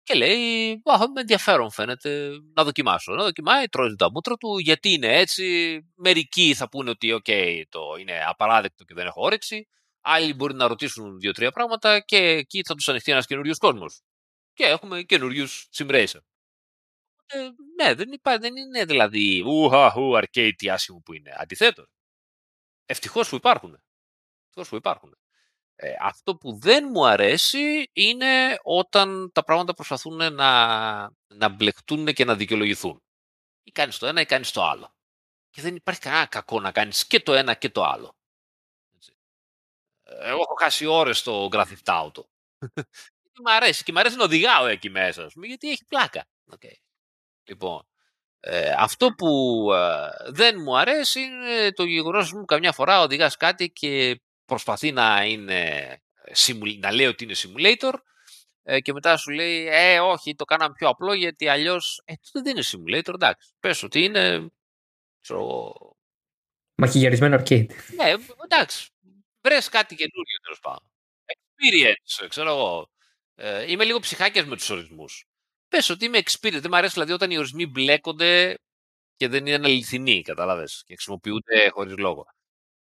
και 0.04 0.14
λέει, 0.14 0.82
με 1.14 1.20
ενδιαφέρον 1.20 1.70
φαίνεται 1.70 2.30
να 2.54 2.64
δοκιμάσω. 2.64 3.12
Να 3.12 3.22
δοκιμάει, 3.22 3.68
τρώει 3.68 3.96
τα 3.96 4.10
μούτρα 4.10 4.36
του, 4.36 4.58
γιατί 4.58 4.92
είναι 4.92 5.18
έτσι. 5.18 5.78
Μερικοί 5.94 6.54
θα 6.54 6.68
πούνε 6.68 6.90
ότι, 6.90 7.20
OK, 7.22 7.62
το 7.68 7.80
είναι 8.00 8.24
απαράδεκτο 8.26 8.84
και 8.84 8.94
δεν 8.94 9.06
έχω 9.06 9.22
όρεξη. 9.22 9.68
Άλλοι 10.02 10.34
μπορεί 10.34 10.54
να 10.54 10.66
ρωτήσουν 10.66 11.18
δύο-τρία 11.18 11.52
πράγματα 11.52 12.00
και 12.00 12.16
εκεί 12.16 12.62
θα 12.66 12.74
τους 12.74 12.88
ανοιχτεί 12.88 13.12
ένας 13.12 13.26
καινούριος 13.26 13.58
κόσμος. 13.58 14.00
Και 14.52 14.64
έχουμε 14.64 15.02
καινούριου 15.02 15.48
simracer. 15.48 16.20
Ε, 17.26 17.48
ναι, 17.82 17.94
δεν, 17.94 18.12
υπάρχει, 18.12 18.40
δεν 18.40 18.56
είναι 18.56 18.84
δηλαδή 18.84 19.42
ουχαχου, 19.46 20.12
arcade 20.14 20.52
τι 20.56 20.70
άσχημο 20.70 21.00
που 21.04 21.12
είναι. 21.12 21.34
Αντιθέτως. 21.36 21.86
Ευτυχώς 22.86 23.28
που 23.28 23.36
υπάρχουν. 23.36 23.82
Ευτυχώς 24.44 24.68
που 24.68 24.76
υπάρχουν. 24.76 25.16
Ε, 25.74 25.94
αυτό 26.00 26.36
που 26.36 26.58
δεν 26.58 26.88
μου 26.92 27.06
αρέσει 27.06 27.90
είναι 27.92 28.58
όταν 28.62 29.30
τα 29.32 29.44
πράγματα 29.44 29.74
προσπαθούν 29.74 30.34
να, 30.34 31.00
να 31.26 31.48
μπλεχτούν 31.48 32.06
και 32.06 32.24
να 32.24 32.34
δικαιολογηθούν. 32.34 33.02
Ή 33.62 33.70
κάνεις 33.70 33.98
το 33.98 34.06
ένα 34.06 34.20
ή 34.20 34.26
κάνεις 34.26 34.50
το 34.50 34.64
άλλο. 34.64 34.94
Και 35.50 35.62
δεν 35.62 35.76
υπάρχει 35.76 36.00
κανένα 36.00 36.26
κακό 36.26 36.60
να 36.60 36.72
κάνεις 36.72 37.06
και 37.06 37.20
το 37.20 37.32
ένα 37.32 37.54
και 37.54 37.70
το 37.70 37.84
άλλο. 37.84 38.16
Εγώ 40.24 40.40
έχω 40.40 40.54
χάσει 40.60 40.86
ώρες 40.86 41.18
στο 41.18 41.48
Grand 41.52 41.64
Theft 41.64 42.02
Auto. 42.02 42.22
και 43.32 43.40
μ' 43.44 43.48
αρέσει. 43.48 43.82
Και 43.82 43.92
μ' 43.92 43.98
αρέσει 43.98 44.16
να 44.16 44.24
οδηγάω 44.24 44.66
εκεί 44.66 44.90
μέσα, 44.90 45.30
γιατί 45.42 45.70
έχει 45.70 45.84
πλάκα. 45.86 46.26
Okay. 46.50 46.76
Λοιπόν, 47.48 47.86
ε, 48.44 48.74
αυτό 48.78 49.08
που 49.16 49.68
ε, 49.72 50.08
δεν 50.32 50.56
μου 50.64 50.78
αρέσει 50.78 51.20
είναι 51.20 51.72
το 51.72 51.84
γεγονός 51.84 52.32
μου 52.32 52.44
καμιά 52.44 52.72
φορά 52.72 53.00
οδηγάς 53.00 53.36
κάτι 53.36 53.70
και 53.70 54.20
προσπαθεί 54.44 54.92
να 54.92 55.24
είναι 55.24 55.96
να 56.78 56.92
λέει 56.92 57.06
ότι 57.06 57.24
είναι 57.24 57.34
simulator 57.36 57.92
ε, 58.62 58.80
και 58.80 58.92
μετά 58.92 59.16
σου 59.16 59.30
λέει 59.30 59.66
ε 59.70 60.00
όχι 60.00 60.34
το 60.34 60.44
κάναμε 60.44 60.74
πιο 60.78 60.88
απλό 60.88 61.12
γιατί 61.12 61.48
αλλιώς 61.48 62.02
ε, 62.04 62.14
δεν 62.32 62.56
είναι 62.56 62.64
simulator 62.66 63.14
εντάξει 63.14 63.52
πες 63.60 63.82
ότι 63.82 64.04
είναι 64.04 64.50
ξέρω 65.20 65.70
Μαχηγιαρισμένο 66.74 67.36
arcade. 67.36 67.66
Ναι, 67.96 68.14
εντάξει 68.44 68.90
βρες 69.44 69.68
κάτι 69.68 69.94
καινούριο 69.94 70.38
τέλος 70.42 70.60
πάντων. 70.60 70.90
Experience, 71.26 72.28
ξέρω 72.28 72.50
εγώ. 72.50 72.90
Ε, 73.36 73.70
είμαι 73.72 73.84
λίγο 73.84 73.98
ψυχάκιας 74.00 74.46
με 74.46 74.56
τους 74.56 74.70
ορισμούς. 74.70 75.24
Πες 75.68 75.90
ότι 75.90 76.04
είμαι 76.04 76.18
experience. 76.18 76.52
Δεν 76.60 76.68
μου 76.70 76.76
αρέσει 76.76 76.92
δηλαδή 76.92 77.12
όταν 77.12 77.30
οι 77.30 77.38
ορισμοί 77.38 77.66
μπλέκονται 77.66 78.58
και 79.16 79.28
δεν 79.28 79.46
είναι 79.46 79.66
αληθινοί, 79.66 80.22
κατάλαβες. 80.22 80.82
Και 80.86 80.94
χρησιμοποιούνται 80.94 81.68
χωρίς 81.70 81.96
λόγο. 81.98 82.26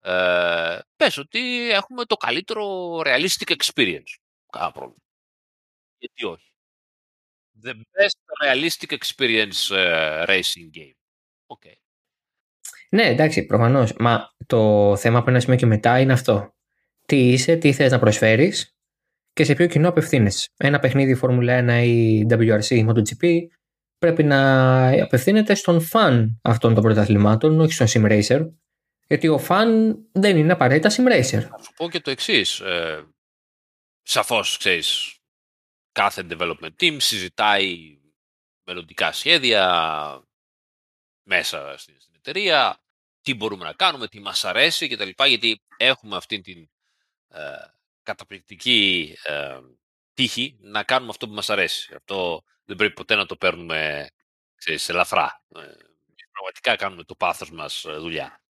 Ε, 0.01 0.79
πες 0.97 1.17
ότι 1.17 1.71
έχουμε 1.71 2.05
το 2.05 2.15
καλύτερο 2.17 2.97
realistic 3.05 3.55
experience. 3.57 4.15
Κάνα 4.51 4.71
πρόβλημα. 4.71 5.01
Γιατί 5.99 6.25
όχι; 6.25 6.51
The 7.63 7.73
best 7.95 8.17
realistic 8.43 8.91
experience 8.93 9.69
uh, 9.71 10.25
racing 10.27 10.71
game. 10.71 10.95
Okay. 11.47 11.80
Ναι, 12.89 13.03
εντάξει, 13.03 13.45
προφανώς. 13.45 13.93
Μα 13.99 14.29
το 14.45 14.95
θέμα 14.97 15.17
από 15.17 15.29
ένα 15.29 15.39
σημείο 15.39 15.57
και 15.57 15.65
μετά 15.65 15.99
είναι 15.99 16.13
αυτό. 16.13 16.53
Τι 17.05 17.31
είσαι, 17.31 17.55
τι 17.55 17.73
θες 17.73 17.91
να 17.91 17.99
προσφέρεις 17.99 18.75
και 19.33 19.43
σε 19.43 19.53
ποιο 19.53 19.67
κοινό 19.67 19.89
απευθύνεσαι. 19.89 20.49
Ένα 20.57 20.79
παιχνίδι 20.79 21.19
Formula 21.21 21.79
1 21.79 21.83
ή 21.85 22.25
WRC 22.29 22.65
ή 22.65 22.85
MotoGP 22.89 23.39
πρέπει 23.97 24.23
να 24.23 25.03
απευθύνεται 25.03 25.53
στον 25.53 25.81
φαν 25.81 26.39
αυτών 26.41 26.73
των 26.73 26.83
πρωταθλημάτων, 26.83 27.59
όχι 27.59 27.73
στον 27.73 27.87
sim 27.89 28.11
racer. 28.11 28.49
Γιατί 29.07 29.27
ο 29.27 29.37
φαν 29.37 29.97
δεν 30.11 30.37
είναι 30.37 30.51
απαραίτητα 30.51 30.89
sim 30.89 31.13
racer. 31.13 31.41
Θα 31.41 31.59
σου 31.61 31.73
πω 31.75 31.89
και 31.89 31.99
το 31.99 32.11
εξής. 32.11 32.59
Ε, 32.59 33.05
Σαφώς, 34.03 34.57
ξέρεις, 34.57 35.17
κάθε 35.91 36.27
development 36.29 36.71
team 36.79 36.95
συζητάει 36.97 37.97
μελλοντικά 38.63 39.11
σχέδια 39.11 39.63
μέσα 41.23 41.77
στην, 41.77 41.95
εταιρεία, 42.23 42.83
τι 43.21 43.33
μπορούμε 43.33 43.63
να 43.63 43.73
κάνουμε, 43.73 44.07
τι 44.07 44.19
μας 44.19 44.45
αρέσει 44.45 44.87
κτλ. 44.87 45.09
Γιατί 45.25 45.61
έχουμε 45.77 46.15
αυτή 46.15 46.41
την 46.41 46.69
ε, 47.27 47.41
καταπληκτική 48.03 49.13
ε, 49.23 49.59
τύχη 50.13 50.57
να 50.59 50.83
κάνουμε 50.83 51.11
αυτό 51.11 51.27
που 51.27 51.33
μας 51.33 51.49
αρέσει. 51.49 51.93
Αυτό 51.95 52.43
δεν 52.65 52.75
πρέπει 52.75 52.93
ποτέ 52.93 53.15
να 53.15 53.25
το 53.25 53.35
παίρνουμε 53.35 54.09
ξέρεις, 54.55 54.89
ελαφρά. 54.89 55.43
Ε, 55.55 55.61
πραγματικά 56.31 56.75
κάνουμε 56.75 57.03
το 57.03 57.15
πάθος 57.15 57.51
μας 57.51 57.85
ε, 57.85 57.91
δουλειά. 57.91 58.41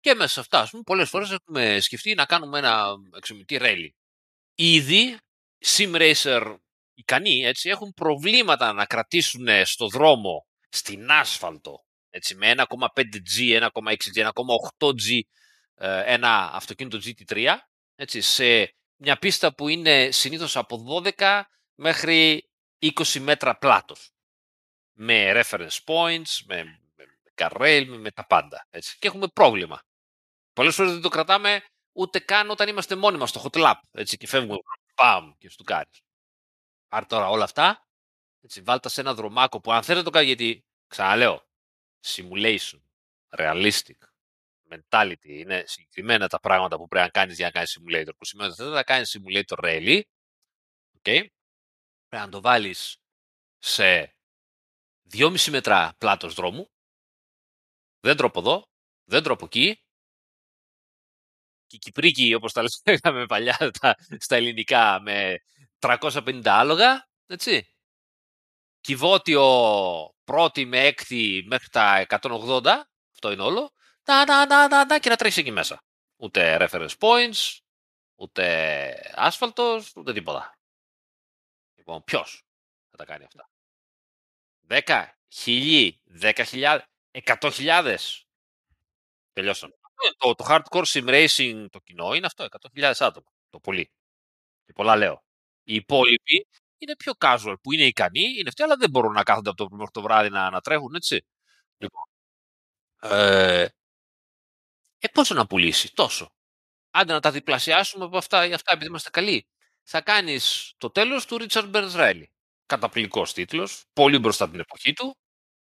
Και 0.00 0.14
μέσα 0.14 0.28
σε 0.28 0.40
αυτά, 0.40 0.68
πούμε, 0.70 0.82
πολλές 0.82 1.08
φορές 1.08 1.30
έχουμε 1.30 1.80
σκεφτεί 1.80 2.14
να 2.14 2.24
κάνουμε 2.24 2.58
ένα 2.58 2.94
εξομιτή 3.16 3.56
ρέλι. 3.56 3.94
Ήδη 4.54 5.18
sim 5.64 5.94
racer 5.94 6.56
ικανοί 6.94 7.44
έτσι, 7.44 7.68
έχουν 7.68 7.94
προβλήματα 7.94 8.72
να 8.72 8.86
κρατήσουν 8.86 9.46
στο 9.64 9.88
δρόμο, 9.88 10.46
στην 10.68 11.10
άσφαλτο, 11.10 11.84
έτσι, 12.10 12.34
με 12.34 12.54
1,5G, 12.56 13.68
1,6G, 13.72 14.30
1,8G 14.30 15.20
ένα 16.04 16.52
αυτοκίνητο 16.52 16.98
GT3, 17.04 17.56
έτσι, 17.94 18.20
σε 18.20 18.74
μια 18.96 19.18
πίστα 19.18 19.54
που 19.54 19.68
είναι 19.68 20.10
συνήθως 20.10 20.56
από 20.56 21.02
12 21.18 21.42
μέχρι 21.74 22.48
20 22.80 23.20
μέτρα 23.20 23.58
πλάτος. 23.58 24.10
Με 24.92 25.32
reference 25.34 25.78
points, 25.84 26.44
με, 26.46 26.64
με, 26.96 27.04
με 27.58 27.98
με, 27.98 28.10
τα 28.10 28.26
πάντα. 28.26 28.66
Έτσι. 28.70 28.96
Και 28.98 29.06
έχουμε 29.06 29.26
πρόβλημα. 29.28 29.82
Πολλές 30.52 30.74
φορές 30.74 30.92
δεν 30.92 31.00
το 31.00 31.08
κρατάμε 31.08 31.62
ούτε 31.92 32.18
καν 32.18 32.50
όταν 32.50 32.68
είμαστε 32.68 32.96
μόνοι 32.96 33.18
μας 33.18 33.28
στο 33.28 33.42
hot 33.44 33.58
lap. 33.64 33.74
Έτσι, 33.90 34.16
και 34.16 34.26
φεύγουμε, 34.26 34.58
παμ, 34.94 35.32
και 35.38 35.48
στο 35.48 35.62
κάνεις. 35.62 36.00
Άρα 36.88 37.06
τώρα 37.06 37.28
όλα 37.28 37.44
αυτά, 37.44 37.86
έτσι, 38.40 38.60
βάλτε 38.60 38.88
σε 38.88 39.00
ένα 39.00 39.14
δρομάκο 39.14 39.60
που 39.60 39.72
αν 39.72 39.82
θέλετε 39.82 40.04
το 40.04 40.10
κάνετε, 40.10 40.32
γιατί 40.32 40.64
ξαναλέω, 40.86 41.49
simulation, 42.04 42.80
realistic, 43.28 43.98
mentality, 44.70 45.28
είναι 45.28 45.62
συγκεκριμένα 45.66 46.28
τα 46.28 46.40
πράγματα 46.40 46.76
που 46.76 46.88
πρέπει 46.88 47.04
να 47.04 47.10
κάνεις 47.10 47.36
για 47.36 47.44
να 47.46 47.52
κάνεις 47.52 47.78
simulator, 47.78 48.16
που 48.16 48.24
σημαίνει 48.24 48.48
ότι 48.48 48.56
θέλετε 48.56 48.76
να 48.76 48.82
κάνεις 48.82 49.18
simulator 49.18 49.64
rally, 49.64 50.00
okay, 50.98 51.26
πρέπει 52.08 52.24
να 52.24 52.28
το 52.28 52.40
βάλεις 52.40 52.96
σε 53.58 54.16
2,5 55.12 55.50
μέτρα 55.50 55.94
πλάτος 55.98 56.34
δρόμου, 56.34 56.70
δέντρο 58.00 58.26
από 58.26 58.40
εδώ, 58.40 58.68
δέντρο 59.04 59.32
από 59.32 59.44
εκεί, 59.44 59.84
και 61.70 61.76
Κυπρίκη, 61.76 62.34
όπως 62.34 62.52
τα 62.52 62.62
λέγαμε 62.86 63.26
παλιά 63.26 63.70
τα, 63.80 63.94
στα 64.18 64.36
ελληνικά, 64.36 65.00
με 65.00 65.38
350 65.78 66.42
άλογα, 66.44 67.08
έτσι. 67.26 67.74
Κυβότιο 68.80 69.42
πρώτη 70.30 70.64
με 70.64 70.78
έκτη 70.86 71.44
μέχρι 71.46 71.68
τα 71.68 72.06
180, 72.08 72.62
αυτό 73.12 73.32
είναι 73.32 73.42
όλο, 73.42 73.72
να, 74.04 74.24
να, 74.24 74.46
να, 74.46 74.68
να, 74.68 74.84
να, 74.84 74.98
και 74.98 75.08
να 75.08 75.16
τρέχεις 75.16 75.36
εκεί 75.36 75.50
μέσα. 75.50 75.82
Ούτε 76.16 76.56
reference 76.60 76.98
points, 76.98 77.58
ούτε 78.14 79.12
άσφαλτος, 79.14 79.92
ούτε 79.96 80.12
τίποτα. 80.12 80.58
Λοιπόν, 81.74 82.04
ποιος 82.04 82.42
θα 82.90 82.96
τα 82.96 83.04
κάνει 83.04 83.24
αυτά; 83.24 83.48
10, 84.68 85.06
χιλιοί, 85.28 86.00
10.000, 86.20 86.78
100.000. 87.10 87.96
Τελειώσαμε. 89.32 89.74
Το, 90.18 90.34
το 90.34 90.44
hardcore 90.48 90.84
sim 90.84 91.08
racing 91.08 91.66
το 91.70 91.78
κοινό 91.78 92.14
είναι 92.14 92.26
αυτό, 92.26 92.46
100.000 92.74 92.92
άτομα. 92.98 93.26
Το 93.50 93.60
πολύ. 93.60 93.90
Και 94.64 94.72
πολλά 94.72 94.96
λέω. 94.96 95.24
Οι 95.62 95.74
υπόλοιποι 95.74 96.46
είναι 96.80 96.96
πιο 96.96 97.12
casual, 97.18 97.54
που 97.62 97.72
είναι 97.72 97.84
ικανοί, 97.84 98.20
είναι 98.38 98.48
αυτοί, 98.48 98.62
αλλά 98.62 98.76
δεν 98.76 98.90
μπορούν 98.90 99.12
να 99.12 99.22
κάθονται 99.22 99.48
από 99.48 99.58
το 99.58 99.66
πρωί 99.66 99.78
μέχρι 99.78 99.92
το 99.92 100.02
βράδυ 100.02 100.28
να, 100.28 100.50
να 100.50 100.60
τρέχουν, 100.60 100.94
έτσι. 100.94 101.24
Λοιπόν, 101.78 102.02
ε, 103.02 103.66
ε, 104.98 105.08
πόσο 105.12 105.34
να 105.34 105.46
πουλήσει, 105.46 105.94
τόσο. 105.94 106.32
Άντε 106.90 107.12
να 107.12 107.20
τα 107.20 107.30
διπλασιάσουμε 107.30 108.04
από 108.04 108.16
αυτά, 108.16 108.38
αυτά 108.38 108.72
επειδή 108.72 108.86
είμαστε 108.86 109.10
καλοί. 109.10 109.46
Θα 109.82 110.00
κάνεις 110.00 110.74
το 110.78 110.90
τέλος 110.90 111.26
του 111.26 111.36
Richard 111.40 111.70
Burns 111.70 111.94
Riley. 111.94 112.24
Καταπληκτικός 112.66 113.32
τίτλος, 113.32 113.84
πολύ 113.92 114.18
μπροστά 114.18 114.50
την 114.50 114.60
εποχή 114.60 114.92
του. 114.92 115.16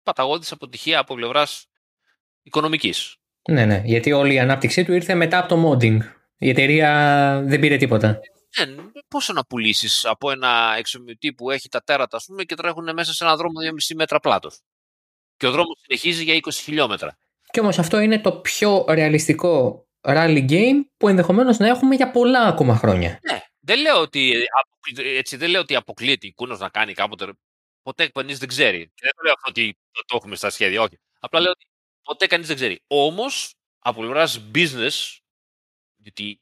Παταγώδης 0.04 0.52
αποτυχία 0.52 1.00
από 1.00 1.16
πλευράς 1.16 1.66
οικονομικής. 2.42 3.16
Ναι, 3.50 3.66
ναι, 3.66 3.82
γιατί 3.86 4.12
όλη 4.12 4.34
η 4.34 4.40
ανάπτυξή 4.40 4.86
του 4.86 4.94
ήρθε 4.94 5.16
μετά 5.16 5.38
από 5.38 5.48
το 5.48 5.70
modding. 5.70 5.98
Η 6.38 6.50
εταιρεία 6.50 7.42
δεν 7.46 7.60
πήρε 7.60 7.78
τίποτα. 7.78 8.20
Ναι, 8.58 8.76
πόσο 9.08 9.34
να 9.34 9.46
πουλήσεις 9.46 10.06
από 10.06 10.32
ένα 10.32 10.74
εξομοιωτή 10.78 11.34
που 11.34 11.52
έχει 11.52 11.70
τα 11.70 11.82
τέρατα, 11.84 12.18
ας 12.18 12.26
πούμε, 12.26 12.44
και 12.44 12.56
τρέχουν 12.56 12.94
μέσα 12.94 13.14
σε 13.14 13.24
ένα 13.24 13.36
δρόμο 13.36 13.60
2,5 13.62 13.96
μέτρα 13.96 14.20
πλάτος. 14.20 14.60
Και 15.38 15.48
ο 15.48 15.52
δρόμος 15.52 15.80
συνεχίζει 15.82 16.24
για 16.24 16.36
20 16.36 16.50
χιλιόμετρα. 16.52 17.18
Και 17.52 17.60
όμως 17.60 17.80
αυτό 17.80 18.00
είναι 18.00 18.20
το 18.20 18.32
πιο 18.32 18.86
ρεαλιστικό 18.90 19.84
rally 20.02 20.50
game 20.50 20.82
που 20.98 21.08
ενδεχομένως 21.08 21.58
να 21.58 21.68
έχουμε 21.68 21.96
για 21.96 22.12
πολλά 22.12 22.42
ακόμα 22.42 22.76
χρόνια. 22.76 23.20
Ναι. 23.22 23.42
Δεν 23.60 23.80
λέω 23.80 24.02
ότι, 24.02 24.34
έτσι, 24.96 25.38
δεν 25.38 25.50
λέω 25.50 25.62
ότι 25.62 25.76
αποκλείεται 25.76 26.28
η 26.28 26.34
Κούνος 26.34 26.60
να 26.60 26.70
κάνει 26.70 26.94
κάποτε. 26.94 27.34
Ποτέ 27.82 28.08
κανείς 28.08 28.38
δεν 28.38 28.48
ξέρει. 28.48 28.80
Και 28.80 29.02
δεν 29.02 29.12
το 29.16 29.22
λέω 29.24 29.34
αυτό 29.34 29.50
ότι 29.50 29.78
το, 29.92 30.16
έχουμε 30.16 30.36
στα 30.36 30.50
σχέδια, 30.50 30.82
όχι. 30.82 31.00
Απλά 31.20 31.40
λέω 31.40 31.52
ότι 31.52 31.66
ποτέ 32.04 32.28
κανείς 32.28 32.48
δεν 32.48 32.56
ξέρει. 32.56 32.84
Όμως, 32.88 33.54
από 33.80 34.00
πλευράς 34.02 34.42
business, 34.56 35.18
γιατί 35.96 36.40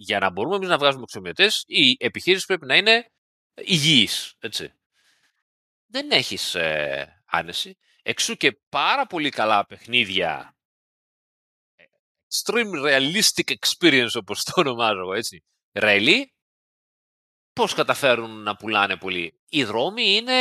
για 0.00 0.18
να 0.18 0.30
μπορούμε 0.30 0.56
εμείς 0.56 0.68
να 0.68 0.78
βγάζουμε 0.78 1.02
εξομοιωτέ, 1.02 1.50
η 1.66 1.96
επιχείρηση 1.98 2.46
πρέπει 2.46 2.66
να 2.66 2.76
είναι 2.76 3.10
υγιής. 3.54 4.34
Δεν 5.86 6.10
έχεις 6.10 6.54
ε, 6.54 7.22
άνεση. 7.26 7.78
Εξού 8.02 8.36
και 8.36 8.60
πάρα 8.68 9.06
πολύ 9.06 9.30
καλά 9.30 9.66
παιχνίδια 9.66 10.56
extreme 12.28 12.72
realistic 12.84 13.54
experience 13.58 14.14
όπως 14.14 14.44
το 14.44 14.52
ονομάζω 14.54 15.00
εγώ 15.00 15.14
έτσι. 15.14 15.44
Ρέλι 15.72 16.34
πώς 17.52 17.74
καταφέρουν 17.74 18.42
να 18.42 18.56
πουλάνε 18.56 18.96
πολύ. 18.96 19.40
Οι 19.48 19.64
δρόμοι 19.64 20.16
είναι 20.16 20.34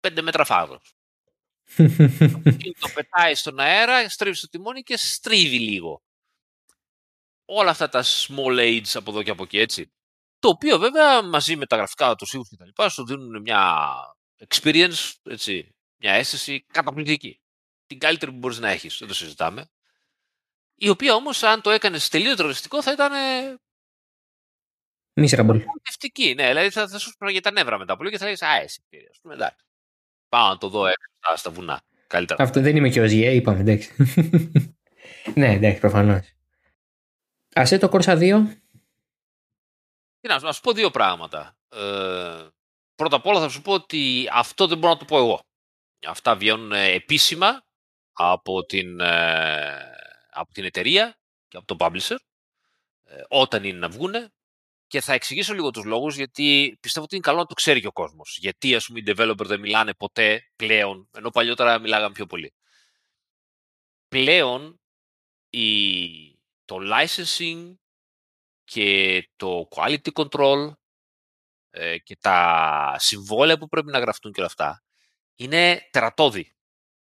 πέντε 0.00 0.22
μέτρα 0.22 0.44
φάδος. 0.44 0.94
Το 2.80 2.88
πετάει 2.94 3.34
στον 3.34 3.58
αέρα 3.58 4.08
στρίβει 4.08 4.36
στο 4.36 4.48
τιμόνι 4.48 4.82
και 4.82 4.96
στρίβει 4.96 5.60
λίγο 5.60 6.05
όλα 7.46 7.70
αυτά 7.70 7.88
τα 7.88 8.04
small 8.04 8.58
age 8.58 8.90
από 8.94 9.10
εδώ 9.10 9.22
και 9.22 9.30
από 9.30 9.42
εκεί 9.42 9.58
έτσι 9.58 9.90
το 10.38 10.48
οποίο 10.48 10.78
βέβαια 10.78 11.22
μαζί 11.22 11.56
με 11.56 11.66
τα 11.66 11.76
γραφικά 11.76 12.14
τους 12.14 12.32
ήχους 12.32 12.48
και 12.48 12.56
τα 12.56 12.64
λοιπά 12.64 12.88
σου 12.88 13.06
δίνουν 13.06 13.40
μια 13.40 13.84
experience 14.48 15.12
έτσι 15.22 15.76
μια 15.96 16.12
αίσθηση 16.12 16.64
καταπληκτική. 16.72 17.40
Την 17.86 17.98
καλύτερη 17.98 18.32
που 18.32 18.38
μπορείς 18.38 18.58
να 18.58 18.68
έχεις, 18.70 18.96
δεν 18.98 19.08
το 19.08 19.14
συζητάμε. 19.14 19.70
Η 20.74 20.88
οποία 20.88 21.14
όμως, 21.14 21.42
αν 21.42 21.60
το 21.60 21.70
έκανες 21.70 22.08
τελείω 22.08 22.34
τρολιστικό, 22.36 22.82
θα 22.82 22.92
ήταν. 22.92 23.12
Miserable. 25.20 25.60
Ευτική, 25.88 26.34
ναι. 26.34 26.46
Δηλαδή 26.48 26.70
θα, 26.70 26.88
θα 26.88 26.98
σου 26.98 27.12
για 27.30 27.40
τα 27.40 27.50
νεύρα 27.50 27.78
μετά 27.78 27.96
πολύ 27.96 28.10
και 28.10 28.18
θα 28.18 28.24
λέει 28.24 28.36
Α, 28.40 28.60
εσύ 28.62 28.84
πήρε. 28.88 29.06
Α 29.06 29.20
πούμε, 29.20 29.34
εντάξει. 29.34 29.64
Πάω 30.28 30.48
να 30.48 30.58
το 30.58 30.68
δω 30.68 30.86
έξω 30.86 31.36
στα 31.36 31.50
βουνά. 31.50 31.82
Καλύτερα. 32.06 32.42
Αυτό 32.42 32.60
δεν 32.60 32.76
είμαι 32.76 32.88
και 32.88 33.00
ο 33.00 33.06
Ζιέ, 33.06 33.30
είπαμε, 33.30 33.60
εντάξει. 33.60 33.94
ναι, 35.34 35.52
εντάξει, 35.52 35.80
προφανώς. 35.80 36.35
Α 37.60 37.78
το 37.78 37.88
Corsa 37.92 38.18
2. 38.18 38.46
Τι 40.20 40.28
να 40.28 40.52
σου 40.52 40.60
πω 40.60 40.72
δύο 40.72 40.90
πράγματα. 40.90 41.56
Ε, 41.68 42.48
πρώτα 42.94 43.16
απ' 43.16 43.26
όλα 43.26 43.40
θα 43.40 43.48
σου 43.48 43.62
πω 43.62 43.72
ότι 43.72 44.28
αυτό 44.32 44.66
δεν 44.66 44.78
μπορώ 44.78 44.92
να 44.92 44.98
το 44.98 45.04
πω 45.04 45.18
εγώ. 45.18 45.40
Αυτά 46.06 46.36
βγαίνουν 46.36 46.72
ε, 46.72 46.92
επίσημα 46.92 47.64
από 48.12 48.64
την, 48.64 49.00
ε, 49.00 49.92
από 50.30 50.52
την 50.52 50.64
εταιρεία 50.64 51.18
και 51.48 51.56
από 51.56 51.66
τον 51.66 51.76
publisher 51.80 52.16
ε, 53.04 53.22
όταν 53.28 53.64
είναι 53.64 53.78
να 53.78 53.88
βγούνε 53.88 54.30
και 54.86 55.00
θα 55.00 55.12
εξηγήσω 55.12 55.54
λίγο 55.54 55.70
τους 55.70 55.84
λόγους 55.84 56.16
γιατί 56.16 56.78
πιστεύω 56.80 57.04
ότι 57.04 57.14
είναι 57.14 57.24
καλό 57.24 57.38
να 57.38 57.46
το 57.46 57.54
ξέρει 57.54 57.80
και 57.80 57.86
ο 57.86 57.92
κόσμος. 57.92 58.38
Γιατί 58.40 58.74
ας 58.74 58.86
πούμε 58.86 58.98
οι 58.98 59.04
developer 59.06 59.44
δεν 59.44 59.60
μιλάνε 59.60 59.94
ποτέ 59.94 60.50
πλέον, 60.56 61.08
ενώ 61.16 61.30
παλιότερα 61.30 61.78
μιλάγαμε 61.78 62.12
πιο 62.12 62.26
πολύ. 62.26 62.54
Πλέον 64.08 64.80
η, 65.50 66.35
το 66.66 66.78
licensing 66.80 67.74
και 68.64 69.22
το 69.36 69.68
quality 69.70 70.12
control 70.12 70.72
ε, 71.70 71.98
και 71.98 72.16
τα 72.20 72.96
συμβόλαια 72.98 73.58
που 73.58 73.68
πρέπει 73.68 73.90
να 73.90 73.98
γραφτούν 73.98 74.32
και 74.32 74.40
όλα 74.40 74.48
αυτά 74.48 74.82
είναι 75.34 75.88
τερατώδη. 75.90 76.56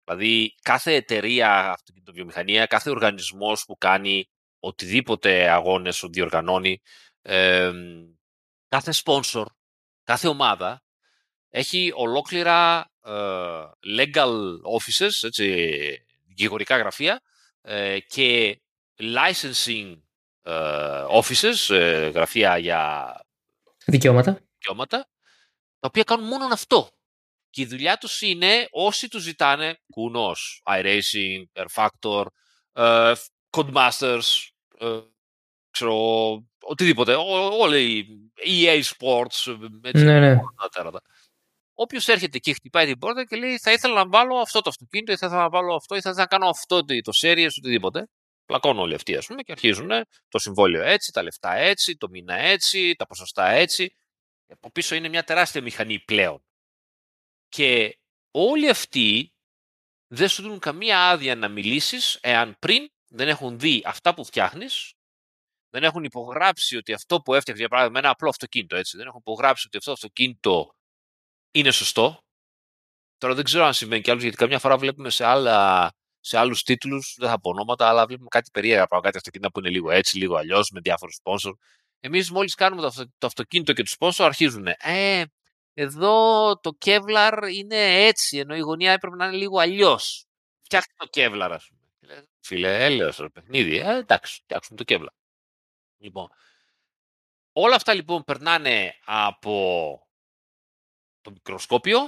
Δηλαδή 0.05 0.55
κάθε 0.63 0.95
εταιρεία 0.95 1.71
αυτοκινητοβιομηχανία, 1.71 2.67
κάθε 2.67 2.91
οργανισμός 2.91 3.65
που 3.65 3.77
κάνει 3.79 4.31
οτιδήποτε 4.61 5.51
αγώνες 5.51 6.05
διοργανώνει, 6.11 6.81
ε, 7.23 7.73
κάθε 8.69 8.93
sponsor, 9.05 9.45
κάθε 10.05 10.29
ομάδα 10.29 10.83
έχει 11.49 11.93
ολόκληρα 11.95 12.91
ε, 13.05 13.13
legal 13.99 14.33
offices, 14.79 15.11
έτσι, 15.23 15.69
δικηγορικά 16.27 16.77
γραφεία 16.77 17.21
ε, 17.61 18.01
και 18.01 18.61
licensing 19.03 19.99
ε, 20.43 21.05
offices, 21.11 21.75
ε, 21.75 22.09
γραφεία 22.09 22.59
για 22.59 23.15
δικαιώματα. 23.87 24.41
δικαιώματα, 24.59 24.99
τα 25.79 25.89
οποία 25.89 26.03
κάνουν 26.03 26.27
μόνο 26.27 26.45
αυτό. 26.53 26.91
Και 27.51 27.63
η 27.63 27.67
δουλειά 27.67 27.99
τους 27.99 28.21
είναι 28.21 28.67
όσοι 28.71 29.09
τους 29.09 29.23
ζητάνε, 29.23 29.79
κουνός, 29.91 30.63
iRacing, 30.67 31.43
Air 31.53 31.67
Factor, 31.75 32.27
ε, 32.73 33.13
Codemasters, 33.51 34.49
ε, 34.79 34.99
ξέρω, 35.71 35.97
οτιδήποτε, 36.63 37.15
όλοι 37.61 37.97
οι 38.35 38.65
EA 38.67 38.83
Sports, 38.83 39.59
έτσι, 39.83 40.05
Ναι, 40.05 40.21
ναι. 40.21 40.31
όλα 40.31 40.55
τα 40.63 40.69
τέρατα. 40.73 41.01
Όποιος 41.75 42.09
έρχεται 42.09 42.39
και 42.39 42.53
χτυπάει 42.53 42.87
την 42.87 42.99
πόρτα 42.99 43.25
και 43.25 43.37
λέει 43.37 43.59
Θα 43.59 43.73
ήθελα 43.73 43.95
να 43.95 44.09
βάλω 44.09 44.37
αυτό 44.37 44.61
το 44.61 44.71
αυτοκίνητο, 44.71 45.13
ή 45.13 45.17
θα 45.17 45.27
ήθελα 45.27 45.43
να 45.43 45.49
βάλω 45.49 45.75
αυτό, 45.75 45.95
ή 45.95 46.01
θα 46.01 46.11
ήθελα 46.11 46.27
να 46.31 46.37
κάνω 46.37 46.49
αυτό 46.51 46.85
το, 46.85 47.01
το 47.01 47.13
series, 47.23 47.49
οτιδήποτε. 47.59 48.09
Πλακώνουν 48.53 48.83
όλοι 48.83 48.95
αυτοί, 48.95 49.17
ας 49.17 49.27
πούμε, 49.27 49.43
και 49.43 49.53
αρχίζουν 49.53 49.91
το 50.29 50.39
συμβόλαιο 50.39 50.83
έτσι, 50.83 51.13
τα 51.13 51.23
λεφτά 51.23 51.55
έτσι, 51.55 51.97
το 51.97 52.09
μήνα 52.09 52.35
έτσι, 52.35 52.95
τα 52.95 53.07
ποσοστά 53.07 53.49
έτσι. 53.49 53.95
Από 54.47 54.71
πίσω 54.71 54.95
είναι 54.95 55.09
μια 55.09 55.25
τεράστια 55.25 55.63
μηχανή 55.63 56.01
πλέον. 56.01 56.45
Και 57.49 57.99
όλοι 58.31 58.69
αυτοί 58.69 59.33
δεν 60.07 60.29
σου 60.29 60.43
δίνουν 60.43 60.59
καμία 60.59 61.09
άδεια 61.09 61.37
να 61.37 61.49
μιλήσεις 61.49 62.19
εάν 62.23 62.57
πριν 62.59 62.89
δεν 63.09 63.29
έχουν 63.29 63.59
δει 63.59 63.83
αυτά 63.85 64.15
που 64.15 64.25
φτιάχνεις, 64.25 64.95
δεν 65.71 65.85
έχουν 65.85 66.05
υπογράψει 66.05 66.77
ότι 66.77 66.93
αυτό 66.93 67.21
που 67.21 67.35
έφτιαξες, 67.35 67.59
για 67.59 67.69
παράδειγμα, 67.69 67.99
ένα 67.99 68.11
απλό 68.11 68.29
αυτοκίνητο, 68.29 68.77
έτσι, 68.77 68.97
δεν 68.97 69.07
έχουν 69.07 69.19
υπογράψει 69.21 69.67
ότι 69.67 69.77
αυτό 69.77 69.91
το 69.91 69.97
αυτοκίνητο 69.97 70.75
είναι 71.51 71.71
σωστό. 71.71 72.25
Τώρα 73.19 73.35
δεν 73.35 73.45
ξέρω 73.45 73.65
αν 73.65 73.75
συμβαίνει 73.75 74.03
κι 74.03 74.11
άλλους, 74.11 74.23
γιατί 74.23 74.37
καμιά 74.37 74.59
φορά 74.59 74.79
βλέπουμε 74.79 75.11
σε, 75.11 75.25
άλλα, 75.25 75.91
σε 76.25 76.39
άλλους 76.39 76.63
τίτλους, 76.63 77.15
δεν 77.19 77.29
θα 77.29 77.41
πω 77.41 77.51
ονόματα, 77.51 77.89
αλλά 77.89 78.07
βλέπουμε 78.07 78.29
κάτι 78.29 78.51
περίεργα 78.51 78.87
πράγματα, 78.87 79.05
κάτι 79.05 79.17
αυτοκίνητα 79.17 79.53
που 79.53 79.59
είναι 79.59 79.69
λίγο 79.69 79.91
έτσι, 79.91 80.19
λίγο 80.19 80.37
αλλιώς 80.37 80.71
με 80.71 80.81
διάφορους 80.81 81.19
sponsor. 81.23 81.53
Εμείς 82.01 82.31
μόλις 82.31 82.55
κάνουμε 82.55 82.81
το, 82.81 82.87
αυτο, 82.87 83.05
το 83.19 83.27
αυτοκίνητο 83.27 83.73
και 83.73 83.83
τους 83.83 83.97
sponsor 83.99 84.25
αρχίζουν. 84.25 84.67
Ε, 84.67 85.25
εδώ 85.75 86.57
το 86.61 86.77
Kevlar 86.85 87.49
είναι 87.53 88.05
έτσι, 88.07 88.39
ενώ 88.39 88.55
η 88.55 88.61
γωνία 88.61 88.93
έπρεπε 88.93 89.17
να 89.17 89.27
είναι 89.27 89.37
λίγο 89.37 89.59
αλλιώς. 89.59 90.27
Φτιάξτε 90.63 90.93
το 90.97 91.09
Kevlar, 91.13 91.51
ας 91.53 91.69
πούμε. 91.69 92.27
Φίλε, 92.41 92.85
έλεος, 92.85 93.17
ρε 93.17 93.29
παιχνίδι. 93.29 93.79
Ε, 93.79 93.97
εντάξει, 93.97 94.41
φτιάξουμε 94.43 94.85
το 94.85 94.95
Kevlar. 94.95 95.15
Λοιπόν, 95.99 96.29
όλα 97.53 97.75
αυτά 97.75 97.95
λοιπόν 97.95 98.25
περνάνε 98.25 98.95
από 99.05 100.07
το 101.21 101.31
μικροσκόπιο, 101.31 101.99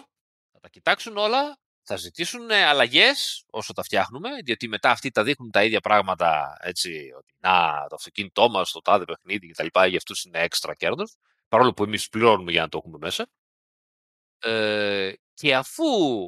θα 0.52 0.60
τα 0.60 0.68
κοιτάξουν 0.68 1.16
όλα, 1.16 1.58
θα 1.84 1.96
ζητήσουν 1.96 2.50
αλλαγές 2.50 3.44
όσο 3.50 3.72
τα 3.72 3.82
φτιάχνουμε, 3.82 4.28
διότι 4.44 4.68
μετά 4.68 4.90
αυτοί 4.90 5.10
τα 5.10 5.22
δείχνουν 5.22 5.50
τα 5.50 5.64
ίδια 5.64 5.80
πράγματα, 5.80 6.56
έτσι, 6.60 7.10
ότι 7.18 7.34
να, 7.38 7.86
το 7.88 7.94
αυτοκίνητό 7.94 8.48
μας, 8.48 8.70
το 8.70 8.80
τάδε 8.80 9.04
παιχνίδι 9.04 9.48
κτλ. 9.48 9.66
Για 9.88 9.96
αυτούς 9.96 10.24
είναι 10.24 10.38
έξτρα 10.38 10.74
κέρδος, 10.74 11.16
παρόλο 11.48 11.72
που 11.72 11.84
εμείς 11.84 12.08
πληρώνουμε 12.08 12.50
για 12.50 12.60
να 12.60 12.68
το 12.68 12.78
έχουμε 12.78 12.98
μέσα. 13.00 13.26
Ε, 14.38 15.12
και 15.34 15.54
αφού 15.54 15.84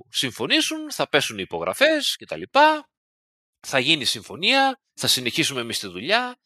συμφωνήσουν, 0.08 0.90
θα 0.90 1.08
πέσουν 1.08 1.38
οι 1.38 1.42
υπογραφές 1.44 2.16
κτλ. 2.16 2.42
Θα 3.60 3.78
γίνει 3.78 4.04
συμφωνία, 4.04 4.80
θα 4.94 5.06
συνεχίσουμε 5.06 5.60
εμείς 5.60 5.78
τη 5.78 5.86
δουλειά 5.86 6.36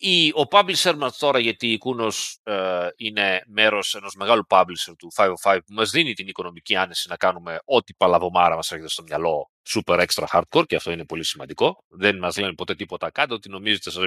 η, 0.00 0.28
ο 0.28 0.42
publisher 0.50 0.94
μας 0.96 1.18
τώρα, 1.18 1.38
γιατί 1.38 1.72
η 1.72 1.78
Κούνος 1.78 2.38
ε, 2.42 2.88
είναι 2.96 3.42
μέρος 3.46 3.94
ενός 3.94 4.14
μεγάλου 4.14 4.46
publisher 4.48 4.94
του 4.98 5.12
505 5.16 5.58
που 5.66 5.72
μας 5.72 5.90
δίνει 5.90 6.12
την 6.12 6.28
οικονομική 6.28 6.76
άνεση 6.76 7.08
να 7.08 7.16
κάνουμε 7.16 7.58
ό,τι 7.64 7.94
παλαβομάρα 7.94 8.54
μας 8.56 8.70
έρχεται 8.70 8.90
στο 8.90 9.02
μυαλό 9.02 9.50
super 9.68 10.06
extra 10.06 10.24
hardcore 10.32 10.66
και 10.66 10.76
αυτό 10.76 10.90
είναι 10.90 11.04
πολύ 11.04 11.24
σημαντικό. 11.24 11.84
Δεν 11.88 12.18
μας 12.18 12.36
λένε 12.36 12.54
ποτέ 12.54 12.74
τίποτα 12.74 13.10
κάτω, 13.10 13.34
ότι 13.34 13.48
νομίζετε 13.48 13.90
σας 13.90 14.04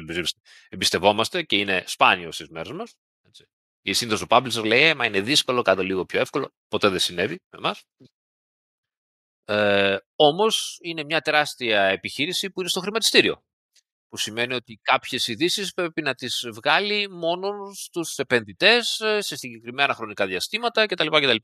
εμπιστευόμαστε 0.70 1.44
και 1.44 1.58
είναι 1.58 1.84
σπάνιο 1.88 2.32
στις 2.32 2.50
μέρες 2.50 2.72
μας. 2.72 2.96
Έτσι. 3.28 3.46
Η 3.82 3.94
σύνδεση 3.94 4.28
του 4.28 4.36
publisher 4.36 4.66
λέει, 4.66 4.84
ε, 4.84 4.96
μα 4.96 5.06
είναι 5.06 5.22
δύσκολο, 5.22 5.62
κάτω 5.62 5.84
λίγο 5.84 6.06
πιο 6.06 6.20
εύκολο. 6.20 6.54
Ποτέ 6.68 6.90
δεν 6.90 7.00
συνέβη 7.00 7.40
με 7.50 7.58
εμάς. 7.58 7.84
Ε, 9.46 9.98
όμως 10.16 10.78
είναι 10.82 11.04
μια 11.04 11.22
τεράστια 11.22 11.82
επιχείρηση 11.84 12.52
που 12.52 12.60
είναι 12.60 12.70
στο 12.70 12.80
χρηματιστήριο 12.80 13.44
που 14.12 14.18
σημαίνει 14.18 14.54
ότι 14.54 14.80
κάποιες 14.82 15.28
ειδήσεις 15.28 15.74
πρέπει 15.74 16.02
να 16.02 16.14
τις 16.14 16.48
βγάλει 16.54 17.10
μόνο 17.10 17.74
στους 17.74 18.18
επενδυτές 18.18 19.02
σε 19.20 19.36
συγκεκριμένα 19.36 19.94
χρονικά 19.94 20.26
διαστήματα 20.26 20.86
κτλ. 20.86 21.08
κτλ. 21.08 21.36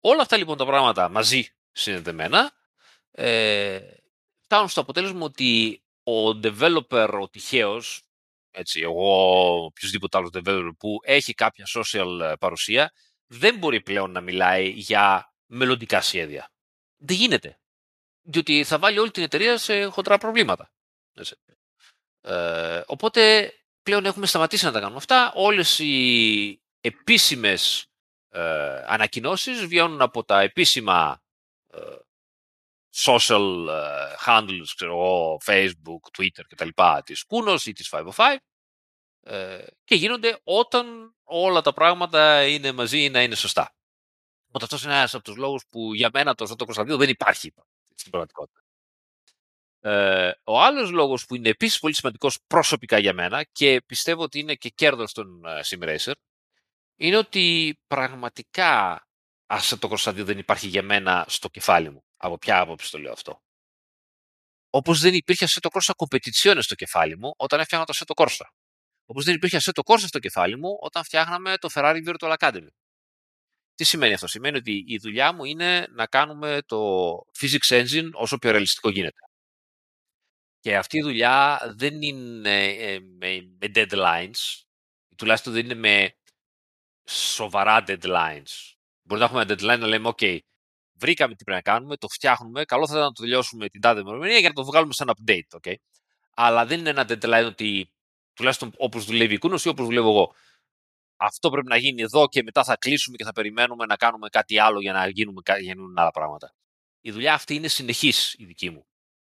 Όλα 0.00 0.22
αυτά 0.22 0.36
λοιπόν 0.36 0.56
τα 0.56 0.64
πράγματα 0.66 1.08
μαζί 1.08 1.46
συνδεμένα 1.72 2.52
ε, 3.10 3.80
φτάνουν 4.40 4.68
στο 4.68 4.80
αποτέλεσμα 4.80 5.24
ότι 5.24 5.82
ο 6.02 6.28
developer, 6.28 7.18
ο 7.20 7.28
τυχαίος, 7.28 8.02
έτσι, 8.50 8.80
εγώ 8.80 9.64
οποιοδήποτε 9.64 10.18
άλλος 10.18 10.30
developer 10.32 10.70
που 10.78 10.98
έχει 11.02 11.34
κάποια 11.34 11.66
social 11.74 12.34
παρουσία, 12.40 12.92
δεν 13.26 13.58
μπορεί 13.58 13.80
πλέον 13.80 14.10
να 14.10 14.20
μιλάει 14.20 14.68
για 14.68 15.32
μελλοντικά 15.46 16.00
σχέδια. 16.00 16.50
Δεν 16.96 17.16
γίνεται. 17.16 17.58
Διότι 18.22 18.64
θα 18.64 18.78
βάλει 18.78 18.98
όλη 18.98 19.10
την 19.10 19.22
εταιρεία 19.22 19.58
σε 19.58 19.84
χοντρά 19.84 20.18
προβλήματα. 20.18 20.72
Έτσι. 22.24 22.36
Ε, 22.36 22.82
οπότε 22.86 23.52
πλέον 23.82 24.04
έχουμε 24.04 24.26
σταματήσει 24.26 24.64
να 24.64 24.72
τα 24.72 24.78
κάνουμε 24.80 24.96
αυτά. 24.96 25.32
Όλες 25.34 25.78
οι 25.78 26.62
επίσημες 26.80 27.86
ε, 28.28 28.84
ανακοινώσεις 28.86 29.66
βγαίνουν 29.66 30.00
από 30.02 30.24
τα 30.24 30.40
επίσημα 30.40 31.22
ε, 31.66 31.78
social 32.94 33.66
ε, 33.68 34.14
handles, 34.26 34.66
ξέρω 34.76 34.92
εγώ, 34.92 35.38
Facebook, 35.44 36.18
Twitter 36.18 36.42
κτλ. 36.48 36.68
της 37.04 37.24
Kunos 37.28 37.60
ή 37.64 37.72
της 37.72 37.88
505 37.90 38.36
ε, 39.20 39.64
και 39.84 39.94
γίνονται 39.94 40.40
όταν 40.44 41.14
όλα 41.22 41.60
τα 41.60 41.72
πράγματα 41.72 42.46
είναι 42.46 42.72
μαζί 42.72 43.08
να 43.08 43.22
είναι 43.22 43.34
σωστά. 43.34 43.74
Οπότε 44.48 44.64
αυτός 44.64 44.84
είναι 44.84 44.94
ένας 44.94 45.14
από 45.14 45.24
τους 45.24 45.36
λόγους 45.36 45.62
που 45.70 45.94
για 45.94 46.10
μένα 46.12 46.34
το 46.34 46.46
Ζώτο 46.46 46.64
Κωνσταντίνο 46.64 46.96
δεν 46.96 47.08
υπάρχει 47.08 47.52
στην 47.94 48.10
πραγματικότητα. 48.10 48.63
Ε, 49.86 50.32
ο 50.44 50.60
άλλος 50.60 50.90
λόγος 50.90 51.26
που 51.26 51.34
είναι 51.34 51.48
επίσης 51.48 51.78
πολύ 51.78 51.94
σημαντικός 51.94 52.38
προσωπικά 52.46 52.98
για 52.98 53.12
μένα 53.12 53.42
και 53.42 53.82
πιστεύω 53.86 54.22
ότι 54.22 54.38
είναι 54.38 54.54
και 54.54 54.68
κέρδος 54.68 55.12
των 55.12 55.42
uh, 55.46 55.60
Sim 55.60 56.12
είναι 56.96 57.16
ότι 57.16 57.78
πραγματικά 57.86 59.06
το 59.78 59.88
Corsa 59.90 60.12
δεν 60.14 60.38
υπάρχει 60.38 60.68
για 60.68 60.82
μένα 60.82 61.24
στο 61.28 61.48
κεφάλι 61.48 61.90
μου. 61.90 62.04
Από 62.16 62.38
ποια 62.38 62.60
άποψη 62.60 62.90
το 62.90 62.98
λέω 62.98 63.12
αυτό; 63.12 63.42
Όπως 64.70 65.00
δεν 65.00 65.14
υπήρχε 65.14 65.46
Assetto 65.48 65.68
Corsa 65.70 65.92
competizione 65.96 66.58
στο 66.60 66.74
κεφάλι 66.74 67.18
μου 67.18 67.34
όταν 67.36 67.60
έφτιαχνα 67.60 67.86
το 67.86 67.92
Assetto 67.96 68.24
Corsa. 68.24 68.46
Όπως 69.04 69.24
δεν 69.24 69.34
υπήρχε 69.34 69.58
Assetto 69.60 69.92
Corsa 69.92 70.04
στο 70.06 70.18
κεφάλι 70.18 70.58
μου 70.58 70.78
όταν 70.80 71.04
φτιάχναμε 71.04 71.56
το 71.56 71.68
Ferrari 71.74 72.00
Virtual 72.06 72.36
Academy. 72.38 72.68
Τι 73.74 73.84
σημαίνει 73.84 74.14
αυτό, 74.14 74.26
Σημαίνει 74.26 74.56
ότι 74.56 74.84
η 74.86 74.98
δουλειά 74.98 75.32
μου 75.32 75.44
είναι 75.44 75.86
να 75.90 76.06
κάνουμε 76.06 76.62
το 76.66 76.78
physics 77.38 77.82
engine 77.82 78.10
όσο 78.12 78.38
πιο 78.38 78.50
ρεαλιστικό 78.50 78.90
γίνεται. 78.90 79.18
Και 80.64 80.76
αυτή 80.76 80.98
η 80.98 81.02
δουλειά 81.02 81.60
δεν 81.76 82.02
είναι 82.02 82.64
ε, 82.64 82.98
με, 83.00 83.56
με 83.60 83.70
deadlines, 83.74 84.62
τουλάχιστον 85.16 85.52
δεν 85.52 85.64
είναι 85.64 85.74
με 85.74 86.14
σοβαρά 87.08 87.84
deadlines. 87.86 88.72
Μπορεί 89.02 89.20
να 89.20 89.26
έχουμε 89.26 89.42
ένα 89.42 89.54
deadline 89.54 89.78
να 89.78 89.86
λέμε, 89.86 90.12
OK, 90.16 90.38
βρήκαμε 90.92 91.34
τι 91.34 91.44
πρέπει 91.44 91.64
να 91.64 91.72
κάνουμε, 91.72 91.96
το 91.96 92.08
φτιάχνουμε, 92.08 92.64
καλό 92.64 92.86
θα 92.86 92.92
ήταν 92.92 93.04
να 93.04 93.12
το 93.12 93.22
τελειώσουμε 93.22 93.68
την 93.68 93.80
τάδε 93.80 94.00
ημερομηνία 94.00 94.38
για 94.38 94.48
να 94.48 94.54
το 94.54 94.64
βγάλουμε 94.64 94.92
σαν 94.92 95.10
update, 95.16 95.58
okay. 95.60 95.74
Αλλά 96.34 96.66
δεν 96.66 96.78
είναι 96.78 96.90
ένα 96.90 97.06
deadline 97.08 97.46
ότι 97.46 97.92
τουλάχιστον 98.34 98.72
όπως 98.76 99.04
δουλεύει 99.04 99.34
η 99.34 99.38
Κούνος 99.38 99.64
ή 99.64 99.68
όπως 99.68 99.86
δουλεύω 99.86 100.08
εγώ. 100.08 100.34
Αυτό 101.16 101.50
πρέπει 101.50 101.68
να 101.68 101.76
γίνει 101.76 102.02
εδώ 102.02 102.28
και 102.28 102.42
μετά 102.42 102.64
θα 102.64 102.76
κλείσουμε 102.76 103.16
και 103.16 103.24
θα 103.24 103.32
περιμένουμε 103.32 103.86
να 103.86 103.96
κάνουμε 103.96 104.28
κάτι 104.28 104.58
άλλο 104.58 104.80
για 104.80 104.92
να 104.92 105.08
γίνουμε, 105.08 105.42
γίνουν 105.60 105.98
άλλα 105.98 106.10
πράγματα. 106.10 106.54
Η 107.00 107.10
δουλειά 107.10 107.34
αυτή 107.34 107.54
είναι 107.54 107.68
συνεχής 107.68 108.34
η 108.38 108.44
δική 108.44 108.70
μου. 108.70 108.86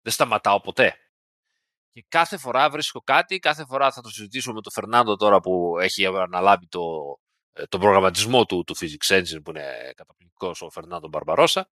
Δεν 0.01 0.13
σταματάω 0.13 0.61
ποτέ. 0.61 0.97
Και 1.97 2.05
κάθε 2.07 2.37
φορά 2.37 2.69
βρίσκω 2.69 3.01
κάτι, 3.01 3.39
κάθε 3.39 3.65
φορά 3.65 3.91
θα 3.91 4.01
το 4.01 4.09
συζητήσω 4.09 4.53
με 4.53 4.61
τον 4.61 4.71
Φερνάντο 4.71 5.15
τώρα 5.15 5.39
που 5.39 5.77
έχει 5.79 6.05
αναλάβει 6.05 6.67
το, 6.67 6.81
ε, 7.53 7.65
τον 7.65 7.79
προγραμματισμό 7.79 8.45
του, 8.45 8.63
του 8.63 8.77
Physics 8.77 9.17
Engine 9.17 9.43
που 9.43 9.49
είναι 9.49 9.93
καταπληκτικός 9.95 10.61
ο 10.61 10.69
Φερνάντο 10.69 11.07
Μπαρμπαρόσα. 11.07 11.69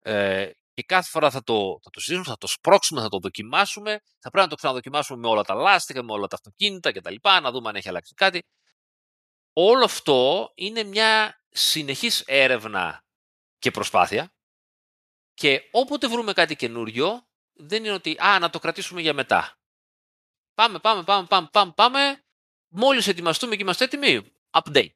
Ε, 0.00 0.50
και 0.74 0.82
κάθε 0.82 1.08
φορά 1.08 1.30
θα 1.30 1.42
το, 1.42 1.78
θα 1.82 1.90
το 1.90 2.00
συζητήσουμε, 2.00 2.34
θα 2.34 2.38
το 2.38 2.46
σπρώξουμε, 2.46 3.00
θα 3.00 3.08
το 3.08 3.18
δοκιμάσουμε. 3.18 3.90
Θα 4.18 4.30
πρέπει 4.30 4.44
να 4.44 4.48
το 4.48 4.54
ξαναδοκιμάσουμε 4.54 5.18
με 5.18 5.28
όλα 5.28 5.42
τα 5.42 5.54
λάστιχα, 5.54 6.02
με 6.02 6.12
όλα 6.12 6.26
τα 6.26 6.36
αυτοκίνητα 6.36 6.92
κτλ. 6.92 7.14
Να 7.22 7.50
δούμε 7.50 7.68
αν 7.68 7.76
έχει 7.76 7.88
αλλάξει 7.88 8.14
κάτι. 8.14 8.42
Όλο 9.52 9.84
αυτό 9.84 10.50
είναι 10.54 10.82
μια 10.82 11.40
συνεχής 11.48 12.20
έρευνα 12.20 13.04
και 13.58 13.70
προσπάθεια 13.70 14.32
και 15.34 15.68
όποτε 15.70 16.08
βρούμε 16.08 16.32
κάτι 16.32 16.56
καινούριο 16.56 17.28
δεν 17.60 17.84
είναι 17.84 17.94
ότι 17.94 18.16
α, 18.18 18.38
να 18.38 18.50
το 18.50 18.58
κρατήσουμε 18.58 19.00
για 19.00 19.14
μετά. 19.14 19.58
Πάμε, 20.54 20.78
πάμε, 20.78 21.02
πάμε, 21.02 21.26
πάμε, 21.26 21.48
πάμε, 21.52 21.72
πάμε. 21.76 22.22
Μόλις 22.68 23.06
ετοιμαστούμε 23.06 23.56
και 23.56 23.62
είμαστε 23.62 23.84
έτοιμοι, 23.84 24.32
update. 24.50 24.94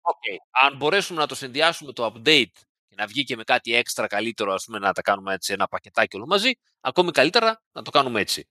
Okay. 0.00 0.36
Αν 0.50 0.76
μπορέσουμε 0.76 1.20
να 1.20 1.26
το 1.26 1.34
συνδυάσουμε 1.34 1.92
το 1.92 2.06
update 2.06 2.52
και 2.88 2.94
να 2.96 3.06
βγει 3.06 3.24
και 3.24 3.36
με 3.36 3.44
κάτι 3.44 3.74
έξτρα 3.74 4.06
καλύτερο, 4.06 4.52
ας 4.52 4.64
πούμε, 4.64 4.78
να 4.78 4.92
τα 4.92 5.02
κάνουμε 5.02 5.34
έτσι 5.34 5.52
ένα 5.52 5.68
πακετάκι 5.68 6.16
όλο 6.16 6.26
μαζί, 6.26 6.52
ακόμη 6.80 7.10
καλύτερα 7.10 7.62
να 7.72 7.82
το 7.82 7.90
κάνουμε 7.90 8.20
έτσι. 8.20 8.48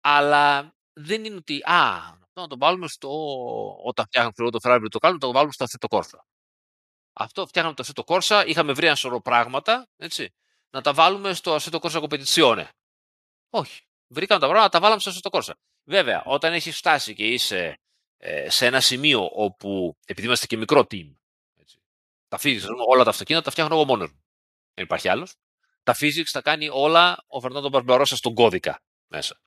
Αλλά 0.00 0.74
δεν 0.92 1.24
είναι 1.24 1.36
ότι, 1.36 1.62
α, 1.62 2.00
να 2.32 2.46
το 2.46 2.58
βάλουμε 2.58 2.88
στο, 2.88 3.08
όταν 3.84 4.04
φτιάχνουμε 4.04 4.50
το 4.50 4.58
Ferrari 4.62 4.86
το 4.90 4.98
κάνουμε, 4.98 5.20
το 5.20 5.32
βάλουμε 5.32 5.52
στο 5.52 5.64
Assetto 5.68 5.98
Corsa. 5.98 6.18
Αυτό 7.12 7.46
φτιάχναμε 7.46 7.76
το 7.76 7.84
Assetto 7.86 8.04
Corsa, 8.04 8.44
είχαμε 8.46 8.72
βρει 8.72 8.86
ένα 8.86 8.94
σωρό 8.94 9.20
πράγματα, 9.20 9.88
έτσι, 9.96 10.34
να 10.72 10.80
τα 10.80 10.92
βάλουμε 10.92 11.34
στο 11.34 11.56
Assetto 11.60 11.78
Corsa 11.78 12.02
Competizione. 12.02 12.64
Όχι. 13.50 13.80
Βρήκαμε 14.06 14.40
τα 14.40 14.46
πράγματα, 14.46 14.62
να 14.62 14.68
τα 14.68 14.80
βάλαμε 14.80 15.00
στο 15.00 15.12
Assetto 15.12 15.38
Corsa. 15.38 15.52
Βέβαια, 15.84 16.22
όταν 16.24 16.52
έχεις 16.52 16.76
φτάσει 16.76 17.14
και 17.14 17.26
είσαι 17.26 17.78
ε, 18.16 18.50
σε 18.50 18.66
ένα 18.66 18.80
σημείο 18.80 19.30
όπου, 19.32 19.96
επειδή 20.06 20.26
είμαστε 20.26 20.46
και 20.46 20.56
μικρό 20.56 20.80
team, 20.80 21.14
έτσι, 21.56 21.82
τα 22.28 22.38
physics, 22.42 22.66
όλα 22.88 23.04
τα 23.04 23.10
αυτοκίνητα 23.10 23.44
τα 23.44 23.50
φτιάχνω 23.50 23.74
εγώ 23.74 23.84
μόνος 23.84 24.10
μου. 24.10 24.22
Δεν 24.74 24.84
υπάρχει 24.84 25.08
άλλος. 25.08 25.34
Τα 25.82 25.96
physics 26.00 26.28
τα 26.32 26.40
κάνει 26.42 26.68
όλα 26.72 27.24
ο 27.26 27.40
Φερνάντο 27.40 27.68
Μπαρμπαρόσα 27.68 28.16
στον 28.16 28.34
κώδικα 28.34 28.82
μέσα. 29.06 29.40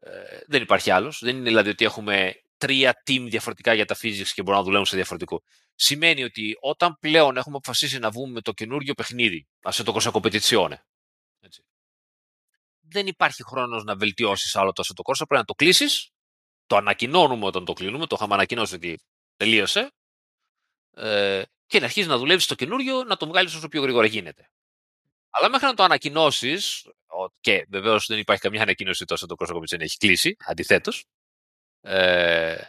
Ε, 0.00 0.40
δεν 0.46 0.62
υπάρχει 0.62 0.90
άλλος. 0.90 1.18
Δεν 1.22 1.36
είναι 1.36 1.44
δηλαδή 1.44 1.70
ότι 1.70 1.84
έχουμε 1.84 2.42
τρία 2.56 3.02
team 3.06 3.26
διαφορετικά 3.28 3.74
για 3.74 3.84
τα 3.84 3.96
physics 3.96 4.28
και 4.34 4.42
μπορούν 4.42 4.58
να 4.58 4.64
δουλεύουν 4.64 4.86
σε 4.86 4.96
διαφορετικό. 4.96 5.42
Σημαίνει 5.80 6.24
ότι 6.24 6.56
όταν 6.60 6.98
πλέον 6.98 7.36
έχουμε 7.36 7.56
αποφασίσει 7.56 7.98
να 7.98 8.10
βγούμε 8.10 8.40
το 8.40 8.52
καινούριο 8.52 8.94
παιχνίδι, 8.94 9.48
ας 9.62 9.76
το 9.76 9.96
Corsa 9.96 10.12
Competizione, 10.12 10.74
έτσι, 11.40 11.64
δεν 12.80 13.06
υπάρχει 13.06 13.42
χρόνος 13.42 13.84
να 13.84 13.96
βελτιώσεις 13.96 14.56
άλλο 14.56 14.72
το 14.72 14.82
Assetto 14.86 15.02
Corsa. 15.10 15.26
Πρέπει 15.26 15.34
να 15.34 15.44
το 15.44 15.54
κλείσεις, 15.54 16.10
το 16.66 16.76
ανακοινώνουμε 16.76 17.46
όταν 17.46 17.64
το 17.64 17.72
κλείνουμε, 17.72 18.06
το 18.06 18.16
είχαμε 18.18 18.34
ανακοινώσει 18.34 18.74
ότι 18.74 18.98
τελείωσε, 19.36 19.92
ε, 20.96 21.42
και 21.66 21.78
να 21.78 21.84
αρχίσεις 21.84 22.08
να 22.08 22.18
δουλεύεις 22.18 22.46
το 22.46 22.54
καινούριο, 22.54 23.04
να 23.04 23.16
το 23.16 23.26
βγάλεις 23.26 23.54
όσο 23.54 23.68
πιο 23.68 23.82
γρήγορα 23.82 24.06
γίνεται. 24.06 24.50
Αλλά 25.30 25.50
μέχρι 25.50 25.66
να 25.66 25.74
το 25.74 25.82
ανακοινώσεις, 25.82 26.86
και 27.40 27.66
βεβαίως 27.68 28.06
δεν 28.06 28.18
υπάρχει 28.18 28.42
καμιά 28.42 28.62
ανακοίνωση 28.62 29.04
τόσο 29.04 29.26
το 29.26 29.34
Corsa 29.38 29.54
Competizione 29.54 29.80
έχει 29.80 29.96
κλείσει, 29.96 30.36
αντιθέτως, 30.38 31.04
ε, 31.80 32.62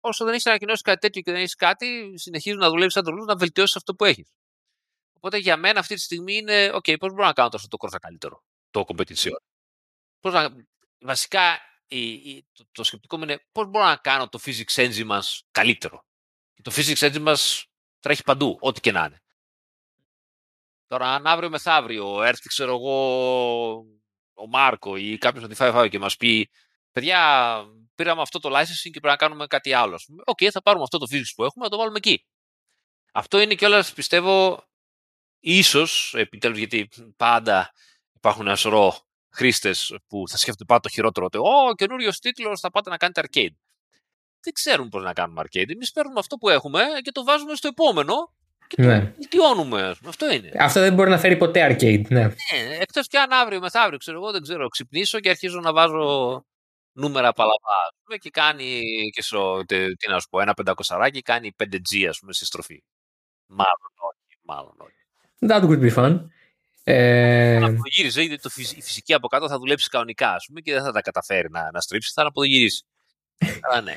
όσο 0.00 0.24
δεν 0.24 0.32
έχεις 0.32 0.46
ανακοινώσει 0.46 0.82
κάτι 0.82 0.98
τέτοιο 0.98 1.22
και 1.22 1.30
δεν 1.30 1.40
έχεις 1.40 1.54
κάτι, 1.54 2.12
συνεχίζει 2.16 2.56
να 2.56 2.68
δουλεύεις 2.68 2.92
σαν 2.92 3.04
τρελό 3.04 3.24
να 3.24 3.36
βελτιώσεις 3.36 3.76
αυτό 3.76 3.94
που 3.94 4.04
έχεις. 4.04 4.32
Οπότε 5.12 5.36
για 5.38 5.56
μένα 5.56 5.80
αυτή 5.80 5.94
τη 5.94 6.00
στιγμή 6.00 6.36
είναι, 6.36 6.70
OK, 6.72 6.98
πώς 6.98 7.12
μπορώ 7.12 7.26
να 7.26 7.32
κάνω 7.32 7.48
τόσο 7.48 7.68
το 7.68 7.76
κόρθα 7.76 7.98
καλύτερο, 7.98 8.42
το 8.70 8.84
competition. 8.86 9.30
Πώς 10.20 10.32
να, 10.32 10.56
βασικά 10.98 11.58
η, 11.88 12.42
το, 12.52 12.64
το, 12.72 12.84
σκεπτικό 12.84 13.16
μου 13.16 13.22
είναι 13.22 13.46
πώς 13.52 13.66
μπορώ 13.66 13.84
να 13.84 13.96
κάνω 13.96 14.28
το 14.28 14.38
physics 14.44 14.74
engine 14.74 15.04
μας 15.04 15.42
καλύτερο. 15.50 16.04
Και 16.54 16.62
το 16.62 16.72
physics 16.74 16.98
engine 16.98 17.20
μας 17.20 17.66
τρέχει 18.00 18.22
παντού, 18.22 18.56
ό,τι 18.60 18.80
και 18.80 18.92
να 18.92 19.04
είναι. 19.04 19.22
Τώρα, 20.86 21.14
αν 21.14 21.26
αύριο 21.26 21.50
μεθαύριο 21.50 22.22
έρθει, 22.22 22.48
ξέρω 22.48 22.74
εγώ, 22.74 23.68
ο 24.34 24.46
Μάρκο 24.48 24.96
ή 24.96 25.18
κάποιος 25.18 25.44
από 25.44 25.54
τη 25.54 25.58
Five 25.62 25.88
και 25.90 25.98
μας 25.98 26.16
πει, 26.16 26.50
παιδιά, 26.92 27.64
πήραμε 28.02 28.22
αυτό 28.22 28.38
το 28.38 28.48
licensing 28.58 28.90
και 28.92 29.00
πρέπει 29.00 29.06
να 29.06 29.16
κάνουμε 29.16 29.46
κάτι 29.46 29.72
άλλο. 29.72 30.00
OK, 30.24 30.38
okay, 30.40 30.48
θα 30.50 30.62
πάρουμε 30.62 30.82
αυτό 30.82 30.98
το 30.98 31.06
physics 31.10 31.32
που 31.34 31.44
έχουμε, 31.44 31.64
να 31.64 31.70
το 31.70 31.76
βάλουμε 31.76 31.96
εκεί. 31.96 32.24
Αυτό 33.12 33.40
είναι 33.40 33.54
κιόλας, 33.54 33.84
πιστεύω, 33.94 34.64
ίσως 35.40 36.14
επιτέλους, 36.16 36.58
γιατί 36.58 36.88
πάντα 37.16 37.72
υπάρχουν 38.12 38.46
ένα 38.46 38.56
σωρό 38.56 38.98
χρήστες 39.30 39.94
που 40.06 40.28
θα 40.28 40.36
σκέφτονται 40.36 40.64
πάντα 40.64 40.80
το 40.80 40.88
χειρότερο. 40.88 41.26
Ότι, 41.26 41.38
Ω, 41.38 41.74
καινούριος 41.74 42.18
τίτλος, 42.18 42.60
θα 42.60 42.70
πάτε 42.70 42.90
να 42.90 42.96
κάνετε 42.96 43.20
arcade. 43.24 43.56
Δεν 44.40 44.52
ξέρουμε 44.52 44.88
πώς 44.88 45.02
να 45.02 45.12
κάνουμε 45.12 45.42
arcade. 45.44 45.70
Εμείς 45.70 45.92
παίρνουμε 45.92 46.18
αυτό 46.18 46.36
που 46.36 46.48
έχουμε 46.48 46.82
και 47.02 47.10
το 47.12 47.24
βάζουμε 47.24 47.54
στο 47.54 47.68
επόμενο 47.68 48.14
και 48.66 48.82
ναι. 48.82 49.00
το 49.00 49.12
βελτιώνουμε. 49.16 49.94
Αυτό 50.06 50.32
είναι. 50.32 50.50
Αυτό 50.58 50.80
δεν 50.80 50.94
μπορεί 50.94 51.10
να 51.10 51.18
φέρει 51.18 51.36
ποτέ 51.36 51.66
arcade. 51.66 52.08
Ναι. 52.08 52.22
ναι 52.22 52.76
Εκτός 52.80 53.06
κι 53.06 53.16
αν 53.16 53.32
αύριο 53.32 53.60
μεθαύριο, 53.60 53.98
ξέρω 53.98 54.16
εγώ, 54.16 54.30
δεν 54.30 54.42
ξέρω, 54.42 54.68
ξυπνήσω 54.68 55.20
και 55.20 55.30
αρχίζω 55.30 55.60
να 55.60 55.72
βάζω 55.72 56.44
νούμερα 56.92 57.32
παλαβά. 57.32 57.92
Και 58.20 58.30
κάνει, 58.30 58.82
και 59.12 59.22
στο, 59.22 59.64
τι 59.66 60.08
να 60.08 60.20
σου 60.20 60.28
πω, 60.28 60.40
ένα 60.40 60.54
πεντακοσαράκι 60.54 61.22
κάνει 61.22 61.54
5G, 61.56 62.04
ας 62.08 62.18
πούμε, 62.18 62.32
στη 62.32 62.44
στροφή. 62.44 62.82
Μάλλον 63.46 63.92
όχι, 63.96 64.38
μάλλον 64.42 64.74
όχι. 64.78 64.94
That 65.48 65.62
would 65.62 65.90
be 65.90 65.94
fun. 65.94 66.28
Ε... 66.84 67.56
Αν 67.56 67.64
απογύριζε, 67.64 68.22
η 68.22 68.38
φυσική 68.82 69.14
από 69.14 69.28
κάτω 69.28 69.48
θα 69.48 69.58
δουλέψει 69.58 69.88
κανονικά, 69.88 70.32
ας 70.32 70.44
πούμε, 70.46 70.60
και 70.60 70.72
δεν 70.72 70.82
θα 70.82 70.92
τα 70.92 71.00
καταφέρει 71.00 71.50
να, 71.50 71.70
να 71.72 71.80
στρίψει, 71.80 72.12
θα 72.14 72.26
απογυρίσει. 72.26 72.84
Αλλά 73.60 73.80
ναι. 73.80 73.96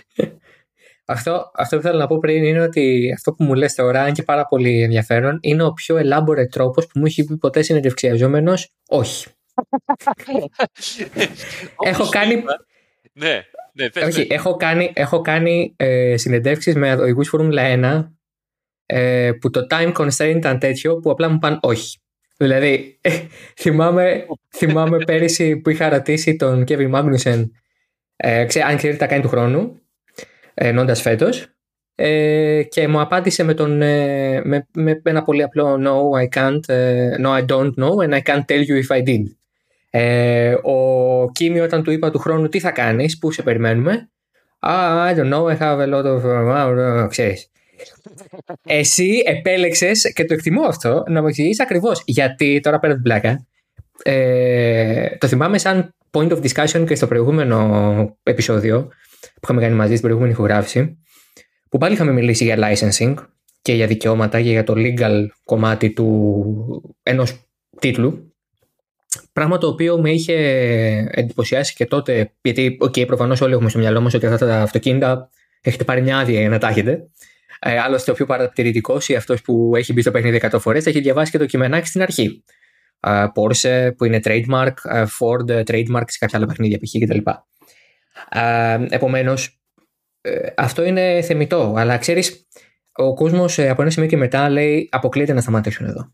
Αυτό, 1.05 1.51
αυτό 1.55 1.75
που 1.75 1.81
θέλω 1.81 1.97
να 1.97 2.07
πω 2.07 2.19
πριν 2.19 2.43
είναι 2.43 2.61
ότι 2.61 3.13
αυτό 3.15 3.33
που 3.33 3.43
μου 3.43 3.53
λες 3.53 3.73
τώρα, 3.73 4.01
αν 4.01 4.13
και 4.13 4.23
πάρα 4.23 4.45
πολύ 4.45 4.81
ενδιαφέρον, 4.81 5.37
είναι 5.41 5.63
ο 5.63 5.73
πιο 5.73 5.97
elaborate 5.97 6.49
τρόπος 6.49 6.87
που 6.87 6.99
μου 6.99 7.05
έχει 7.05 7.25
πει 7.25 7.37
ποτέ 7.37 7.61
συνεντευξιαζόμενος 7.61 8.69
όχι. 8.87 9.27
Έχω 11.89 12.09
κάνει 12.09 12.43
ναι, 13.13 13.41
ναι, 13.73 13.89
πες, 13.89 14.03
Όχι, 14.03 14.27
έχω 14.29 14.55
κάνει, 14.55 14.91
έχω 14.95 15.21
κάνει 15.21 15.73
ε, 15.77 16.17
συνεντεύξεις 16.17 16.75
με 16.75 16.93
οδηγούς 16.93 17.29
Φόρμουλα 17.29 17.63
1 18.05 18.09
ε, 18.85 19.31
που 19.41 19.49
το 19.49 19.67
time 19.69 19.93
constraint 19.93 20.35
ήταν 20.35 20.59
τέτοιο 20.59 20.99
που 20.99 21.11
απλά 21.11 21.29
μου 21.29 21.39
πάνε 21.39 21.57
όχι. 21.61 21.97
Δηλαδή, 22.37 22.99
θυμάμαι, 23.61 24.25
θυμάμαι 24.55 24.97
πέρυσι 25.05 25.57
που 25.57 25.69
είχα 25.69 25.89
ρωτήσει 25.89 26.35
τον 26.35 26.63
Kevin 26.67 26.91
Magnussen 26.91 27.45
ε, 28.15 28.45
ξέ, 28.45 28.61
αν 28.61 28.77
ξέρει 28.77 28.93
τι 28.93 28.99
θα 28.99 29.07
κάνει 29.07 29.21
του 29.21 29.27
χρόνου, 29.27 29.81
ενώντας 30.53 31.01
φέτος, 31.01 31.47
ε, 31.95 32.63
και 32.63 32.87
μου 32.87 32.99
απάντησε 32.99 33.43
με, 33.43 33.53
τον, 33.53 33.81
ε, 33.81 34.41
με, 34.43 34.67
με, 34.73 35.01
ένα 35.03 35.23
πολύ 35.23 35.43
απλό 35.43 35.77
no 35.79 36.25
I 36.25 36.37
can't, 36.37 36.69
ε, 36.69 37.15
no 37.19 37.41
I 37.41 37.45
don't 37.45 37.73
know 37.73 37.95
and 38.07 38.13
I 38.13 38.21
can't 38.21 38.45
tell 38.45 38.63
you 38.63 38.87
if 38.87 38.97
I 38.97 39.03
did. 39.03 39.23
Ε, 39.95 40.53
ο 40.53 41.31
Κίμι 41.31 41.59
όταν 41.59 41.83
του 41.83 41.91
είπα 41.91 42.11
του 42.11 42.19
χρόνου 42.19 42.49
τι 42.49 42.59
θα 42.59 42.71
κάνεις, 42.71 43.17
πού 43.17 43.31
σε 43.31 43.41
περιμένουμε; 43.41 44.07
Ah, 44.65 45.09
I 45.09 45.13
don't 45.17 45.29
know, 45.29 45.45
I 45.47 45.55
have 45.55 45.79
a 45.79 45.87
lot 45.87 46.05
of... 46.05 47.07
Ξέρεις. 47.09 47.51
Εσύ 48.63 49.21
επέλεξες 49.25 50.11
και 50.13 50.25
το 50.25 50.33
εκτιμώ 50.33 50.61
αυτό 50.61 51.03
να 51.07 51.21
μου 51.21 51.27
εξηγήσεις 51.27 51.59
ακριβώς 51.59 52.01
γιατί 52.05 52.59
τώρα 52.59 52.79
πέρα 52.79 52.93
την 52.93 53.01
πλάκα 53.01 53.47
ε, 54.03 55.17
το 55.17 55.27
θυμάμαι 55.27 55.57
σαν 55.57 55.95
point 56.11 56.29
of 56.29 56.41
discussion 56.41 56.85
και 56.87 56.95
στο 56.95 57.07
προηγούμενο 57.07 58.17
επεισόδιο 58.23 58.87
που 59.19 59.39
είχαμε 59.43 59.61
κάνει 59.61 59.75
μαζί 59.75 59.89
στην 59.89 60.01
προηγούμενη 60.01 60.31
ηχογράφηση 60.31 60.97
που 61.69 61.77
πάλι 61.77 61.93
είχαμε 61.93 62.11
μιλήσει 62.11 62.43
για 62.43 62.57
licensing 62.59 63.13
και 63.61 63.73
για 63.73 63.87
δικαιώματα 63.87 64.41
και 64.41 64.49
για 64.49 64.63
το 64.63 64.73
legal 64.77 65.25
κομμάτι 65.45 65.93
του 65.93 66.97
ενός 67.03 67.49
τίτλου 67.79 68.32
Πράγμα 69.33 69.57
το 69.57 69.67
οποίο 69.67 69.99
με 69.99 70.11
είχε 70.11 70.35
εντυπωσιάσει 71.11 71.73
και 71.73 71.85
τότε, 71.85 72.31
γιατί, 72.41 72.77
OK, 72.79 72.93
okay, 72.93 73.07
προφανώς 73.07 73.41
όλοι 73.41 73.53
έχουμε 73.53 73.69
στο 73.69 73.79
μυαλό 73.79 74.01
μας 74.01 74.13
ότι 74.13 74.25
αυτά 74.25 74.45
τα 74.45 74.61
αυτοκίνητα 74.61 75.29
έχετε 75.61 75.83
πάρει 75.83 76.01
μια 76.01 76.17
άδεια 76.17 76.39
για 76.39 76.49
να 76.49 76.57
τα 76.57 76.67
έχετε. 76.67 77.07
Ε, 77.59 77.79
άλλωστε, 77.79 78.11
ο 78.11 78.13
πιο 78.13 78.25
παρατηρητικός 78.25 79.09
ή 79.09 79.15
αυτός 79.15 79.41
που 79.41 79.71
έχει 79.75 79.93
μπει 79.93 80.01
στο 80.01 80.11
παιχνίδι 80.11 80.39
100 80.51 80.59
φορές 80.59 80.85
έχει 80.85 80.99
διαβάσει 80.99 81.31
και 81.31 81.37
το 81.37 81.45
κειμενάκι 81.45 81.87
στην 81.87 82.01
αρχή. 82.01 82.43
Ε, 82.99 83.25
Porsche 83.35 83.91
που 83.97 84.05
είναι 84.05 84.19
trademark, 84.23 84.73
ε, 84.83 85.03
Ford 85.19 85.63
trademark 85.63 86.03
σε 86.05 86.17
κάποια 86.19 86.37
άλλα 86.37 86.45
παιχνίδια 86.45 86.79
π.χ. 86.79 86.91
κτλ. 87.05 87.29
Ε, 88.29 88.85
Επομένως, 88.89 89.59
ε, 90.21 90.47
αυτό 90.57 90.83
είναι 90.83 91.21
θεμιτό. 91.21 91.73
Αλλά 91.77 91.97
ξέρεις, 91.97 92.47
ο 92.91 93.13
κόσμος 93.13 93.57
ε, 93.57 93.69
από 93.69 93.81
ένα 93.81 93.91
σημείο 93.91 94.09
και 94.09 94.17
μετά 94.17 94.49
λέει 94.49 94.89
αποκλείεται 94.91 95.33
να 95.33 95.41
σταματήσουν 95.41 95.85
εδώ. 95.85 96.13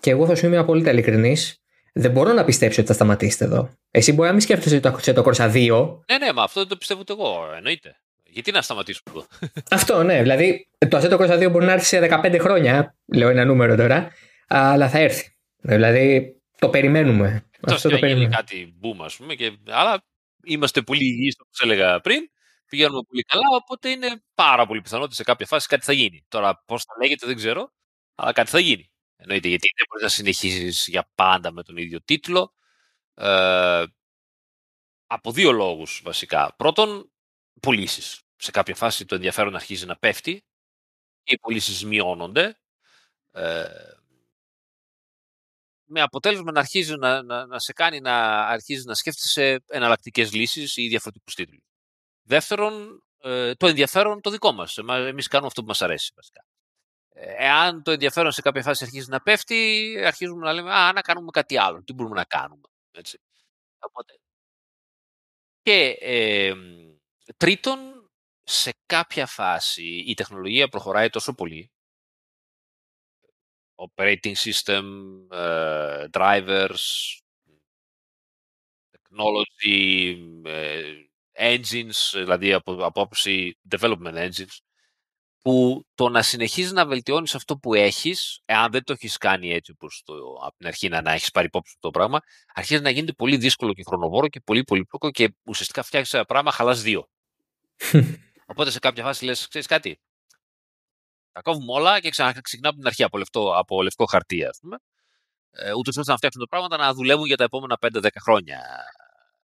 Και 0.00 0.10
εγώ 0.10 0.26
θα 0.26 0.34
σου 0.34 0.46
είμαι 0.46 0.56
απόλυτα 0.56 0.90
ειλικρινής 0.90 1.61
δεν 1.92 2.10
μπορώ 2.10 2.32
να 2.32 2.44
πιστέψω 2.44 2.80
ότι 2.80 2.88
θα 2.88 2.94
σταματήσετε 2.94 3.44
εδώ. 3.44 3.70
Εσύ 3.90 4.12
μπορεί 4.12 4.26
να 4.26 4.32
μην 4.32 4.42
σκέφτεσαι 4.42 4.80
το, 4.80 4.90
το 5.14 5.22
Corsa 5.26 5.52
2. 5.52 5.98
Ναι, 6.10 6.18
ναι, 6.18 6.32
μα 6.32 6.42
αυτό 6.42 6.60
δεν 6.60 6.68
το 6.68 6.76
πιστεύω 6.76 7.00
ούτε 7.00 7.12
εγώ. 7.12 7.52
Εννοείται. 7.56 7.96
Γιατί 8.24 8.52
να 8.52 8.62
σταματήσουμε 8.62 9.14
εδώ. 9.16 9.26
αυτό, 9.76 10.02
ναι. 10.02 10.22
Δηλαδή, 10.22 10.68
το 10.88 10.98
Assetto 10.98 11.20
Corsa 11.20 11.46
2 11.46 11.50
μπορεί 11.50 11.64
να 11.64 11.72
έρθει 11.72 11.86
σε 11.86 12.08
15 12.10 12.38
χρόνια. 12.40 12.96
Λέω 13.14 13.28
ένα 13.28 13.44
νούμερο 13.44 13.76
τώρα. 13.76 14.12
Αλλά 14.48 14.88
θα 14.88 14.98
έρθει. 14.98 15.36
Δηλαδή, 15.56 16.36
το 16.58 16.68
περιμένουμε. 16.68 17.46
Αυτό 17.60 17.88
το 17.88 17.98
περιμένουμε. 17.98 18.36
κάτι 18.36 18.74
boom, 18.82 19.04
ας 19.04 19.16
πούμε. 19.16 19.34
Και... 19.34 19.52
Αλλά 19.66 20.04
είμαστε 20.44 20.82
πολύ 20.82 21.04
υγιείς, 21.04 21.36
όπως 21.40 21.60
έλεγα 21.60 22.00
πριν. 22.00 22.20
Πηγαίνουμε 22.68 23.02
πολύ 23.08 23.22
καλά. 23.22 23.46
Οπότε 23.62 23.88
είναι 23.88 24.22
πάρα 24.34 24.66
πολύ 24.66 24.80
πιθανό 24.80 25.02
ότι 25.02 25.14
σε 25.14 25.22
κάποια 25.22 25.46
φάση 25.46 25.66
κάτι 25.66 25.84
θα 25.84 25.92
γίνει. 25.92 26.24
Τώρα, 26.28 26.62
πώς 26.66 26.82
θα 26.84 26.94
λέγεται, 27.02 27.26
δεν 27.26 27.36
ξέρω. 27.36 27.72
Αλλά 28.14 28.32
κάτι 28.32 28.50
θα 28.50 28.58
γίνει. 28.58 28.91
Εννοείται, 29.22 29.48
γιατί 29.48 29.68
δεν 29.76 29.86
μπορείς 29.88 30.02
να 30.02 30.08
συνεχίσεις 30.08 30.86
για 30.88 31.10
πάντα 31.14 31.52
με 31.52 31.62
τον 31.62 31.76
ίδιο 31.76 32.02
τίτλο. 32.02 32.52
Ε, 33.14 33.84
από 35.06 35.32
δύο 35.32 35.52
λόγους 35.52 36.00
βασικά. 36.04 36.54
Πρώτον, 36.56 37.10
πωλήσεις. 37.60 38.20
Σε 38.36 38.50
κάποια 38.50 38.74
φάση 38.74 39.04
το 39.04 39.14
ενδιαφέρον 39.14 39.54
αρχίζει 39.54 39.86
να 39.86 39.96
πέφτει 39.96 40.44
οι 41.24 41.38
πωλήσεις 41.38 41.84
μειώνονται. 41.84 42.58
Ε, 43.30 43.64
με 45.84 46.00
αποτέλεσμα 46.00 46.52
να 46.52 46.60
αρχίζει 46.60 46.96
να, 46.96 47.22
να, 47.22 47.46
να 47.46 47.58
σε 47.58 47.72
κάνει 47.72 48.00
να 48.00 48.46
αρχίζει 48.46 48.86
να 48.86 48.94
σκέφτεσαι 48.94 49.64
εναλλακτικές 49.66 50.32
λύσεις 50.32 50.76
ή 50.76 50.88
διαφορετικούς 50.88 51.34
τίτλους. 51.34 51.64
Δεύτερον, 52.22 53.02
ε, 53.18 53.54
το 53.54 53.66
ενδιαφέρον 53.66 54.20
το 54.20 54.30
δικό 54.30 54.52
μας. 54.52 54.78
Εμείς 54.78 55.28
κάνουμε 55.28 55.48
αυτό 55.48 55.60
που 55.60 55.66
μας 55.66 55.82
αρέσει 55.82 56.12
βασικά. 56.14 56.44
Ε, 57.14 57.44
εάν 57.44 57.82
το 57.82 57.90
ενδιαφέρον 57.90 58.32
σε 58.32 58.42
κάποια 58.42 58.62
φάση 58.62 58.84
αρχίζει 58.84 59.10
να 59.10 59.20
πέφτει, 59.20 59.94
αρχίζουμε 60.06 60.44
να 60.44 60.52
λέμε 60.52 60.74
«Α, 60.74 60.92
να 60.92 61.00
κάνουμε 61.00 61.30
κάτι 61.30 61.58
άλλο. 61.58 61.82
Τι 61.82 61.92
μπορούμε 61.92 62.14
να 62.14 62.24
κάνουμε». 62.24 62.68
Έτσι. 62.90 63.18
Οπότε. 63.78 64.14
Και 65.62 65.96
ε, 66.00 66.54
τρίτον, 67.36 68.10
σε 68.42 68.72
κάποια 68.86 69.26
φάση 69.26 69.84
η 69.84 70.14
τεχνολογία 70.14 70.68
προχωράει 70.68 71.08
τόσο 71.08 71.34
πολύ 71.34 71.70
operating 73.74 74.36
system, 74.36 74.84
uh, 75.30 76.06
drivers, 76.10 76.84
technology, 78.90 80.16
uh, 80.46 81.08
engines, 81.38 82.10
δηλαδή 82.12 82.52
από 82.52 82.72
απόψη 82.72 83.58
development 83.70 84.14
engines, 84.14 84.56
που 85.42 85.86
το 85.94 86.08
να 86.08 86.22
συνεχίζεις 86.22 86.72
να 86.72 86.86
βελτιώνεις 86.86 87.34
αυτό 87.34 87.56
που 87.56 87.74
έχεις, 87.74 88.40
εάν 88.44 88.70
δεν 88.70 88.84
το 88.84 88.92
έχεις 88.92 89.16
κάνει 89.16 89.52
έτσι 89.52 89.70
όπως 89.70 90.02
από 90.44 90.56
την 90.56 90.66
αρχή 90.66 90.88
να, 90.88 91.02
να 91.02 91.12
έχεις 91.12 91.30
πάρει 91.30 91.46
υπόψη 91.46 91.76
το 91.80 91.90
πράγμα, 91.90 92.20
αρχίζει 92.54 92.82
να 92.82 92.90
γίνεται 92.90 93.12
πολύ 93.12 93.36
δύσκολο 93.36 93.72
και 93.72 93.82
χρονοβόρο 93.86 94.28
και 94.28 94.40
πολύ 94.40 94.64
πολύπλοκο 94.64 95.10
και 95.10 95.34
ουσιαστικά 95.42 95.82
φτιάχνεις 95.82 96.14
ένα 96.14 96.24
πράγμα, 96.24 96.52
χαλάς 96.52 96.82
δύο. 96.82 97.08
Οπότε 98.46 98.70
σε 98.70 98.78
κάποια 98.78 99.04
φάση 99.04 99.24
λες, 99.24 99.48
ξέρεις 99.48 99.66
κάτι. 99.66 100.00
Τα 101.32 101.40
κόβουμε 101.40 101.72
όλα 101.72 102.00
και 102.00 102.10
ξεκινάμε 102.10 102.68
από 102.68 102.76
την 102.76 102.86
αρχή 102.86 103.02
από 103.02 103.18
λευκό, 103.18 103.54
από 103.56 103.82
λευκό 103.82 104.04
χαρτί, 104.04 104.44
ας 104.44 104.58
πούμε. 104.60 104.76
Ε, 105.50 105.72
Ούτως 105.72 105.96
ώστε 105.96 106.10
να 106.10 106.16
φτιάξουν 106.16 106.40
τα 106.40 106.48
πράγματα 106.48 106.76
να 106.76 106.94
δουλεύουν 106.94 107.26
για 107.26 107.36
τα 107.36 107.44
επόμενα 107.44 107.78
5-10 107.80 108.06
χρόνια. 108.20 108.60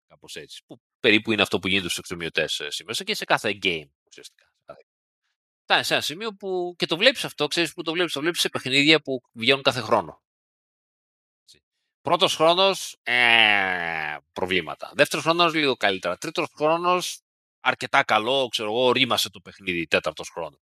Κάπως 0.09 0.37
έτσι. 0.37 0.63
Που 0.67 0.81
περίπου 1.01 1.33
είναι 1.33 1.43
αυτό 1.43 1.59
που 1.59 1.69
γίνεται 1.69 1.87
στους 1.87 1.99
εξομοιωτές 1.99 2.61
ε, 2.61 2.71
σήμερα 2.71 3.05
και 3.05 3.15
σε 3.15 3.25
κάθε 3.25 3.59
game 3.63 3.89
ουσιαστικά. 4.09 4.48
Φτάνει 5.69 5.85
σε 5.85 5.95
ένα 5.95 6.03
σημείο 6.03 6.35
που 6.35 6.75
και 6.79 6.87
το 6.87 6.97
βλέπεις 6.97 7.25
αυτό, 7.25 7.47
ξέρεις 7.47 7.73
που 7.73 7.83
το 7.83 7.93
βλέπεις. 7.93 8.13
Το 8.13 8.21
βλέπεις 8.21 8.41
σε 8.41 8.49
παιχνίδια 8.49 9.01
που 9.01 9.23
βγαίνουν 9.33 9.63
κάθε 9.63 9.81
χρόνο. 9.81 10.23
Πρώτος 12.01 12.37
χρόνος, 12.37 12.97
ε, 13.03 14.17
προβλήματα. 14.33 14.93
Δεύτερος 14.95 15.25
χρόνος, 15.25 15.55
λίγο 15.55 15.77
καλύτερα. 15.77 16.17
Τρίτος 16.17 16.49
χρόνος, 16.55 17.21
αρκετά 17.61 18.03
καλό, 18.03 18.49
ξέρω 18.49 18.69
εγώ, 18.69 18.93
ρήμασε 18.93 19.31
το 19.31 19.41
παιχνίδι 19.41 19.87
τέταρτος 19.87 20.29
χρόνο. 20.29 20.61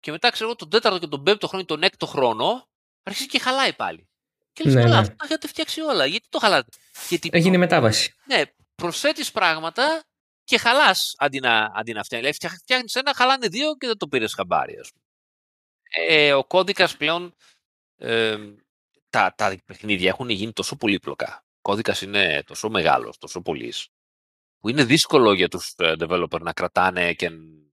Και 0.00 0.10
μετά 0.10 0.30
ξέρω 0.30 0.48
εγώ 0.48 0.56
τον 0.56 0.70
τέταρτο 0.70 0.98
και 0.98 1.06
τον 1.06 1.22
πέμπτο 1.22 1.46
χρόνο 1.46 1.62
ή 1.62 1.66
τον 1.66 1.82
έκτο 1.82 2.06
χρόνο, 2.06 2.68
αρχίζει 3.02 3.28
και 3.28 3.38
χαλάει 3.38 3.72
πάλι. 3.72 4.08
Και 4.52 4.62
λες, 4.64 4.74
ναι, 4.74 4.80
καλά, 4.82 4.94
ναι. 4.94 5.00
αυτά 5.00 5.24
έχετε 5.24 5.48
φτιάξει 5.48 5.80
όλα. 5.80 6.06
Γιατί 6.06 6.26
το 6.28 6.38
χαλάτε. 6.38 6.70
Γιατί 7.08 7.28
Έγινε 7.32 7.56
μετάβαση. 7.56 8.14
Ναι, 8.24 8.42
προσθέτεις 8.74 9.32
πράγματα 9.32 10.04
και 10.46 10.58
χαλάς 10.58 11.14
αντί 11.18 11.40
να, 11.40 11.72
αντί 11.74 11.92
να 11.92 12.04
φτιάχνει. 12.04 12.30
Δηλαδή, 12.30 12.56
φτιάχνεις 12.62 12.94
ένα, 12.94 13.14
χαλάνε 13.14 13.48
δύο 13.48 13.76
και 13.76 13.86
δεν 13.86 13.96
το 13.98 14.08
πήρες 14.08 14.34
χαμπάρι, 14.34 14.78
ας 14.78 14.90
πούμε. 14.92 15.04
Ε, 16.08 16.32
ο 16.32 16.44
κώδικας 16.44 16.96
πλέον. 16.96 17.34
Ε, 17.96 18.38
τα, 19.10 19.34
τα 19.36 19.56
παιχνίδια 19.64 20.08
έχουν 20.08 20.28
γίνει 20.28 20.52
τόσο 20.52 20.76
πολύπλοκα. 20.76 21.44
Ο 21.56 21.60
κώδικας 21.60 22.02
είναι 22.02 22.42
τόσο 22.46 22.68
μεγάλος, 22.68 23.18
τόσο 23.18 23.40
πολύς, 23.40 23.88
που 24.58 24.68
είναι 24.68 24.84
δύσκολο 24.84 25.32
για 25.32 25.48
τους 25.48 25.74
ε, 25.76 25.94
developer 25.98 26.40
να 26.40 26.52
κρατάνε 26.52 27.12
και 27.14 27.30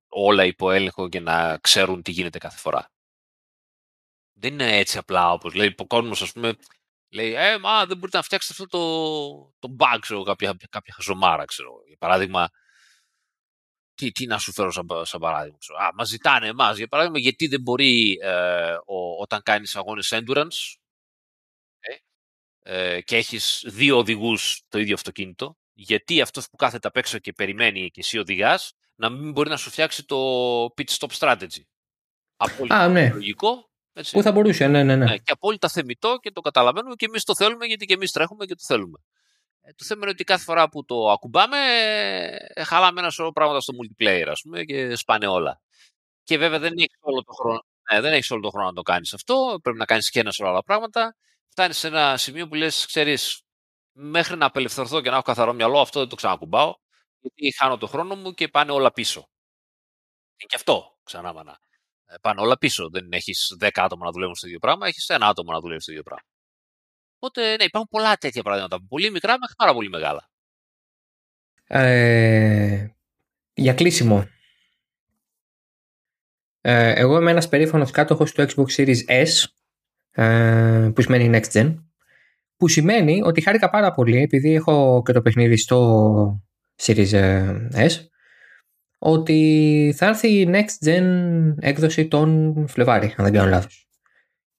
όλα 0.08 0.46
υπό 0.46 0.72
έλεγχο 0.72 1.10
και 1.10 1.20
να 1.20 1.58
ξέρουν 1.58 2.02
τι 2.02 2.12
γίνεται 2.12 2.38
κάθε 2.38 2.58
φορά. 2.58 2.92
Δεν 4.34 4.54
είναι 4.54 4.78
έτσι 4.78 4.98
απλά 4.98 5.32
όπως 5.32 5.54
λέει 5.54 5.76
ο 5.78 5.88
κόσμος, 5.88 6.22
ας 6.22 6.32
πούμε, 6.32 6.56
λέει 7.10 7.34
Ε, 7.34 7.58
μα 7.58 7.86
δεν 7.86 7.98
μπορείτε 7.98 8.18
να 8.18 8.24
φτιάξετε 8.24 8.64
αυτό 8.64 8.78
το, 8.78 9.68
το 9.68 9.76
bug, 9.80 9.98
ξέρω, 10.00 10.24
κάποια, 10.24 10.56
κάποια 10.70 10.94
χαζομάρα, 10.94 11.46
ξέρω. 11.46 11.72
Για 11.88 11.98
παράδειγμα, 11.98 12.50
τι, 13.96 14.12
τι 14.12 14.26
να 14.26 14.38
σου 14.38 14.52
φέρω 14.52 14.72
σαν, 14.72 14.88
σαν 15.04 15.20
παράδειγμα. 15.20 15.58
Ξέρω. 15.58 15.78
Α, 15.80 15.90
μας 15.94 16.08
ζητάνε 16.08 16.48
εμάς, 16.48 16.78
για 16.78 16.88
παράδειγμα, 16.88 17.20
γιατί 17.20 17.48
δεν 17.48 17.62
μπορεί 17.62 18.18
ε, 18.22 18.74
ο, 18.86 19.22
όταν 19.22 19.42
κάνεις 19.44 19.76
αγώνες 19.76 20.14
endurance 20.16 20.76
ε, 21.80 21.96
ε, 22.96 23.02
και 23.02 23.16
έχεις 23.16 23.64
δύο 23.68 23.98
οδηγούς 23.98 24.62
το 24.70 24.80
ίδιο 24.80 24.94
αυτοκίνητο, 24.94 25.58
γιατί 25.74 26.22
αυτός 26.22 26.50
που 26.50 26.56
κάθεται 26.56 26.88
απ' 26.88 26.98
έξω 26.98 27.20
και 27.20 27.34
περιμένει 27.34 27.90
και 27.90 28.00
εσύ 28.00 28.18
οδηγάς, 28.18 28.74
να 28.96 29.10
μην 29.10 29.32
μπορεί 29.32 29.50
να 29.50 29.58
σου 29.58 29.70
φτιάξει 29.70 30.06
το 30.06 30.18
pit 30.64 30.86
stop 30.98 31.10
strategy. 31.20 31.62
Απόλυτα 32.36 32.88
ναι. 32.88 33.10
λογικό. 33.14 33.72
Έτσι. 33.94 34.12
Που 34.12 34.22
θα 34.22 34.32
μπορούσε, 34.32 34.68
ναι, 34.68 34.84
ναι, 34.84 34.96
ναι, 34.96 35.06
ναι. 35.06 35.18
Και 35.18 35.32
απόλυτα 35.32 35.70
θεμητό 35.70 36.18
και 36.22 36.32
το 36.32 36.42
καταλαβαίνουμε 36.42 36.96
και 36.96 37.06
εμείς 37.06 37.24
το 37.24 37.36
θέλουμε 37.36 37.66
γιατί 37.66 37.86
και 37.86 37.94
εμείς 37.94 38.12
τρέχουμε 38.12 38.46
και 38.46 38.56
το 38.56 38.64
θέλουμε. 38.66 39.00
Ε, 39.66 39.74
το 39.74 39.86
θέμα 39.86 40.02
είναι 40.02 40.12
ότι 40.12 40.24
κάθε 40.24 40.44
φορά 40.44 40.70
που 40.70 40.86
το 40.86 41.10
ακουμπάμε, 41.12 41.58
ε, 42.54 42.64
χαλάμε 42.64 43.00
ένα 43.00 43.10
σωρό 43.10 43.32
πράγματα 43.32 43.62
στο 43.62 43.74
multiplayer, 43.82 44.26
ας 44.30 44.42
πούμε, 44.42 44.64
και 44.64 44.96
σπάνε 44.96 45.28
όλα. 45.28 45.62
Και 46.24 46.38
βέβαια 46.38 46.60
δεν 46.60 46.74
έχεις 46.78 46.98
όλο 47.02 47.24
το 47.24 47.34
χρόνο. 47.34 47.66
Ναι, 47.92 48.02
δεν 48.02 48.14
έχεις 48.14 48.32
όλο 48.32 48.42
το 48.42 48.50
χρόνο 48.50 48.68
να 48.68 48.74
το 48.74 48.82
κάνεις 48.82 49.14
αυτό. 49.14 49.60
Πρέπει 49.64 49.78
να 49.78 49.86
κάνεις 49.86 50.10
και 50.10 50.20
ένα 50.20 50.32
σωρό 50.32 50.50
άλλα 50.50 50.64
πράγματα. 50.64 51.16
Φτάνεις 51.50 51.78
σε 51.78 51.88
ένα 51.88 52.18
σημείο 52.18 52.48
που 52.48 52.56
λες, 52.56 52.86
ξέρεις, 52.86 53.42
μέχρι 53.92 54.38
να 54.38 54.46
απελευθερωθώ 54.46 55.02
και 55.02 55.10
να 55.10 55.16
έχω 55.16 55.24
καθαρό 55.24 55.54
μυαλό, 55.54 55.80
αυτό 55.80 56.00
δεν 56.00 56.10
το 56.10 56.16
ξανακουμπάω 56.16 56.76
γιατί 57.24 57.56
χάνω 57.58 57.78
το 57.78 57.88
χρόνο 57.88 58.16
μου 58.16 58.34
και 58.34 58.48
πάνε 58.48 58.72
όλα 58.72 58.92
πίσω. 58.92 59.20
Είναι 60.38 60.48
και 60.48 60.56
αυτό, 60.56 60.98
ξανά 61.04 61.34
μανά. 61.34 61.60
Ε, 62.06 62.16
πάνε 62.22 62.42
όλα 62.42 62.58
πίσω. 62.58 62.90
Δεν 62.90 63.12
έχεις 63.12 63.56
10 63.60 63.70
άτομα 63.84 64.06
να 64.06 64.12
δουλεύουν 64.12 64.36
στο 64.36 64.48
ίδιο 64.48 64.60
πράγμα, 64.60 64.88
έχεις 64.88 65.10
ένα 65.10 65.28
άτομο 65.28 65.52
να 65.52 65.60
δουλεύει 65.60 65.82
στο 65.82 65.92
ίδιο 65.92 66.04
πράγμα. 66.04 66.28
Οπότε, 67.26 67.56
ναι, 67.56 67.64
υπάρχουν 67.64 67.90
πολλά 67.90 68.18
τέτοια 68.18 68.44
παραδείγματα. 68.44 68.86
Πολύ 68.90 69.12
μικρά 69.12 69.38
μέχρι 69.40 69.56
πάρα 69.58 69.74
πολύ 69.74 69.90
μεγάλα. 69.90 70.30
Ε, 71.68 72.88
για 73.54 73.74
κλείσιμο. 73.74 74.28
Ε, 76.62 76.94
εγώ 76.94 77.18
είμαι 77.18 77.32
ένας 77.32 77.50
περήφανος 77.50 77.92
κάτοχος 77.92 78.32
του 78.32 78.46
Xbox 78.48 78.76
Series 78.76 79.26
S 79.26 79.44
ε, 80.12 80.92
που 80.96 81.02
σημαίνει 81.02 81.40
Next 81.40 81.52
Gen 81.52 81.76
που 82.58 82.68
σημαίνει 82.68 83.22
ότι 83.24 83.42
χάρηκα 83.42 83.70
πάρα 83.70 83.92
πολύ 83.92 84.22
επειδή 84.22 84.54
έχω 84.54 85.02
και 85.06 85.14
το 85.14 85.22
παιχνίδι 85.22 85.58
στο 85.58 86.42
Series 86.82 87.14
ε, 87.14 87.68
S 87.74 88.08
ότι 88.98 89.94
θα 89.96 90.06
έρθει 90.06 90.28
η 90.28 90.50
Next 90.52 90.88
Gen 90.88 91.04
έκδοση 91.60 92.08
τον 92.08 92.56
Φλεβάρι, 92.68 93.14
αν 93.18 93.24
δεν 93.24 93.34
κάνω 93.34 93.50
λάθος. 93.50 93.88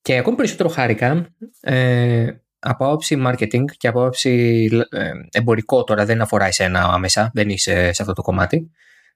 Και 0.01 0.17
ακόμη 0.17 0.37
περισσότερο 0.37 0.69
χάρηκα 0.69 1.35
ε, 1.61 2.33
από 2.65 2.87
άποψη 2.87 3.23
marketing 3.27 3.65
και 3.77 3.89
από 3.89 4.01
άποψη 4.01 4.69
ε, 4.91 5.11
εμπορικό 5.31 5.85
τώρα 5.85 6.05
δεν 6.05 6.21
αφορά 6.21 6.45
εσένα 6.47 6.83
άμεσα, 6.83 7.31
δεν 7.35 7.49
είσαι 7.49 7.93
σε 7.93 8.03
αυτό 8.03 8.15
το 8.15 8.23
κομμάτι, 8.23 8.71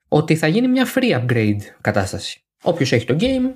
ότι 0.07 0.35
θα 0.35 0.47
γίνει 0.47 0.67
μια 0.67 0.87
free 0.95 1.19
upgrade 1.19 1.61
κατάσταση. 1.81 2.43
Όποιος 2.63 2.91
έχει 2.91 3.05
το 3.05 3.17
game, 3.19 3.55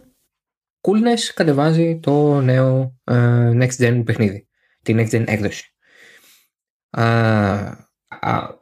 coolness 0.82 1.32
κατεβάζει 1.34 1.99
το 1.99 2.41
νέο 2.41 2.99
ε, 3.03 3.52
next 3.53 3.78
gen 3.80 4.02
παιχνίδι, 4.06 4.48
τη 4.82 4.94
next 4.98 5.10
gen 5.10 5.24
έκδοση 5.28 5.74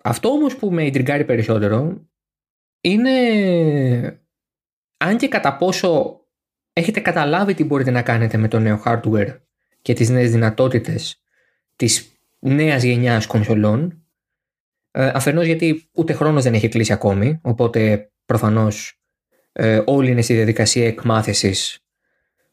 αυτό 0.02 0.30
όμως 0.30 0.56
που 0.56 0.72
με 0.72 0.86
ιντριγκάρει 0.86 1.26
περισσότερο 1.26 2.08
είναι 2.82 3.12
αν 4.98 5.18
και 5.18 5.28
κατά 5.28 5.58
πόσο 5.58 6.20
έχετε 6.74 7.00
καταλάβει 7.00 7.54
τι 7.54 7.64
μπορείτε 7.64 7.92
να 7.92 8.02
κάνετε 8.02 8.38
με 8.38 8.48
το 8.48 8.60
νέο 8.60 8.82
hardware 8.86 9.38
και 9.82 9.94
τις 9.94 10.10
νέες 10.10 10.32
δυνατότητες 10.32 11.21
της 11.82 12.12
νέας 12.40 12.84
γενιάς 12.84 13.26
κονσολών. 13.28 14.04
Ε, 14.92 15.12
αφενός 15.14 15.46
γιατί 15.46 15.90
ούτε 15.92 16.14
χρόνος 16.14 16.44
δεν 16.44 16.54
έχει 16.54 16.68
κλείσει 16.68 16.94
ακόμη 16.94 17.40
οπότε 17.42 18.12
προφανώς 18.26 19.02
ε, 19.52 19.82
όλοι 19.86 20.12
είναι 20.12 20.22
στη 20.22 20.34
διαδικασία 20.34 20.88
εκμάθησης 20.88 21.80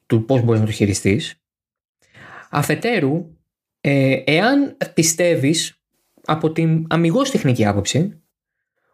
του 0.07 0.25
πώς 0.25 0.43
μπορείς 0.43 0.61
να 0.61 0.67
το 0.67 0.73
χειριστείς. 0.73 1.43
Αφετέρου 2.51 3.37
ε, 3.81 4.23
εάν 4.25 4.77
πιστεύεις 4.95 5.83
από 6.25 6.53
την 6.53 6.87
αμυγός 6.89 7.31
τεχνική 7.31 7.67
άποψη 7.67 8.23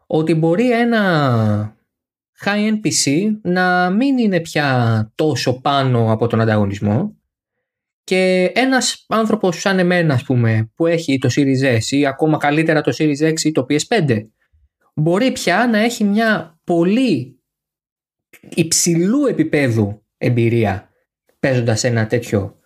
ότι 0.06 0.34
μπορεί 0.34 0.70
ένα 0.70 1.76
high-end 2.44 2.80
PC 2.86 3.30
να 3.42 3.90
μην 3.90 4.18
είναι 4.18 4.40
πια 4.40 5.12
τόσο 5.14 5.60
πάνω 5.60 6.12
από 6.12 6.26
τον 6.26 6.40
ανταγωνισμό 6.40 7.16
και 8.04 8.52
ένας 8.54 9.04
άνθρωπος 9.08 9.60
σαν 9.60 9.78
εμένα 9.78 10.14
ας 10.14 10.22
πούμε 10.22 10.70
που 10.74 10.86
έχει 10.86 11.18
το 11.18 11.28
Series 11.36 11.78
S 11.78 11.90
ή 11.90 12.06
ακόμα 12.06 12.36
καλύτερα 12.36 12.80
το 12.80 12.92
Series 12.98 13.32
X 13.32 13.40
ή 13.40 13.52
το 13.52 13.66
PS5 13.68 14.26
μπορεί 14.94 15.32
πια 15.32 15.68
να 15.70 15.78
έχει 15.78 16.04
μια 16.04 16.60
πολύ 16.64 17.42
υψηλού 18.48 19.26
επίπεδου 19.26 20.04
εμπειρία 20.16 20.90
παίζοντας 21.40 21.84
ένα 21.84 22.06
τέτοιο 22.06 22.58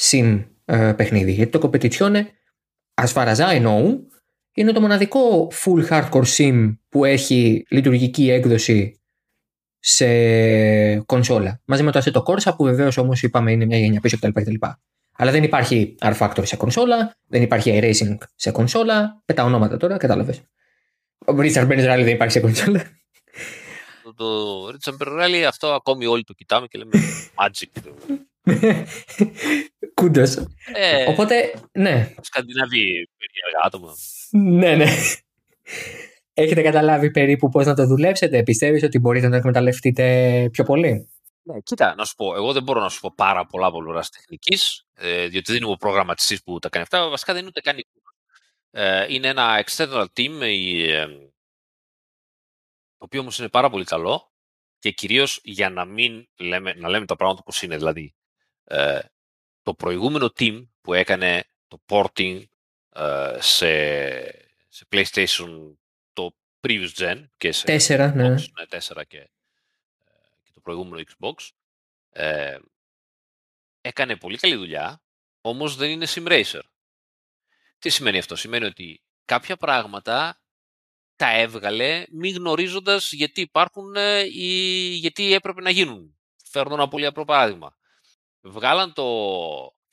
sim 0.00 0.44
ε, 0.64 0.92
παιχνίδι. 0.96 1.32
Γιατί 1.32 1.58
το 1.58 1.70
Competizione, 1.70 2.22
as 2.94 3.12
far 3.12 3.34
as 3.34 3.36
I 3.36 3.66
know, 3.66 3.98
είναι 4.54 4.72
το 4.72 4.80
μοναδικό 4.80 5.52
full 5.52 5.88
hardcore 5.88 6.24
sim 6.36 6.76
που 6.88 7.04
έχει 7.04 7.66
λειτουργική 7.70 8.30
έκδοση 8.30 9.00
σε 9.88 10.98
κονσόλα. 11.00 11.60
Μαζί 11.64 11.82
με 11.82 11.90
το 11.92 12.02
Assetto 12.04 12.22
Corsa 12.22 12.56
που 12.56 12.64
βεβαίως 12.64 12.96
όμως 12.96 13.22
είπαμε 13.22 13.52
είναι 13.52 13.64
μια 13.64 13.78
γενιά 13.78 14.00
πίσω 14.00 14.18
κτλ. 14.18 14.54
Αλλά 15.16 15.30
δεν 15.30 15.42
υπάρχει 15.42 15.94
R-Factor 16.00 16.42
σε 16.42 16.56
κονσόλα, 16.56 17.16
δεν 17.26 17.42
υπάρχει 17.42 17.80
iRacing 17.82 18.16
σε 18.34 18.50
κονσόλα. 18.50 19.22
Πετά 19.24 19.44
ονόματα 19.44 19.76
τώρα, 19.76 19.96
κατάλαβες. 19.96 20.42
Ο 21.26 21.34
Richard 21.36 21.68
Benz 21.68 21.92
Rally 21.92 22.02
δεν 22.04 22.08
υπάρχει 22.08 22.32
σε 22.32 22.40
κονσόλα. 22.40 22.82
Το, 24.02 24.12
το 24.12 24.66
Richard 24.66 24.96
Benz 25.02 25.22
Rally 25.22 25.44
αυτό 25.48 25.74
ακόμη 25.74 26.06
όλοι 26.06 26.24
το 26.24 26.32
κοιτάμε 26.32 26.66
και 26.66 26.78
λέμε 26.78 26.90
Magic. 27.34 27.82
Κούντος. 29.94 30.36
Ε, 30.74 31.04
Οπότε, 31.08 31.54
ναι. 31.72 32.14
Σκανδιναβοί 32.20 33.08
περίεργα 33.18 33.60
άτομα. 33.64 33.92
Ναι, 34.30 34.74
ναι. 34.74 34.90
Έχετε 36.38 36.62
καταλάβει 36.62 37.10
περίπου 37.10 37.48
πώς 37.48 37.66
να 37.66 37.74
το 37.74 37.86
δουλέψετε; 37.86 38.42
Πιστεύεις 38.42 38.82
ότι 38.82 38.98
μπορείτε 38.98 39.24
να 39.26 39.30
το 39.30 39.36
εκμεταλλευτείτε 39.36 40.48
πιο 40.52 40.64
πολύ; 40.64 41.08
Ναι, 41.42 41.60
κοίτα, 41.60 41.94
να 41.94 42.04
σου 42.04 42.14
πω. 42.14 42.34
Εγώ 42.34 42.52
δεν 42.52 42.62
μπορώ 42.62 42.80
να 42.80 42.88
σου 42.88 43.00
πω 43.00 43.12
πάρα 43.16 43.46
πολλά 43.46 43.66
από 43.66 43.82
πλευράς 43.82 44.10
τεχνικής, 44.10 44.84
ε, 44.94 45.26
διότι 45.26 45.52
δεν 45.52 45.62
είμαι 45.62 45.72
ο 45.72 45.76
προγραμματιστής 45.76 46.42
που 46.42 46.58
τα 46.58 46.68
κάνει 46.68 46.84
αυτά. 46.84 47.08
Βασικά 47.08 47.32
δεν 47.32 47.40
είναι 47.40 47.50
ούτε 47.56 47.60
καν 47.60 47.78
ε, 48.70 49.06
Είναι 49.08 49.28
ένα 49.28 49.64
external 49.66 50.04
team, 50.16 50.40
η, 50.42 50.90
ε, 50.92 51.06
το 52.96 53.04
οποίο 53.04 53.20
όμως 53.20 53.38
είναι 53.38 53.48
πάρα 53.48 53.70
πολύ 53.70 53.84
καλό 53.84 54.32
και 54.78 54.90
κυρίως 54.90 55.40
για 55.42 55.70
να 55.70 55.84
μην 55.84 56.28
λέμε, 56.38 56.74
να 56.74 56.88
λέμε 56.88 57.06
τα 57.06 57.16
πράγματα 57.16 57.40
όπως 57.40 57.62
είναι. 57.62 57.76
Δηλαδή, 57.76 58.14
ε, 58.64 58.98
το 59.62 59.74
προηγούμενο 59.74 60.32
team 60.38 60.66
που 60.80 60.94
έκανε 60.94 61.44
το 61.68 61.82
porting 61.88 62.42
ε, 62.88 63.36
σε, 63.40 63.70
σε 64.68 64.86
PlayStation 64.90 65.76
το 65.85 65.85
previous 66.66 66.90
gen 66.96 67.24
και 67.36 67.52
σε 67.52 67.64
4, 67.66 68.12
ναι. 68.14 68.34
Xbox, 68.34 68.44
ναι, 68.58 68.78
4 68.80 69.02
και, 69.08 69.18
ε, 69.18 69.28
και 70.42 70.50
το 70.54 70.60
προηγούμενο 70.60 71.02
Xbox 71.06 71.48
ε, 72.10 72.58
έκανε 73.80 74.16
πολύ 74.16 74.36
καλή 74.36 74.54
δουλειά, 74.54 75.02
όμως 75.40 75.76
δεν 75.76 75.90
είναι 75.90 76.06
sim 76.08 76.26
racer. 76.28 76.60
Τι 77.78 77.88
σημαίνει 77.88 78.18
αυτό, 78.18 78.36
σημαίνει 78.36 78.64
ότι 78.64 79.02
κάποια 79.24 79.56
πράγματα 79.56 80.40
τα 81.16 81.30
έβγαλε 81.30 82.04
μη 82.10 82.30
γνωρίζοντας 82.30 83.12
γιατί 83.12 83.40
υπάρχουν 83.40 83.94
ή 84.32 84.48
γιατί 84.94 85.32
έπρεπε 85.32 85.60
να 85.60 85.70
γίνουν. 85.70 86.18
Φέρνω 86.44 86.74
ένα 86.74 86.88
πολύ 86.88 87.06
απλό 87.06 87.24
παράδειγμα. 87.24 87.76
Βγάλαν 88.40 88.92
το 88.92 89.04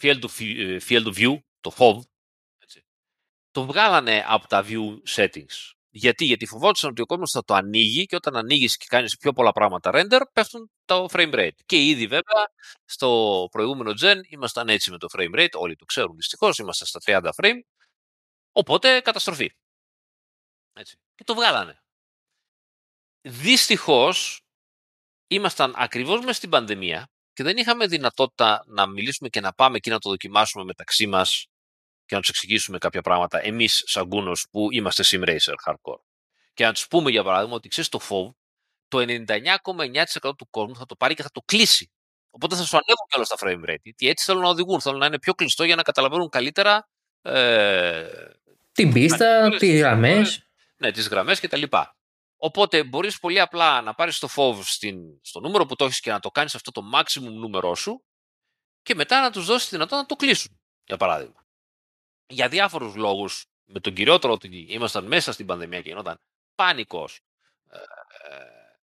Field 0.01 0.19
of, 0.21 0.29
Field 0.87 1.05
of 1.05 1.15
View, 1.15 1.39
το 1.61 1.73
FOV, 1.77 1.99
έτσι. 2.57 2.85
το 3.51 3.65
βγάλανε 3.65 4.23
από 4.27 4.47
τα 4.47 4.65
View 4.67 5.01
Settings. 5.15 5.72
Γιατί, 5.95 6.25
γιατί 6.25 6.45
φοβόντουσαν 6.45 6.89
ότι 6.89 7.01
ο 7.01 7.05
κόσμος 7.05 7.31
θα 7.31 7.43
το 7.43 7.53
ανοίγει 7.53 8.05
και 8.05 8.15
όταν 8.15 8.35
ανοίγεις 8.35 8.77
και 8.77 8.85
κάνεις 8.87 9.17
πιο 9.17 9.33
πολλά 9.33 9.51
πράγματα 9.51 9.91
render, 9.93 10.21
πέφτουν 10.33 10.71
το 10.85 11.05
frame 11.11 11.33
rate. 11.33 11.57
Και 11.65 11.85
ήδη 11.85 12.07
βέβαια 12.07 12.47
στο 12.85 13.47
προηγούμενο 13.51 13.91
gen 14.01 14.15
ήμασταν 14.27 14.69
έτσι 14.69 14.91
με 14.91 14.97
το 14.97 15.07
frame 15.17 15.35
rate, 15.35 15.53
όλοι 15.53 15.75
το 15.75 15.85
ξέρουν 15.85 16.15
δυστυχώς, 16.15 16.57
είμαστε 16.57 16.85
στα 16.85 16.99
30 17.05 17.29
frame. 17.35 17.59
Οπότε 18.51 18.99
καταστροφή. 18.99 19.51
Έτσι. 20.73 20.97
Και 21.15 21.23
το 21.23 21.33
βγάλανε. 21.33 21.83
Δυστυχώς 23.21 24.41
ήμασταν 25.27 25.73
ακριβώς 25.75 26.25
μες 26.25 26.37
στην 26.37 26.49
πανδημία 26.49 27.09
και 27.33 27.43
δεν 27.43 27.57
είχαμε 27.57 27.87
δυνατότητα 27.87 28.63
να 28.67 28.87
μιλήσουμε 28.87 29.29
και 29.29 29.39
να 29.39 29.53
πάμε 29.53 29.77
εκεί 29.77 29.89
να 29.89 29.99
το 29.99 30.09
δοκιμάσουμε 30.09 30.63
μεταξύ 30.63 31.07
μας 31.07 31.47
και 32.05 32.15
να 32.15 32.21
τους 32.21 32.29
εξηγήσουμε 32.29 32.77
κάποια 32.77 33.01
πράγματα 33.01 33.45
εμείς, 33.45 33.83
σαν 33.85 34.05
Γκούνος 34.05 34.47
που 34.51 34.67
είμαστε 34.71 35.03
sim 35.05 35.23
racer 35.23 35.53
hardcore. 35.65 36.01
Και 36.53 36.65
να 36.65 36.73
τους 36.73 36.87
πούμε 36.87 37.11
για 37.11 37.23
παράδειγμα 37.23 37.55
ότι 37.55 37.67
ξέρεις 37.67 37.89
το 37.89 37.99
FOV, 38.09 38.33
το 38.87 38.99
99,9% 38.99 40.35
του 40.37 40.49
κόσμου 40.49 40.75
θα 40.75 40.85
το 40.85 40.95
πάρει 40.95 41.13
και 41.13 41.23
θα 41.23 41.31
το 41.31 41.41
κλείσει. 41.45 41.91
Οπότε 42.29 42.55
θα 42.55 42.63
σου 42.63 42.77
ανέβουν 42.77 43.07
κιόλας 43.07 43.29
τα 43.29 43.35
frame 43.39 43.69
rate. 43.69 43.81
Γιατί 43.83 44.07
έτσι 44.07 44.25
θέλουν 44.25 44.41
να 44.41 44.49
οδηγούν. 44.49 44.81
Θέλουν 44.81 44.99
να 44.99 45.05
είναι 45.05 45.19
πιο 45.19 45.33
κλειστό 45.33 45.63
για 45.63 45.75
να 45.75 45.81
καταλαβαίνουν 45.81 46.29
καλύτερα. 46.29 46.89
Ε, 47.21 48.07
την 48.71 48.93
πίστα, 48.93 49.49
τις 49.49 49.79
γραμμές. 49.79 50.47
Ναι, 50.77 50.91
τις 50.91 51.07
γραμμές 51.07 51.39
κτλ. 51.39 51.63
Οπότε 52.37 52.83
μπορείς 52.83 53.19
πολύ 53.19 53.39
απλά 53.39 53.81
να 53.81 53.93
πάρεις 53.93 54.19
το 54.19 54.29
FOV 54.35 54.59
στην, 54.63 54.97
στο 55.21 55.39
νούμερο 55.39 55.65
που 55.65 55.75
το 55.75 55.85
έχεις 55.85 55.99
και 55.99 56.11
να 56.11 56.19
το 56.19 56.29
κάνεις 56.29 56.55
αυτό 56.55 56.71
το 56.71 56.81
maximum 56.93 57.31
νούμερό 57.31 57.75
σου 57.75 58.03
και 58.81 58.95
μετά 58.95 59.21
να 59.21 59.31
τους 59.31 59.45
δώσεις 59.45 59.63
τη 59.63 59.69
δυνατότητα 59.69 60.01
να 60.01 60.05
το 60.05 60.15
κλείσουν. 60.15 60.59
Για 60.83 60.97
παράδειγμα 60.97 61.42
για 62.33 62.49
διάφορους 62.49 62.95
λόγους, 62.95 63.45
με 63.65 63.79
τον 63.79 63.93
κυριότερο 63.93 64.33
ότι 64.33 64.65
ήμασταν 64.69 65.05
μέσα 65.05 65.31
στην 65.31 65.45
πανδημία 65.45 65.81
και 65.81 65.89
γινόταν 65.89 66.19
πάνικος 66.55 67.19
ε, 67.69 67.77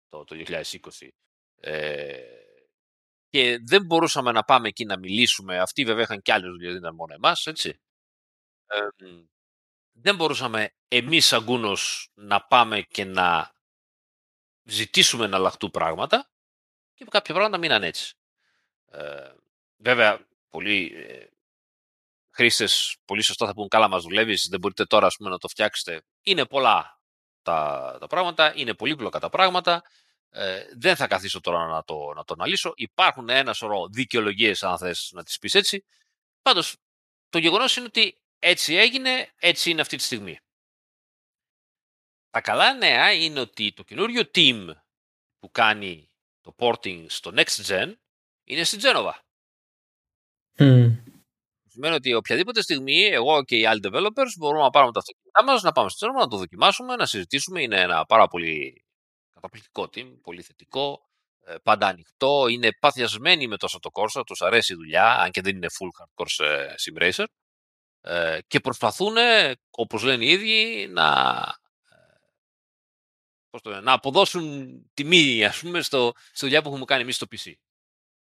το, 0.08 0.24
το 0.24 0.36
2020 0.46 1.08
ε, 1.60 2.22
και 3.30 3.58
δεν 3.62 3.84
μπορούσαμε 3.84 4.32
να 4.32 4.44
πάμε 4.44 4.68
εκεί 4.68 4.84
να 4.84 4.98
μιλήσουμε. 4.98 5.58
Αυτοί 5.58 5.84
βέβαια 5.84 6.02
είχαν 6.02 6.22
κι 6.22 6.32
άλλες 6.32 6.50
δουλειές, 6.50 6.70
δεν 6.70 6.80
ήταν 6.80 6.94
μόνο 6.94 7.14
εμάς, 7.14 7.46
έτσι. 7.46 7.80
δεν 9.92 10.16
μπορούσαμε 10.16 10.74
εμείς 10.88 11.26
σαν 11.26 11.46
να 12.14 12.44
πάμε 12.44 12.80
και 12.80 13.04
να 13.04 13.54
ζητήσουμε 14.64 15.26
να 15.26 15.36
αλλάχτούν 15.36 15.70
πράγματα 15.70 16.30
και 16.94 17.04
κάποια 17.10 17.34
πράγματα 17.34 17.58
μείναν 17.58 17.82
έτσι. 17.82 18.14
Ε, 18.90 19.32
βέβαια, 19.76 20.26
πολύ 20.48 20.92
ε, 20.94 21.26
χρήστε 22.34 22.68
πολύ 23.04 23.22
σωστά 23.22 23.46
θα 23.46 23.54
πούν 23.54 23.68
καλά 23.68 23.88
μας 23.88 24.02
δουλεύεις, 24.02 24.46
δεν 24.50 24.60
μπορείτε 24.60 24.84
τώρα 24.84 25.06
ας 25.06 25.16
πούμε, 25.16 25.30
να 25.30 25.38
το 25.38 25.48
φτιάξετε. 25.48 26.02
Είναι 26.22 26.44
πολλά 26.46 27.00
τα, 27.42 27.96
τα 28.00 28.06
πράγματα, 28.06 28.52
είναι 28.56 28.74
πολύπλοκα 28.74 29.18
τα 29.18 29.28
πράγματα. 29.28 29.82
Ε, 30.30 30.64
δεν 30.76 30.96
θα 30.96 31.06
καθίσω 31.06 31.40
τώρα 31.40 31.66
να 31.66 31.84
το, 31.84 32.12
να 32.14 32.24
το 32.24 32.34
αναλύσω. 32.38 32.72
Υπάρχουν 32.76 33.28
ένα 33.28 33.52
σωρό 33.52 33.88
δικαιολογίες, 33.88 34.62
αν 34.62 34.78
θες 34.78 35.10
να 35.12 35.22
τις 35.22 35.38
πεις 35.38 35.54
έτσι. 35.54 35.84
Πάντως, 36.42 36.76
το 37.28 37.38
γεγονός 37.38 37.76
είναι 37.76 37.86
ότι 37.86 38.18
έτσι 38.38 38.74
έγινε, 38.74 39.32
έτσι 39.36 39.70
είναι 39.70 39.80
αυτή 39.80 39.96
τη 39.96 40.02
στιγμή. 40.02 40.38
Τα 42.30 42.40
καλά 42.40 42.74
νέα 42.74 43.12
είναι 43.12 43.40
ότι 43.40 43.72
το 43.72 43.82
καινούριο 43.82 44.22
team 44.34 44.70
που 45.38 45.50
κάνει 45.50 46.10
το 46.40 46.54
porting 46.58 47.04
στο 47.08 47.32
Next 47.34 47.64
Gen 47.66 47.92
είναι 48.44 48.64
στην 48.64 48.80
Genova. 48.82 49.12
Σημαίνει 51.74 51.94
ότι 51.94 52.14
οποιαδήποτε 52.14 52.62
στιγμή 52.62 53.00
εγώ 53.02 53.44
και 53.44 53.56
οι 53.56 53.66
άλλοι 53.66 53.80
developers 53.84 54.32
μπορούμε 54.38 54.62
να 54.62 54.70
πάρουμε 54.70 54.92
τα 54.92 54.98
αυτοκίνητά 54.98 55.44
μας, 55.44 55.62
να 55.62 55.72
πάμε 55.72 55.88
στο 55.88 56.10
να 56.10 56.28
το 56.28 56.36
δοκιμάσουμε, 56.36 56.96
να 56.96 57.06
συζητήσουμε. 57.06 57.62
Είναι 57.62 57.80
ένα 57.80 58.04
πάρα 58.04 58.26
πολύ 58.26 58.84
καταπληκτικό 59.34 59.82
team, 59.82 60.20
πολύ 60.22 60.42
θετικό, 60.42 61.08
ε, 61.44 61.54
πάντα 61.62 61.86
ανοιχτό. 61.86 62.46
Είναι 62.48 62.68
παθιασμένοι 62.80 63.46
με 63.46 63.56
τόσο 63.56 63.78
το 63.78 63.90
Corsa, 63.92 64.22
τους 64.26 64.42
αρέσει 64.42 64.72
η 64.72 64.76
δουλειά, 64.76 65.18
αν 65.18 65.30
και 65.30 65.40
δεν 65.40 65.56
είναι 65.56 65.66
full 65.66 65.88
hardcore 65.98 66.26
sim 66.84 67.02
racer. 67.02 67.24
Ε, 68.00 68.38
και 68.46 68.60
προσπαθούν, 68.60 69.16
όπως 69.70 70.02
λένε 70.02 70.24
οι 70.24 70.30
ίδιοι, 70.30 70.88
να, 70.88 71.38
ε, 73.64 73.80
να 73.80 73.92
αποδώσουν 73.92 74.70
τιμή 74.94 75.44
ας 75.44 75.58
πούμε, 75.58 75.82
στο, 75.82 76.12
στη 76.32 76.46
δουλειά 76.46 76.62
που 76.62 76.68
έχουμε 76.68 76.84
κάνει 76.84 77.02
εμείς 77.02 77.16
στο 77.16 77.26
PC. 77.30 77.52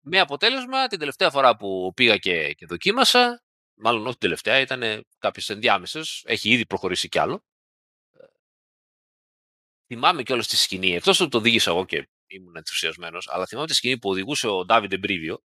Με 0.07 0.19
αποτέλεσμα, 0.19 0.87
την 0.87 0.99
τελευταία 0.99 1.29
φορά 1.29 1.55
που 1.55 1.91
πήγα 1.95 2.17
και, 2.17 2.53
και 2.53 2.65
δοκίμασα, 2.65 3.43
μάλλον 3.73 4.01
όχι 4.01 4.11
την 4.11 4.19
τελευταία, 4.19 4.59
ήταν 4.59 5.05
κάποιες 5.17 5.49
ενδιάμεσες, 5.49 6.23
έχει 6.25 6.49
ήδη 6.49 6.65
προχωρήσει 6.65 7.09
κι 7.09 7.19
άλλο. 7.19 7.43
Θυμάμαι 9.87 10.23
κιόλας 10.23 10.47
τη 10.47 10.55
σκηνή, 10.55 10.95
εκτός 10.95 11.19
ότι 11.19 11.29
το 11.29 11.37
οδήγησα 11.37 11.71
εγώ 11.71 11.85
και 11.85 12.09
ήμουν 12.27 12.55
ενθουσιασμένος, 12.55 13.29
αλλά 13.29 13.45
θυμάμαι 13.45 13.67
τη 13.67 13.73
σκηνή 13.73 13.97
που 13.97 14.09
οδηγούσε 14.09 14.47
ο 14.47 14.65
Ντάβιντ 14.65 14.93
Εμπρίβιο, 14.93 15.43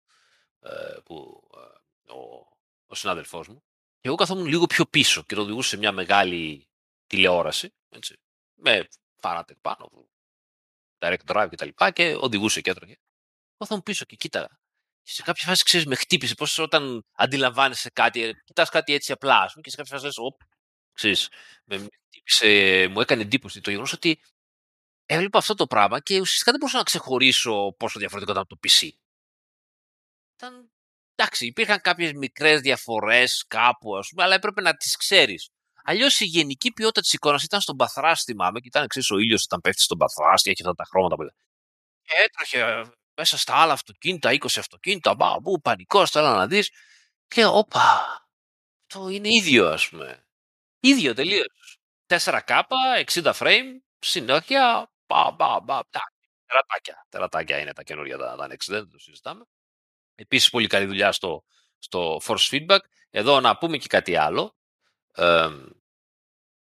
που, 1.03 1.49
ε, 1.53 2.11
ο, 2.11 2.47
ο 2.85 2.95
συνάδελφός 2.95 3.47
μου, 3.47 3.63
και 3.99 4.07
εγώ 4.07 4.15
καθόμουν 4.15 4.45
λίγο 4.45 4.65
πιο 4.65 4.85
πίσω 4.85 5.23
και 5.23 5.35
το 5.35 5.41
οδηγούσε 5.41 5.69
σε 5.69 5.77
μια 5.77 5.91
μεγάλη 5.91 6.67
τηλεόραση, 7.07 7.73
έτσι, 7.89 8.17
με 8.53 8.87
φάνατεκ 9.15 9.57
πάνω, 9.61 10.09
direct 10.99 11.25
drive 11.25 11.47
κτλ. 11.51 11.69
Και, 11.75 11.91
και 11.91 12.15
οδηγούσε 12.19 12.61
και 12.61 12.69
έτρωγε 12.69 12.95
καθόμουν 13.57 13.83
πίσω 13.83 14.05
και 14.05 14.15
κοίταγα. 14.15 14.59
Και 15.03 15.11
σε 15.11 15.21
κάποια 15.21 15.45
φάση, 15.47 15.63
ξέρεις, 15.63 15.85
με 15.85 15.95
χτύπησε. 15.95 16.35
Πώς 16.35 16.57
όταν 16.57 17.05
αντιλαμβάνεσαι 17.11 17.89
κάτι, 17.89 18.33
κοιτάς 18.43 18.69
κάτι 18.69 18.93
έτσι 18.93 19.11
απλά, 19.11 19.41
ας 19.41 19.51
πούμε, 19.51 19.61
και 19.63 19.69
σε 19.69 19.75
κάποια 19.75 19.93
φάση 19.93 20.05
λες, 20.05 20.17
Ωπ, 20.17 20.41
ξέρεις, 20.93 21.29
με 21.63 21.87
χτύπησε, 22.05 22.87
μου 22.87 23.01
έκανε 23.01 23.21
εντύπωση 23.21 23.61
το 23.61 23.69
γεγονός 23.69 23.93
ότι 23.93 24.21
έβλεπα 25.05 25.37
αυτό 25.37 25.53
το 25.53 25.67
πράγμα 25.67 25.99
και 25.99 26.19
ουσιαστικά 26.19 26.51
δεν 26.51 26.59
μπορούσα 26.59 26.77
να 26.77 26.83
ξεχωρίσω 26.83 27.75
πόσο 27.79 27.99
διαφορετικό 27.99 28.31
ήταν 28.31 28.47
το 28.47 28.57
PC. 28.67 28.89
Ήταν, 30.33 30.71
εντάξει, 31.15 31.45
υπήρχαν 31.45 31.81
κάποιες 31.81 32.11
μικρές 32.13 32.61
διαφορές 32.61 33.45
κάπου, 33.47 33.97
ας 33.97 34.09
πούμε, 34.09 34.23
αλλά 34.23 34.35
έπρεπε 34.35 34.61
να 34.61 34.75
τις 34.75 34.95
ξέρεις. 34.95 35.49
Αλλιώς 35.83 36.19
η 36.19 36.25
γενική 36.25 36.71
ποιότητα 36.71 37.01
της 37.01 37.13
εικόνας 37.13 37.43
ήταν 37.43 37.61
στον 37.61 37.75
παθρά, 37.75 38.15
θυμάμαι, 38.15 38.59
και 38.59 38.67
ήταν, 38.67 38.87
ξέρεις, 38.87 39.11
ο 39.11 39.17
ήλιος 39.17 39.43
όταν 39.43 39.61
πέφτει 39.61 39.81
στον 39.81 39.97
παθρά 39.97 40.33
και 40.35 40.49
έχει 40.49 40.61
αυτά 40.61 40.73
τα 40.73 40.83
χρώματα 40.83 41.15
που 41.15 41.23
Και 42.01 42.13
έτρεχε 42.23 42.91
μέσα 43.17 43.37
στα 43.37 43.55
άλλα 43.55 43.73
αυτοκίνητα, 43.73 44.31
20 44.31 44.45
αυτοκίνητα, 44.57 45.15
μπαμπού, 45.15 45.61
πανικός, 45.61 46.11
θέλω 46.11 46.27
να 46.27 46.47
δεις. 46.47 46.71
Και 47.27 47.41
λέω, 47.41 47.57
όπα, 47.57 48.05
το 48.87 49.07
είναι 49.07 49.33
ίδιο 49.33 49.67
ας 49.67 49.89
πούμε. 49.89 50.25
Ίδιο 50.79 51.13
τελείως. 51.13 51.79
4K, 52.07 52.61
60 53.05 53.33
frame, 53.33 53.71
συνέχεια, 53.99 54.91
πα, 55.05 55.35
πα, 55.35 55.63
πα, 55.63 55.85
τερατάκια. 56.47 57.05
Τερατάκια 57.09 57.59
είναι 57.59 57.73
τα 57.73 57.83
καινούργια 57.83 58.17
τα, 58.17 58.35
τα 58.35 58.47
Next, 58.47 58.65
δεν 58.67 58.89
το 58.89 58.99
συζητάμε. 58.99 59.45
Επίσης 60.15 60.49
πολύ 60.49 60.67
καλή 60.67 60.85
δουλειά 60.85 61.11
στο, 61.11 61.43
στο 61.77 62.21
force 62.23 62.49
feedback. 62.51 62.79
Εδώ 63.09 63.39
να 63.39 63.57
πούμε 63.57 63.77
και 63.77 63.87
κάτι 63.87 64.15
άλλο. 64.15 64.55
Ε, 65.15 65.49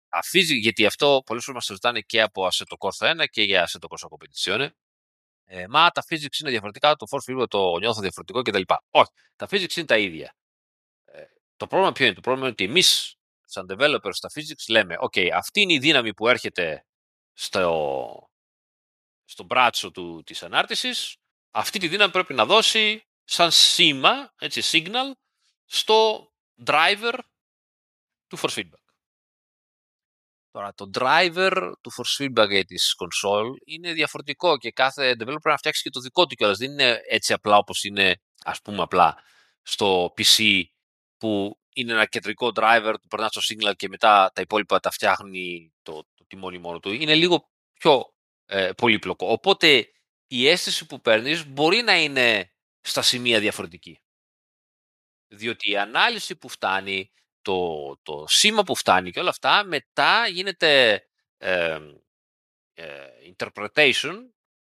αφήσει, 0.10 0.56
γιατί 0.56 0.86
αυτό 0.86 1.22
πολλοί 1.26 1.42
φορές 1.42 1.56
μας 1.56 1.66
συζητάνε 1.66 2.02
και 2.02 2.22
από 2.22 2.48
Assetto 2.48 2.76
Corsa 2.78 3.22
1 3.22 3.26
και 3.30 3.42
για 3.44 3.68
Assetto 3.68 3.88
Corsa 3.88 4.08
Competizione. 4.10 4.70
Ε, 5.54 5.68
μα 5.68 5.90
τα 5.90 6.04
physics 6.10 6.40
είναι 6.42 6.50
διαφορετικά, 6.50 6.96
το 6.96 7.06
force 7.10 7.32
feedback 7.32 7.50
το 7.50 7.78
νιώθω 7.78 8.02
διαφορετικό 8.02 8.42
κτλ. 8.42 8.74
Όχι, 8.90 9.12
τα 9.36 9.48
physics 9.50 9.76
είναι 9.76 9.86
τα 9.86 9.98
ίδια. 9.98 10.36
Ε, 11.06 11.24
το 11.58 11.68
πρόβλημα 11.68 11.92
ποιο 11.92 12.06
είναι, 12.06 12.16
το 12.16 12.22
πρόβλημα 12.22 12.48
είναι 12.48 12.56
ότι 12.60 12.72
εμείς 12.72 13.16
σαν 13.46 13.66
developers 13.70 14.14
στα 14.14 14.30
physics 14.34 14.66
λέμε, 14.70 14.96
ok, 15.00 15.30
αυτή 15.30 15.62
είναι 15.62 15.74
η 15.74 15.80
δύναμη 15.80 16.14
που 16.14 16.28
έρχεται 16.28 16.86
στο, 17.34 18.30
στο 19.26 19.44
μπράτσο 19.44 19.92
του, 19.92 20.24
της 20.26 20.44
ανάρτησης, 20.44 21.18
αυτή 21.52 21.80
τη 21.80 21.88
δύναμη 21.88 22.12
πρέπει 22.12 22.34
να 22.34 22.46
δώσει 22.46 23.08
σαν 23.24 23.52
σήμα, 23.52 24.34
έτσι, 24.40 24.62
signal, 24.72 25.12
στο 25.66 26.30
driver 26.66 27.20
του 28.28 28.38
force 28.40 28.54
feedback. 28.54 28.81
Τώρα, 30.52 30.74
το 30.74 30.90
driver 30.94 31.72
του 31.82 31.92
force 31.92 32.24
feedback 32.24 32.50
για 32.50 32.66
τις 32.66 32.96
console 32.98 33.52
είναι 33.66 33.94
διαφορετικό 33.94 34.58
και 34.58 34.72
κάθε 34.72 35.12
developer 35.12 35.26
πρέπει 35.26 35.42
να 35.44 35.58
φτιάξει 35.58 35.82
και 35.82 35.90
το 35.90 36.00
δικό 36.00 36.26
του 36.26 36.36
κιόλας. 36.36 36.58
Δεν 36.58 36.72
είναι 36.72 37.02
έτσι 37.10 37.34
απλά 37.34 37.58
όπως 37.58 37.84
είναι, 37.84 38.22
ας 38.44 38.62
πούμε 38.62 38.82
απλά, 38.82 39.18
στο 39.62 40.14
PC 40.18 40.64
που 41.18 41.60
είναι 41.74 41.92
ένα 41.92 42.06
κεντρικό 42.06 42.52
driver, 42.56 42.94
του 43.02 43.08
περνάς 43.08 43.30
στο 43.32 43.42
signal 43.42 43.76
και 43.76 43.88
μετά 43.88 44.32
τα 44.34 44.42
υπόλοιπα 44.42 44.80
τα 44.80 44.92
φτιάχνει 44.92 45.74
το, 45.82 45.94
το 46.16 46.26
τιμόνι 46.28 46.58
μόνο 46.58 46.80
του. 46.80 46.92
Είναι 46.92 47.16
λίγο 47.16 47.50
πιο 47.74 48.14
ε, 48.46 48.72
πολύπλοκο. 48.72 49.32
Οπότε 49.32 49.92
η 50.28 50.48
αίσθηση 50.48 50.86
που 50.86 51.02
παίρνεις 51.02 51.48
μπορεί 51.48 51.82
να 51.82 52.02
είναι 52.02 52.54
στα 52.82 53.02
σημεία 53.02 53.40
διαφορετική. 53.40 54.00
Διότι 55.28 55.72
η 55.72 55.78
ανάλυση 55.78 56.36
που 56.36 56.50
φτάνει, 56.50 57.12
το, 57.42 57.98
το 58.04 58.26
σήμα 58.28 58.64
που 58.64 58.76
φτάνει 58.76 59.12
και 59.12 59.20
όλα 59.20 59.30
αυτά, 59.30 59.64
μετά 59.64 60.28
γίνεται 60.28 61.04
ε, 61.38 61.80
ε, 62.74 63.08
interpretation 63.38 64.16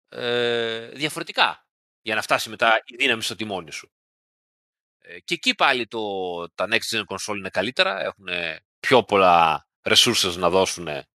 ε, 0.08 0.88
διαφορετικά 0.88 1.66
για 2.02 2.14
να 2.14 2.22
φτάσει 2.22 2.48
μετά 2.48 2.82
η 2.84 2.96
δύναμη 2.96 3.22
στο 3.22 3.34
τιμόνι 3.34 3.72
σου. 3.72 3.92
Ε, 4.98 5.20
και 5.20 5.34
εκεί 5.34 5.54
πάλι 5.54 5.86
το, 5.86 6.00
τα 6.50 6.68
next 6.70 6.96
gen 6.96 7.04
console 7.06 7.36
είναι 7.36 7.50
καλύτερα, 7.50 8.00
έχουν 8.00 8.26
πιο 8.80 9.02
πολλά 9.02 9.66
resources 9.82 10.34
να 10.36 10.50
δώσουν 10.50 10.86
ε, 10.88 11.06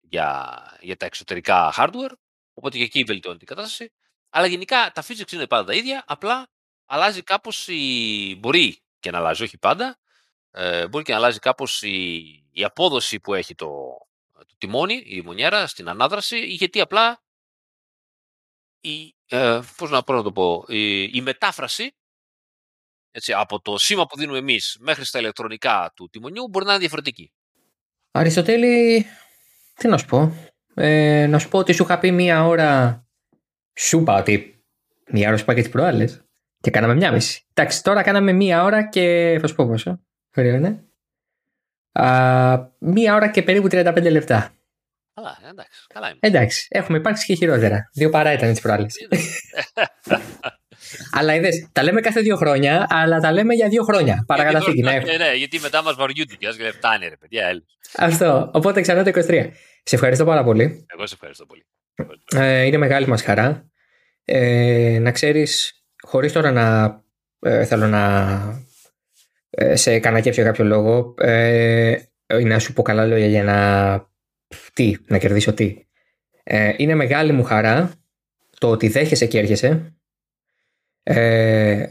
για, 0.00 0.58
για 0.80 0.96
τα 0.96 1.06
εξωτερικά 1.06 1.74
hardware, 1.76 2.12
οπότε 2.54 2.76
και 2.76 2.84
εκεί 2.84 3.04
βελτιώνεται 3.04 3.44
η 3.44 3.46
κατάσταση. 3.46 3.92
Αλλά 4.30 4.46
γενικά 4.46 4.90
τα 4.94 5.04
physics 5.06 5.32
είναι 5.32 5.46
πάντα 5.46 5.64
τα 5.64 5.74
ίδια, 5.74 6.04
απλά 6.06 6.48
αλλάζει 6.84 7.22
κάπως 7.22 7.68
η... 7.68 8.36
μπορεί 8.38 8.82
και 9.00 9.10
να 9.10 9.18
αλλάζει, 9.18 9.42
όχι 9.42 9.58
πάντα, 9.58 9.98
ε, 10.54 10.88
μπορεί 10.88 11.04
και 11.04 11.12
να 11.12 11.18
αλλάζει 11.18 11.38
κάπως 11.38 11.82
η, 11.82 12.16
η 12.50 12.64
απόδοση 12.64 13.20
που 13.20 13.34
έχει 13.34 13.54
το, 13.54 13.68
το 14.32 14.54
τιμόνι, 14.58 15.02
η 15.06 15.22
μονιέρα 15.22 15.66
στην 15.66 15.88
ανάδραση, 15.88 16.38
γιατί 16.38 16.80
απλά 16.80 17.22
η, 18.80 19.14
ε, 19.26 19.60
πώς 19.76 19.90
να, 19.90 20.02
να 20.06 20.22
το 20.22 20.32
πω, 20.32 20.64
η, 20.68 21.02
η 21.02 21.20
μετάφραση 21.20 21.94
έτσι, 23.16 23.32
από 23.32 23.60
το 23.60 23.78
σήμα 23.78 24.06
που 24.06 24.16
δίνουμε 24.16 24.38
εμείς 24.38 24.76
μέχρι 24.80 25.04
στα 25.04 25.18
ηλεκτρονικά 25.18 25.92
του 25.96 26.08
τιμονιού 26.10 26.48
μπορεί 26.48 26.64
να 26.64 26.70
είναι 26.70 26.80
διαφορετική. 26.80 27.32
Αριστοτέλη, 28.10 29.06
τι 29.74 29.88
να 29.88 29.98
σου 29.98 30.06
πω. 30.06 30.32
Ε, 30.74 31.26
να 31.26 31.38
σου 31.38 31.48
πω 31.48 31.58
ότι 31.58 31.72
σου 31.72 31.82
είχα 31.82 31.98
πει 31.98 32.10
μία 32.10 32.46
ώρα. 32.46 33.02
Σου 33.74 33.98
είπα 33.98 34.18
ότι 34.18 34.64
μία 35.10 35.28
ώρα 35.28 35.36
σου 35.36 35.42
είπα 35.42 35.54
και 35.54 35.60
τις 35.60 35.70
προάλλες. 35.70 36.24
Και 36.60 36.70
κάναμε 36.70 36.94
μία 36.94 37.12
μισή. 37.12 37.46
Εντάξει, 37.54 37.82
τώρα 37.82 38.02
κάναμε 38.02 38.32
μία 38.32 38.62
ώρα 38.62 38.88
και. 38.88 39.36
Θα 39.40 39.46
σου 39.46 39.54
πω 39.54 39.66
πόσο. 39.66 40.03
Ωραίο 40.36 40.54
είναι. 40.54 40.84
Α, 41.92 42.68
μία 42.78 43.14
ώρα 43.14 43.30
και 43.30 43.42
περίπου 43.42 43.68
35 43.70 44.10
λεπτά. 44.10 44.54
Καλά, 45.14 45.38
εντάξει. 45.50 45.86
Καλά 45.94 46.08
είμαι. 46.08 46.18
Εντάξει, 46.20 46.66
έχουμε 46.70 46.98
υπάρξει 46.98 47.26
και 47.26 47.34
χειρότερα. 47.34 47.90
Δύο 47.92 48.10
παρά 48.10 48.32
ήταν 48.32 48.54
τι 48.54 48.60
προάλλες. 48.60 48.94
αλλά 51.18 51.34
είδες, 51.34 51.68
τα 51.72 51.82
λέμε 51.82 52.00
κάθε 52.00 52.20
δύο 52.20 52.36
χρόνια, 52.36 52.86
αλλά 52.90 53.20
τα 53.20 53.32
λέμε 53.32 53.54
για 53.54 53.68
δύο 53.68 53.82
χρόνια. 53.82 54.24
Παρακαταθήκη 54.26 54.82
να 54.82 54.92
έχουμε. 54.92 55.16
Ναι, 55.16 55.34
γιατί 55.34 55.58
μετά 55.58 55.82
μας 55.82 55.94
βαριούνται 55.94 56.34
και 56.34 56.46
ας 56.46 56.56
φτάνει, 56.72 57.08
ρε 57.08 57.16
παιδιά. 57.16 57.62
Αυτό. 57.96 58.50
Οπότε 58.54 58.80
ξανά 58.80 59.04
το 59.04 59.10
23. 59.14 59.50
Σε 59.82 59.94
ευχαριστώ 59.94 60.24
πάρα 60.24 60.44
πολύ. 60.44 60.86
Εγώ 60.94 61.06
σε 61.06 61.14
ευχαριστώ 61.14 61.46
πολύ. 61.46 61.66
Ε, 62.34 62.62
είναι 62.62 62.76
μεγάλη 62.76 63.06
μας 63.06 63.22
χαρά. 63.22 63.70
Ε, 64.24 64.98
να 65.00 65.10
ξέρεις, 65.10 65.84
χωρίς 66.02 66.32
τώρα 66.32 66.50
να 66.50 66.98
ε, 67.40 67.64
θέλω 67.64 67.86
να 67.86 68.34
ε, 68.34 68.64
σε 69.72 69.98
κανακέψω 69.98 70.40
για 70.40 70.50
κάποιο 70.50 70.64
λόγο 70.64 71.14
ε, 71.18 71.96
ή 72.40 72.44
να 72.44 72.58
σου 72.58 72.72
πω 72.72 72.82
καλά 72.82 73.06
λόγια 73.06 73.26
για 73.26 73.44
να 73.44 74.08
τι, 74.72 74.96
να 75.06 75.18
κερδίσω 75.18 75.52
τι. 75.54 75.86
Ε, 76.42 76.72
είναι 76.76 76.94
μεγάλη 76.94 77.32
μου 77.32 77.42
χαρά 77.42 77.92
το 78.58 78.70
ότι 78.70 78.88
δέχεσαι 78.88 79.26
και 79.26 79.38
έρχεσαι. 79.38 79.94
Ε, 81.02 81.86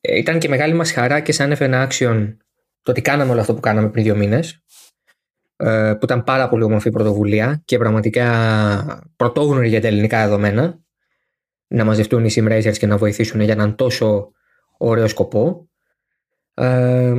ήταν 0.00 0.38
και 0.38 0.48
μεγάλη 0.48 0.74
μας 0.74 0.92
χαρά 0.92 1.20
και 1.20 1.32
σαν 1.32 1.54
FN 1.58 1.88
Action 1.88 2.36
το 2.82 2.90
ότι 2.90 3.00
κάναμε 3.00 3.30
όλο 3.30 3.40
αυτό 3.40 3.54
που 3.54 3.60
κάναμε 3.60 3.90
πριν 3.90 4.04
δύο 4.04 4.16
μήνες. 4.16 4.62
Ε, 5.56 5.94
που 5.98 6.04
ήταν 6.04 6.24
πάρα 6.24 6.48
πολύ 6.48 6.62
όμορφη 6.62 6.90
πρωτοβουλία 6.90 7.62
και 7.64 7.78
πραγματικά 7.78 9.12
πρωτόγνωρη 9.16 9.68
για 9.68 9.80
τα 9.80 9.86
ελληνικά 9.86 10.22
δεδομένα 10.22 10.78
να 11.66 11.84
μαζευτούν 11.84 12.24
οι 12.24 12.30
Sim 12.34 12.72
και 12.78 12.86
να 12.86 12.96
βοηθήσουν 12.96 13.40
για 13.40 13.52
έναν 13.52 13.74
τόσο 13.74 14.32
ωραίο 14.78 15.08
σκοπό. 15.08 15.67
Ε, 16.58 17.14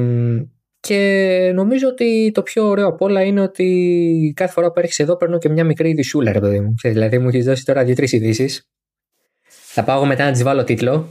και 0.80 1.52
νομίζω 1.56 1.88
ότι 1.88 2.32
το 2.34 2.44
πιο 2.44 2.68
ωραίο 2.68 2.88
από 2.88 3.06
όλα 3.06 3.24
είναι 3.24 3.42
ότι 3.42 4.34
κάθε 4.36 4.52
φορά 4.52 4.72
που 4.72 4.80
έρχεσαι 4.80 5.04
εδώ 5.04 5.18
παίρνω 5.18 5.38
και 5.38 5.50
μια 5.50 5.64
μικρή 5.64 5.90
ειδισούλα, 5.90 6.32
ρε 6.32 6.40
παιδί 6.40 6.60
μου. 6.60 6.74
Δηλαδή 6.84 7.18
μου 7.18 7.28
έχεις 7.28 7.46
δώσει 7.46 7.66
τώρα 7.66 7.84
δύο-τρεις 7.84 8.12
ειδήσεις. 8.12 8.70
Θα 9.48 9.84
πάω 9.84 10.06
μετά 10.06 10.26
να 10.26 10.32
τις 10.32 10.44
βάλω 10.44 10.64
τίτλο 10.64 11.08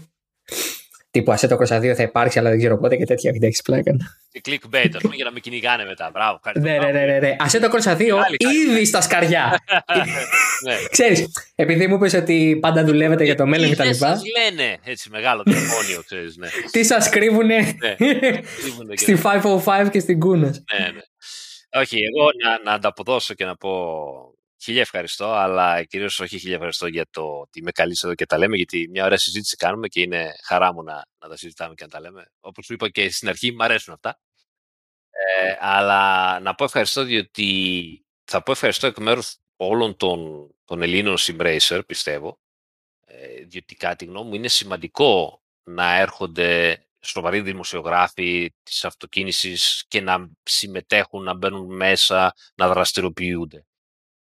Τύπου 1.18 1.32
Assetto 1.32 1.56
Corsa 1.56 1.90
2 1.90 1.94
θα 1.94 2.02
υπάρξει, 2.02 2.38
αλλά 2.38 2.48
δεν 2.50 2.58
ξέρω 2.58 2.78
πότε 2.78 2.96
και 2.96 3.04
τέτοια 3.04 3.32
βίντεο 3.32 3.48
έχεις 3.48 3.62
πλάκα. 3.62 3.96
Και 4.30 4.40
clickbait, 4.44 4.90
ας 4.94 5.02
πούμε, 5.02 5.14
για 5.14 5.24
να 5.24 5.32
με 5.32 5.40
κυνηγάνε 5.40 5.84
μετά. 5.84 6.10
Μπράβο, 6.12 6.40
ναι, 6.54 6.78
ναι, 6.78 6.90
ναι, 6.90 7.04
ναι, 7.04 7.18
ναι. 7.18 7.36
Assetto 7.46 7.70
Corsa 7.70 7.96
2 7.96 8.00
ήδη 8.68 8.84
στα 8.84 9.00
σκαριά. 9.00 9.64
ναι. 10.66 10.74
Ξέρεις, 10.90 11.26
επειδή 11.54 11.86
μου 11.86 11.94
είπες 11.94 12.14
ότι 12.14 12.58
πάντα 12.60 12.84
δουλεύετε 12.84 13.24
για 13.24 13.34
το 13.34 13.46
μέλλον 13.46 13.70
κτλ. 13.70 13.88
Τι 13.88 13.94
σας 13.94 14.22
λένε 14.38 14.78
έτσι 14.84 15.10
μεγάλο 15.10 15.42
τηλεφώνιο, 15.42 16.02
ξέρεις. 16.04 16.36
Ναι. 16.36 16.48
Τι 16.70 16.84
σας 16.84 17.08
κρύβουνε 17.08 17.76
στη 18.94 19.18
505 19.64 19.88
και 19.90 20.00
στην 20.00 20.18
Κούνας. 20.20 20.62
Ναι, 20.78 20.84
ναι. 20.86 21.00
Όχι, 21.80 21.96
εγώ 21.96 22.28
να, 22.44 22.70
να 22.70 22.72
ανταποδώσω 22.72 23.34
και 23.34 23.44
να 23.44 23.56
πω 23.56 23.70
Χίλια 24.60 24.80
ευχαριστώ, 24.80 25.32
αλλά 25.32 25.84
κυρίως 25.84 26.20
όχι 26.20 26.38
χίλια 26.38 26.54
ευχαριστώ 26.54 26.86
για 26.86 27.06
το 27.10 27.22
ότι 27.22 27.62
με 27.62 27.70
καλείς 27.70 28.02
εδώ 28.02 28.14
και 28.14 28.26
τα 28.26 28.38
λέμε, 28.38 28.56
γιατί 28.56 28.88
μια 28.90 29.04
ωραία 29.04 29.18
συζήτηση 29.18 29.56
κάνουμε 29.56 29.88
και 29.88 30.00
είναι 30.00 30.34
χαρά 30.44 30.72
μου 30.72 30.82
να, 30.82 31.06
να 31.18 31.28
τα 31.28 31.36
συζητάμε 31.36 31.74
και 31.74 31.84
να 31.84 31.90
τα 31.90 32.00
λέμε. 32.00 32.26
Όπως 32.40 32.64
σου 32.64 32.72
είπα 32.72 32.88
και 32.88 33.10
στην 33.10 33.28
αρχή, 33.28 33.52
μου 33.52 33.64
αρέσουν 33.64 33.94
αυτά. 33.94 34.18
Ε, 35.10 35.56
αλλά 35.60 36.40
να 36.40 36.54
πω 36.54 36.64
ευχαριστώ, 36.64 37.02
διότι 37.02 38.04
θα 38.24 38.42
πω 38.42 38.52
ευχαριστώ 38.52 38.86
εκ 38.86 38.98
μέρους 38.98 39.36
όλων 39.56 39.96
των, 39.96 40.50
των 40.64 40.82
Ελλήνων 40.82 41.16
Simbracer, 41.18 41.80
πιστεύω, 41.86 42.40
ε, 43.06 43.44
διότι 43.44 43.74
κάτι 43.74 44.04
γνώμη 44.04 44.28
μου 44.28 44.34
είναι 44.34 44.48
σημαντικό 44.48 45.42
να 45.62 45.98
έρχονται 45.98 46.82
σοβαροί 47.00 47.40
δημοσιογράφοι 47.40 48.54
της 48.62 48.84
αυτοκίνησης 48.84 49.84
και 49.88 50.00
να 50.00 50.30
συμμετέχουν, 50.42 51.22
να 51.22 51.34
μπαίνουν 51.34 51.76
μέσα, 51.76 52.34
να 52.54 52.68
δραστηριοποιούνται 52.68 53.67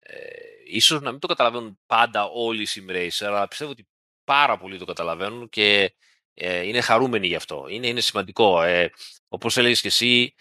ε, 0.07 0.17
ίσως 0.65 1.01
να 1.01 1.11
μην 1.11 1.19
το 1.19 1.27
καταλαβαίνουν 1.27 1.79
πάντα 1.85 2.25
όλοι 2.25 2.61
οι 2.61 2.67
sim 2.69 3.09
αλλά 3.19 3.47
πιστεύω 3.47 3.71
ότι 3.71 3.87
πάρα 4.23 4.57
πολλοί 4.57 4.77
το 4.77 4.85
καταλαβαίνουν 4.85 5.49
και 5.49 5.95
ε, 6.33 6.67
είναι 6.67 6.81
χαρούμενοι 6.81 7.27
γι' 7.27 7.35
αυτό. 7.35 7.65
Είναι, 7.69 7.87
είναι 7.87 7.99
σημαντικό. 7.99 8.61
Ε, 8.61 8.91
όπως 9.27 9.57
έλεγες 9.57 9.81
και 9.81 9.87
εσύ, 9.87 10.33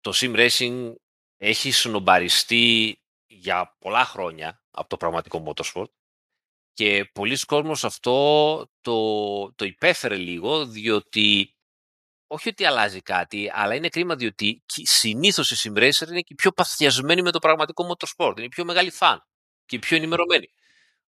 το 0.00 0.12
sim 0.14 0.36
racing 0.36 0.94
έχει 1.36 1.70
συνομπαριστεί 1.70 3.00
για 3.26 3.76
πολλά 3.78 4.04
χρόνια 4.04 4.62
από 4.70 4.88
το 4.88 4.96
πραγματικό 4.96 5.44
motorsport 5.46 5.90
και 6.72 7.10
πολλοί 7.12 7.38
κόσμος 7.46 7.84
αυτό 7.84 8.66
το, 8.80 9.52
το 9.52 9.64
υπέφερε 9.64 10.16
λίγο 10.16 10.66
διότι 10.66 11.54
όχι 12.32 12.48
ότι 12.48 12.64
αλλάζει 12.64 13.00
κάτι, 13.00 13.50
αλλά 13.52 13.74
είναι 13.74 13.88
κρίμα 13.88 14.14
διότι 14.14 14.62
συνήθως 14.82 15.50
οι 15.50 15.56
sim 15.74 15.78
racer 15.78 16.08
είναι 16.08 16.20
και 16.20 16.32
οι 16.32 16.34
πιο 16.34 16.52
παθιασμένοι 16.52 17.22
με 17.22 17.30
το 17.30 17.38
πραγματικό 17.38 17.84
motorsport. 17.90 18.32
Είναι 18.36 18.44
οι 18.44 18.48
πιο 18.48 18.64
μεγάλοι 18.64 18.90
φαν 18.90 19.26
και 19.64 19.76
οι 19.76 19.78
πιο 19.78 19.96
ενημερωμένοι. 19.96 20.48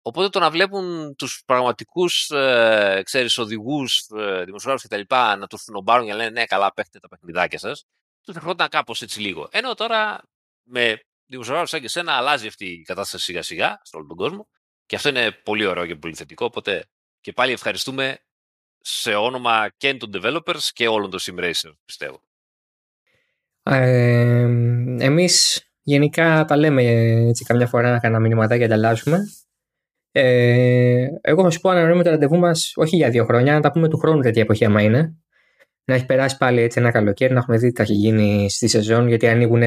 Οπότε 0.01 0.29
το 0.29 0.39
να 0.39 0.49
βλέπουν 0.49 1.15
τους 1.15 1.43
πραγματικούς 1.45 2.29
ε, 2.29 3.01
ξέρεις, 3.05 3.37
οδηγούς, 3.37 4.07
ε, 4.17 4.43
δημοσιογράφους 4.43 4.87
κτλ. 4.87 5.15
να 5.15 5.47
τους 5.47 5.61
φουνομπάρουν 5.61 6.05
για 6.05 6.13
να 6.13 6.19
λένε 6.19 6.31
ναι 6.39 6.45
καλά 6.45 6.73
παίχτε 6.73 6.99
τα 6.99 7.07
παιχνιδάκια 7.07 7.59
σας, 7.59 7.85
τους 8.21 8.35
ερχόταν 8.35 8.69
κάπως 8.69 9.01
έτσι 9.01 9.19
λίγο. 9.19 9.47
Ενώ 9.51 9.73
τώρα 9.73 10.21
με 10.63 11.01
δημοσιογράφους 11.25 11.69
σαν 11.69 11.81
και 11.81 11.87
σένα 11.87 12.13
αλλάζει 12.13 12.47
αυτή 12.47 12.65
η 12.65 12.81
κατάσταση 12.81 13.23
σιγά 13.23 13.41
σιγά 13.41 13.79
σε 13.83 13.95
όλο 13.95 14.07
τον 14.07 14.17
κόσμο 14.17 14.47
και 14.85 14.95
αυτό 14.95 15.09
είναι 15.09 15.31
πολύ 15.31 15.65
ωραίο 15.65 15.85
και 15.85 15.95
πολύ 15.95 16.15
θετικό. 16.15 16.45
Οπότε 16.45 16.89
και 17.21 17.33
πάλι 17.33 17.51
ευχαριστούμε 17.51 18.19
σε 18.91 19.13
όνομα 19.15 19.69
και 19.77 19.93
των 19.93 20.11
developers 20.13 20.69
και 20.73 20.87
όλων 20.87 21.09
των 21.09 21.19
sim 21.19 21.71
πιστεύω. 21.85 22.21
Ε, 23.63 24.41
εμείς 24.99 25.63
γενικά 25.81 26.45
τα 26.45 26.57
λέμε 26.57 26.83
έτσι 27.27 27.43
καμιά 27.43 27.67
φορά 27.67 27.91
να 27.91 27.99
κάνουμε 27.99 28.21
μηνυματάκια 28.21 28.57
και 28.57 28.73
ανταλλάσσουμε. 28.73 29.19
Ε, 30.11 31.07
εγώ 31.21 31.43
θα 31.43 31.49
σου 31.49 31.59
πω 31.59 31.69
ανανοούμε 31.69 32.03
το 32.03 32.09
ραντεβού 32.09 32.37
μας 32.37 32.71
όχι 32.75 32.95
για 32.95 33.09
δύο 33.09 33.25
χρόνια, 33.25 33.53
να 33.53 33.59
τα 33.59 33.71
πούμε 33.71 33.89
του 33.89 33.97
χρόνου 33.97 34.21
τέτοια 34.21 34.41
εποχή, 34.41 34.65
άμα 34.65 34.81
είναι. 34.81 35.15
Να 35.83 35.95
έχει 35.95 36.05
περάσει 36.05 36.37
πάλι 36.37 36.61
έτσι 36.61 36.79
ένα 36.79 36.91
καλοκαίρι, 36.91 37.33
να 37.33 37.39
έχουμε 37.39 37.57
δει 37.57 37.69
τι 37.69 37.75
θα 37.75 37.83
έχει 37.83 37.93
γίνει 37.93 38.49
στη 38.49 38.67
σεζόν, 38.67 39.07
γιατί 39.07 39.27
ανοίγουν 39.27 39.63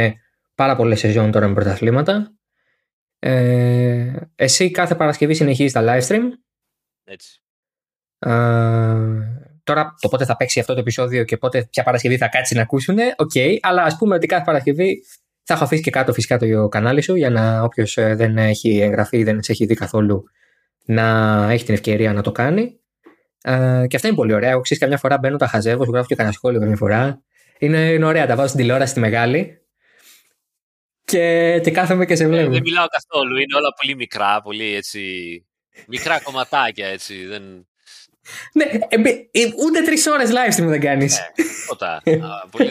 πάρα 0.55 0.77
πολλές 0.77 0.99
σεζόν 0.99 1.31
τώρα 1.31 1.49
με 1.49 1.55
πρωταθλήματα. 1.55 2.33
Ε, 3.19 4.13
εσύ 4.35 4.71
κάθε 4.71 4.95
Παρασκευή 4.95 5.35
συνεχίζεις 5.35 5.73
τα 5.73 5.83
live 5.85 6.07
stream. 6.07 6.23
Έτσι. 7.05 7.42
Ε, 8.27 8.31
τώρα 9.65 9.95
το 10.01 10.09
πότε 10.09 10.25
θα 10.25 10.37
παίξει 10.37 10.61
αυτό 10.61 10.75
το 10.75 10.81
επεισόδιο 10.81 11.25
και 11.25 11.37
πότε 11.37 11.69
ποια 11.71 11.83
Παρασκευή 11.83 12.17
θα 12.17 12.29
κάτσει 12.29 12.55
να 12.55 12.63
ακούσουν, 12.63 12.99
OK, 13.17 13.31
okay, 13.35 13.57
αλλά 13.61 13.83
ας 13.83 13.97
πούμε 13.97 14.15
ότι 14.15 14.27
κάθε 14.27 14.45
Παρασκευή 14.45 15.03
θα 15.45 15.55
έχω 15.55 15.65
αφήσει 15.65 15.83
και 15.83 15.91
κάτω 15.91 16.13
φυσικά 16.13 16.39
το 16.39 16.69
κανάλι 16.69 17.01
σου 17.01 17.15
για 17.15 17.31
να 17.31 17.63
όποιος 17.63 17.97
ε, 17.97 18.15
δεν 18.15 18.39
έχει 18.39 18.81
εγγραφεί 18.81 19.19
ή 19.19 19.25
δεν 19.25 19.43
σε 19.43 19.53
έχει 19.53 19.67
δει 19.67 19.75
καθόλου 19.75 20.25
να 20.85 21.47
έχει 21.51 21.65
την 21.65 21.75
ευκαιρία 21.75 22.13
να 22.13 22.23
το 22.23 22.33
κάνει. 22.33 22.81
Ε, 23.43 23.85
και 23.89 23.97
αυτά 23.97 24.09
είναι 24.09 24.17
πολύ 24.17 24.33
ωραία. 24.33 24.51
Εγώ 24.51 24.61
ξέρω 24.61 24.81
καμιά 24.81 24.99
φορά 24.99 25.19
μπαίνω, 25.19 25.37
τα 25.37 25.47
χαζεύω, 25.47 25.85
σου 25.85 25.91
γράφω 25.91 26.07
και 26.07 26.15
κανένα 26.15 26.35
σχόλιο 26.35 26.61
καμιά 26.61 26.77
φορά. 26.77 27.23
Είναι, 27.59 27.79
είναι 27.79 28.05
ωραία, 28.05 28.27
τα 28.27 28.37
βάζω 28.37 28.49
στην 28.49 28.61
τηλεόραση 28.61 28.95
τη 28.95 29.01
μεγάλη. 29.01 29.63
Και, 31.05 31.61
και 31.63 31.71
κάθομαι 31.71 32.07
και 32.07 32.17
σε 32.17 32.29
βλέπω. 32.29 32.51
δεν 32.51 32.61
μιλάω 32.63 32.87
καθόλου. 32.87 33.37
Είναι 33.37 33.57
όλα 33.57 33.75
πολύ 33.81 33.97
μικρά, 33.97 34.41
πολύ 34.43 34.75
έτσι. 34.75 35.01
Μικρά 35.87 36.21
κομματάκια 36.21 36.87
έτσι. 36.87 37.27
Δεν... 37.27 37.67
Ναι, 38.53 38.65
ε, 38.89 38.97
ούτε 39.67 39.83
τρεις 39.83 40.07
ώρες 40.07 40.31
live 40.31 40.61
stream 40.61 40.67
δεν 40.67 40.81
κάνεις. 40.81 41.21
Ναι, 42.05 42.19
πολύ... 42.51 42.69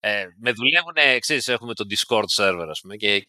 ε, 0.00 0.24
με 0.40 0.52
δουλεύουν, 0.52 0.94
ξέρεις, 1.18 1.48
έχουμε 1.48 1.74
το 1.74 1.84
Discord 1.90 2.42
server, 2.42 2.66
ας 2.70 2.80
πούμε, 2.80 2.96
και 2.96 3.28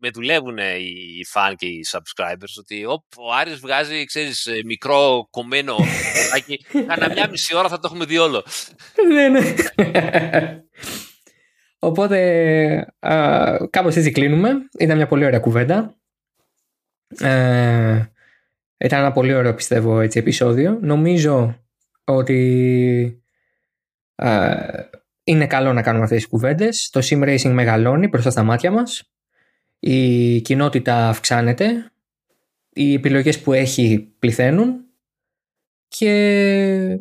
με 0.00 0.10
δουλεύουν 0.10 0.58
οι 0.58 1.26
fan 1.34 1.52
και 1.56 1.66
οι 1.66 1.86
subscribers 1.90 2.54
ότι 2.58 2.84
ο 2.84 3.32
Άρης 3.40 3.58
βγάζει, 3.58 4.04
ξέρεις, 4.04 4.46
ε, 4.46 4.60
μικρό 4.64 5.28
κομμένο 5.30 5.76
και 6.46 6.82
κάνα 6.86 7.12
μια 7.12 7.28
μισή 7.30 7.56
ώρα 7.56 7.68
θα 7.68 7.78
το 7.78 7.82
έχουμε 7.84 8.04
δει 8.04 8.18
όλο. 8.18 8.44
ναι, 9.12 9.28
ναι. 9.28 9.54
Οπότε 11.78 12.18
α, 12.98 13.56
κάπως 13.70 13.96
έτσι 13.96 14.10
κλείνουμε. 14.10 14.52
Ήταν 14.78 14.96
μια 14.96 15.06
πολύ 15.06 15.24
ωραία 15.24 15.40
κουβέντα. 15.40 15.96
Ε, 17.18 18.02
ήταν 18.78 18.98
ένα 19.00 19.12
πολύ 19.12 19.34
ωραίο 19.34 19.54
πιστεύω 19.54 20.00
έτσι 20.00 20.18
επεισόδιο. 20.18 20.78
Νομίζω 20.82 21.64
ότι 22.04 23.22
είναι 25.24 25.46
καλό 25.46 25.72
να 25.72 25.82
κάνουμε 25.82 26.04
αυτές 26.04 26.18
τις 26.18 26.28
κουβέντες. 26.28 26.90
Το 26.90 27.00
sim 27.04 27.22
racing 27.22 27.50
μεγαλώνει 27.50 28.08
μπροστά 28.08 28.30
στα 28.30 28.42
μάτια 28.42 28.70
μας. 28.70 29.12
Η 29.78 30.40
κοινότητα 30.40 31.08
αυξάνεται. 31.08 31.92
Οι 32.72 32.94
επιλογές 32.94 33.40
που 33.40 33.52
έχει 33.52 34.14
πληθαίνουν. 34.18 34.82
Και 35.88 36.12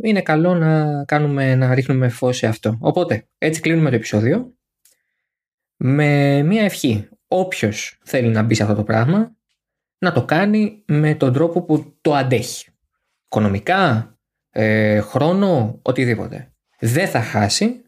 είναι 0.01 0.21
καλό 0.21 0.55
να, 0.55 1.03
κάνουμε, 1.05 1.55
να 1.55 1.73
ρίχνουμε 1.73 2.09
φως 2.09 2.37
σε 2.37 2.47
αυτό. 2.47 2.77
Οπότε, 2.79 3.27
έτσι 3.37 3.61
κλείνουμε 3.61 3.89
το 3.89 3.95
επεισόδιο. 3.95 4.53
Με 5.75 6.41
μία 6.43 6.63
ευχή. 6.63 7.09
Όποιος 7.27 7.99
θέλει 8.03 8.27
να 8.27 8.43
μπει 8.43 8.53
σε 8.53 8.63
αυτό 8.63 8.75
το 8.75 8.83
πράγμα, 8.83 9.35
να 9.97 10.11
το 10.11 10.25
κάνει 10.25 10.83
με 10.85 11.15
τον 11.15 11.33
τρόπο 11.33 11.61
που 11.61 11.97
το 12.01 12.13
αντέχει. 12.13 12.69
Οικονομικά, 13.25 14.11
ε, 14.51 14.99
χρόνο, 14.99 15.79
οτιδήποτε. 15.81 16.51
Δεν 16.79 17.07
θα 17.07 17.21
χάσει 17.21 17.81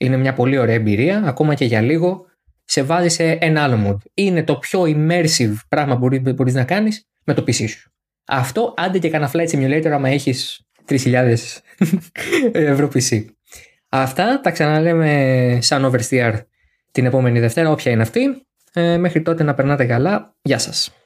είναι 0.00 0.16
μια 0.16 0.32
πολύ 0.32 0.58
ωραία 0.58 0.74
εμπειρία, 0.74 1.22
ακόμα 1.24 1.54
και 1.54 1.64
για 1.64 1.80
λίγο 1.80 2.26
σε 2.64 2.82
βάζει 2.82 3.08
σε 3.08 3.24
ένα 3.30 3.62
άλλο 3.62 3.86
mood. 3.86 4.10
Είναι 4.14 4.42
το 4.42 4.56
πιο 4.56 4.82
immersive 4.82 5.54
πράγμα 5.68 5.98
που 5.98 6.08
μπορείς 6.34 6.54
να 6.54 6.64
κάνεις 6.64 7.08
με 7.24 7.34
το 7.34 7.42
PC 7.46 7.68
σου. 7.68 7.92
Αυτό 8.24 8.74
άντε 8.76 8.98
και 8.98 9.10
κανένα 9.10 9.30
flight 9.34 9.48
simulator 9.48 9.88
άμα 9.88 10.08
έχεις 10.08 10.66
3.000 10.88 11.36
ευρώ 12.52 12.90
PC. 12.94 13.24
Αυτά 13.88 14.40
τα 14.40 14.50
ξαναλέμε 14.50 15.58
σαν 15.60 15.90
Oversteer 15.92 16.40
την 16.90 17.06
επόμενη 17.06 17.40
Δευτέρα, 17.40 17.70
όποια 17.70 17.92
είναι 17.92 18.02
αυτή. 18.02 18.46
Ε, 18.72 18.96
μέχρι 18.96 19.22
τότε 19.22 19.42
να 19.42 19.54
περνάτε 19.54 19.84
καλά. 19.84 20.36
Γεια 20.42 20.58
σας. 20.58 20.99